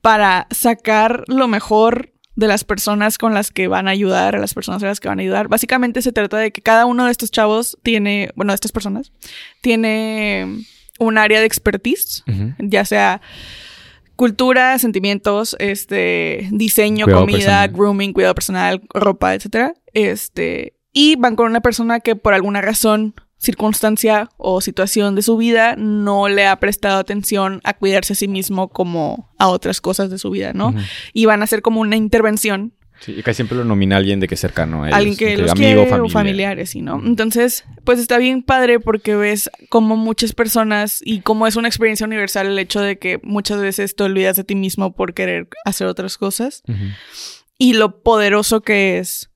para 0.00 0.46
sacar 0.50 1.24
lo 1.26 1.48
mejor 1.48 2.12
de 2.36 2.46
las 2.46 2.64
personas 2.64 3.16
con 3.18 3.34
las 3.34 3.50
que 3.50 3.66
van 3.66 3.88
a 3.88 3.92
ayudar, 3.92 4.36
a 4.36 4.38
las 4.38 4.54
personas 4.54 4.82
a 4.82 4.86
las 4.86 5.00
que 5.00 5.08
van 5.08 5.18
a 5.18 5.22
ayudar. 5.22 5.48
Básicamente 5.48 6.02
se 6.02 6.12
trata 6.12 6.36
de 6.36 6.52
que 6.52 6.62
cada 6.62 6.84
uno 6.86 7.06
de 7.06 7.10
estos 7.10 7.30
chavos 7.30 7.78
tiene, 7.82 8.30
bueno, 8.36 8.52
de 8.52 8.56
estas 8.56 8.72
personas, 8.72 9.10
tiene 9.62 10.64
un 10.98 11.18
área 11.18 11.40
de 11.40 11.46
expertise, 11.46 12.24
ya 12.58 12.84
sea 12.84 13.20
cultura, 14.16 14.78
sentimientos, 14.78 15.56
este, 15.58 16.48
diseño, 16.50 17.04
Cuidado 17.04 17.22
comida, 17.22 17.38
personal. 17.38 17.72
grooming, 17.72 18.12
cuidado 18.12 18.34
personal, 18.34 18.82
ropa, 18.94 19.34
etcétera. 19.34 19.74
Este, 19.92 20.74
y 20.92 21.16
van 21.16 21.36
con 21.36 21.46
una 21.46 21.60
persona 21.60 22.00
que 22.00 22.16
por 22.16 22.32
alguna 22.34 22.62
razón, 22.62 23.14
circunstancia 23.38 24.30
o 24.36 24.60
situación 24.60 25.14
de 25.14 25.22
su 25.22 25.36
vida 25.36 25.76
no 25.76 26.28
le 26.28 26.46
ha 26.46 26.56
prestado 26.56 26.98
atención 26.98 27.60
a 27.64 27.74
cuidarse 27.74 28.14
a 28.14 28.16
sí 28.16 28.28
mismo 28.28 28.68
como 28.68 29.30
a 29.38 29.48
otras 29.48 29.80
cosas 29.80 30.10
de 30.10 30.18
su 30.18 30.30
vida, 30.30 30.52
¿no? 30.52 30.74
Y 31.12 31.26
van 31.26 31.40
a 31.40 31.44
hacer 31.44 31.62
como 31.62 31.80
una 31.80 31.96
intervención 31.96 32.72
Sí, 33.00 33.14
y 33.16 33.22
casi 33.22 33.36
siempre 33.36 33.58
lo 33.58 33.64
nomina 33.64 33.96
alguien 33.96 34.20
de 34.20 34.28
que 34.28 34.36
es 34.36 34.40
cercano 34.40 34.84
a 34.84 34.88
ellos. 34.88 34.96
alguien 34.96 35.16
que 35.16 35.26
de 35.26 35.36
los 35.36 35.50
amigo, 35.50 35.68
quiere 35.68 35.90
familia. 35.90 36.06
o 36.06 36.08
familiares, 36.08 36.70
¿sí, 36.70 36.80
no? 36.80 37.00
Entonces, 37.04 37.64
pues 37.84 37.98
está 37.98 38.18
bien 38.18 38.42
padre 38.42 38.80
porque 38.80 39.14
ves 39.14 39.50
como 39.68 39.96
muchas 39.96 40.32
personas 40.32 41.00
y 41.04 41.20
como 41.20 41.46
es 41.46 41.56
una 41.56 41.68
experiencia 41.68 42.06
universal 42.06 42.46
el 42.46 42.58
hecho 42.58 42.80
de 42.80 42.98
que 42.98 43.20
muchas 43.22 43.60
veces 43.60 43.94
te 43.96 44.04
olvidas 44.04 44.36
de 44.36 44.44
ti 44.44 44.54
mismo 44.54 44.94
por 44.94 45.12
querer 45.12 45.48
hacer 45.64 45.86
otras 45.86 46.16
cosas 46.16 46.62
y 47.58 47.74
lo 47.74 48.02
poderoso 48.02 48.62
que 48.62 48.98
es 48.98 49.30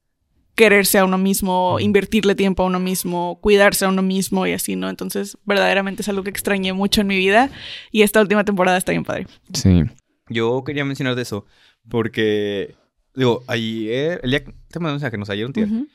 quererse 0.60 0.98
a 0.98 1.06
uno 1.06 1.16
mismo, 1.16 1.80
invertirle 1.80 2.34
tiempo 2.34 2.62
a 2.62 2.66
uno 2.66 2.78
mismo, 2.78 3.38
cuidarse 3.40 3.86
a 3.86 3.88
uno 3.88 4.02
mismo 4.02 4.46
y 4.46 4.52
así, 4.52 4.76
¿no? 4.76 4.90
Entonces, 4.90 5.38
verdaderamente 5.46 6.02
es 6.02 6.08
algo 6.10 6.22
que 6.22 6.28
extrañé 6.28 6.74
mucho 6.74 7.00
en 7.00 7.06
mi 7.06 7.16
vida 7.16 7.48
y 7.90 8.02
esta 8.02 8.20
última 8.20 8.44
temporada 8.44 8.76
está 8.76 8.92
bien 8.92 9.04
padre. 9.04 9.26
Sí. 9.54 9.84
Yo 10.28 10.62
quería 10.62 10.84
mencionar 10.84 11.14
de 11.14 11.22
eso 11.22 11.46
porque, 11.88 12.74
digo, 13.14 13.42
ayer, 13.46 14.20
el 14.22 14.30
día 14.32 14.44
que 14.44 14.52
te 14.70 14.80
mandé 14.80 14.90
un 14.90 15.00
mensaje, 15.00 15.16
nos 15.16 15.30
ayer 15.30 15.46
un 15.46 15.52
día, 15.54 15.64
Ujú. 15.64 15.88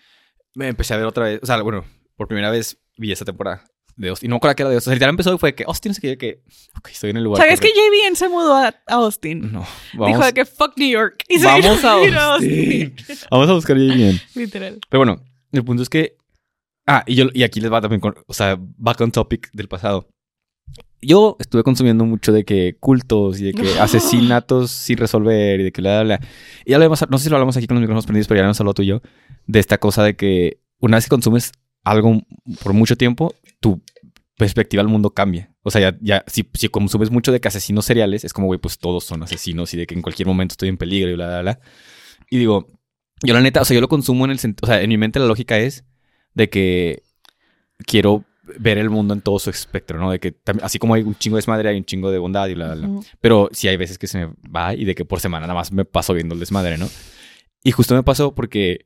me 0.56 0.68
empecé 0.68 0.96
a 0.96 0.98
ver 0.98 1.06
otra 1.06 1.26
vez, 1.26 1.40
o 1.44 1.46
sea, 1.46 1.62
bueno, 1.62 1.86
por 2.16 2.28
primera 2.28 2.50
vez 2.50 2.80
vi 2.98 3.12
esta 3.12 3.24
temporada 3.24 3.64
de 3.98 4.10
Austin. 4.10 4.28
Y 4.28 4.30
no 4.30 4.36
me 4.36 4.38
acuerdo 4.38 4.56
que 4.56 4.64
era 4.64 4.70
de 4.70 4.76
Austin. 4.76 4.90
O 4.90 4.92
sea, 4.92 4.96
literal 4.96 5.10
empezó 5.12 5.38
fue 5.38 5.56
que 5.56 5.64
Austin, 5.64 5.92
no 5.92 5.94
sé 5.94 6.02
qué, 6.02 6.10
yo 6.12 6.18
que, 6.18 6.42
ok, 6.78 6.90
estoy 6.90 7.10
en 7.12 7.18
el 7.18 7.24
lugar. 7.24 7.42
¿Sabes 7.42 7.60
que. 7.60 7.70
JVN 7.70 8.16
se 8.16 8.30
mudó 8.30 8.56
a, 8.56 8.68
a 8.68 8.94
Austin? 8.96 9.52
No, 9.52 9.66
Dijo 10.06 10.24
de 10.24 10.34
que 10.34 10.46
fuck 10.46 10.78
New 10.78 10.90
York. 10.90 11.24
Y 11.28 11.40
se 11.40 11.46
vamos 11.46 11.84
a 11.84 11.98
vino 11.98 12.20
Austin. 12.20 12.96
vamos 13.32 13.50
a 13.50 13.54
buscar 13.54 13.78
bien. 13.78 14.20
Literal. 14.36 14.80
Pero 14.90 15.00
bueno, 15.00 15.22
el 15.52 15.64
punto 15.64 15.84
es 15.84 15.90
que. 15.90 16.18
Ah, 16.88 17.04
y, 17.08 17.16
yo, 17.16 17.26
y 17.34 17.44
aquí 17.44 17.62
les 17.62 17.72
va 17.72 17.82
también 17.82 18.02
con. 18.02 18.16
O 18.28 18.34
sea, 18.34 18.58
back 18.60 19.02
on 19.02 19.12
topic 19.12 19.50
del 19.54 19.68
pasado. 19.68 20.08
Yo 21.02 21.38
estuve 21.40 21.64
consumiendo 21.64 22.04
mucho 22.04 22.32
de 22.32 22.46
que 22.46 22.78
cultos 22.80 23.40
y 23.40 23.46
de 23.46 23.54
que 23.54 23.80
asesinatos 23.80 24.72
sin 24.72 24.98
resolver 24.98 25.60
y 25.60 25.64
de 25.64 25.72
que 25.72 25.82
bla, 25.82 26.02
bla, 26.04 26.18
bla. 26.18 26.28
Y 26.66 26.72
ya 26.72 26.80
lo 26.80 26.90
no 26.90 26.96
sé 26.96 27.24
si 27.24 27.30
lo 27.30 27.36
hablamos 27.36 27.56
aquí 27.58 27.68
con 27.68 27.76
los 27.76 27.82
micrófonos 27.82 28.06
prendidos, 28.06 28.28
pero 28.28 28.40
ya 28.40 28.48
lo 28.48 28.52
hablado 28.52 28.74
tú 28.74 28.82
y 28.82 28.88
yo, 28.88 29.02
de 29.46 29.60
esta 29.60 29.78
cosa 29.78 30.04
de 30.04 30.16
que 30.16 30.60
una 30.80 30.98
vez 30.98 31.06
que 31.06 31.10
consumes 31.10 31.52
algo 31.84 32.22
por 32.64 32.74
mucho 32.74 32.98
tiempo, 32.98 33.34
tu 33.66 33.82
perspectiva 34.38 34.82
al 34.82 34.88
mundo 34.88 35.10
cambia. 35.10 35.52
O 35.64 35.72
sea, 35.72 35.82
ya, 35.82 35.98
ya 36.00 36.24
si, 36.28 36.48
si 36.54 36.70
consumes 36.70 37.10
mucho 37.10 37.32
de 37.32 37.40
que 37.40 37.48
asesinos 37.48 37.86
seriales, 37.86 38.24
es 38.24 38.32
como, 38.32 38.46
güey, 38.46 38.60
pues 38.60 38.78
todos 38.78 39.04
son 39.04 39.24
asesinos 39.24 39.74
y 39.74 39.78
de 39.78 39.88
que 39.88 39.96
en 39.96 40.04
cualquier 40.04 40.28
momento 40.28 40.54
estoy 40.54 40.70
en 40.70 40.78
peligro 40.78 41.10
y 41.10 41.16
bla, 41.16 41.28
bla, 41.28 41.42
bla. 41.42 41.60
Y 42.30 42.38
digo, 42.38 42.70
yo 43.24 43.34
la 43.34 43.42
neta, 43.42 43.62
o 43.62 43.66
sea, 43.66 43.74
yo 43.74 43.82
lo 43.82 43.88
consumo 43.88 44.26
en 44.26 44.32
el 44.32 44.38
sentido, 44.38 44.68
o 44.68 44.68
sea, 44.68 44.84
en 44.84 44.90
mi 44.90 45.00
mente 45.00 45.20
la 45.20 45.26
lógica 45.26 45.58
es 45.58 45.84
de 46.36 46.48
que 46.48 47.02
quiero 47.88 48.24
ver 48.60 48.78
el 48.78 48.92
mundo 48.92 49.16
en 49.16 49.22
todo 49.22 49.40
su 49.40 49.50
espectro, 49.50 50.00
¿no? 50.00 50.12
De 50.12 50.20
que 50.20 50.36
así 50.62 50.78
como 50.78 50.94
hay 50.94 51.02
un 51.02 51.16
chingo 51.16 51.38
de 51.38 51.40
desmadre, 51.40 51.70
hay 51.70 51.78
un 51.78 51.86
chingo 51.86 52.12
de 52.12 52.20
bondad 52.20 52.48
y 52.48 52.54
bla, 52.54 52.76
bla, 52.76 52.88
bla. 52.88 53.00
Pero 53.20 53.50
sí 53.52 53.68
hay 53.68 53.78
veces 53.78 53.98
que 53.98 54.06
se 54.06 54.28
me 54.28 54.34
va 54.56 54.76
y 54.76 54.86
de 54.86 54.94
que 54.94 55.06
por 55.06 55.20
semana 55.22 55.48
nada 55.48 55.58
más 55.58 55.72
me 55.72 55.86
paso 55.86 56.14
viendo 56.14 56.36
el 56.36 56.40
desmadre, 56.40 56.78
¿no? 56.78 56.88
Y 57.64 57.72
justo 57.72 57.96
me 57.96 58.04
pasó 58.04 58.36
porque 58.36 58.86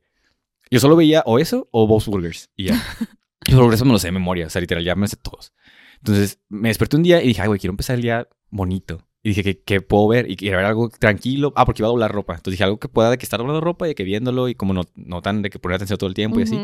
yo 0.70 0.80
solo 0.80 0.96
veía 0.96 1.22
o 1.26 1.38
eso 1.38 1.68
o 1.70 1.86
Bob's 1.86 2.06
Burgers 2.06 2.48
y 2.56 2.68
ya. 2.68 2.82
y 3.46 3.54
por 3.54 3.72
eso 3.72 3.84
me 3.84 3.92
lo 3.92 3.98
sé 3.98 4.08
de 4.08 4.12
memoria, 4.12 4.46
o 4.46 4.50
sea, 4.50 4.60
literal, 4.60 4.84
ya 4.84 4.94
me 4.94 5.08
sé 5.08 5.16
todos. 5.16 5.52
Entonces 5.98 6.40
me 6.48 6.68
desperté 6.68 6.96
un 6.96 7.02
día 7.02 7.22
y 7.22 7.28
dije, 7.28 7.42
ay, 7.42 7.48
güey, 7.48 7.60
quiero 7.60 7.72
empezar 7.72 7.96
el 7.96 8.02
día 8.02 8.28
bonito. 8.50 9.06
Y 9.22 9.30
dije, 9.30 9.42
¿qué, 9.42 9.62
qué 9.62 9.80
puedo 9.82 10.08
ver? 10.08 10.30
Y 10.30 10.36
quería 10.36 10.56
ver 10.56 10.64
algo 10.64 10.88
tranquilo. 10.88 11.52
Ah, 11.54 11.66
porque 11.66 11.82
iba 11.82 11.88
a 11.88 11.90
doblar 11.90 12.10
ropa. 12.10 12.32
Entonces 12.34 12.52
dije, 12.52 12.64
algo 12.64 12.78
que 12.78 12.88
pueda 12.88 13.10
de 13.10 13.18
que 13.18 13.24
estar 13.24 13.38
doblando 13.38 13.60
ropa 13.60 13.86
y 13.86 13.90
de 13.90 13.94
que 13.94 14.02
viéndolo 14.02 14.48
y 14.48 14.54
como 14.54 14.72
no, 14.72 14.84
no 14.94 15.20
tan 15.20 15.42
de 15.42 15.50
que 15.50 15.58
poner 15.58 15.76
atención 15.76 15.98
todo 15.98 16.08
el 16.08 16.14
tiempo 16.14 16.40
y 16.40 16.44
así. 16.44 16.58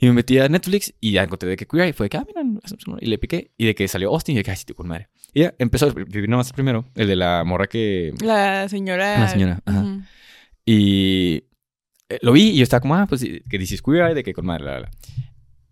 Y 0.00 0.06
me 0.06 0.12
metí 0.12 0.38
a 0.38 0.48
Netflix 0.48 0.94
y 1.00 1.10
ya 1.10 1.24
encontré 1.24 1.48
de 1.48 1.56
que 1.56 1.66
Queer 1.66 1.86
Eye. 1.86 1.92
Fue 1.92 2.04
de 2.04 2.10
que, 2.10 2.16
ah, 2.16 2.24
mira, 2.24 2.42
y 3.00 3.06
le 3.06 3.18
piqué. 3.18 3.50
Y 3.58 3.66
de 3.66 3.74
que 3.74 3.88
salió 3.88 4.10
Austin 4.10 4.36
y 4.36 4.38
de 4.38 4.44
que, 4.44 4.52
ay, 4.52 4.56
sí, 4.56 4.72
con 4.72 4.86
madre. 4.86 5.08
Y 5.34 5.40
ya 5.40 5.54
empezó, 5.58 5.92
vi 5.92 6.22
nada 6.28 6.36
más 6.36 6.52
primero, 6.52 6.84
el 6.94 7.08
de 7.08 7.16
la 7.16 7.42
morra 7.42 7.66
que... 7.66 8.14
La 8.20 8.68
señora. 8.68 9.18
La 9.18 9.28
señora, 9.28 9.60
ajá. 9.64 9.80
Ujú. 9.80 10.02
Y 10.64 11.44
eh, 12.08 12.18
lo 12.22 12.30
vi 12.30 12.50
y 12.50 12.56
yo 12.58 12.62
estaba 12.62 12.80
como, 12.80 12.94
ah, 12.94 13.06
pues 13.08 13.22
que 13.22 13.58
dices 13.58 13.82
Queer 13.82 14.06
Eye, 14.06 14.14
de 14.14 14.22
que 14.22 14.32
con 14.32 14.46
madre, 14.46 14.64
la, 14.64 14.72
la, 14.74 14.80
la. 14.82 14.90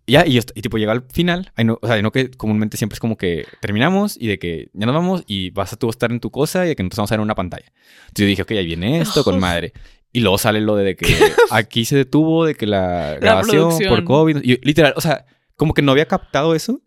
Y 0.09 0.13
ya, 0.13 0.23
y, 0.25 0.39
tipo 0.39 0.77
llega 0.77 0.93
al 0.93 1.03
final, 1.11 1.51
ay, 1.57 1.65
no, 1.65 1.79
o 1.81 1.85
sea, 1.85 2.01
no 2.01 2.13
que 2.13 2.31
comúnmente 2.31 2.77
siempre 2.77 2.93
es 2.93 3.01
como 3.01 3.17
que 3.17 3.45
terminamos 3.59 4.15
y 4.17 4.27
de 4.27 4.39
que 4.39 4.69
ya 4.71 4.85
nos 4.85 4.95
vamos 4.95 5.25
y 5.27 5.49
vas 5.49 5.73
a 5.73 5.75
tú 5.75 5.89
estar 5.89 6.13
en 6.13 6.21
tu 6.21 6.31
cosa 6.31 6.65
y 6.65 6.69
de 6.69 6.75
que 6.77 6.83
nosotros 6.83 6.99
vamos 6.99 7.11
a 7.11 7.15
ver 7.15 7.19
una 7.19 7.35
pantalla. 7.35 7.65
Entonces 8.07 8.19
yo 8.19 8.25
dije, 8.25 8.41
ok, 8.43 8.51
ahí 8.51 8.65
viene 8.65 9.01
esto, 9.01 9.25
con 9.25 9.37
madre. 9.37 9.73
Y 10.13 10.21
luego 10.21 10.37
sale 10.37 10.61
lo 10.61 10.77
de, 10.77 10.85
de 10.85 10.95
que 10.95 11.05
aquí 11.51 11.83
se 11.83 11.97
detuvo, 11.97 12.45
de 12.45 12.55
que 12.55 12.65
la 12.65 13.17
grabación 13.19 13.77
por. 13.89 14.05
COVID. 14.05 14.37
Y 14.43 14.65
literal, 14.65 14.93
o 14.95 15.01
sea, 15.01 15.25
como 15.57 15.73
que 15.73 15.81
no 15.81 15.91
había 15.91 16.05
captado 16.05 16.55
eso. 16.55 16.81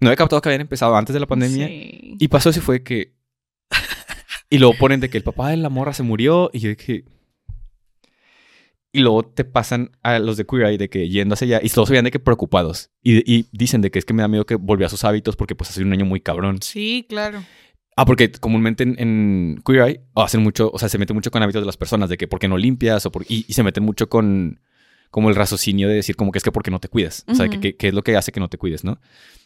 No 0.00 0.08
había 0.08 0.16
captado 0.16 0.40
que 0.40 0.48
habían 0.48 0.62
empezado 0.62 0.96
antes 0.96 1.12
de 1.12 1.20
la 1.20 1.26
pandemia. 1.26 1.66
Sí. 1.66 2.16
Y 2.18 2.28
pasó 2.28 2.48
eso 2.48 2.58
y 2.58 2.62
fue 2.62 2.82
que... 2.82 3.12
Y 4.48 4.58
luego 4.58 4.74
ponen 4.78 5.00
de 5.00 5.10
que 5.10 5.18
el 5.18 5.24
papá 5.24 5.50
de 5.50 5.58
la 5.58 5.68
morra 5.68 5.92
se 5.92 6.02
murió 6.02 6.50
y 6.54 6.60
yo 6.60 6.70
dije... 6.70 7.04
Y 8.94 9.00
luego 9.00 9.22
te 9.24 9.44
pasan 9.44 9.90
a 10.02 10.18
los 10.18 10.36
de 10.36 10.44
Queer 10.44 10.64
Eye 10.66 10.78
de 10.78 10.90
que 10.90 11.08
yendo 11.08 11.32
hacia 11.32 11.46
allá 11.46 11.60
y 11.62 11.70
todos 11.70 11.88
se 11.88 11.92
veían 11.94 12.04
de 12.04 12.10
que 12.10 12.18
preocupados. 12.20 12.90
Y, 13.02 13.18
y 13.32 13.46
dicen 13.52 13.80
de 13.80 13.90
que 13.90 13.98
es 13.98 14.04
que 14.04 14.12
me 14.12 14.20
da 14.22 14.28
miedo 14.28 14.44
que 14.44 14.54
volvió 14.56 14.86
a 14.86 14.90
sus 14.90 15.04
hábitos 15.04 15.34
porque 15.36 15.54
pues 15.54 15.70
ha 15.70 15.72
sido 15.72 15.86
un 15.86 15.92
año 15.94 16.04
muy 16.04 16.20
cabrón. 16.20 16.58
Sí, 16.60 17.06
claro. 17.08 17.42
Ah, 17.96 18.04
porque 18.04 18.30
comúnmente 18.32 18.82
en, 18.82 18.96
en 18.98 19.62
Queer 19.64 19.80
Eye 19.88 20.00
hacen 20.14 20.42
mucho, 20.42 20.70
o 20.72 20.78
sea, 20.78 20.88
se 20.90 20.98
meten 20.98 21.14
mucho 21.16 21.30
con 21.30 21.42
hábitos 21.42 21.62
de 21.62 21.66
las 21.66 21.76
personas, 21.78 22.10
de 22.10 22.16
que 22.18 22.28
por 22.28 22.38
qué 22.38 22.48
no 22.48 22.56
limpias, 22.58 23.04
o 23.06 23.12
por, 23.12 23.24
y, 23.28 23.44
y 23.48 23.52
se 23.54 23.62
meten 23.62 23.82
mucho 23.82 24.08
con 24.08 24.60
como 25.10 25.28
el 25.28 25.36
raciocinio 25.36 25.88
de 25.88 25.94
decir 25.96 26.16
como 26.16 26.32
que 26.32 26.38
es 26.38 26.44
que 26.44 26.52
porque 26.52 26.70
no 26.70 26.80
te 26.80 26.88
cuidas. 26.88 27.24
O 27.28 27.34
sea, 27.34 27.48
que, 27.50 27.60
que- 27.60 27.76
que 27.76 27.88
es 27.88 27.94
lo 27.94 28.02
que 28.02 28.16
hace 28.16 28.32
que 28.32 28.40
no 28.40 28.48
te 28.48 28.56
cuides, 28.56 28.82
¿no? 28.84 28.98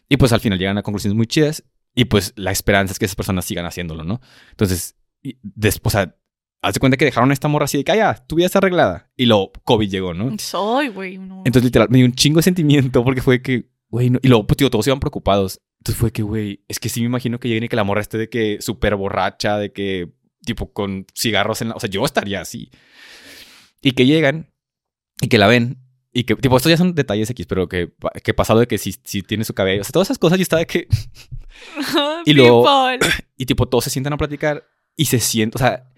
Y 0.08 0.16
pues 0.16 0.32
al 0.32 0.38
final 0.40 0.58
llegan 0.60 0.78
a 0.78 0.82
conclusiones 0.82 1.16
muy 1.16 1.26
chidas 1.26 1.64
y 1.92 2.04
pues 2.04 2.32
la 2.36 2.52
esperanza 2.52 2.92
es 2.92 2.98
que 3.00 3.04
esas 3.04 3.16
personas 3.16 3.44
sigan 3.44 3.66
haciéndolo, 3.66 4.04
¿no? 4.04 4.20
Entonces, 4.50 4.94
después, 5.42 5.92
o 5.94 5.98
sea, 5.98 6.16
haz 6.66 6.74
de 6.74 6.80
cuenta 6.80 6.96
que 6.96 7.04
dejaron 7.04 7.30
a 7.30 7.32
esta 7.32 7.48
morra 7.48 7.64
así 7.66 7.78
de 7.78 7.84
que, 7.84 7.92
ah, 7.92 7.96
ya, 7.96 8.14
tu 8.26 8.36
vida 8.36 8.46
está 8.46 8.58
arreglada. 8.58 9.10
Y 9.16 9.26
luego 9.26 9.52
COVID 9.64 9.88
llegó, 9.88 10.14
¿no? 10.14 10.36
Soy, 10.38 10.88
güey. 10.88 11.18
no. 11.18 11.38
Entonces, 11.44 11.64
literal, 11.64 11.88
me 11.90 11.98
dio 11.98 12.06
un 12.06 12.14
chingo 12.14 12.38
de 12.38 12.42
sentimiento 12.42 13.04
porque 13.04 13.22
fue 13.22 13.40
que, 13.40 13.70
güey, 13.88 14.10
no- 14.10 14.18
y 14.22 14.28
luego, 14.28 14.46
pues, 14.46 14.56
tío, 14.56 14.68
todos 14.70 14.86
iban 14.86 15.00
preocupados. 15.00 15.60
Entonces 15.78 16.00
fue 16.00 16.10
que, 16.12 16.22
güey, 16.22 16.64
es 16.68 16.80
que 16.80 16.88
sí 16.88 17.00
me 17.00 17.06
imagino 17.06 17.38
que 17.38 17.48
lleguen 17.48 17.64
y 17.64 17.68
que 17.68 17.76
la 17.76 17.84
morra 17.84 18.00
esté 18.00 18.18
de 18.18 18.28
que 18.28 18.58
súper 18.60 18.96
borracha, 18.96 19.58
de 19.58 19.72
que, 19.72 20.12
tipo, 20.44 20.72
con 20.72 21.06
cigarros 21.14 21.62
en 21.62 21.68
la... 21.68 21.74
O 21.76 21.80
sea, 21.80 21.88
yo 21.88 22.04
estaría 22.04 22.40
así. 22.40 22.70
Y 23.80 23.92
que 23.92 24.04
llegan 24.06 24.50
y 25.20 25.28
que 25.28 25.38
la 25.38 25.46
ven 25.46 25.78
y 26.12 26.24
que, 26.24 26.34
tipo, 26.34 26.56
estos 26.56 26.70
ya 26.70 26.76
son 26.78 26.94
detalles 26.94 27.28
X, 27.30 27.46
pero 27.46 27.68
que, 27.68 27.92
que 28.24 28.32
pasado 28.34 28.58
de 28.60 28.66
que 28.66 28.78
si, 28.78 28.94
si 29.04 29.22
tiene 29.22 29.44
su 29.44 29.52
cabello, 29.54 29.82
o 29.82 29.84
sea, 29.84 29.92
todas 29.92 30.06
esas 30.08 30.18
cosas 30.18 30.38
y 30.38 30.42
estaba 30.42 30.60
de 30.60 30.66
que... 30.66 30.88
y 32.24 32.32
luego-. 32.32 32.66
Y 33.36 33.44
tipo, 33.46 33.68
todos 33.68 33.84
se 33.84 33.90
sientan 33.90 34.14
a 34.14 34.16
platicar 34.16 34.64
y 34.96 35.04
se 35.04 35.20
sienten, 35.20 35.56
o 35.56 35.64
sea, 35.64 35.90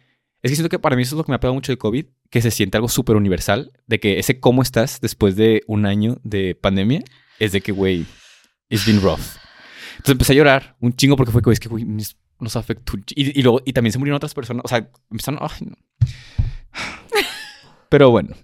es 0.43 0.51
que 0.51 0.57
siento 0.57 0.69
que 0.69 0.79
para 0.79 0.95
mí 0.97 1.03
eso 1.03 1.15
es 1.15 1.19
lo 1.19 1.25
que 1.25 1.33
me 1.33 1.37
ha 1.37 1.41
pegado 1.41 1.55
mucho 1.55 1.73
de 1.73 1.79
COVID, 1.79 2.07
que 2.31 2.43
se 2.43 2.51
siente 2.51 2.77
algo 2.77 2.89
súper 2.89 3.17
universal, 3.17 3.73
de 3.87 3.99
que 4.01 4.19
ese 4.19 4.39
cómo 4.41 4.63
estás 4.63 5.01
después 5.01 5.35
de 5.37 5.63
un 5.67 5.85
año 5.87 6.19
de 6.23 6.55
pandemia, 6.55 7.03
es 7.39 7.53
de 7.53 7.61
que, 7.61 7.73
güey, 7.73 8.07
it's 8.69 8.87
been 8.87 9.01
rough. 9.01 9.21
Entonces 9.93 10.13
empecé 10.13 10.33
a 10.33 10.37
llorar 10.37 10.77
un 10.81 10.95
chingo 10.95 11.17
porque 11.17 11.33
fue 11.33 11.43
que, 11.43 11.51
es 11.51 11.59
que, 11.61 11.69
güey, 11.69 11.85
nos- 11.85 12.17
afectó 12.55 12.93
y, 13.17 13.37
y 13.39 13.43
luego, 13.43 13.61
y 13.65 13.73
también 13.73 13.93
se 13.93 13.99
murieron 13.99 14.17
otras 14.17 14.33
personas, 14.33 14.63
o 14.65 14.69
sea, 14.69 14.89
empezaron, 15.11 15.41
ay, 15.43 15.67
no. 15.67 15.77
Pero 17.89 18.11
bueno, 18.11 18.37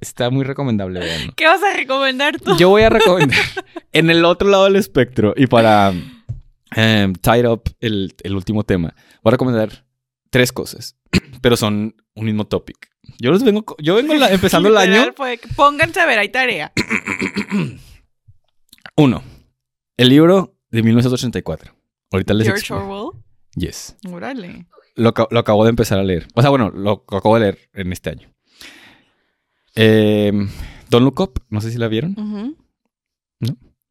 está 0.00 0.30
muy 0.30 0.44
recomendable. 0.44 1.00
¿Qué 1.36 1.46
vas 1.46 1.62
a 1.62 1.74
recomendar 1.76 2.38
tú? 2.40 2.56
Yo 2.58 2.68
voy 2.68 2.82
a 2.82 2.90
recomendar 2.90 3.38
en 3.92 4.10
el 4.10 4.24
otro 4.24 4.48
lado 4.48 4.64
del 4.64 4.76
espectro 4.76 5.32
y 5.36 5.46
para 5.46 5.92
em, 6.76 7.12
tie 7.14 7.46
up 7.46 7.62
el, 7.80 8.14
el 8.22 8.34
último 8.36 8.64
tema, 8.64 8.94
voy 9.22 9.30
a 9.30 9.32
recomendar 9.32 9.84
tres 10.30 10.52
cosas, 10.52 10.96
pero 11.42 11.56
son 11.56 11.94
un 12.14 12.24
mismo 12.24 12.46
topic. 12.46 12.88
Yo 13.18 13.30
los 13.30 13.42
vengo, 13.42 13.64
yo 13.78 13.94
vengo 13.96 14.14
la- 14.14 14.30
empezando 14.32 14.68
el 14.68 14.76
año. 14.76 15.12
fue 15.16 15.38
Pónganse 15.56 16.00
a 16.00 16.06
ver, 16.06 16.18
hay 16.18 16.28
tarea. 16.28 16.72
Uno, 18.96 19.22
el 19.96 20.08
libro 20.08 20.56
de 20.70 20.82
1984. 20.82 21.74
Ahorita 22.12 22.34
les 22.34 22.46
George. 22.46 22.72
Orwell. 22.74 23.22
Yes. 23.54 23.96
Órale. 24.10 24.66
Lo, 24.96 25.14
lo 25.30 25.38
acabo 25.38 25.64
de 25.64 25.70
empezar 25.70 25.98
a 25.98 26.02
leer. 26.02 26.26
O 26.34 26.40
sea, 26.42 26.50
bueno, 26.50 26.70
lo, 26.70 27.04
lo 27.08 27.16
acabo 27.16 27.34
de 27.36 27.40
leer 27.40 27.58
en 27.72 27.92
este 27.92 28.10
año. 28.10 28.32
Em, 29.74 30.48
Don't 30.90 31.04
Look 31.04 31.20
Up, 31.20 31.44
no 31.48 31.60
sé 31.60 31.70
si 31.70 31.78
la 31.78 31.88
vieron. 31.88 32.14
Ujú. 32.18 32.56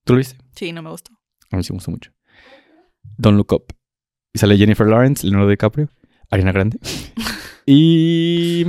¿Tú 0.03 0.13
lo 0.13 0.17
viste? 0.17 0.37
Sí, 0.55 0.71
no 0.71 0.81
me 0.81 0.89
gustó. 0.89 1.11
A 1.51 1.57
mí 1.57 1.63
sí 1.63 1.71
me 1.71 1.77
gustó 1.77 1.91
mucho. 1.91 2.11
Don't 3.17 3.37
Look 3.37 3.53
Up. 3.53 3.73
Y 4.33 4.39
sale 4.39 4.57
Jennifer 4.57 4.87
Lawrence, 4.87 5.25
Leonardo 5.25 5.49
DiCaprio, 5.49 5.89
Ariana 6.29 6.51
Grande. 6.51 6.79
y. 7.65 8.65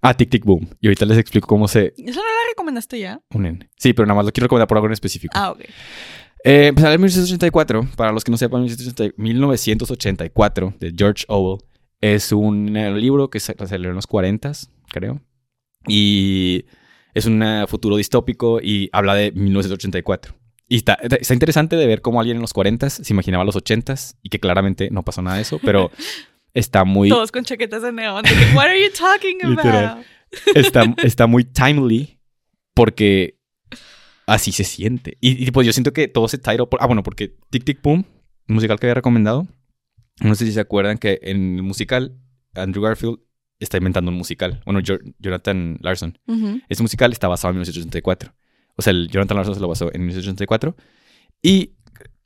Ah, 0.00 0.14
Tic 0.14 0.30
Tic 0.30 0.44
Boom. 0.44 0.68
Y 0.80 0.88
ahorita 0.88 1.06
les 1.06 1.18
explico 1.18 1.46
cómo 1.46 1.66
se 1.66 1.94
¿Eso 1.96 2.20
no 2.20 2.26
la 2.26 2.48
recomendaste 2.50 2.98
ya? 2.98 3.20
unen. 3.30 3.70
Sí, 3.76 3.94
pero 3.94 4.06
nada 4.06 4.16
más 4.16 4.26
lo 4.26 4.32
quiero 4.32 4.44
recomendar 4.44 4.68
por 4.68 4.76
algo 4.76 4.86
en 4.86 4.92
específico. 4.92 5.32
Ah, 5.34 5.52
ok. 5.52 5.60
Eh, 6.44 6.72
pues 6.74 6.84
en 6.84 7.00
1984. 7.00 7.88
Para 7.96 8.12
los 8.12 8.22
que 8.22 8.30
no 8.30 8.36
sepan, 8.36 8.62
1980 8.62 9.14
1984 9.16 10.74
de 10.78 10.92
George 10.94 11.24
Orwell 11.28 11.58
es 12.02 12.32
un 12.32 12.74
libro 13.00 13.30
que 13.30 13.40
se 13.40 13.54
salió 13.66 13.88
en 13.88 13.96
los 13.96 14.06
40, 14.06 14.52
creo. 14.90 15.22
Y 15.88 16.66
es 17.14 17.24
un 17.24 17.42
futuro 17.66 17.96
distópico 17.96 18.60
y 18.60 18.90
habla 18.92 19.14
de 19.14 19.32
1984. 19.32 20.34
Y 20.68 20.76
está, 20.76 20.94
está 20.94 21.32
interesante 21.32 21.76
de 21.76 21.86
ver 21.86 22.02
cómo 22.02 22.20
alguien 22.20 22.36
en 22.36 22.40
los 22.42 22.52
40 22.52 22.90
se 22.90 23.12
imaginaba 23.12 23.44
los 23.44 23.56
80 23.56 23.94
y 24.22 24.28
que 24.28 24.38
claramente 24.38 24.90
no 24.90 25.02
pasó 25.02 25.22
nada 25.22 25.36
de 25.36 25.42
eso, 25.42 25.58
pero 25.62 25.90
está 26.54 26.84
muy, 26.84 27.08
Todos 27.08 27.30
con 27.32 27.44
chaquetas 27.44 27.82
de 27.82 27.92
neón. 27.92 28.24
What 28.54 28.64
are 28.66 28.80
you 28.82 28.90
talking 28.96 29.38
Literal. 29.42 29.84
about? 29.84 30.04
está, 30.54 30.84
está 31.02 31.26
muy 31.26 31.44
timely 31.44 32.18
porque 32.74 33.38
así 34.26 34.52
se 34.52 34.64
siente. 34.64 35.16
Y, 35.20 35.46
y, 35.46 35.50
pues 35.50 35.66
yo 35.66 35.72
siento 35.72 35.92
que 35.92 36.08
todo 36.08 36.26
ese 36.26 36.38
title... 36.38 36.66
por- 36.66 36.82
ah, 36.82 36.86
bueno, 36.86 37.02
porque 37.02 37.36
Tic 37.50 37.64
Tic 37.64 37.82
Boom, 37.82 38.04
musical 38.48 38.78
que 38.80 38.86
había 38.86 38.94
recomendado. 38.94 39.46
No 40.20 40.34
sé 40.34 40.46
si 40.46 40.52
se 40.52 40.60
acuerdan 40.60 40.98
que 40.98 41.18
en 41.22 41.56
el 41.56 41.62
musical 41.62 42.16
Andrew 42.54 42.82
Garfield 42.84 43.18
está 43.58 43.78
inventando 43.78 44.10
un 44.10 44.16
musical. 44.16 44.62
Bueno, 44.64 44.80
Jo- 44.86 44.98
Jonathan 45.18 45.78
Larson. 45.80 46.18
Ujú. 46.26 46.60
Ese 46.68 46.82
musical 46.82 47.12
está 47.12 47.28
basado 47.28 47.50
en 47.50 47.56
1984. 47.56 48.32
O 48.76 48.82
sea, 48.82 48.92
el 48.92 49.08
Jonathan 49.08 49.36
Larson 49.36 49.54
se 49.54 49.60
lo 49.60 49.68
basó 49.68 49.86
en 49.92 50.00
1984. 50.02 50.76
Y, 51.42 51.74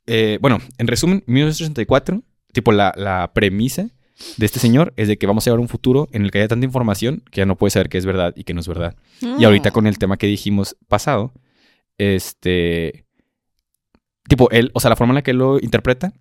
eh, 0.07 0.37
bueno, 0.41 0.59
en 0.77 0.87
resumen, 0.87 1.23
1984, 1.27 2.23
tipo 2.53 2.71
la, 2.71 2.93
la 2.95 3.31
premisa 3.33 3.89
de 4.37 4.45
este 4.45 4.59
señor 4.59 4.93
es 4.97 5.07
de 5.07 5.17
que 5.17 5.27
vamos 5.27 5.45
a 5.45 5.49
llevar 5.49 5.59
un 5.59 5.67
futuro 5.67 6.07
en 6.11 6.23
el 6.23 6.31
que 6.31 6.39
haya 6.39 6.47
tanta 6.47 6.65
información 6.65 7.23
que 7.31 7.39
ya 7.39 7.45
no 7.45 7.57
puedes 7.57 7.73
saber 7.73 7.89
qué 7.89 7.97
es 7.97 8.05
verdad 8.05 8.33
y 8.35 8.43
qué 8.43 8.53
no 8.53 8.59
es 8.59 8.67
verdad. 8.67 8.95
Y 9.21 9.43
ahorita 9.43 9.71
con 9.71 9.87
el 9.87 9.97
tema 9.97 10.17
que 10.17 10.27
dijimos 10.27 10.75
pasado, 10.87 11.33
este... 11.97 13.05
Tipo, 14.27 14.49
él, 14.51 14.69
o 14.73 14.79
sea, 14.79 14.89
la 14.89 14.95
forma 14.95 15.11
en 15.11 15.15
la 15.15 15.21
que 15.23 15.31
él 15.31 15.37
lo 15.37 15.59
interpreta, 15.59 16.13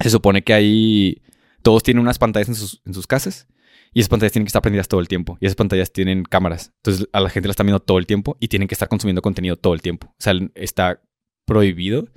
se 0.00 0.10
supone 0.10 0.42
que 0.42 0.54
ahí 0.54 1.22
todos 1.62 1.82
tienen 1.82 2.02
unas 2.02 2.18
pantallas 2.18 2.48
en 2.48 2.56
sus, 2.56 2.82
en 2.84 2.94
sus 2.94 3.06
casas 3.06 3.46
y 3.92 4.00
esas 4.00 4.08
pantallas 4.08 4.32
tienen 4.32 4.44
que 4.44 4.48
estar 4.48 4.62
prendidas 4.62 4.88
todo 4.88 5.00
el 5.00 5.06
tiempo 5.06 5.38
y 5.40 5.46
esas 5.46 5.54
pantallas 5.54 5.92
tienen 5.92 6.24
cámaras. 6.24 6.72
Entonces 6.78 7.08
a 7.12 7.20
la 7.20 7.30
gente 7.30 7.48
la 7.48 7.52
está 7.52 7.62
viendo 7.62 7.80
todo 7.80 7.98
el 7.98 8.06
tiempo 8.06 8.36
y 8.40 8.48
tienen 8.48 8.66
que 8.66 8.74
estar 8.74 8.88
consumiendo 8.88 9.22
contenido 9.22 9.56
todo 9.56 9.72
el 9.72 9.82
tiempo. 9.82 10.08
O 10.08 10.16
sea, 10.18 10.34
está 10.54 11.00
prohibido 11.46 12.08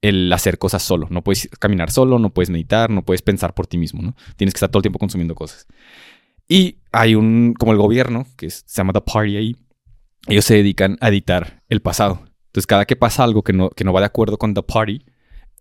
el 0.00 0.32
hacer 0.32 0.58
cosas 0.58 0.82
solo. 0.82 1.08
No 1.10 1.22
puedes 1.22 1.48
caminar 1.58 1.90
solo, 1.90 2.18
no 2.18 2.30
puedes 2.30 2.50
meditar, 2.50 2.90
no 2.90 3.02
puedes 3.04 3.22
pensar 3.22 3.54
por 3.54 3.66
ti 3.66 3.78
mismo, 3.78 4.02
¿no? 4.02 4.14
Tienes 4.36 4.54
que 4.54 4.58
estar 4.58 4.68
todo 4.70 4.78
el 4.78 4.82
tiempo 4.82 4.98
consumiendo 4.98 5.34
cosas. 5.34 5.66
Y 6.48 6.78
hay 6.92 7.14
un, 7.14 7.54
como 7.58 7.72
el 7.72 7.78
gobierno, 7.78 8.26
que 8.36 8.46
es- 8.46 8.64
se 8.66 8.76
llama 8.78 8.92
The 8.92 9.00
Party 9.02 9.36
ahí, 9.36 9.56
ellos 10.26 10.44
se 10.44 10.54
dedican 10.54 10.96
a 11.00 11.08
editar 11.08 11.62
el 11.68 11.80
pasado. 11.80 12.22
Entonces, 12.46 12.66
cada 12.66 12.84
que 12.86 12.96
pasa 12.96 13.24
algo 13.24 13.42
que 13.42 13.52
no, 13.52 13.70
que 13.70 13.84
no 13.84 13.92
va 13.92 14.00
de 14.00 14.06
acuerdo 14.06 14.38
con 14.38 14.54
The 14.54 14.62
Party, 14.62 15.04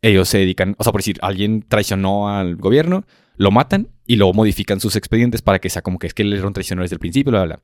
ellos 0.02 0.30
se 0.30 0.38
dedican, 0.40 0.76
o 0.78 0.84
sea, 0.84 0.92
por 0.92 1.00
decir, 1.02 1.18
alguien 1.22 1.64
traicionó 1.68 2.30
al 2.30 2.56
gobierno, 2.56 3.06
lo 3.36 3.52
matan 3.52 3.90
y 4.06 4.16
luego 4.16 4.34
modifican 4.34 4.80
sus 4.80 4.96
expedientes 4.96 5.42
para 5.42 5.60
que 5.60 5.70
sea 5.70 5.82
como 5.82 6.00
que 6.00 6.08
es 6.08 6.14
que 6.14 6.24
él 6.24 6.34
era 6.34 6.48
un 6.48 6.54
traicionero 6.54 6.84
desde 6.84 6.96
el 6.96 7.00
principio, 7.00 7.32
bla, 7.32 7.44
bla, 7.46 7.56
bla. 7.56 7.64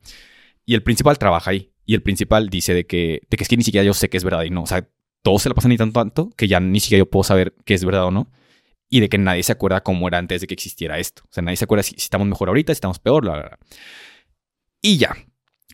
Y 0.66 0.74
el 0.74 0.82
principal 0.82 1.18
trabaja 1.18 1.50
ahí. 1.50 1.70
Y 1.86 1.94
el 1.94 2.02
principal 2.02 2.48
dice 2.48 2.74
de 2.74 2.86
que, 2.86 3.20
de 3.28 3.36
que 3.36 3.42
es 3.44 3.48
que 3.48 3.56
ni 3.56 3.64
siquiera 3.64 3.84
yo 3.84 3.92
sé 3.94 4.08
que 4.08 4.16
es 4.16 4.24
verdad 4.24 4.44
y 4.44 4.50
no. 4.50 4.62
O 4.62 4.66
sea, 4.66 4.88
todos 5.24 5.42
se 5.42 5.48
la 5.48 5.54
pasan 5.54 5.70
ni 5.70 5.76
tanto, 5.78 5.98
tanto 5.98 6.30
que 6.36 6.46
ya 6.46 6.60
ni 6.60 6.80
siquiera 6.80 7.00
yo 7.00 7.10
puedo 7.10 7.24
saber 7.24 7.54
qué 7.64 7.72
es 7.74 7.84
verdad 7.84 8.04
o 8.04 8.10
no. 8.10 8.30
Y 8.90 9.00
de 9.00 9.08
que 9.08 9.16
nadie 9.18 9.42
se 9.42 9.52
acuerda 9.52 9.80
cómo 9.82 10.06
era 10.06 10.18
antes 10.18 10.42
de 10.42 10.46
que 10.46 10.54
existiera 10.54 10.98
esto. 10.98 11.22
O 11.24 11.32
sea, 11.32 11.42
nadie 11.42 11.56
se 11.56 11.64
acuerda 11.64 11.82
si, 11.82 11.96
estamos 11.96 12.28
mejor 12.28 12.48
ahorita, 12.48 12.72
si 12.72 12.76
estamos 12.76 12.98
peor, 12.98 13.22
bla, 13.22 13.32
bla. 13.32 13.58
Y 14.82 14.98
ya. 14.98 15.16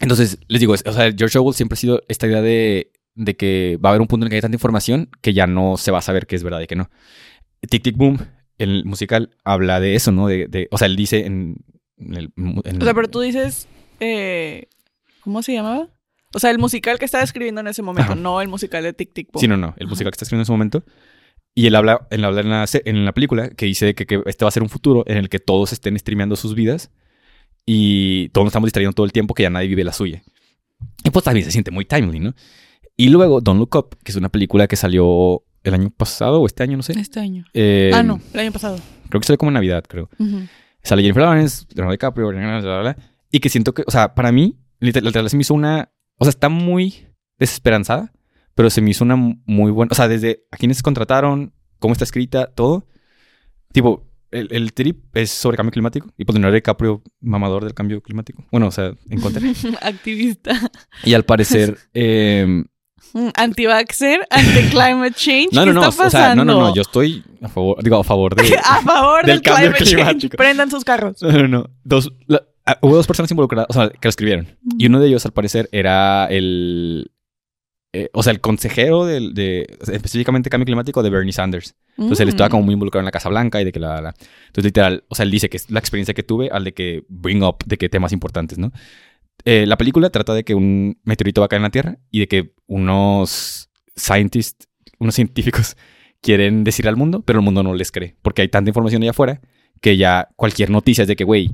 Entonces, 0.01 0.39
les 0.47 0.61
digo, 0.61 0.73
o 0.73 0.77
sea, 0.77 1.13
George 1.13 1.37
Orwell 1.37 1.55
siempre 1.55 1.75
ha 1.75 1.77
sido 1.77 2.01
esta 2.09 2.29
idea 2.29 2.41
de, 2.41 2.93
de 3.17 3.37
que 3.37 3.77
va 3.85 3.89
a 3.89 3.93
haber 3.93 4.01
un 4.01 4.07
punto 4.07 4.25
en 4.25 4.29
el 4.29 4.31
que 4.31 4.37
hay 4.37 4.41
tanta 4.43 4.55
información 4.55 5.11
que 5.21 5.35
ya 5.35 5.47
no 5.49 5.77
se 5.77 5.91
va 5.91 5.99
a 5.99 6.03
saber 6.03 6.27
qué 6.29 6.37
es 6.37 6.45
verdad 6.45 6.61
y 6.61 6.67
qué 6.69 6.77
no. 6.77 6.89
Tic 7.69 7.83
Tic 7.83 7.97
Boom 7.97 8.19
el 8.57 8.85
musical 8.85 9.37
habla 9.45 9.81
de 9.81 9.97
eso, 9.97 10.13
¿no? 10.13 10.29
De, 10.29 10.47
de- 10.47 10.69
o 10.71 10.79
sea, 10.79 10.87
él 10.87 10.95
dice 10.95 11.27
en, 11.27 11.57
el... 11.99 12.33
O 12.37 12.85
sea, 12.85 12.95
pero 12.95 13.09
tú 13.09 13.21
dices. 13.21 13.67
eh, 13.99 14.69
¿Cómo 15.21 15.43
se 15.43 15.53
llamaba? 15.55 15.89
O 16.35 16.39
sea, 16.39 16.51
el 16.51 16.59
musical 16.59 16.99
que 16.99 17.05
estaba 17.05 17.25
escribiendo 17.25 17.61
en 17.61 17.67
ese 17.67 17.83
momento, 17.83 18.13
Ajá. 18.13 18.21
no 18.21 18.41
el 18.41 18.49
musical 18.49 18.83
de 18.85 18.93
Tic 18.93 19.13
Tic 19.13 19.33
Boom. 19.33 19.41
Sí, 19.41 19.49
no, 19.49 19.57
no. 19.57 19.75
El 19.79 19.89
musical 19.89 20.13
que 20.13 20.15
está 20.15 20.25
escribiendo 20.25 20.43
en 20.43 20.45
ese 20.45 20.53
momento. 20.53 20.85
Y 21.55 21.67
él 21.67 21.75
habla, 21.75 22.07
él 22.11 22.25
habla 22.25 22.41
en, 22.43 22.51
la, 22.51 22.67
en 22.73 23.05
la 23.05 23.13
película 23.13 23.51
que 23.51 23.67
dice 23.67 23.95
que, 23.95 24.07
que 24.07 24.23
este 24.27 24.45
va 24.45 24.49
a 24.49 24.53
ser 24.53 24.63
un 24.63 24.69
futuro 24.69 25.03
en 25.07 25.17
el 25.17 25.29
que 25.29 25.41
todos 25.41 25.73
estén 25.73 25.99
streameando 25.99 26.37
sus 26.37 26.55
vidas 26.55 26.91
y 27.67 28.29
todos 28.29 28.45
nos 28.45 28.51
estamos 28.51 28.69
distrayendo 28.69 28.95
todo 28.95 29.07
el 29.07 29.13
tiempo 29.13 29.35
que 29.35 29.43
ya 29.43 29.51
nadie 29.51 29.69
vive 29.69 29.83
la 29.83 29.93
suya. 29.93 30.23
Y 31.05 31.11
pues 31.11 31.25
también 31.25 31.45
se 31.45 31.51
siente 31.53 31.71
muy 31.71 31.85
timely, 31.85 32.21
¿no? 32.21 32.35
Y 32.97 33.09
luego 33.09 33.41
Don't 33.41 33.59
Look 33.59 33.75
Up, 33.77 33.99
que 34.05 34.13
es 34.13 34.17
una 34.17 34.29
película 34.29 34.69
que 34.69 34.77
salió 34.77 35.43
el 35.65 35.75
año 35.75 35.91
pasado 35.91 36.41
o 36.41 36.47
este 36.47 36.63
año, 36.63 36.77
no 36.77 36.83
sé. 36.83 36.93
Este 36.99 37.21
año. 37.21 37.45
Eh, 37.53 37.91
ah, 37.93 38.03
no, 38.03 38.21
el 38.33 38.41
año 38.41 38.53
pasado. 38.53 38.79
Creo 39.09 39.21
que 39.21 39.27
salió 39.27 39.39
como 39.39 39.51
en 39.51 39.55
Navidad, 39.55 39.85
creo. 39.87 40.09
Ujú. 40.19 40.43
Sale 40.83 41.03
Jennifer 41.03 41.23
Lawrence, 41.23 41.67
Leonardo 41.75 41.93
DiCaprio, 41.93 42.29
bla, 42.29 42.41
bla, 42.41 42.61
bla, 42.61 42.81
bla, 42.81 42.97
y 43.31 43.41
que 43.41 43.49
siento 43.49 43.75
que, 43.75 43.83
o 43.87 43.91
sea, 43.91 44.15
para 44.15 44.33
mí, 44.33 44.57
literal, 44.79 45.07
literal, 45.07 45.29
se 45.29 45.37
me 45.37 45.43
hizo 45.43 45.55
una, 45.55 45.91
o 46.21 46.25
sea, 46.25 46.31
está 46.31 46.49
muy 46.49 47.07
desesperanzada, 47.39 48.13
pero 48.55 48.71
se 48.71 48.81
me 48.81 48.91
hizo 48.91 49.03
una 49.05 49.17
muy 49.17 49.73
buena, 49.73 49.89
o 49.91 49.95
sea, 49.95 50.07
desde 50.07 50.45
a 50.53 50.57
quiénes 50.57 50.83
contrataron, 50.83 51.53
cómo 51.79 51.93
está 51.93 52.05
escrita, 52.05 52.47
todo. 52.47 52.87
Tipo, 53.73 54.07
el, 54.31 54.49
el 54.53 54.73
trip 54.75 55.17
es 55.17 55.31
sobre 55.31 55.57
cambio 55.57 55.73
climático, 55.73 56.13
y 56.19 56.25
pues 56.25 56.35
Leonardo 56.35 56.55
DiCaprio, 56.55 57.03
mamador 57.21 57.65
del 57.65 57.75
cambio 57.75 58.01
climático. 58.03 58.45
Bueno, 58.53 58.67
o 58.69 58.71
sea, 58.71 58.93
en 59.09 59.21
contra. 59.21 59.43
Activista. 59.83 60.53
y 61.05 61.15
al 61.15 61.25
parecer, 61.25 61.79
eh, 61.95 62.65
Anti-vaxxer, 63.35 64.21
anti-climate 64.31 65.15
change. 65.17 65.49
no, 65.53 65.65
¿Qué 65.65 65.73
no, 65.73 65.81
no, 65.81 65.89
está 65.89 66.07
o 66.07 66.11
sea, 66.11 66.35
no, 66.37 66.45
no, 66.45 66.53
no, 66.61 66.75
yo 66.75 66.83
estoy 66.83 67.25
a 67.43 67.49
favor, 67.49 67.83
digo, 67.83 67.97
a 67.97 68.05
favor 68.05 68.35
de... 68.37 68.57
A 68.59 68.83
favor 68.83 69.25
del, 69.25 69.37
del 69.37 69.43
cambio 69.43 69.73
climate 69.73 69.85
change. 69.85 69.95
climático. 69.97 70.37
Prendan 70.37 70.71
sus 70.71 70.85
carros. 70.85 71.21
No, 71.23 71.33
no, 71.33 71.49
no. 71.49 71.71
Dos, 71.83 72.13
la- 72.27 72.45
hubo 72.81 72.95
dos 72.97 73.07
personas 73.07 73.31
involucradas, 73.31 73.67
o 73.71 73.73
sea, 73.73 73.89
que 73.91 73.99
lo 74.03 74.09
escribieron. 74.11 74.49
Y 74.79 74.87
uno 74.87 75.01
de 75.01 75.09
ellos, 75.09 75.25
al 75.27 75.33
parecer, 75.33 75.69
era 75.73 76.27
el. 76.31 77.11
eh, 77.93 78.09
o 78.13 78.23
sea, 78.23 78.33
el 78.33 78.41
consejero 78.41 79.05
del, 79.07 79.35
de. 79.35 79.67
específicamente 79.93 80.51
cambio 80.51 80.67
climático 80.67 81.03
de 81.03 81.11
Bernie 81.11 81.33
Sanders. 81.33 81.75
Entonces 81.97 82.21
él 82.21 82.29
estaba 82.29 82.49
Mm. 82.49 82.53
como 82.53 82.63
muy 82.65 82.73
involucrado 82.75 83.01
en 83.01 83.07
la 83.07 83.11
Casa 83.11 83.29
Blanca 83.29 83.61
y 83.61 83.65
de 83.65 83.73
que 83.73 83.81
la. 83.81 84.01
la- 84.01 84.15
Entonces, 84.47 84.65
literal, 84.65 85.05
o 85.09 85.15
sea, 85.15 85.25
él 85.25 85.31
dice 85.31 85.49
que 85.49 85.57
es 85.57 85.71
la 85.71 85.79
experiencia 85.81 86.15
que 86.15 86.23
tuve 86.23 86.51
al 86.51 86.65
de 86.65 86.73
que 86.75 87.05
bring 87.09 87.43
up 87.43 87.57
de 87.67 87.77
que 87.79 87.89
temas 87.89 88.13
importantes, 88.13 88.59
¿no? 88.59 88.73
Eh, 89.45 89.65
la 89.67 89.77
película 89.79 90.11
trata 90.11 90.35
de 90.35 90.45
que 90.45 90.55
un 90.55 90.99
meteorito 91.05 91.41
va 91.41 91.47
a 91.47 91.49
caer 91.49 91.61
en 91.61 91.65
la 91.65 91.71
Tierra 91.71 91.99
y 92.11 92.21
de 92.21 92.29
que 92.29 92.53
unos 92.67 93.71
scientists, 93.97 94.69
unos 94.99 95.15
científicos 95.15 95.77
quieren 96.23 96.63
decir 96.65 96.87
al 96.89 96.97
mundo, 96.97 97.23
pero 97.25 97.39
el 97.39 97.45
mundo 97.45 97.63
no 97.63 97.75
les 97.75 97.91
cree 97.91 98.17
porque 98.23 98.43
hay 98.43 98.49
tanta 98.49 98.69
información 98.71 99.03
allá 99.03 99.13
afuera 99.13 99.41
que 99.81 99.97
ya 99.97 100.29
cualquier 100.37 100.69
noticia 100.69 101.03
es 101.03 101.09
de 101.09 101.17
que, 101.17 101.25
güey, 101.25 101.53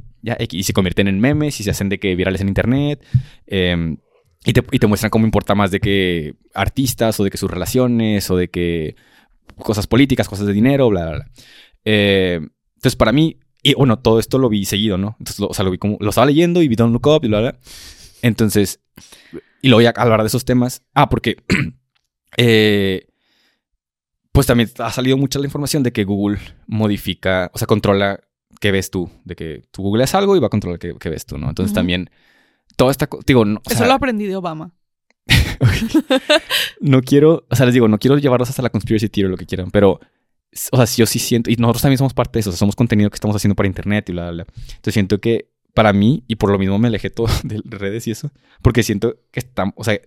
y 0.51 0.63
se 0.63 0.73
convierten 0.73 1.09
en 1.09 1.21
memes 1.21 1.61
y 1.61 1.63
se 1.63 1.71
hacen 1.71 1.89
de 1.89 1.99
que 1.99 2.15
virales 2.17 2.41
en 2.41 2.49
internet. 2.49 3.05
eh, 3.47 3.97
y, 4.47 4.53
te, 4.53 4.63
y 4.71 4.79
te 4.79 4.87
muestran 4.87 5.11
cómo 5.11 5.27
importa 5.27 5.57
más 5.57 5.73
de 5.73 5.81
que 5.81 6.37
artistas 6.55 7.19
o 7.19 7.25
de 7.25 7.31
que 7.31 7.37
sus 7.37 7.51
relaciones 7.51 8.31
o 8.31 8.37
de 8.37 8.49
que 8.49 8.95
cosas 9.57 9.89
políticas, 9.89 10.29
cosas 10.29 10.47
de 10.47 10.53
dinero, 10.53 10.89
bla, 10.89 11.07
bla, 11.07 11.17
bla. 11.17 11.31
Eh, 11.85 12.41
entonces, 12.77 12.97
para 12.97 13.11
mí, 13.11 13.41
y 13.63 13.75
bueno, 13.75 13.99
todo 13.99 14.21
esto 14.21 14.39
lo 14.39 14.49
vi 14.49 14.65
seguido, 14.65 14.99
¿no? 14.99 15.17
Entonces, 15.19 15.41
lo, 15.41 15.49
o 15.49 15.55
sea, 15.55 15.65
lo 15.65 15.73
vi 15.73 15.79
como, 15.79 15.97
lo 15.99 16.11
estaba 16.11 16.27
leyendo 16.27 16.63
y 16.63 16.69
vi 16.69 16.77
Don't 16.77 16.93
Look 16.93 17.07
Up 17.09 17.25
y 17.25 17.29
bla, 17.29 17.41
bla. 17.41 17.59
Entonces, 18.23 18.81
y 19.63 19.69
luego 19.69 19.83
ya 19.83 19.91
hablar 19.97 20.21
de 20.21 20.29
esos 20.29 20.45
temas. 20.45 20.83
Ah, 20.95 21.09
porque, 21.09 21.37
eh, 22.37 23.09
pues 24.31 24.47
también 24.47 24.71
ha 24.79 24.93
salido 24.93 25.17
mucha 25.17 25.41
la 25.41 25.47
información 25.47 25.83
de 25.83 25.93
que 25.93 26.05
Google 26.05 26.39
modifica, 26.69 27.51
o 27.53 27.59
sea, 27.59 27.67
controla 27.67 28.21
qué 28.61 28.73
ves 28.73 28.91
tú, 28.91 29.11
de 29.25 29.37
que 29.37 29.63
tú 29.71 29.83
googleas 29.83 30.15
algo 30.15 30.37
y 30.37 30.41
va 30.41 30.49
a 30.49 30.51
controlar 30.51 30.79
qué, 30.79 30.95
qué 30.99 31.09
ves 31.09 31.27
tú, 31.27 31.39
¿no? 31.39 31.49
Entonces 31.49 31.75
también, 31.75 32.11
toda 32.77 32.91
esta, 32.91 33.09
digo, 33.27 33.45
no, 33.45 33.61
Eso 33.67 33.79
sea, 33.79 33.87
lo 33.87 33.95
aprendí 33.95 34.27
de 34.27 34.37
Obama. 34.37 34.73
no 36.81 37.03
quiero, 37.03 37.47
o 37.51 37.57
sea, 37.57 37.67
les 37.67 37.75
digo, 37.75 37.89
no 37.89 37.99
quiero 37.99 38.19
llevarlos 38.19 38.49
hasta 38.49 38.63
la 38.63 38.71
conspiracy 38.71 39.09
theory 39.09 39.27
o 39.27 39.31
lo 39.31 39.37
que 39.37 39.47
quieran, 39.47 39.71
pero, 39.71 40.01
o 40.71 40.77
sea, 40.77 40.87
si 40.87 41.03
yo 41.03 41.07
sí 41.07 41.19
siento, 41.19 41.51
y 41.51 41.57
nosotros 41.57 41.83
también 41.83 41.99
somos 41.99 42.15
parte 42.15 42.39
de 42.39 42.41
eso, 42.41 42.51
o 42.51 42.53
sea, 42.53 42.59
somos 42.59 42.77
contenido 42.77 43.11
que 43.11 43.17
estamos 43.17 43.37
haciendo 43.37 43.55
para 43.55 43.67
internet 43.67 44.09
y 44.09 44.13
bla, 44.13 44.31
bla, 44.31 44.33
bla. 44.33 44.47
Entonces 44.69 44.95
siento 44.95 45.21
que 45.21 45.51
para 45.75 45.93
mí, 45.93 46.25
y 46.27 46.37
por 46.37 46.51
lo 46.51 46.59
mismo 46.59 46.79
me 46.79 46.89
alejé 46.89 47.11
todo 47.11 47.29
de 47.45 47.61
redes 47.77 48.07
y 48.07 48.11
eso, 48.11 48.31
porque 48.63 48.83
siento 48.83 49.17
que 49.31 49.41
estamos, 49.41 49.75
o 49.77 49.85
sea, 49.85 49.99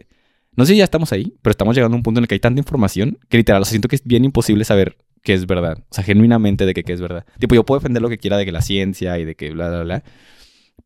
no 0.55 0.65
sé 0.65 0.73
si 0.73 0.79
ya 0.79 0.83
estamos 0.83 1.11
ahí, 1.13 1.35
pero 1.41 1.51
estamos 1.51 1.75
llegando 1.75 1.95
a 1.95 1.97
un 1.97 2.03
punto 2.03 2.19
en 2.19 2.23
el 2.23 2.27
que 2.27 2.35
hay 2.35 2.39
tanta 2.39 2.59
información 2.59 3.19
que 3.29 3.37
literal, 3.37 3.61
o 3.61 3.65
sea, 3.65 3.71
siento 3.71 3.87
que 3.87 3.95
es 3.95 4.03
bien 4.03 4.25
imposible 4.25 4.65
saber 4.65 4.97
qué 5.23 5.33
es 5.33 5.45
verdad, 5.45 5.79
o 5.89 5.93
sea, 5.93 6.03
genuinamente 6.03 6.65
de 6.65 6.73
que 6.73 6.83
qué 6.83 6.93
es 6.93 7.01
verdad. 7.01 7.25
Tipo, 7.39 7.55
yo 7.55 7.65
puedo 7.65 7.79
defender 7.79 8.01
lo 8.01 8.09
que 8.09 8.17
quiera 8.17 8.37
de 8.37 8.45
que 8.45 8.51
la 8.51 8.61
ciencia 8.61 9.17
y 9.19 9.25
de 9.25 9.35
que 9.35 9.51
bla, 9.51 9.69
bla, 9.69 9.83
bla, 9.83 10.03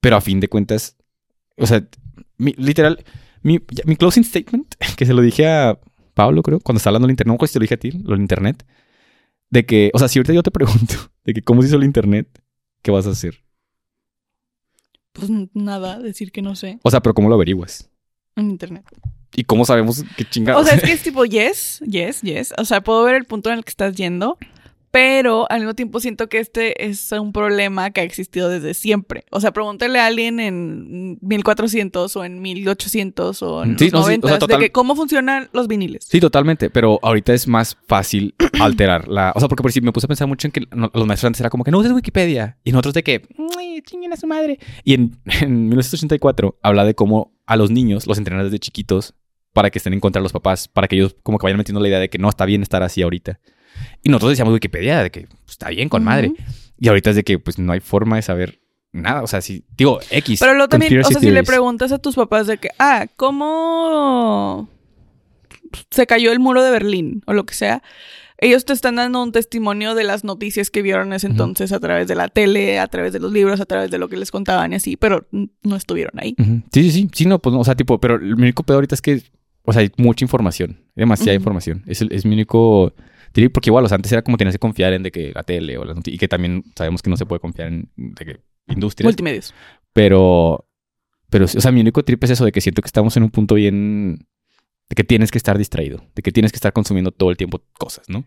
pero 0.01 0.15
a 0.17 0.21
fin 0.21 0.39
de 0.39 0.47
cuentas, 0.47 0.97
o 1.57 1.65
sea, 1.65 1.85
mi- 2.37 2.55
literal, 2.57 3.03
mi, 3.41 3.59
closing 3.59 4.23
statement, 4.23 4.75
que 4.97 5.05
se 5.05 5.13
lo 5.13 5.21
dije 5.21 5.47
a 5.47 5.79
Pablo, 6.13 6.43
creo, 6.43 6.59
cuando 6.59 6.77
estaba 6.77 6.91
hablando 6.91 7.07
del 7.07 7.13
internet, 7.13 7.37
no 7.39 7.47
te 7.47 7.59
lo 7.59 7.63
dije 7.63 7.75
a 7.75 7.79
ti, 7.79 7.91
lo 7.91 8.11
del 8.11 8.21
internet, 8.21 8.65
de 9.49 9.65
que, 9.65 9.91
o 9.93 9.99
sea, 9.99 10.07
si 10.07 10.19
ahorita 10.19 10.33
yo 10.33 10.43
te 10.43 10.51
pregunto 10.51 10.95
de 11.23 11.33
que 11.33 11.41
cómo 11.41 11.61
se 11.61 11.67
hizo 11.69 11.77
el 11.77 11.83
internet, 11.83 12.27
¿qué 12.81 12.91
vas 12.91 13.07
a 13.07 13.11
hacer? 13.11 13.43
Pues 15.13 15.29
nada, 15.53 15.99
decir 15.99 16.31
que 16.31 16.41
no 16.41 16.55
sé. 16.55 16.79
O 16.83 16.89
sea, 16.89 17.01
pero 17.01 17.13
¿cómo 17.13 17.29
lo 17.29 17.35
averiguas? 17.35 17.89
En 18.35 18.49
internet. 18.49 18.83
¿Y 19.35 19.43
cómo 19.45 19.65
sabemos 19.65 20.03
qué 20.17 20.25
chingados? 20.25 20.61
O 20.61 20.65
sea, 20.65 20.75
es 20.77 20.83
que 20.83 20.91
es 20.91 21.03
tipo 21.03 21.25
yes, 21.25 21.81
yes, 21.87 22.21
yes. 22.21 22.53
O 22.57 22.65
sea, 22.65 22.81
puedo 22.81 23.03
ver 23.03 23.15
el 23.15 23.25
punto 23.25 23.49
en 23.51 23.57
el 23.59 23.63
que 23.65 23.69
estás 23.69 23.95
yendo, 23.95 24.37
pero 24.91 25.49
al 25.51 25.61
mismo 25.61 25.73
tiempo 25.73 25.99
siento 25.99 26.29
que 26.29 26.37
este 26.37 26.85
es 26.85 27.11
un 27.13 27.33
problema 27.33 27.89
que 27.89 28.01
ha 28.01 28.03
existido 28.03 28.47
desde 28.47 28.75
siempre. 28.75 29.25
O 29.31 29.39
sea, 29.41 29.51
pregúntale 29.51 29.99
a 29.99 30.05
alguien 30.05 30.39
en 30.39 31.17
1400 31.21 32.15
o 32.15 32.23
en 32.23 32.41
1800 32.43 33.41
o 33.41 33.63
en 33.63 33.79
Sí, 33.79 33.85
los 33.89 33.93
no, 33.93 33.99
sí, 33.99 34.03
o 34.03 34.05
sea, 34.05 34.17
90 34.19 34.37
total- 34.39 34.59
de 34.59 34.65
que 34.65 34.71
cómo 34.71 34.95
funcionan 34.95 35.49
los 35.51 35.67
viniles. 35.67 36.05
Sí, 36.07 36.19
totalmente, 36.19 36.69
pero 36.69 36.99
ahorita 37.01 37.33
es 37.33 37.47
más 37.47 37.75
fácil 37.87 38.35
alterar 38.61 39.07
la... 39.07 39.31
O 39.35 39.39
sea, 39.39 39.49
porque 39.49 39.63
por 39.63 39.71
si 39.71 39.81
me 39.81 39.91
puse 39.91 40.05
a 40.05 40.09
pensar 40.09 40.27
mucho 40.27 40.47
en 40.47 40.51
que 40.51 40.61
los 40.71 41.07
maestros 41.07 41.25
antes 41.29 41.39
era 41.39 41.49
como 41.49 41.63
que 41.63 41.71
no 41.71 41.79
uses 41.79 41.91
Wikipedia 41.91 42.59
y 42.63 42.71
nosotros 42.71 42.93
de 42.93 43.01
que 43.03 43.27
"Ay, 43.57 43.81
chinguen 43.81 44.13
a 44.13 44.15
su 44.17 44.27
madre. 44.27 44.59
Y 44.83 44.93
en, 44.93 45.17
en 45.41 45.69
1984 45.69 46.59
habla 46.61 46.85
de 46.85 46.93
cómo 46.93 47.33
a 47.47 47.55
los 47.55 47.71
niños 47.71 48.05
los 48.05 48.19
entrenan 48.19 48.45
desde 48.45 48.59
chiquitos 48.59 49.15
para 49.53 49.69
que 49.69 49.77
estén 49.77 49.93
en 49.93 49.99
contra 49.99 50.19
de 50.19 50.23
los 50.23 50.33
papás, 50.33 50.67
para 50.67 50.87
que 50.87 50.95
ellos 50.95 51.15
como 51.23 51.37
que 51.37 51.45
vayan 51.45 51.57
metiendo 51.57 51.79
la 51.79 51.87
idea 51.87 51.99
de 51.99 52.09
que 52.09 52.17
no 52.17 52.29
está 52.29 52.45
bien 52.45 52.61
estar 52.63 52.83
así 52.83 53.01
ahorita. 53.01 53.39
Y 54.03 54.09
nosotros 54.09 54.31
decíamos 54.31 54.53
Wikipedia 54.53 55.01
de 55.01 55.11
que 55.11 55.21
pues, 55.27 55.51
está 55.51 55.69
bien 55.69 55.89
con 55.89 56.03
madre. 56.03 56.33
Y 56.77 56.87
ahorita 56.87 57.11
es 57.11 57.15
de 57.15 57.23
que 57.23 57.39
pues 57.39 57.57
no 57.59 57.71
hay 57.71 57.79
forma 57.79 58.17
de 58.17 58.21
saber 58.23 58.59
nada. 58.91 59.21
O 59.21 59.27
sea, 59.27 59.41
si 59.41 59.63
digo 59.77 59.99
X. 60.09 60.39
Pero 60.39 60.53
luego 60.53 60.69
también, 60.69 60.99
o 60.99 61.03
sea, 61.03 61.19
si 61.19 61.31
le 61.31 61.43
preguntas 61.43 61.91
a 61.91 61.99
tus 61.99 62.15
papás 62.15 62.47
de 62.47 62.57
que, 62.57 62.69
ah, 62.79 63.07
¿cómo 63.15 64.69
se 65.91 66.05
cayó 66.05 66.31
el 66.31 66.39
muro 66.39 66.63
de 66.63 66.71
Berlín? 66.71 67.21
O 67.25 67.33
lo 67.33 67.45
que 67.45 67.53
sea. 67.53 67.83
Ellos 68.39 68.65
te 68.65 68.73
están 68.73 68.95
dando 68.95 69.23
un 69.23 69.31
testimonio 69.31 69.95
de 69.95 70.03
las 70.03 70.25
noticias 70.25 70.69
que 70.69 70.81
vieron 70.81 71.07
en 71.07 71.13
ese 71.13 71.27
entonces 71.27 71.71
a 71.71 71.79
través 71.79 72.07
de 72.09 72.15
la 72.15 72.27
tele, 72.27 72.77
a 72.77 72.87
través 72.87 73.13
de 73.13 73.19
los 73.19 73.31
libros, 73.31 73.61
a 73.61 73.65
través 73.65 73.89
de 73.89 73.97
lo 73.97 74.09
que 74.09 74.17
les 74.17 74.31
contaban 74.31 74.73
y 74.73 74.75
así, 74.75 74.97
pero 74.97 75.25
no 75.31 75.75
estuvieron 75.77 76.19
ahí. 76.19 76.35
Sí, 76.73 76.83
sí, 76.83 76.91
sí. 76.91 77.09
Sí, 77.13 77.25
no, 77.25 77.39
pues 77.39 77.53
no, 77.53 77.61
o 77.61 77.63
sea, 77.63 77.75
tipo, 77.75 78.01
pero 78.01 78.15
el 78.15 78.33
único 78.33 78.63
peor 78.63 78.77
ahorita 78.77 78.95
es 78.95 79.01
que, 79.01 79.23
o 79.63 79.73
sea, 79.73 79.81
hay 79.81 79.91
mucha 79.97 80.25
información, 80.25 80.79
demasiada 80.95 81.31
Ujú. 81.33 81.41
información. 81.41 81.83
Es, 81.87 82.01
es 82.01 82.25
mi 82.25 82.33
único 82.33 82.93
trip, 83.31 83.51
porque 83.51 83.69
igual, 83.69 83.85
o 83.85 83.87
sea, 83.87 83.95
antes 83.95 84.11
era 84.11 84.21
como 84.21 84.37
tenías 84.37 84.55
que 84.55 84.59
confiar 84.59 84.93
en 84.93 85.03
de 85.03 85.11
que 85.11 85.31
la 85.33 85.43
tele 85.43 85.77
o 85.77 85.85
las 85.85 85.95
noticias, 85.95 86.15
y 86.15 86.19
que 86.19 86.27
también 86.27 86.63
sabemos 86.75 87.01
que 87.01 87.09
no 87.09 87.17
se 87.17 87.25
puede 87.25 87.39
confiar 87.39 87.69
en 87.69 87.89
de 87.95 88.25
que 88.25 88.39
industrias, 88.67 89.07
Multimedios. 89.07 89.53
pero, 89.93 90.67
pero, 91.29 91.45
o 91.45 91.47
sea, 91.47 91.71
mi 91.71 91.81
único 91.81 92.03
trip 92.03 92.23
es 92.23 92.31
eso 92.31 92.45
de 92.45 92.51
que 92.51 92.61
siento 92.61 92.81
que 92.81 92.87
estamos 92.87 93.15
en 93.17 93.23
un 93.23 93.29
punto 93.31 93.55
bien, 93.55 94.27
de 94.89 94.95
que 94.95 95.03
tienes 95.03 95.31
que 95.31 95.37
estar 95.37 95.57
distraído, 95.57 96.05
de 96.15 96.21
que 96.21 96.31
tienes 96.31 96.51
que 96.51 96.57
estar 96.57 96.73
consumiendo 96.73 97.11
todo 97.11 97.31
el 97.31 97.37
tiempo 97.37 97.61
cosas, 97.77 98.07
¿no? 98.09 98.23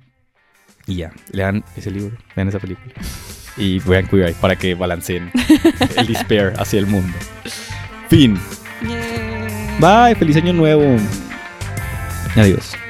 Y 0.86 0.96
ya, 0.96 1.12
lean 1.32 1.64
ese 1.76 1.90
libro, 1.90 2.16
vean 2.34 2.48
esa 2.48 2.58
película. 2.58 2.94
Y 3.56 3.78
vean 3.80 4.08
Eye 4.12 4.34
para 4.40 4.56
que 4.56 4.74
balanceen 4.74 5.30
el 5.96 6.06
despair 6.06 6.52
hacia 6.58 6.78
el 6.78 6.86
mundo. 6.86 7.16
Fin. 8.08 8.38
Bye, 9.80 10.14
feliz 10.14 10.36
año 10.36 10.52
nuevo. 10.52 10.96
Adiós. 12.36 12.85